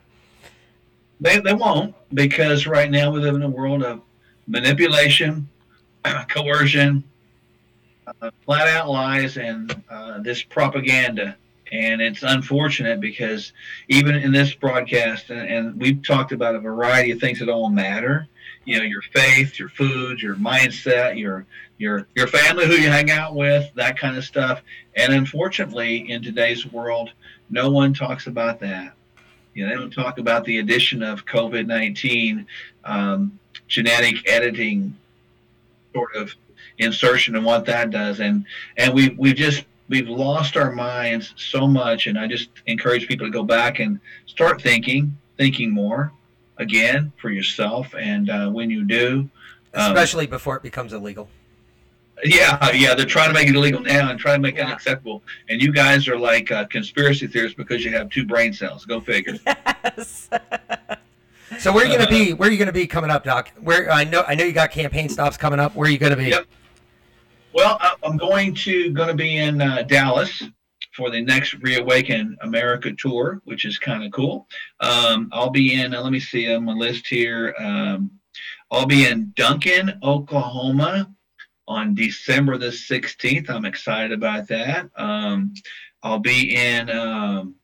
They, 1.19 1.39
they 1.39 1.53
won't 1.53 1.95
because 2.13 2.67
right 2.67 2.89
now 2.89 3.11
we 3.11 3.19
live 3.19 3.35
in 3.35 3.43
a 3.43 3.49
world 3.49 3.83
of 3.83 4.01
manipulation, 4.47 5.47
coercion, 6.29 7.03
uh, 8.21 8.31
flat 8.45 8.67
out 8.67 8.89
lies, 8.89 9.37
and 9.37 9.75
uh, 9.89 10.19
this 10.19 10.43
propaganda 10.43 11.35
And 11.71 12.01
it's 12.01 12.23
unfortunate 12.23 12.99
because 12.99 13.53
even 13.87 14.15
in 14.15 14.31
this 14.31 14.53
broadcast, 14.53 15.29
and, 15.29 15.47
and 15.47 15.79
we've 15.79 16.03
talked 16.03 16.33
about 16.33 16.55
a 16.55 16.59
variety 16.59 17.11
of 17.11 17.19
things 17.19 17.39
that 17.39 17.47
all 17.49 17.69
matter. 17.69 18.27
You 18.65 18.77
know, 18.77 18.83
your 18.83 19.01
faith, 19.01 19.57
your 19.57 19.69
food, 19.69 20.21
your 20.21 20.35
mindset, 20.35 21.17
your 21.17 21.45
your 21.77 22.07
your 22.13 22.27
family, 22.27 22.67
who 22.67 22.73
you 22.73 22.89
hang 22.89 23.09
out 23.09 23.35
with, 23.35 23.73
that 23.75 23.97
kind 23.97 24.17
of 24.17 24.23
stuff. 24.23 24.61
And 24.95 25.13
unfortunately, 25.13 26.11
in 26.11 26.21
today's 26.21 26.65
world, 26.65 27.11
no 27.49 27.71
one 27.71 27.93
talks 27.93 28.27
about 28.27 28.59
that. 28.59 28.93
You 29.55 29.63
know, 29.65 29.69
they 29.69 29.79
don't 29.79 29.91
talk 29.91 30.19
about 30.19 30.43
the 30.43 30.59
addition 30.59 31.01
of 31.01 31.25
COVID 31.25 31.65
nineteen, 31.65 32.45
um, 32.83 33.39
genetic 33.67 34.29
editing, 34.29 34.95
sort 35.93 36.15
of 36.15 36.35
insertion 36.81 37.35
and 37.35 37.45
what 37.45 37.65
that 37.65 37.89
does. 37.91 38.19
And 38.19 38.45
and 38.77 38.93
we 38.93 39.09
we 39.17 39.33
just 39.33 39.65
we've 39.89 40.07
lost 40.09 40.55
our 40.57 40.71
minds 40.71 41.33
so 41.37 41.67
much. 41.67 42.07
And 42.07 42.17
I 42.17 42.27
just 42.27 42.49
encourage 42.65 43.07
people 43.07 43.27
to 43.27 43.31
go 43.31 43.43
back 43.43 43.79
and 43.79 43.99
start 44.25 44.61
thinking, 44.61 45.17
thinking 45.37 45.71
more 45.71 46.11
again 46.57 47.11
for 47.19 47.29
yourself. 47.29 47.93
And 47.97 48.29
uh, 48.29 48.49
when 48.49 48.69
you 48.69 48.85
do, 48.85 49.29
um, 49.73 49.91
especially 49.91 50.27
before 50.27 50.55
it 50.55 50.63
becomes 50.63 50.93
illegal. 50.93 51.27
yeah, 52.23 52.71
yeah, 52.71 52.93
they're 52.93 53.05
trying 53.05 53.29
to 53.29 53.33
make 53.33 53.47
it 53.49 53.55
illegal 53.55 53.81
now 53.81 54.11
and 54.11 54.19
trying 54.19 54.35
to 54.35 54.41
make 54.41 54.55
it 54.55 54.59
Yeah. 54.59 54.67
unacceptable. 54.67 55.23
And 55.49 55.61
you 55.61 55.71
guys 55.73 56.07
are 56.07 56.17
like 56.19 56.51
uh, 56.51 56.65
conspiracy 56.65 57.25
theorists 57.27 57.57
because 57.57 57.83
you 57.83 57.91
have 57.93 58.09
two 58.09 58.25
brain 58.25 58.53
cells. 58.53 58.85
Go 58.85 58.99
figure. 59.01 59.37
Yes. 59.83 60.29
So 61.59 61.73
where 61.73 61.83
are 61.83 61.87
you 61.87 61.97
going 61.97 62.07
to 62.07 62.13
be? 62.13 62.31
Where 62.33 62.47
are 62.47 62.51
you 62.51 62.57
going 62.57 62.67
to 62.67 62.71
be 62.73 62.87
coming 62.87 63.09
up, 63.11 63.25
Doc? 63.25 63.51
Where 63.59 63.91
I 63.91 64.05
know 64.05 64.23
I 64.25 64.35
know 64.35 64.45
you 64.45 64.53
got 64.53 64.71
campaign 64.71 65.09
stops 65.09 65.35
coming 65.35 65.59
up. 65.59 65.75
Where 65.75 65.87
are 65.87 65.91
you 65.91 65.97
going 65.97 66.11
to 66.11 66.15
be? 66.17 66.29
Yep. 66.29 66.45
Well, 67.53 67.77
I'm 68.01 68.15
going 68.15 68.55
to 68.55 68.91
going 68.91 69.09
to 69.09 69.13
be 69.13 69.37
in 69.37 69.61
uh, 69.61 69.83
Dallas 69.83 70.41
for 70.95 71.11
the 71.11 71.21
next 71.21 71.53
Reawaken 71.55 72.37
America 72.41 72.93
tour, 72.93 73.41
which 73.43 73.65
is 73.65 73.77
kind 73.77 74.05
of 74.05 74.11
cool. 74.13 74.47
Um, 74.79 75.29
I'll 75.33 75.49
be 75.49 75.73
in. 75.73 75.93
Uh, 75.93 76.01
let 76.01 76.13
me 76.13 76.19
see 76.21 76.53
on 76.53 76.63
my 76.63 76.71
list 76.71 77.07
here. 77.07 77.53
Um, 77.59 78.11
I'll 78.71 78.85
be 78.85 79.05
in 79.05 79.33
Duncan, 79.35 79.99
Oklahoma, 80.01 81.11
on 81.67 81.93
December 81.93 82.57
the 82.57 82.67
16th. 82.67 83.49
I'm 83.49 83.65
excited 83.65 84.13
about 84.13 84.47
that. 84.47 84.89
Um, 84.95 85.53
I'll 86.03 86.19
be 86.19 86.55
in. 86.55 86.89
Um, 86.89 87.55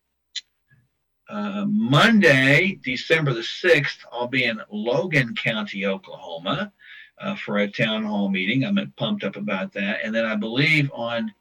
uh, 1.29 1.65
Monday, 1.67 2.79
December 2.85 3.33
the 3.33 3.41
6th, 3.41 3.97
I'll 4.13 4.29
be 4.29 4.45
in 4.45 4.61
Logan 4.71 5.35
County, 5.35 5.85
Oklahoma 5.85 6.71
uh, 7.19 7.35
for 7.35 7.59
a 7.59 7.71
town 7.71 8.03
hall 8.03 8.29
meeting. 8.29 8.63
I'm 8.63 8.93
pumped 8.97 9.23
up 9.23 9.35
about 9.35 9.73
that. 9.73 9.99
And 10.03 10.13
then 10.13 10.25
I 10.25 10.35
believe 10.35 10.91
on 10.93 11.33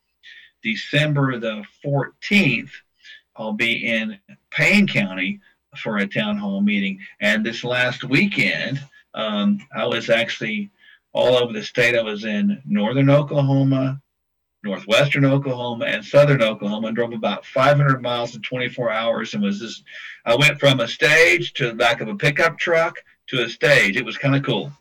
December 0.63 1.39
the 1.39 1.65
14th, 1.85 2.71
I'll 3.37 3.53
be 3.53 3.87
in 3.87 4.19
Payne 4.51 4.87
County 4.87 5.41
for 5.77 5.99
a 5.99 6.07
town 6.07 6.39
hall 6.39 6.61
meeting. 6.61 6.99
And 7.21 7.45
this 7.45 7.63
last 7.63 8.05
weekend, 8.05 8.81
um, 9.15 9.59
I 9.75 9.87
was 9.87 10.11
actually 10.11 10.71
all 11.13 11.37
over 11.37 11.53
the 11.53 11.63
state. 11.63 11.97
I 11.97 12.03
was 12.03 12.25
in 12.25 12.63
northern 12.67 13.11
Oklahoma, 13.11 14.01
northwestern 14.63 15.25
Oklahoma, 15.25 15.85
and 15.87 16.05
southern 16.05 16.43
Oklahoma. 16.43 16.89
and 16.89 16.97
drove 16.97 17.13
about 17.13 17.47
500 17.47 18.03
miles 18.03 18.35
in 18.35 18.43
24 18.43 18.91
hours, 18.91 19.35
and 19.35 19.43
was 19.43 19.61
just. 19.61 19.85
I 20.25 20.35
went 20.35 20.59
from 20.59 20.81
a 20.81 20.89
stage 20.89 21.53
to 21.55 21.69
the 21.69 21.75
back 21.75 22.01
of 22.01 22.09
a 22.09 22.17
pickup 22.17 22.59
truck 22.59 23.03
to 23.29 23.45
a 23.45 23.49
stage. 23.49 23.97
It 23.97 24.05
was 24.05 24.19
kind 24.19 24.35
of 24.35 24.43
cool. 24.43 24.73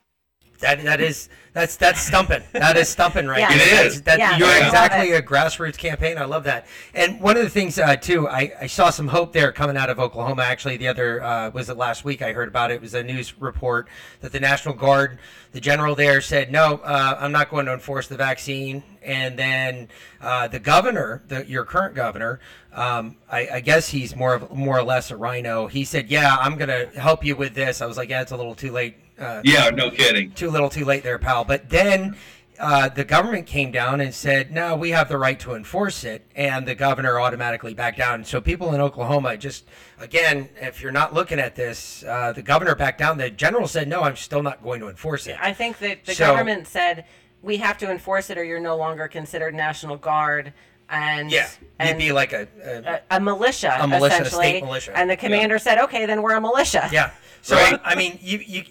That 0.65 0.83
that 0.83 0.99
is 0.99 1.29
that's 1.53 1.75
that's 1.77 2.01
stumping. 2.01 2.41
That 2.53 2.75
is 2.75 2.89
stumping 2.89 3.27
right 3.27 3.39
Yeah. 3.41 3.49
there. 3.49 3.57
It 3.67 3.69
That's- 3.71 3.93
is. 3.93 4.01
That, 4.01 4.17
Yeah, 4.19 4.37
you're 4.37 4.47
I 4.47 4.65
exactly 4.65 5.11
a 5.11 5.21
grassroots 5.21 5.77
campaign. 5.77 6.17
I 6.17 6.25
love 6.25 6.43
that. 6.45 6.65
And 6.95 7.21
one 7.21 7.37
of 7.37 7.43
the 7.43 7.49
things 7.51 7.77
uh, 7.77 7.95
too, 7.97 8.27
I, 8.27 8.51
I 8.61 8.67
saw 8.67 8.89
some 8.89 9.07
hope 9.07 9.31
there 9.31 9.51
coming 9.51 9.77
out 9.77 9.91
of 9.91 9.99
Oklahoma. 9.99 10.41
Actually, 10.41 10.77
the 10.77 10.87
other 10.87 11.21
uh, 11.23 11.51
was 11.51 11.69
it 11.69 11.77
last 11.77 12.03
week. 12.03 12.23
I 12.23 12.33
heard 12.33 12.47
about 12.47 12.71
it. 12.71 12.75
It 12.75 12.81
was 12.81 12.95
a 12.95 13.03
news 13.03 13.39
report 13.39 13.87
that 14.21 14.31
the 14.31 14.39
National 14.39 14.73
Guard, 14.73 15.19
the 15.51 15.61
general 15.61 15.93
there, 15.95 16.19
said 16.19 16.51
no, 16.51 16.77
uh, 16.83 17.17
I'm 17.19 17.31
not 17.31 17.49
going 17.51 17.67
to 17.67 17.73
enforce 17.73 18.07
the 18.07 18.17
vaccine. 18.17 18.81
And 19.03 19.37
then 19.37 19.87
uh, 20.21 20.47
the 20.47 20.59
governor, 20.59 21.21
the, 21.27 21.45
your 21.45 21.63
current 21.63 21.93
governor, 21.95 22.39
um, 22.73 23.17
I, 23.31 23.47
I 23.53 23.59
guess 23.61 23.89
he's 23.89 24.15
more 24.15 24.33
of 24.33 24.51
more 24.51 24.79
or 24.79 24.83
less 24.83 25.11
a 25.11 25.15
rhino. 25.15 25.67
He 25.67 25.85
said, 25.85 26.09
"Yeah, 26.09 26.35
I'm 26.37 26.57
going 26.57 26.67
to 26.69 26.99
help 26.99 27.23
you 27.23 27.35
with 27.37 27.53
this." 27.53 27.81
I 27.81 27.85
was 27.85 27.95
like, 27.97 28.09
"Yeah, 28.09 28.21
it's 28.23 28.31
a 28.33 28.35
little 28.37 28.55
too 28.55 28.71
late." 28.71 28.95
Uh, 29.19 29.41
Yeah, 29.43 29.69
no 29.69 29.89
kidding. 29.91 30.31
too 30.31 30.49
little, 30.49 30.69
too 30.69 30.85
late 30.85 31.03
there, 31.03 31.17
pal. 31.17 31.43
But 31.45 31.69
then 31.69 32.15
uh, 32.59 32.89
the 32.89 33.03
government 33.03 33.45
came 33.47 33.71
down 33.71 34.01
and 34.01 34.13
said, 34.13 34.51
no, 34.51 34.75
we 34.75 34.91
have 34.91 35.07
the 35.09 35.17
right 35.17 35.39
to 35.41 35.55
enforce 35.55 36.03
it. 36.03 36.25
And 36.35 36.67
the 36.67 36.75
governor 36.75 37.19
automatically 37.19 37.73
backed 37.73 37.97
down. 37.97 38.23
So 38.25 38.41
people 38.41 38.73
in 38.73 38.81
Oklahoma, 38.81 39.37
just 39.37 39.65
again, 39.99 40.49
if 40.61 40.81
you're 40.81 40.91
not 40.91 41.13
looking 41.13 41.39
at 41.39 41.55
this, 41.55 42.03
uh, 42.03 42.33
the 42.33 42.41
governor 42.41 42.75
backed 42.75 42.99
down. 42.99 43.17
The 43.17 43.29
general 43.29 43.67
said, 43.67 43.87
no, 43.87 44.01
I'm 44.03 44.15
still 44.15 44.43
not 44.43 44.61
going 44.63 44.79
to 44.81 44.89
enforce 44.89 45.27
it. 45.27 45.37
I 45.41 45.53
think 45.53 45.79
that 45.79 46.05
the 46.05 46.13
So- 46.15 46.25
government 46.27 46.67
said 46.67 47.05
we 47.41 47.57
have 47.57 47.77
to 47.79 47.91
enforce 47.91 48.29
it, 48.29 48.37
or 48.37 48.43
you're 48.43 48.59
no 48.59 48.75
longer 48.75 49.07
considered 49.07 49.53
National 49.53 49.97
Guard, 49.97 50.51
and 50.89 51.31
yeah, 51.31 51.47
you'd 51.83 51.97
be 51.97 52.11
like 52.11 52.31
a, 52.33 52.47
a 52.63 52.93
a, 53.13 53.17
a 53.17 53.19
militia, 53.19 53.75
A 53.79 53.87
militia, 53.87 54.17
a 54.17 54.21
essentially. 54.21 54.45
state 54.49 54.63
militia. 54.63 54.97
And 54.97 55.09
the 55.09 55.15
commander 55.17 55.57
said, 55.59 55.77
"Okay, 55.79 56.05
then 56.05 56.21
we're 56.23 56.33
a 56.35 56.41
militia." 56.41 56.89
Yeah. 56.91 57.11
So 57.41 57.55
Right. 57.55 57.79
I 57.83 57.95
mean, 57.95 58.17
you, 58.21 58.39
you 58.39 58.63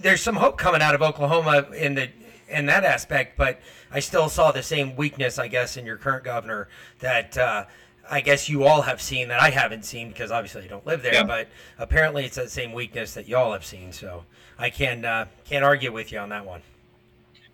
there's 0.00 0.20
some 0.22 0.36
hope 0.36 0.58
coming 0.58 0.82
out 0.82 0.94
of 0.94 1.02
Oklahoma 1.02 1.66
in 1.76 1.94
the 1.94 2.08
in 2.48 2.66
that 2.66 2.84
aspect, 2.84 3.36
but 3.36 3.60
I 3.90 3.98
still 4.00 4.28
saw 4.28 4.52
the 4.52 4.62
same 4.62 4.94
weakness, 4.94 5.38
I 5.38 5.48
guess, 5.48 5.76
in 5.76 5.84
your 5.84 5.96
current 5.96 6.22
governor 6.24 6.68
that 7.00 7.36
uh, 7.36 7.64
I 8.08 8.20
guess 8.20 8.48
you 8.48 8.64
all 8.64 8.82
have 8.82 9.02
seen 9.02 9.28
that 9.28 9.42
I 9.42 9.50
haven't 9.50 9.84
seen 9.84 10.08
because 10.08 10.30
obviously 10.30 10.62
you 10.62 10.68
don't 10.68 10.86
live 10.86 11.02
there, 11.02 11.14
Yeah. 11.14 11.24
but 11.24 11.48
apparently 11.78 12.24
it's 12.24 12.36
that 12.36 12.50
same 12.50 12.72
weakness 12.72 13.14
that 13.14 13.28
you 13.28 13.36
all 13.36 13.52
have 13.52 13.64
seen. 13.64 13.90
So 13.92 14.24
I 14.58 14.70
can 14.70 15.04
uh, 15.04 15.26
can't 15.44 15.64
argue 15.64 15.92
with 15.92 16.12
you 16.12 16.18
on 16.18 16.28
that 16.28 16.44
one. 16.46 16.62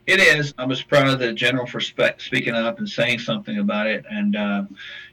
It 0.07 0.19
is. 0.21 0.53
I 0.59 0.67
was 0.67 0.83
proud 0.83 1.07
of 1.09 1.21
the 1.21 1.33
general 1.33 1.65
for 1.67 1.81
spe- 1.81 2.19
speaking 2.19 2.55
up 2.55 2.79
and 2.79 2.89
saying 2.89 3.21
something 3.21 3.59
about 3.59 3.87
it. 3.87 4.05
And, 4.11 4.35
uh, 4.35 4.65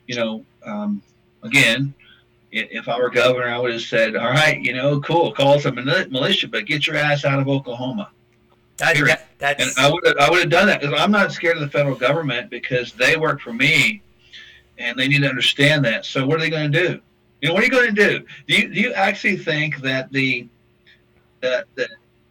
you 0.08 0.16
know, 0.16 0.44
um, 0.66 1.02
again, 1.44 1.94
i- 2.02 2.06
if 2.52 2.88
I 2.88 2.98
were 3.00 3.10
governor, 3.10 3.48
I 3.48 3.58
would 3.60 3.72
have 3.74 3.82
said, 3.82 4.16
all 4.16 4.30
right, 4.32 4.60
you 4.60 4.74
know, 4.74 5.00
cool, 5.02 5.32
call 5.32 5.54
us 5.54 5.66
a 5.66 5.72
militia, 5.72 6.48
but 6.48 6.66
get 6.66 6.88
your 6.88 6.96
ass 6.96 7.26
out 7.26 7.40
of 7.40 7.48
Oklahoma. 7.48 8.10
That, 9.08 9.30
that- 9.40 9.62
And 9.62 9.72
I 9.78 9.92
would 9.92 10.06
have, 10.06 10.18
I 10.18 10.30
would 10.30 10.40
have 10.42 10.50
done 10.50 10.68
that 10.68 10.82
because 10.82 11.00
I'm 11.00 11.12
not 11.12 11.32
scared 11.32 11.58
of 11.58 11.62
the 11.62 11.70
federal 11.70 11.96
government 11.96 12.50
because 12.50 12.94
they 12.94 13.18
work 13.18 13.40
for 13.42 13.54
me, 13.54 14.02
and 14.78 14.98
they 14.98 15.08
need 15.08 15.22
to 15.22 15.28
understand 15.30 15.84
that. 15.86 16.06
So 16.06 16.26
what 16.26 16.38
are 16.38 16.40
they 16.40 16.50
going 16.50 16.72
to 16.72 16.88
do? 16.88 17.02
You 17.42 17.48
know, 17.50 17.54
what 17.54 17.62
are 17.64 17.66
you 17.66 17.72
going 17.72 17.94
to 17.94 18.10
do? 18.10 18.26
Do 18.48 18.56
you 18.56 18.74
do 18.74 18.80
you 18.80 18.94
actually 18.94 19.38
think 19.38 19.78
that 19.82 20.12
the 20.12 20.48
that 21.42 21.66
the, 21.76 21.88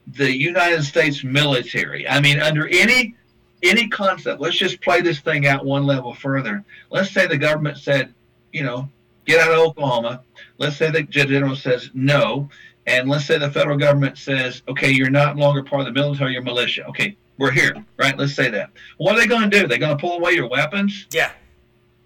the 0.09 0.31
United 0.35 0.83
States 0.85 1.25
military, 1.25 2.07
I 2.09 2.21
mean, 2.21 2.41
under 2.41 2.67
any 2.69 3.15
any 3.63 3.89
concept, 3.89 4.41
let's 4.41 4.57
just 4.57 4.81
play 4.81 5.01
this 5.01 5.21
thing 5.21 5.47
out 5.47 5.65
one 5.65 5.85
level 5.85 6.15
further. 6.15 6.65
Let's 6.91 7.11
say 7.11 7.27
the 7.27 7.39
government 7.39 7.79
said, 7.79 8.15
you 8.53 8.63
know, 8.63 8.89
get 9.29 9.39
out 9.41 9.53
of 9.53 9.59
Oklahoma. 9.59 10.23
Let's 10.59 10.77
say 10.77 10.91
the 10.91 11.03
general 11.05 11.55
says 11.55 11.91
no, 11.95 12.49
and 12.87 13.09
let's 13.09 13.27
say 13.27 13.39
the 13.39 13.51
federal 13.51 13.77
government 13.79 14.19
says, 14.19 14.63
okay, 14.69 14.91
you're 14.91 15.11
not 15.11 15.37
longer 15.37 15.63
part 15.63 15.81
of 15.81 15.87
the 15.87 15.93
military, 15.93 16.33
you're 16.33 16.43
militia. 16.43 16.85
Okay, 16.89 17.17
we're 17.37 17.51
here, 17.53 17.75
right? 17.99 18.17
Let's 18.19 18.35
say 18.35 18.49
that. 18.51 18.71
What 18.97 19.15
are 19.15 19.21
they 19.21 19.27
going 19.27 19.49
to 19.51 19.61
do? 19.61 19.69
They're 19.69 19.79
going 19.79 19.97
to 19.97 20.01
pull 20.01 20.17
away 20.19 20.33
your 20.33 20.49
weapons? 20.49 21.07
yeah. 21.13 21.31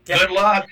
Yeah. 0.06 0.18
Good 0.18 0.32
luck. 0.32 0.66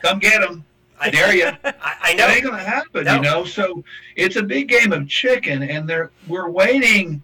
Come 0.00 0.18
get 0.18 0.40
them. 0.40 0.64
I 0.98 1.10
dare 1.10 1.34
you. 1.36 1.44
I, 1.64 1.74
I 1.82 2.10
It 2.12 2.16
know. 2.16 2.26
ain't 2.28 2.42
gonna 2.44 2.62
happen, 2.64 3.04
No. 3.04 3.16
you 3.16 3.20
know. 3.20 3.44
So 3.44 3.84
it's 4.16 4.36
a 4.36 4.42
big 4.42 4.68
game 4.68 4.94
of 4.94 5.06
chicken, 5.10 5.62
and 5.62 5.86
they're 5.86 6.10
we're 6.26 6.48
waiting 6.48 7.22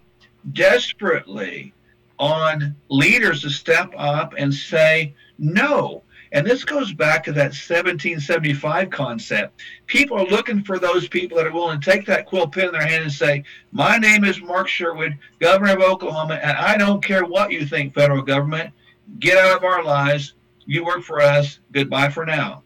desperately 0.52 1.72
on 2.18 2.76
leaders 2.90 3.40
to 3.42 3.48
step 3.50 3.92
up 3.96 4.34
and 4.36 4.52
say 4.52 5.14
no. 5.38 6.02
And 6.32 6.46
this 6.46 6.64
goes 6.64 6.92
back 6.94 7.22
to 7.24 7.32
that 7.32 7.52
1775 7.52 8.88
concept. 8.88 9.60
People 9.86 10.18
are 10.18 10.26
looking 10.26 10.64
for 10.64 10.78
those 10.78 11.06
people 11.06 11.36
that 11.36 11.46
are 11.46 11.52
willing 11.52 11.78
to 11.78 11.90
take 11.90 12.06
that 12.06 12.24
quill 12.24 12.48
pen 12.48 12.66
in 12.66 12.72
their 12.72 12.86
hand 12.86 13.04
and 13.04 13.12
say, 13.12 13.44
"My 13.70 13.98
name 13.98 14.24
is 14.24 14.40
Mark 14.40 14.66
Sherwood, 14.66 15.18
Governor 15.40 15.74
of 15.74 15.82
Oklahoma, 15.82 16.40
and 16.42 16.56
I 16.56 16.78
don't 16.78 17.04
care 17.04 17.26
what 17.26 17.52
you 17.52 17.66
think, 17.66 17.94
federal 17.94 18.22
government. 18.22 18.72
Get 19.18 19.36
out 19.36 19.58
of 19.58 19.64
our 19.64 19.84
lives. 19.84 20.32
You 20.64 20.84
work 20.84 21.02
for 21.02 21.20
us. 21.20 21.58
Goodbye 21.70 22.08
for 22.08 22.24
now." 22.24 22.62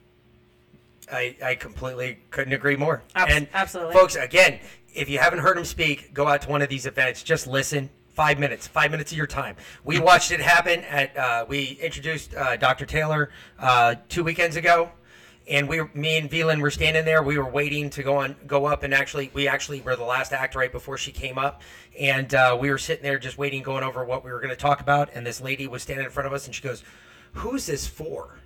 I, 1.11 1.37
I 1.45 1.55
completely 1.57 2.19
couldn't 2.31 2.53
agree 2.53 2.77
more. 2.77 3.03
Abs- 3.15 3.33
and 3.33 3.49
absolutely. 3.53 3.95
folks, 3.95 4.17
again, 4.17 4.61
if 4.95 5.09
you 5.09 5.19
haven't 5.19 5.41
heard 5.41 5.59
him 5.59 5.65
speak, 5.65 6.15
go 6.15 6.27
out 6.27 6.43
to 6.43 6.49
one 6.49 6.63
of 6.63 6.69
these 6.69 6.87
events. 6.87 7.23
Just 7.23 7.47
listen. 7.47 7.91
Five 8.17 8.39
minutes, 8.39 8.67
five 8.67 8.91
minutes 8.91 9.13
of 9.13 9.19
your 9.19 9.27
time. 9.27 9.57
We 9.85 10.01
watched 10.01 10.31
it 10.31 10.41
happen 10.41 10.81
at. 10.85 11.15
Uh, 11.15 11.45
we 11.47 11.79
introduced 11.83 12.35
uh, 12.35 12.57
Dr. 12.57 12.87
Taylor 12.87 13.29
uh, 13.59 13.97
two 14.09 14.25
weekends 14.25 14.57
ago, 14.57 14.91
and 15.47 15.69
we, 15.69 15.83
me 15.93 16.17
and 16.17 16.31
Phelan 16.31 16.63
were 16.63 16.71
standing 16.71 17.05
there. 17.05 17.23
We 17.23 17.37
were 17.37 17.51
waiting 17.51 17.91
to 17.91 18.03
go 18.03 18.17
on, 18.17 18.35
go 18.47 18.65
up, 18.65 18.85
and 18.85 18.95
actually, 18.95 19.31
we 19.35 19.47
actually 19.47 19.83
were 19.83 19.97
the 19.97 20.05
last 20.05 20.33
act 20.33 20.55
right 20.55 20.73
before 20.73 20.97
she 20.97 21.13
came 21.13 21.37
up, 21.37 21.61
and 22.01 22.35
uh, 22.35 22.57
we 22.59 22.71
were 22.71 22.79
sitting 22.79 23.03
there 23.03 23.19
just 23.19 23.37
waiting, 23.37 23.63
going 23.63 23.85
over 23.85 24.03
what 24.03 24.25
we 24.25 24.33
were 24.33 24.41
going 24.41 24.49
to 24.49 24.57
talk 24.57 24.81
about. 24.81 25.11
And 25.13 25.27
this 25.27 25.43
lady 25.43 25.67
was 25.67 25.83
standing 25.83 26.07
in 26.07 26.11
front 26.11 26.27
of 26.27 26.33
us, 26.33 26.47
and 26.47 26.55
she 26.55 26.63
goes, 26.63 26.85
"Who's 27.35 27.67
this 27.67 27.87
for?" 27.87 28.39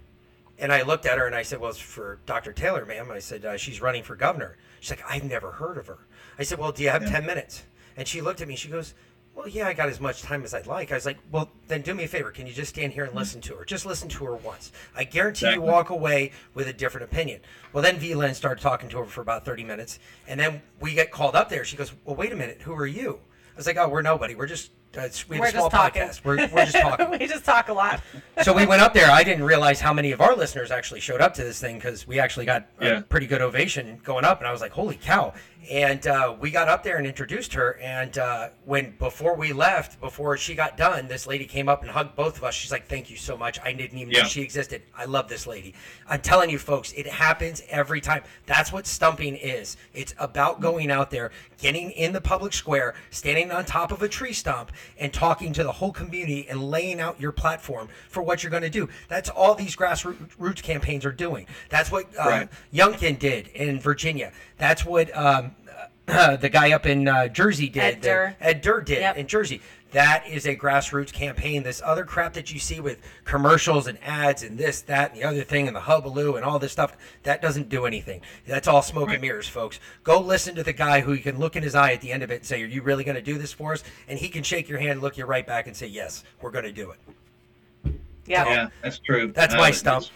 And 0.59 0.73
I 0.73 0.83
looked 0.83 1.07
at 1.07 1.17
her 1.17 1.27
and 1.29 1.37
I 1.37 1.43
said, 1.43 1.61
"Well, 1.61 1.71
it's 1.71 1.79
for 1.79 2.19
Dr. 2.27 2.53
Taylor, 2.53 2.85
ma'am." 2.85 3.09
I 3.13 3.21
said, 3.21 3.45
uh, 3.45 3.57
"She's 3.57 3.81
running 3.81 4.03
for 4.03 4.17
governor." 4.17 4.57
She's 4.81 4.91
like, 4.91 5.05
"I've 5.09 5.23
never 5.23 5.53
heard 5.53 5.79
of 5.79 5.87
her." 5.87 5.99
I 6.41 6.43
said, 6.43 6.59
"Well, 6.59 6.73
do 6.73 6.83
you 6.83 6.89
have 6.89 7.09
ten 7.09 7.25
minutes?" 7.25 7.63
And 7.97 8.09
she 8.09 8.21
looked 8.21 8.41
at 8.41 8.49
me. 8.49 8.57
She 8.57 8.69
goes, 8.69 8.95
"Well, 9.41 9.49
yeah, 9.49 9.69
I 9.69 9.73
got 9.73 9.89
as 9.89 10.01
much 10.01 10.21
time 10.21 10.45
as 10.45 10.53
I'd 10.53 10.67
like." 10.67 10.93
I 10.93 10.97
was 10.97 11.07
like, 11.07 11.19
"Well, 11.31 11.51
then 11.69 11.81
do 11.81 11.95
me 11.95 12.05
a 12.05 12.09
favor. 12.09 12.31
Can 12.31 12.47
you 12.47 12.53
just 12.53 12.71
stand 12.71 12.93
here 12.93 13.05
and 13.05 13.11
mm-hmm. 13.11 13.21
listen 13.21 13.41
to 13.43 13.55
her? 13.55 13.65
Just 13.65 13.87
listen 13.87 14.09
to 14.11 14.25
her 14.27 14.37
once. 14.37 14.71
I 14.95 15.05
guarantee 15.05 15.51
you 15.53 15.63
walk 15.63 15.89
away 15.89 16.33
with 16.53 16.69
a 16.69 16.75
different 16.75 17.05
opinion." 17.05 17.41
Well, 17.73 17.83
then 17.83 17.99
Phelan 17.99 18.35
started 18.35 18.61
talking 18.61 18.91
to 18.91 18.99
her 18.99 19.07
for 19.07 19.23
about 19.23 19.47
thirty 19.47 19.65
minutes, 19.65 19.99
and 20.29 20.39
then 20.39 20.61
we 20.79 20.93
get 20.93 21.11
called 21.11 21.35
up 21.35 21.49
there. 21.49 21.65
She 21.65 21.77
goes, 21.77 21.93
"Well, 22.05 22.17
wait 22.17 22.33
a 22.33 22.37
minute. 22.37 22.61
Who 22.63 22.75
are 22.75 22.87
you?" 22.87 23.21
I 23.55 23.57
was 23.57 23.67
like, 23.67 23.79
"Oh, 23.79 23.89
we're 23.89 24.03
nobody. 24.03 24.35
We're 24.35 24.47
just." 24.47 24.73
We 24.93 25.01
have 25.03 25.25
We're 25.29 25.47
a 25.47 25.51
small 25.51 25.71
just 25.71 25.71
talking. 25.71 26.03
podcast. 26.03 26.25
We're, 26.25 26.37
we're 26.49 26.65
just 26.65 26.77
talking 26.77 27.11
we 27.21 27.27
just 27.27 27.45
talk 27.45 27.69
a 27.69 27.73
lot. 27.73 28.03
so 28.43 28.53
we 28.53 28.67
went 28.67 28.83
up 28.83 28.93
there. 28.93 29.09
I 29.11 29.23
didn't 29.23 29.45
realize 29.45 29.81
how 29.81 29.93
many 29.93 30.11
of 30.11 30.21
our 30.21 30.35
listeners 30.35 30.73
actually 30.73 30.99
showed 31.01 31.21
up 31.21 31.33
to 31.35 31.45
this 31.45 31.61
thing 31.61 31.77
because 31.77 32.09
we 32.09 32.19
actually 32.19 32.45
got 32.47 32.67
a 32.81 32.85
Yeah. 32.85 33.01
pretty 33.09 33.27
good 33.27 33.41
ovation 33.41 34.01
going 34.03 34.25
up, 34.25 34.39
and 34.41 34.49
I 34.49 34.53
was 34.53 34.61
like, 34.61 34.73
"Holy 34.73 34.97
cow!" 34.97 35.33
And 35.71 36.05
uh, 36.07 36.35
we 36.41 36.51
got 36.51 36.69
up 36.69 36.83
there 36.83 36.97
and 36.97 37.07
introduced 37.07 37.53
her. 37.53 37.79
And 37.83 38.17
uh, 38.19 38.49
when 38.65 38.97
before 38.99 39.37
we 39.37 39.53
left, 39.53 40.01
before 40.01 40.37
she 40.39 40.55
got 40.57 40.77
done, 40.77 41.07
this 41.07 41.27
lady 41.27 41.45
came 41.45 41.69
up 41.69 41.83
and 41.83 41.91
hugged 41.91 42.17
both 42.17 42.39
of 42.39 42.43
us. 42.45 42.55
She's 42.55 42.73
like, 42.73 42.89
"Thank 42.89 43.11
you 43.11 43.17
so 43.17 43.37
much. 43.37 43.61
I 43.63 43.73
didn't 43.73 43.97
even 43.99 44.13
know 44.13 44.25
she 44.25 44.43
existed. 44.43 44.83
I 44.97 45.05
love 45.05 45.29
this 45.29 45.47
lady." 45.47 45.75
I'm 46.09 46.21
telling 46.21 46.51
you, 46.51 46.59
folks, 46.59 46.93
it 46.95 47.07
happens 47.07 47.63
every 47.69 48.01
time. 48.01 48.25
That's 48.47 48.73
what 48.73 48.89
stumping 48.89 49.37
is. 49.37 49.77
It's 49.95 50.15
about 50.19 50.61
going 50.61 50.91
out 50.91 51.13
there, 51.13 51.31
getting 51.59 51.93
in 51.93 52.13
the 52.13 52.21
public 52.21 52.53
square, 52.55 52.95
standing 53.11 53.53
on 53.53 53.65
top 53.65 53.93
of 53.93 54.03
a 54.03 54.09
tree 54.09 54.33
stump, 54.33 54.73
and 54.99 55.13
talking 55.13 55.53
to 55.55 55.63
the 55.63 55.73
whole 55.73 55.93
community 55.93 56.47
and 56.49 56.63
laying 56.71 57.01
out 57.01 57.21
your 57.21 57.33
platform 57.33 57.89
for 58.09 58.23
what 58.23 58.43
you're 58.43 58.51
going 58.51 58.63
to 58.63 58.71
do. 58.71 58.89
That's 59.09 59.29
all 59.29 59.55
these 59.55 59.77
grassroots 59.77 60.63
campaigns 60.63 61.05
are 61.05 61.13
doing. 61.13 61.47
That's 61.69 61.91
what 61.91 62.07
uh, 62.19 62.25
Right. 62.29 62.49
Youngkin 62.73 63.19
did 63.19 63.49
in 63.49 63.81
Virginia. 63.81 64.33
That's 64.59 64.85
what 64.85 65.15
um, 65.17 65.55
the 66.07 66.51
guy 66.53 66.73
up 66.73 66.87
in 66.87 67.07
uh, 67.09 67.29
Jersey 67.29 67.69
did. 67.69 67.83
Ed 67.83 68.01
Durr. 68.01 68.37
Ed 68.41 68.61
Durr 68.63 68.81
did 68.81 68.99
Yep. 68.99 69.17
in 69.17 69.27
Jersey. 69.27 69.61
That 69.93 70.27
is 70.29 70.47
a 70.47 70.55
grassroots 70.55 71.13
campaign. 71.13 71.63
This 71.63 71.83
other 71.85 72.05
crap 72.05 72.35
that 72.35 72.53
you 72.53 72.61
see 72.61 72.79
with 72.79 73.01
commercials 73.25 73.87
and 73.87 73.99
ads 74.03 74.43
and 74.43 74.57
this, 74.57 74.83
that, 74.83 75.13
and 75.13 75.21
the 75.21 75.25
other 75.25 75.43
thing 75.43 75.67
and 75.67 75.75
the 75.75 75.81
hubaloo 75.81 76.37
and 76.37 76.45
all 76.45 76.59
this 76.59 76.73
stuff, 76.73 76.97
that 77.25 77.43
doesn't 77.43 77.69
do 77.69 77.87
anything. 77.87 78.21
That's 78.47 78.69
all 78.69 78.83
smoke 78.83 79.11
and 79.11 79.21
mirrors, 79.21 79.49
folks. 79.49 79.81
Go 80.05 80.21
listen 80.21 80.55
to 80.55 80.63
the 80.63 80.73
guy 80.73 81.01
who 81.01 81.13
you 81.13 81.23
can 81.23 81.39
look 81.39 81.57
in 81.57 81.63
his 81.63 81.75
eye 81.75 81.93
at 81.93 82.01
the 82.01 82.13
end 82.13 82.23
of 82.23 82.31
it 82.31 82.37
and 82.37 82.45
say, 82.45 82.63
Are 82.63 82.67
you 82.67 82.83
really 82.83 83.03
going 83.05 83.17
to 83.17 83.23
do 83.23 83.37
this 83.37 83.53
for 83.53 83.73
us? 83.73 83.83
And 84.07 84.19
he 84.19 84.29
can 84.29 84.43
shake 84.43 84.69
your 84.69 84.79
hand, 84.79 85.01
look 85.01 85.19
you 85.19 85.25
right 85.25 85.47
back, 85.47 85.67
and 85.67 85.77
say, 85.77 85.87
Yes, 85.87 86.23
we're 86.41 86.53
going 86.53 86.65
to 86.65 86.73
do 86.73 86.93
it. 86.93 87.95
Yeah. 88.27 88.45
Yeah, 88.49 88.69
that's 88.83 88.99
true. 88.99 89.33
That's 89.33 89.55
Uh, 89.55 89.59
my 89.59 89.71
stump. 89.73 90.07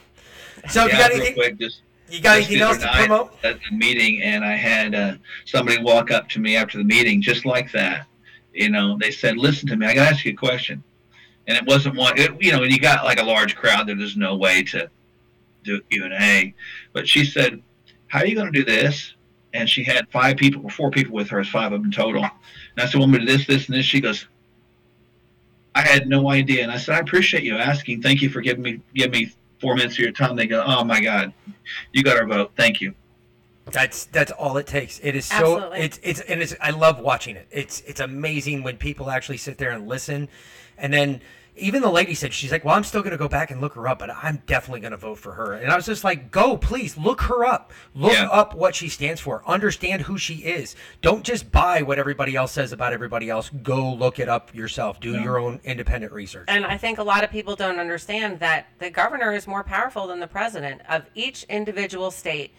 So, 0.71 0.87
Yeah, 0.87 0.93
you 0.93 0.99
got 0.99 1.11
anything, 1.13 1.35
quick, 1.35 1.59
just 1.59 1.81
you 2.09 2.21
got 2.21 2.37
just 2.37 2.51
anything 2.51 2.63
else 2.63 2.79
to 2.79 2.85
night 2.85 3.07
promote? 3.07 3.33
At 3.45 3.59
the 3.69 3.77
meeting, 3.77 4.23
and 4.23 4.45
I 4.45 4.55
had 4.55 4.95
uh, 4.95 5.15
somebody 5.47 5.83
walk 5.83 6.11
up 6.13 6.29
to 6.31 6.39
me 6.39 6.55
after 6.57 6.79
the 6.79 6.85
meeting, 6.85 7.21
just 7.21 7.45
like 7.45 7.73
that. 7.73 8.07
You 8.55 8.71
know, 8.71 8.97
they 8.99 9.11
said, 9.11 9.37
"Listen 9.37 9.69
to 9.69 9.77
me. 9.77 9.87
I 9.87 9.95
got 9.95 10.05
to 10.05 10.15
ask 10.15 10.25
you 10.25 10.33
a 10.33 10.37
question." 10.37 10.83
And 11.47 11.59
it 11.59 11.67
wasn't 11.67 11.97
one. 11.97 12.19
It, 12.19 12.31
you 12.41 12.53
know, 12.53 12.61
when 12.61 12.71
you 12.71 12.79
got 12.79 13.05
like 13.05 13.21
a 13.21 13.25
large 13.25 13.55
crowd, 13.55 13.87
there, 13.87 13.97
there's 13.97 14.17
no 14.17 14.37
way 14.37 14.63
to 14.65 14.89
do 15.63 15.81
Q 15.91 16.05
and 16.05 16.15
A. 16.15 16.55
But 16.93 17.07
she 17.09 17.25
said, 17.25 17.63
"How 18.07 18.21
are 18.21 18.27
you 18.27 18.35
going 18.35 18.53
to 18.53 18.59
do 18.59 18.65
this?" 18.65 19.15
And 19.53 19.69
she 19.69 19.85
had 19.85 20.09
five 20.11 20.37
people 20.37 20.63
or 20.65 20.71
four 20.71 20.91
people 20.91 21.15
with 21.15 21.29
her, 21.31 21.45
five 21.45 21.73
of 21.73 21.83
them 21.83 21.93
total. 21.93 22.23
And 22.23 22.31
I 22.79 22.87
said, 22.87 22.95
"Well, 22.95 23.05
I'm 23.05 23.13
going 23.13 23.27
to 23.27 23.27
do 23.27 23.37
this, 23.37 23.47
this, 23.47 23.69
and 23.69 23.77
this." 23.77 23.87
She 23.87 24.01
goes, 24.01 24.27
I 25.75 25.83
had 25.83 26.07
no 26.07 26.31
idea. 26.31 26.63
And 26.63 26.71
I 26.71 26.77
said, 26.77 26.95
I 26.95 26.99
appreciate 26.99 27.43
you 27.43 27.57
asking. 27.57 28.03
Thank 28.03 28.23
you 28.23 28.31
for 28.31 28.41
giving 28.41 28.63
me 28.63 28.81
giving 28.95 29.13
me 29.13 29.33
four 29.61 29.75
minutes 29.75 29.95
of 29.95 30.01
your 30.01 30.13
time. 30.13 30.37
They 30.37 30.47
go, 30.47 30.63
Oh 30.65 30.85
my 30.85 31.01
God, 31.01 31.33
you 31.93 32.03
got 32.03 32.17
our 32.17 32.27
vote. 32.27 32.53
Thank 32.57 32.81
you. 32.81 32.95
That's 33.67 34.05
that's 34.07 34.31
all 34.33 34.57
it 34.59 34.67
takes. 34.67 35.01
It 35.03 35.17
is 35.17 35.25
so 35.27 35.35
Absolutely. 35.57 35.81
it's 35.81 36.01
it's 36.03 36.21
and 36.21 36.43
it's 36.43 36.55
I 36.61 36.71
love 36.71 36.99
watching 36.99 37.37
it. 37.37 37.47
It's 37.51 37.81
it's 37.83 38.01
amazing 38.01 38.63
when 38.63 38.77
people 38.77 39.11
actually 39.11 39.39
sit 39.39 39.57
there 39.59 39.71
and 39.71 39.89
listen, 39.89 40.29
and 40.77 40.93
then 40.93 41.23
even 41.57 41.83
the 41.83 41.91
lady 41.91 42.15
said 42.15 42.33
she's 42.35 42.51
like, 42.51 42.65
well, 42.65 42.75
I'm 42.75 42.83
still 42.83 43.01
going 43.01 43.13
to 43.13 43.17
go 43.17 43.29
back 43.29 43.53
and 43.53 43.61
look 43.61 43.75
her 43.75 43.87
up, 43.87 44.01
but 44.01 44.11
I'm 44.11 44.43
definitely 44.47 44.81
going 44.81 44.91
to 44.91 44.97
vote 44.97 45.19
for 45.19 45.35
her. 45.35 45.53
And 45.53 45.71
I 45.71 45.77
was 45.77 45.87
just 45.87 46.03
like, 46.03 46.33
go, 46.33 46.57
please 46.57 46.97
look 46.99 47.21
her 47.23 47.45
up. 47.45 47.71
Look 47.95 48.13
Yeah. 48.13 48.27
up 48.29 48.57
what 48.57 48.75
she 48.75 48.89
stands 48.89 49.21
for. 49.21 49.41
Understand 49.47 50.03
who 50.03 50.19
she 50.19 50.39
is. 50.39 50.75
Don't 51.01 51.23
just 51.25 51.53
buy 51.53 51.83
what 51.83 51.97
everybody 51.97 52.35
else 52.35 52.51
says 52.51 52.73
about 52.73 52.93
everybody 52.93 53.31
else. 53.31 53.51
Go 53.63 53.93
look 53.95 54.19
it 54.19 54.29
up 54.29 54.53
yourself. 54.53 54.99
Do 54.99 55.13
your 55.21 55.39
own 55.39 55.61
independent 55.63 56.13
research. 56.13 56.47
And 56.49 56.67
I 56.67 56.77
think 56.77 56.99
a 56.99 57.05
lot 57.05 57.23
of 57.23 57.31
people 57.31 57.55
don't 57.55 57.79
understand 57.79 58.41
that 58.41 58.67
the 58.81 58.91
governor 58.91 59.33
is 59.33 59.47
more 59.47 59.63
powerful 59.63 60.09
than 60.09 60.19
the 60.19 60.27
president 60.27 60.81
of 60.89 61.05
each 61.15 61.45
individual 61.45 62.11
state. 62.11 62.53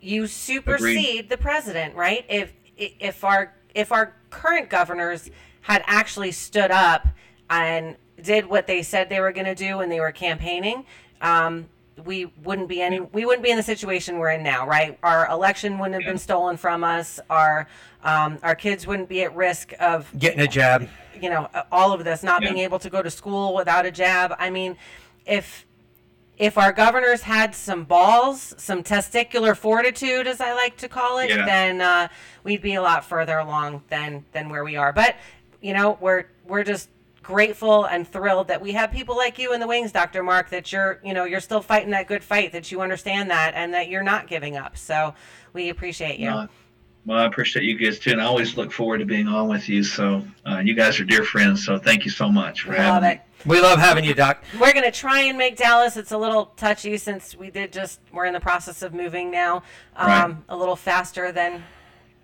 You 0.00 0.26
supersede 0.26 1.28
the 1.28 1.36
president, 1.36 1.94
right? 1.94 2.24
If 2.28 2.52
if 2.76 3.24
our 3.24 3.54
if 3.74 3.92
our 3.92 4.14
current 4.30 4.68
governors 4.70 5.30
had 5.62 5.82
actually 5.86 6.32
stood 6.32 6.70
up 6.70 7.06
and 7.48 7.96
did 8.22 8.46
what 8.46 8.66
they 8.66 8.82
said 8.82 9.08
they 9.08 9.20
were 9.20 9.32
going 9.32 9.46
to 9.46 9.54
do 9.54 9.78
when 9.78 9.88
they 9.88 10.00
were 10.00 10.12
campaigning, 10.12 10.84
um, 11.20 11.68
we 12.04 12.26
wouldn't 12.42 12.68
be 12.68 12.80
any 12.80 13.00
we 13.00 13.24
wouldn't 13.26 13.42
be 13.42 13.50
in 13.50 13.56
the 13.56 13.62
situation 13.62 14.18
we're 14.18 14.30
in 14.30 14.42
now, 14.42 14.66
right? 14.66 14.98
Our 15.02 15.28
election 15.28 15.78
wouldn't 15.78 16.00
have 16.02 16.10
been 16.10 16.18
stolen 16.18 16.56
from 16.56 16.84
us. 16.84 17.20
Our 17.28 17.66
um, 18.02 18.38
our 18.42 18.54
kids 18.54 18.86
wouldn't 18.86 19.08
be 19.08 19.22
at 19.22 19.34
risk 19.36 19.72
of 19.80 20.10
Getting 20.18 20.40
a 20.40 20.46
jab. 20.48 20.88
you 21.20 21.28
know 21.28 21.48
all 21.70 21.92
of 21.92 22.02
this 22.04 22.22
not 22.22 22.40
being 22.40 22.58
able 22.58 22.78
to 22.78 22.88
go 22.88 23.02
to 23.02 23.10
school 23.10 23.54
without 23.54 23.84
a 23.84 23.90
jab 23.90 24.34
i 24.38 24.48
mean 24.48 24.74
if 25.26 25.66
if 26.40 26.56
our 26.56 26.72
governors 26.72 27.20
had 27.22 27.54
some 27.54 27.84
balls 27.84 28.54
some 28.56 28.82
testicular 28.82 29.54
fortitude 29.56 30.26
as 30.26 30.40
i 30.40 30.52
like 30.54 30.76
to 30.76 30.88
call 30.88 31.18
it 31.18 31.28
Yeah. 31.28 31.44
then 31.44 31.80
uh, 31.80 32.08
we'd 32.44 32.62
be 32.62 32.74
a 32.74 32.82
lot 32.82 33.04
further 33.04 33.38
along 33.38 33.82
than 33.88 34.24
than 34.32 34.48
where 34.48 34.64
we 34.64 34.74
are 34.76 34.92
but 34.92 35.16
you 35.60 35.74
know 35.74 35.98
we're 36.00 36.24
we're 36.46 36.64
just 36.64 36.88
grateful 37.22 37.84
and 37.84 38.08
thrilled 38.08 38.48
that 38.48 38.60
we 38.62 38.72
have 38.72 38.90
people 38.90 39.14
like 39.16 39.38
you 39.38 39.52
in 39.52 39.60
the 39.60 39.66
wings 39.66 39.92
dr 39.92 40.20
mark 40.22 40.48
that 40.48 40.72
you're 40.72 40.98
you 41.04 41.12
know 41.12 41.24
you're 41.24 41.40
still 41.40 41.60
fighting 41.60 41.90
that 41.90 42.08
good 42.08 42.24
fight 42.24 42.50
that 42.52 42.72
you 42.72 42.80
understand 42.80 43.30
that 43.30 43.52
and 43.54 43.72
that 43.74 43.88
you're 43.88 44.02
not 44.02 44.26
giving 44.26 44.56
up 44.56 44.76
so 44.78 45.14
we 45.52 45.68
appreciate 45.68 46.18
you 46.18 46.30
Uh, 46.30 46.46
well, 47.06 47.18
I 47.18 47.24
appreciate 47.24 47.64
you 47.64 47.78
guys 47.78 47.98
too, 47.98 48.10
and 48.12 48.20
I 48.20 48.24
always 48.26 48.58
look 48.58 48.70
forward 48.70 48.98
to 48.98 49.06
being 49.06 49.26
on 49.26 49.48
with 49.48 49.70
you. 49.70 49.82
So 49.82 50.22
uh, 50.46 50.58
you 50.58 50.74
guys 50.74 51.00
are 51.00 51.04
dear 51.04 51.24
friends. 51.24 51.64
So 51.64 51.78
thank 51.78 52.04
you 52.04 52.10
so 52.10 52.28
much 52.28 52.60
for 52.60 52.70
We 52.72 52.76
having 52.76 52.92
love 52.92 53.02
me. 53.14 53.20
It 53.40 53.46
We 53.46 53.60
love 53.60 53.78
having 53.78 54.04
you, 54.04 54.14
Doc. 54.14 54.42
We're 54.60 54.72
gonna 54.72 54.90
try 54.92 55.22
and 55.22 55.36
make 55.38 55.56
Dallas. 55.56 55.96
It's 55.96 56.12
a 56.12 56.18
little 56.18 56.46
touchy 56.56 56.96
since 56.98 57.34
we 57.34 57.50
did 57.50 57.72
just. 57.72 58.00
We're 58.12 58.26
in 58.26 58.32
the 58.32 58.40
process 58.40 58.82
of 58.82 58.94
moving 58.94 59.30
now, 59.30 59.62
um, 59.96 60.08
Right. 60.08 60.34
a 60.48 60.56
little 60.56 60.76
faster 60.76 61.32
than. 61.32 61.62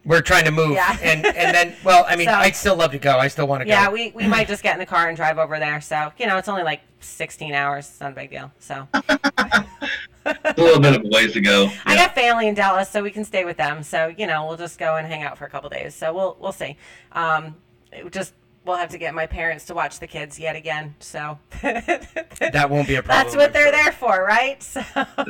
We're 0.05 0.20
trying 0.22 0.44
to 0.44 0.52
move, 0.52 0.74
Yeah. 0.74 0.97
and 1.02 1.26
and 1.26 1.52
then, 1.55 1.74
well, 1.82 2.05
I 2.09 2.14
mean, 2.14 2.28
So- 2.28 2.34
I'd 2.34 2.55
still 2.55 2.76
love 2.76 2.93
to 2.93 2.98
go. 2.98 3.18
I 3.18 3.26
still 3.28 3.48
want 3.48 3.62
to 3.62 3.68
Yeah, 3.68 3.86
go. 3.86 3.93
we, 3.93 4.12
we 4.14 4.26
might 4.28 4.47
just 4.47 4.62
get 4.62 4.72
in 4.74 4.78
the 4.78 4.86
car 4.86 5.09
and 5.09 5.16
drive 5.16 5.36
over 5.38 5.59
there. 5.59 5.80
So 5.80 6.12
you 6.18 6.26
know, 6.28 6.36
it's 6.36 6.47
only 6.48 6.62
like 6.62 6.80
16 7.01 7.52
hours. 7.55 7.88
It's 7.88 8.01
not 8.01 8.12
a 8.12 8.14
big 8.14 8.30
deal. 8.30 8.52
So 8.60 8.86
a 8.94 10.55
little 10.56 10.80
bit 10.80 10.94
of 10.97 11.05
a 11.05 11.09
ways 11.09 11.32
to 11.32 11.40
go. 11.40 11.68
I 11.84 11.94
got 11.97 12.14
family 12.14 12.47
in 12.48 12.55
Dallas, 12.55 12.88
so 12.88 13.02
we 13.02 13.10
can 13.10 13.24
stay 13.24 13.44
with 13.44 13.56
them. 13.56 13.82
So 13.82 14.14
you 14.16 14.26
know, 14.28 14.47
we'll 14.47 14.56
just 14.56 14.78
go 14.78 14.97
and 14.97 15.06
hang 15.06 15.22
out 15.22 15.38
for 15.38 15.44
a 15.44 15.51
couple 15.51 15.70
days. 15.70 15.94
So 15.94 16.12
we'll 16.14 16.36
we'll 16.40 16.52
see. 16.52 16.76
Um, 17.12 17.56
it 17.93 18.10
just 18.12 18.32
we'll 18.66 18.76
have 18.76 18.90
to 18.90 18.98
get 18.98 19.14
my 19.14 19.26
parents 19.26 19.64
to 19.66 19.74
watch 19.74 20.01
the 20.01 20.06
kids 20.06 20.38
yet 20.38 20.56
again. 20.56 20.94
So 20.98 21.38
that 21.62 22.66
won't 22.68 22.88
be 22.88 22.97
a 22.97 23.02
problem. 23.02 23.24
that's 23.24 23.36
what 23.36 23.52
they're 23.52 23.72
sure. 23.72 23.72
there 23.72 23.93
for, 23.93 24.24
right? 24.24 24.62
So. 24.62 24.82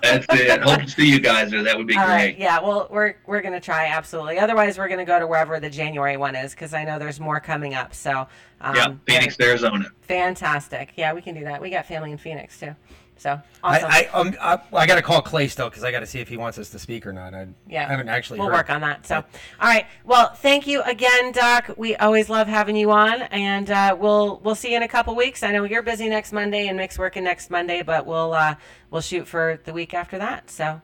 That's 0.03 0.27
it. 0.31 0.63
Hope 0.63 0.81
to 0.81 0.89
see 0.89 1.11
you 1.11 1.21
guys 1.21 1.51
there. 1.51 1.63
That 1.63 1.77
would 1.77 1.87
be 1.87 1.97
All 1.97 2.07
great. 2.07 2.15
right. 2.15 2.39
Yeah. 2.39 2.61
Well, 2.61 2.89
we're 2.91 3.15
we're 3.27 3.43
gonna 3.43 3.61
try 3.61 3.87
absolutely. 3.87 4.39
Otherwise, 4.39 4.79
we're 4.79 4.89
gonna 4.89 5.05
go 5.05 5.19
to 5.19 5.27
wherever 5.27 5.61
the 5.61 5.71
January 5.71 6.17
one 6.17 6.35
is 6.35 6.53
because 6.53 6.75
I 6.75 6.85
know 6.85 6.99
there's 6.99 7.21
more 7.21 7.41
coming 7.41 7.75
up. 7.75 7.95
So. 7.95 8.27
Um, 8.59 8.75
yeah, 8.75 8.95
Phoenix, 9.07 9.37
Arizona. 9.39 9.91
Fantastic. 10.01 10.93
Yeah, 10.97 11.13
we 11.13 11.21
can 11.21 11.35
do 11.35 11.45
that. 11.45 11.61
We 11.61 11.69
got 11.69 11.85
family 11.85 12.11
in 12.11 12.17
Phoenix 12.19 12.59
too. 12.59 12.75
So 13.19 13.41
awesome. 13.65 13.91
I, 13.91 14.09
I, 14.13 14.19
um, 14.19 14.35
I, 14.41 14.61
I 14.73 14.87
got 14.87 14.97
to 14.97 15.03
call 15.03 15.23
Clay 15.23 15.49
still 15.49 15.69
because 15.69 15.85
I 15.85 15.91
got 15.91 16.01
to 16.01 16.07
see 16.07 16.21
if 16.21 16.29
he 16.29 16.37
wants 16.37 16.59
us 16.59 16.69
to 16.71 16.79
speak 16.79 17.07
or 17.07 17.13
not. 17.13 17.35
I, 17.35 17.47
yeah. 17.69 17.87
I 17.87 17.91
haven't 17.91 18.09
actually. 18.09 18.39
We'll 18.39 18.49
heard. 18.49 18.57
work 18.57 18.71
on 18.71 18.83
that. 18.83 19.07
So, 19.07 19.17
all 19.17 19.25
right. 19.61 19.87
Well, 20.05 20.35
thank 20.35 20.67
you 20.67 20.83
again, 20.83 21.33
Doc. 21.33 21.71
We 21.77 21.97
always 21.97 22.29
love 22.29 22.47
having 22.47 22.77
you 22.77 22.91
on, 22.91 23.23
and 23.23 23.71
uh, 23.71 23.97
we'll 23.99 24.41
we'll 24.45 24.55
see 24.55 24.71
you 24.71 24.77
in 24.77 24.83
a 24.83 24.89
couple 24.89 25.15
weeks. 25.15 25.43
I 25.43 25.51
know 25.53 25.65
you're 25.65 25.83
busy 25.83 26.09
next 26.09 26.33
Monday 26.33 26.69
and 26.69 26.77
Mick's 26.77 26.99
working 26.99 27.25
next 27.25 27.51
Monday, 27.51 27.83
but 27.83 28.07
we'll 28.07 28.35
uh, 28.35 28.55
we'll 28.91 29.03
shoot 29.03 29.27
for 29.27 29.59
the 29.65 29.73
week 29.73 29.95
after 29.95 30.19
that. 30.19 30.51
So, 30.51 30.81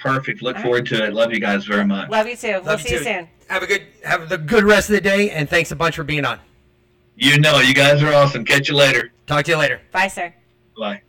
Perfect. 0.00 0.42
Look 0.42 0.56
forward 0.58 0.86
to 0.86 1.04
it. 1.04 1.12
Love 1.12 1.32
you 1.32 1.40
guys 1.40 1.66
very 1.66 1.84
much. 1.84 2.08
love 2.08 2.26
you 2.26 2.36
too. 2.36 2.52
we'll 2.52 2.62
Love 2.62 2.82
see 2.82 2.94
you 2.94 3.04
soon. 3.04 3.28
Have 3.48 3.62
a 3.62 3.66
good, 3.66 3.82
have 4.04 4.28
the 4.28 4.38
good 4.38 4.64
rest 4.64 4.88
of 4.88 4.94
the 4.94 5.00
day, 5.00 5.30
and 5.30 5.48
thanks 5.48 5.70
a 5.72 5.76
bunch 5.76 5.96
for 5.96 6.04
being 6.04 6.24
on. 6.24 6.38
You 7.16 7.38
know, 7.38 7.58
you 7.58 7.74
guys 7.74 8.02
are 8.02 8.12
awesome. 8.14 8.44
Catch 8.44 8.68
you 8.68 8.76
later. 8.76 9.12
Talk 9.26 9.44
to 9.44 9.50
you 9.50 9.58
later. 9.58 9.80
Bye, 9.92 10.08
sir. 10.08 10.32
Bye. 10.78 11.02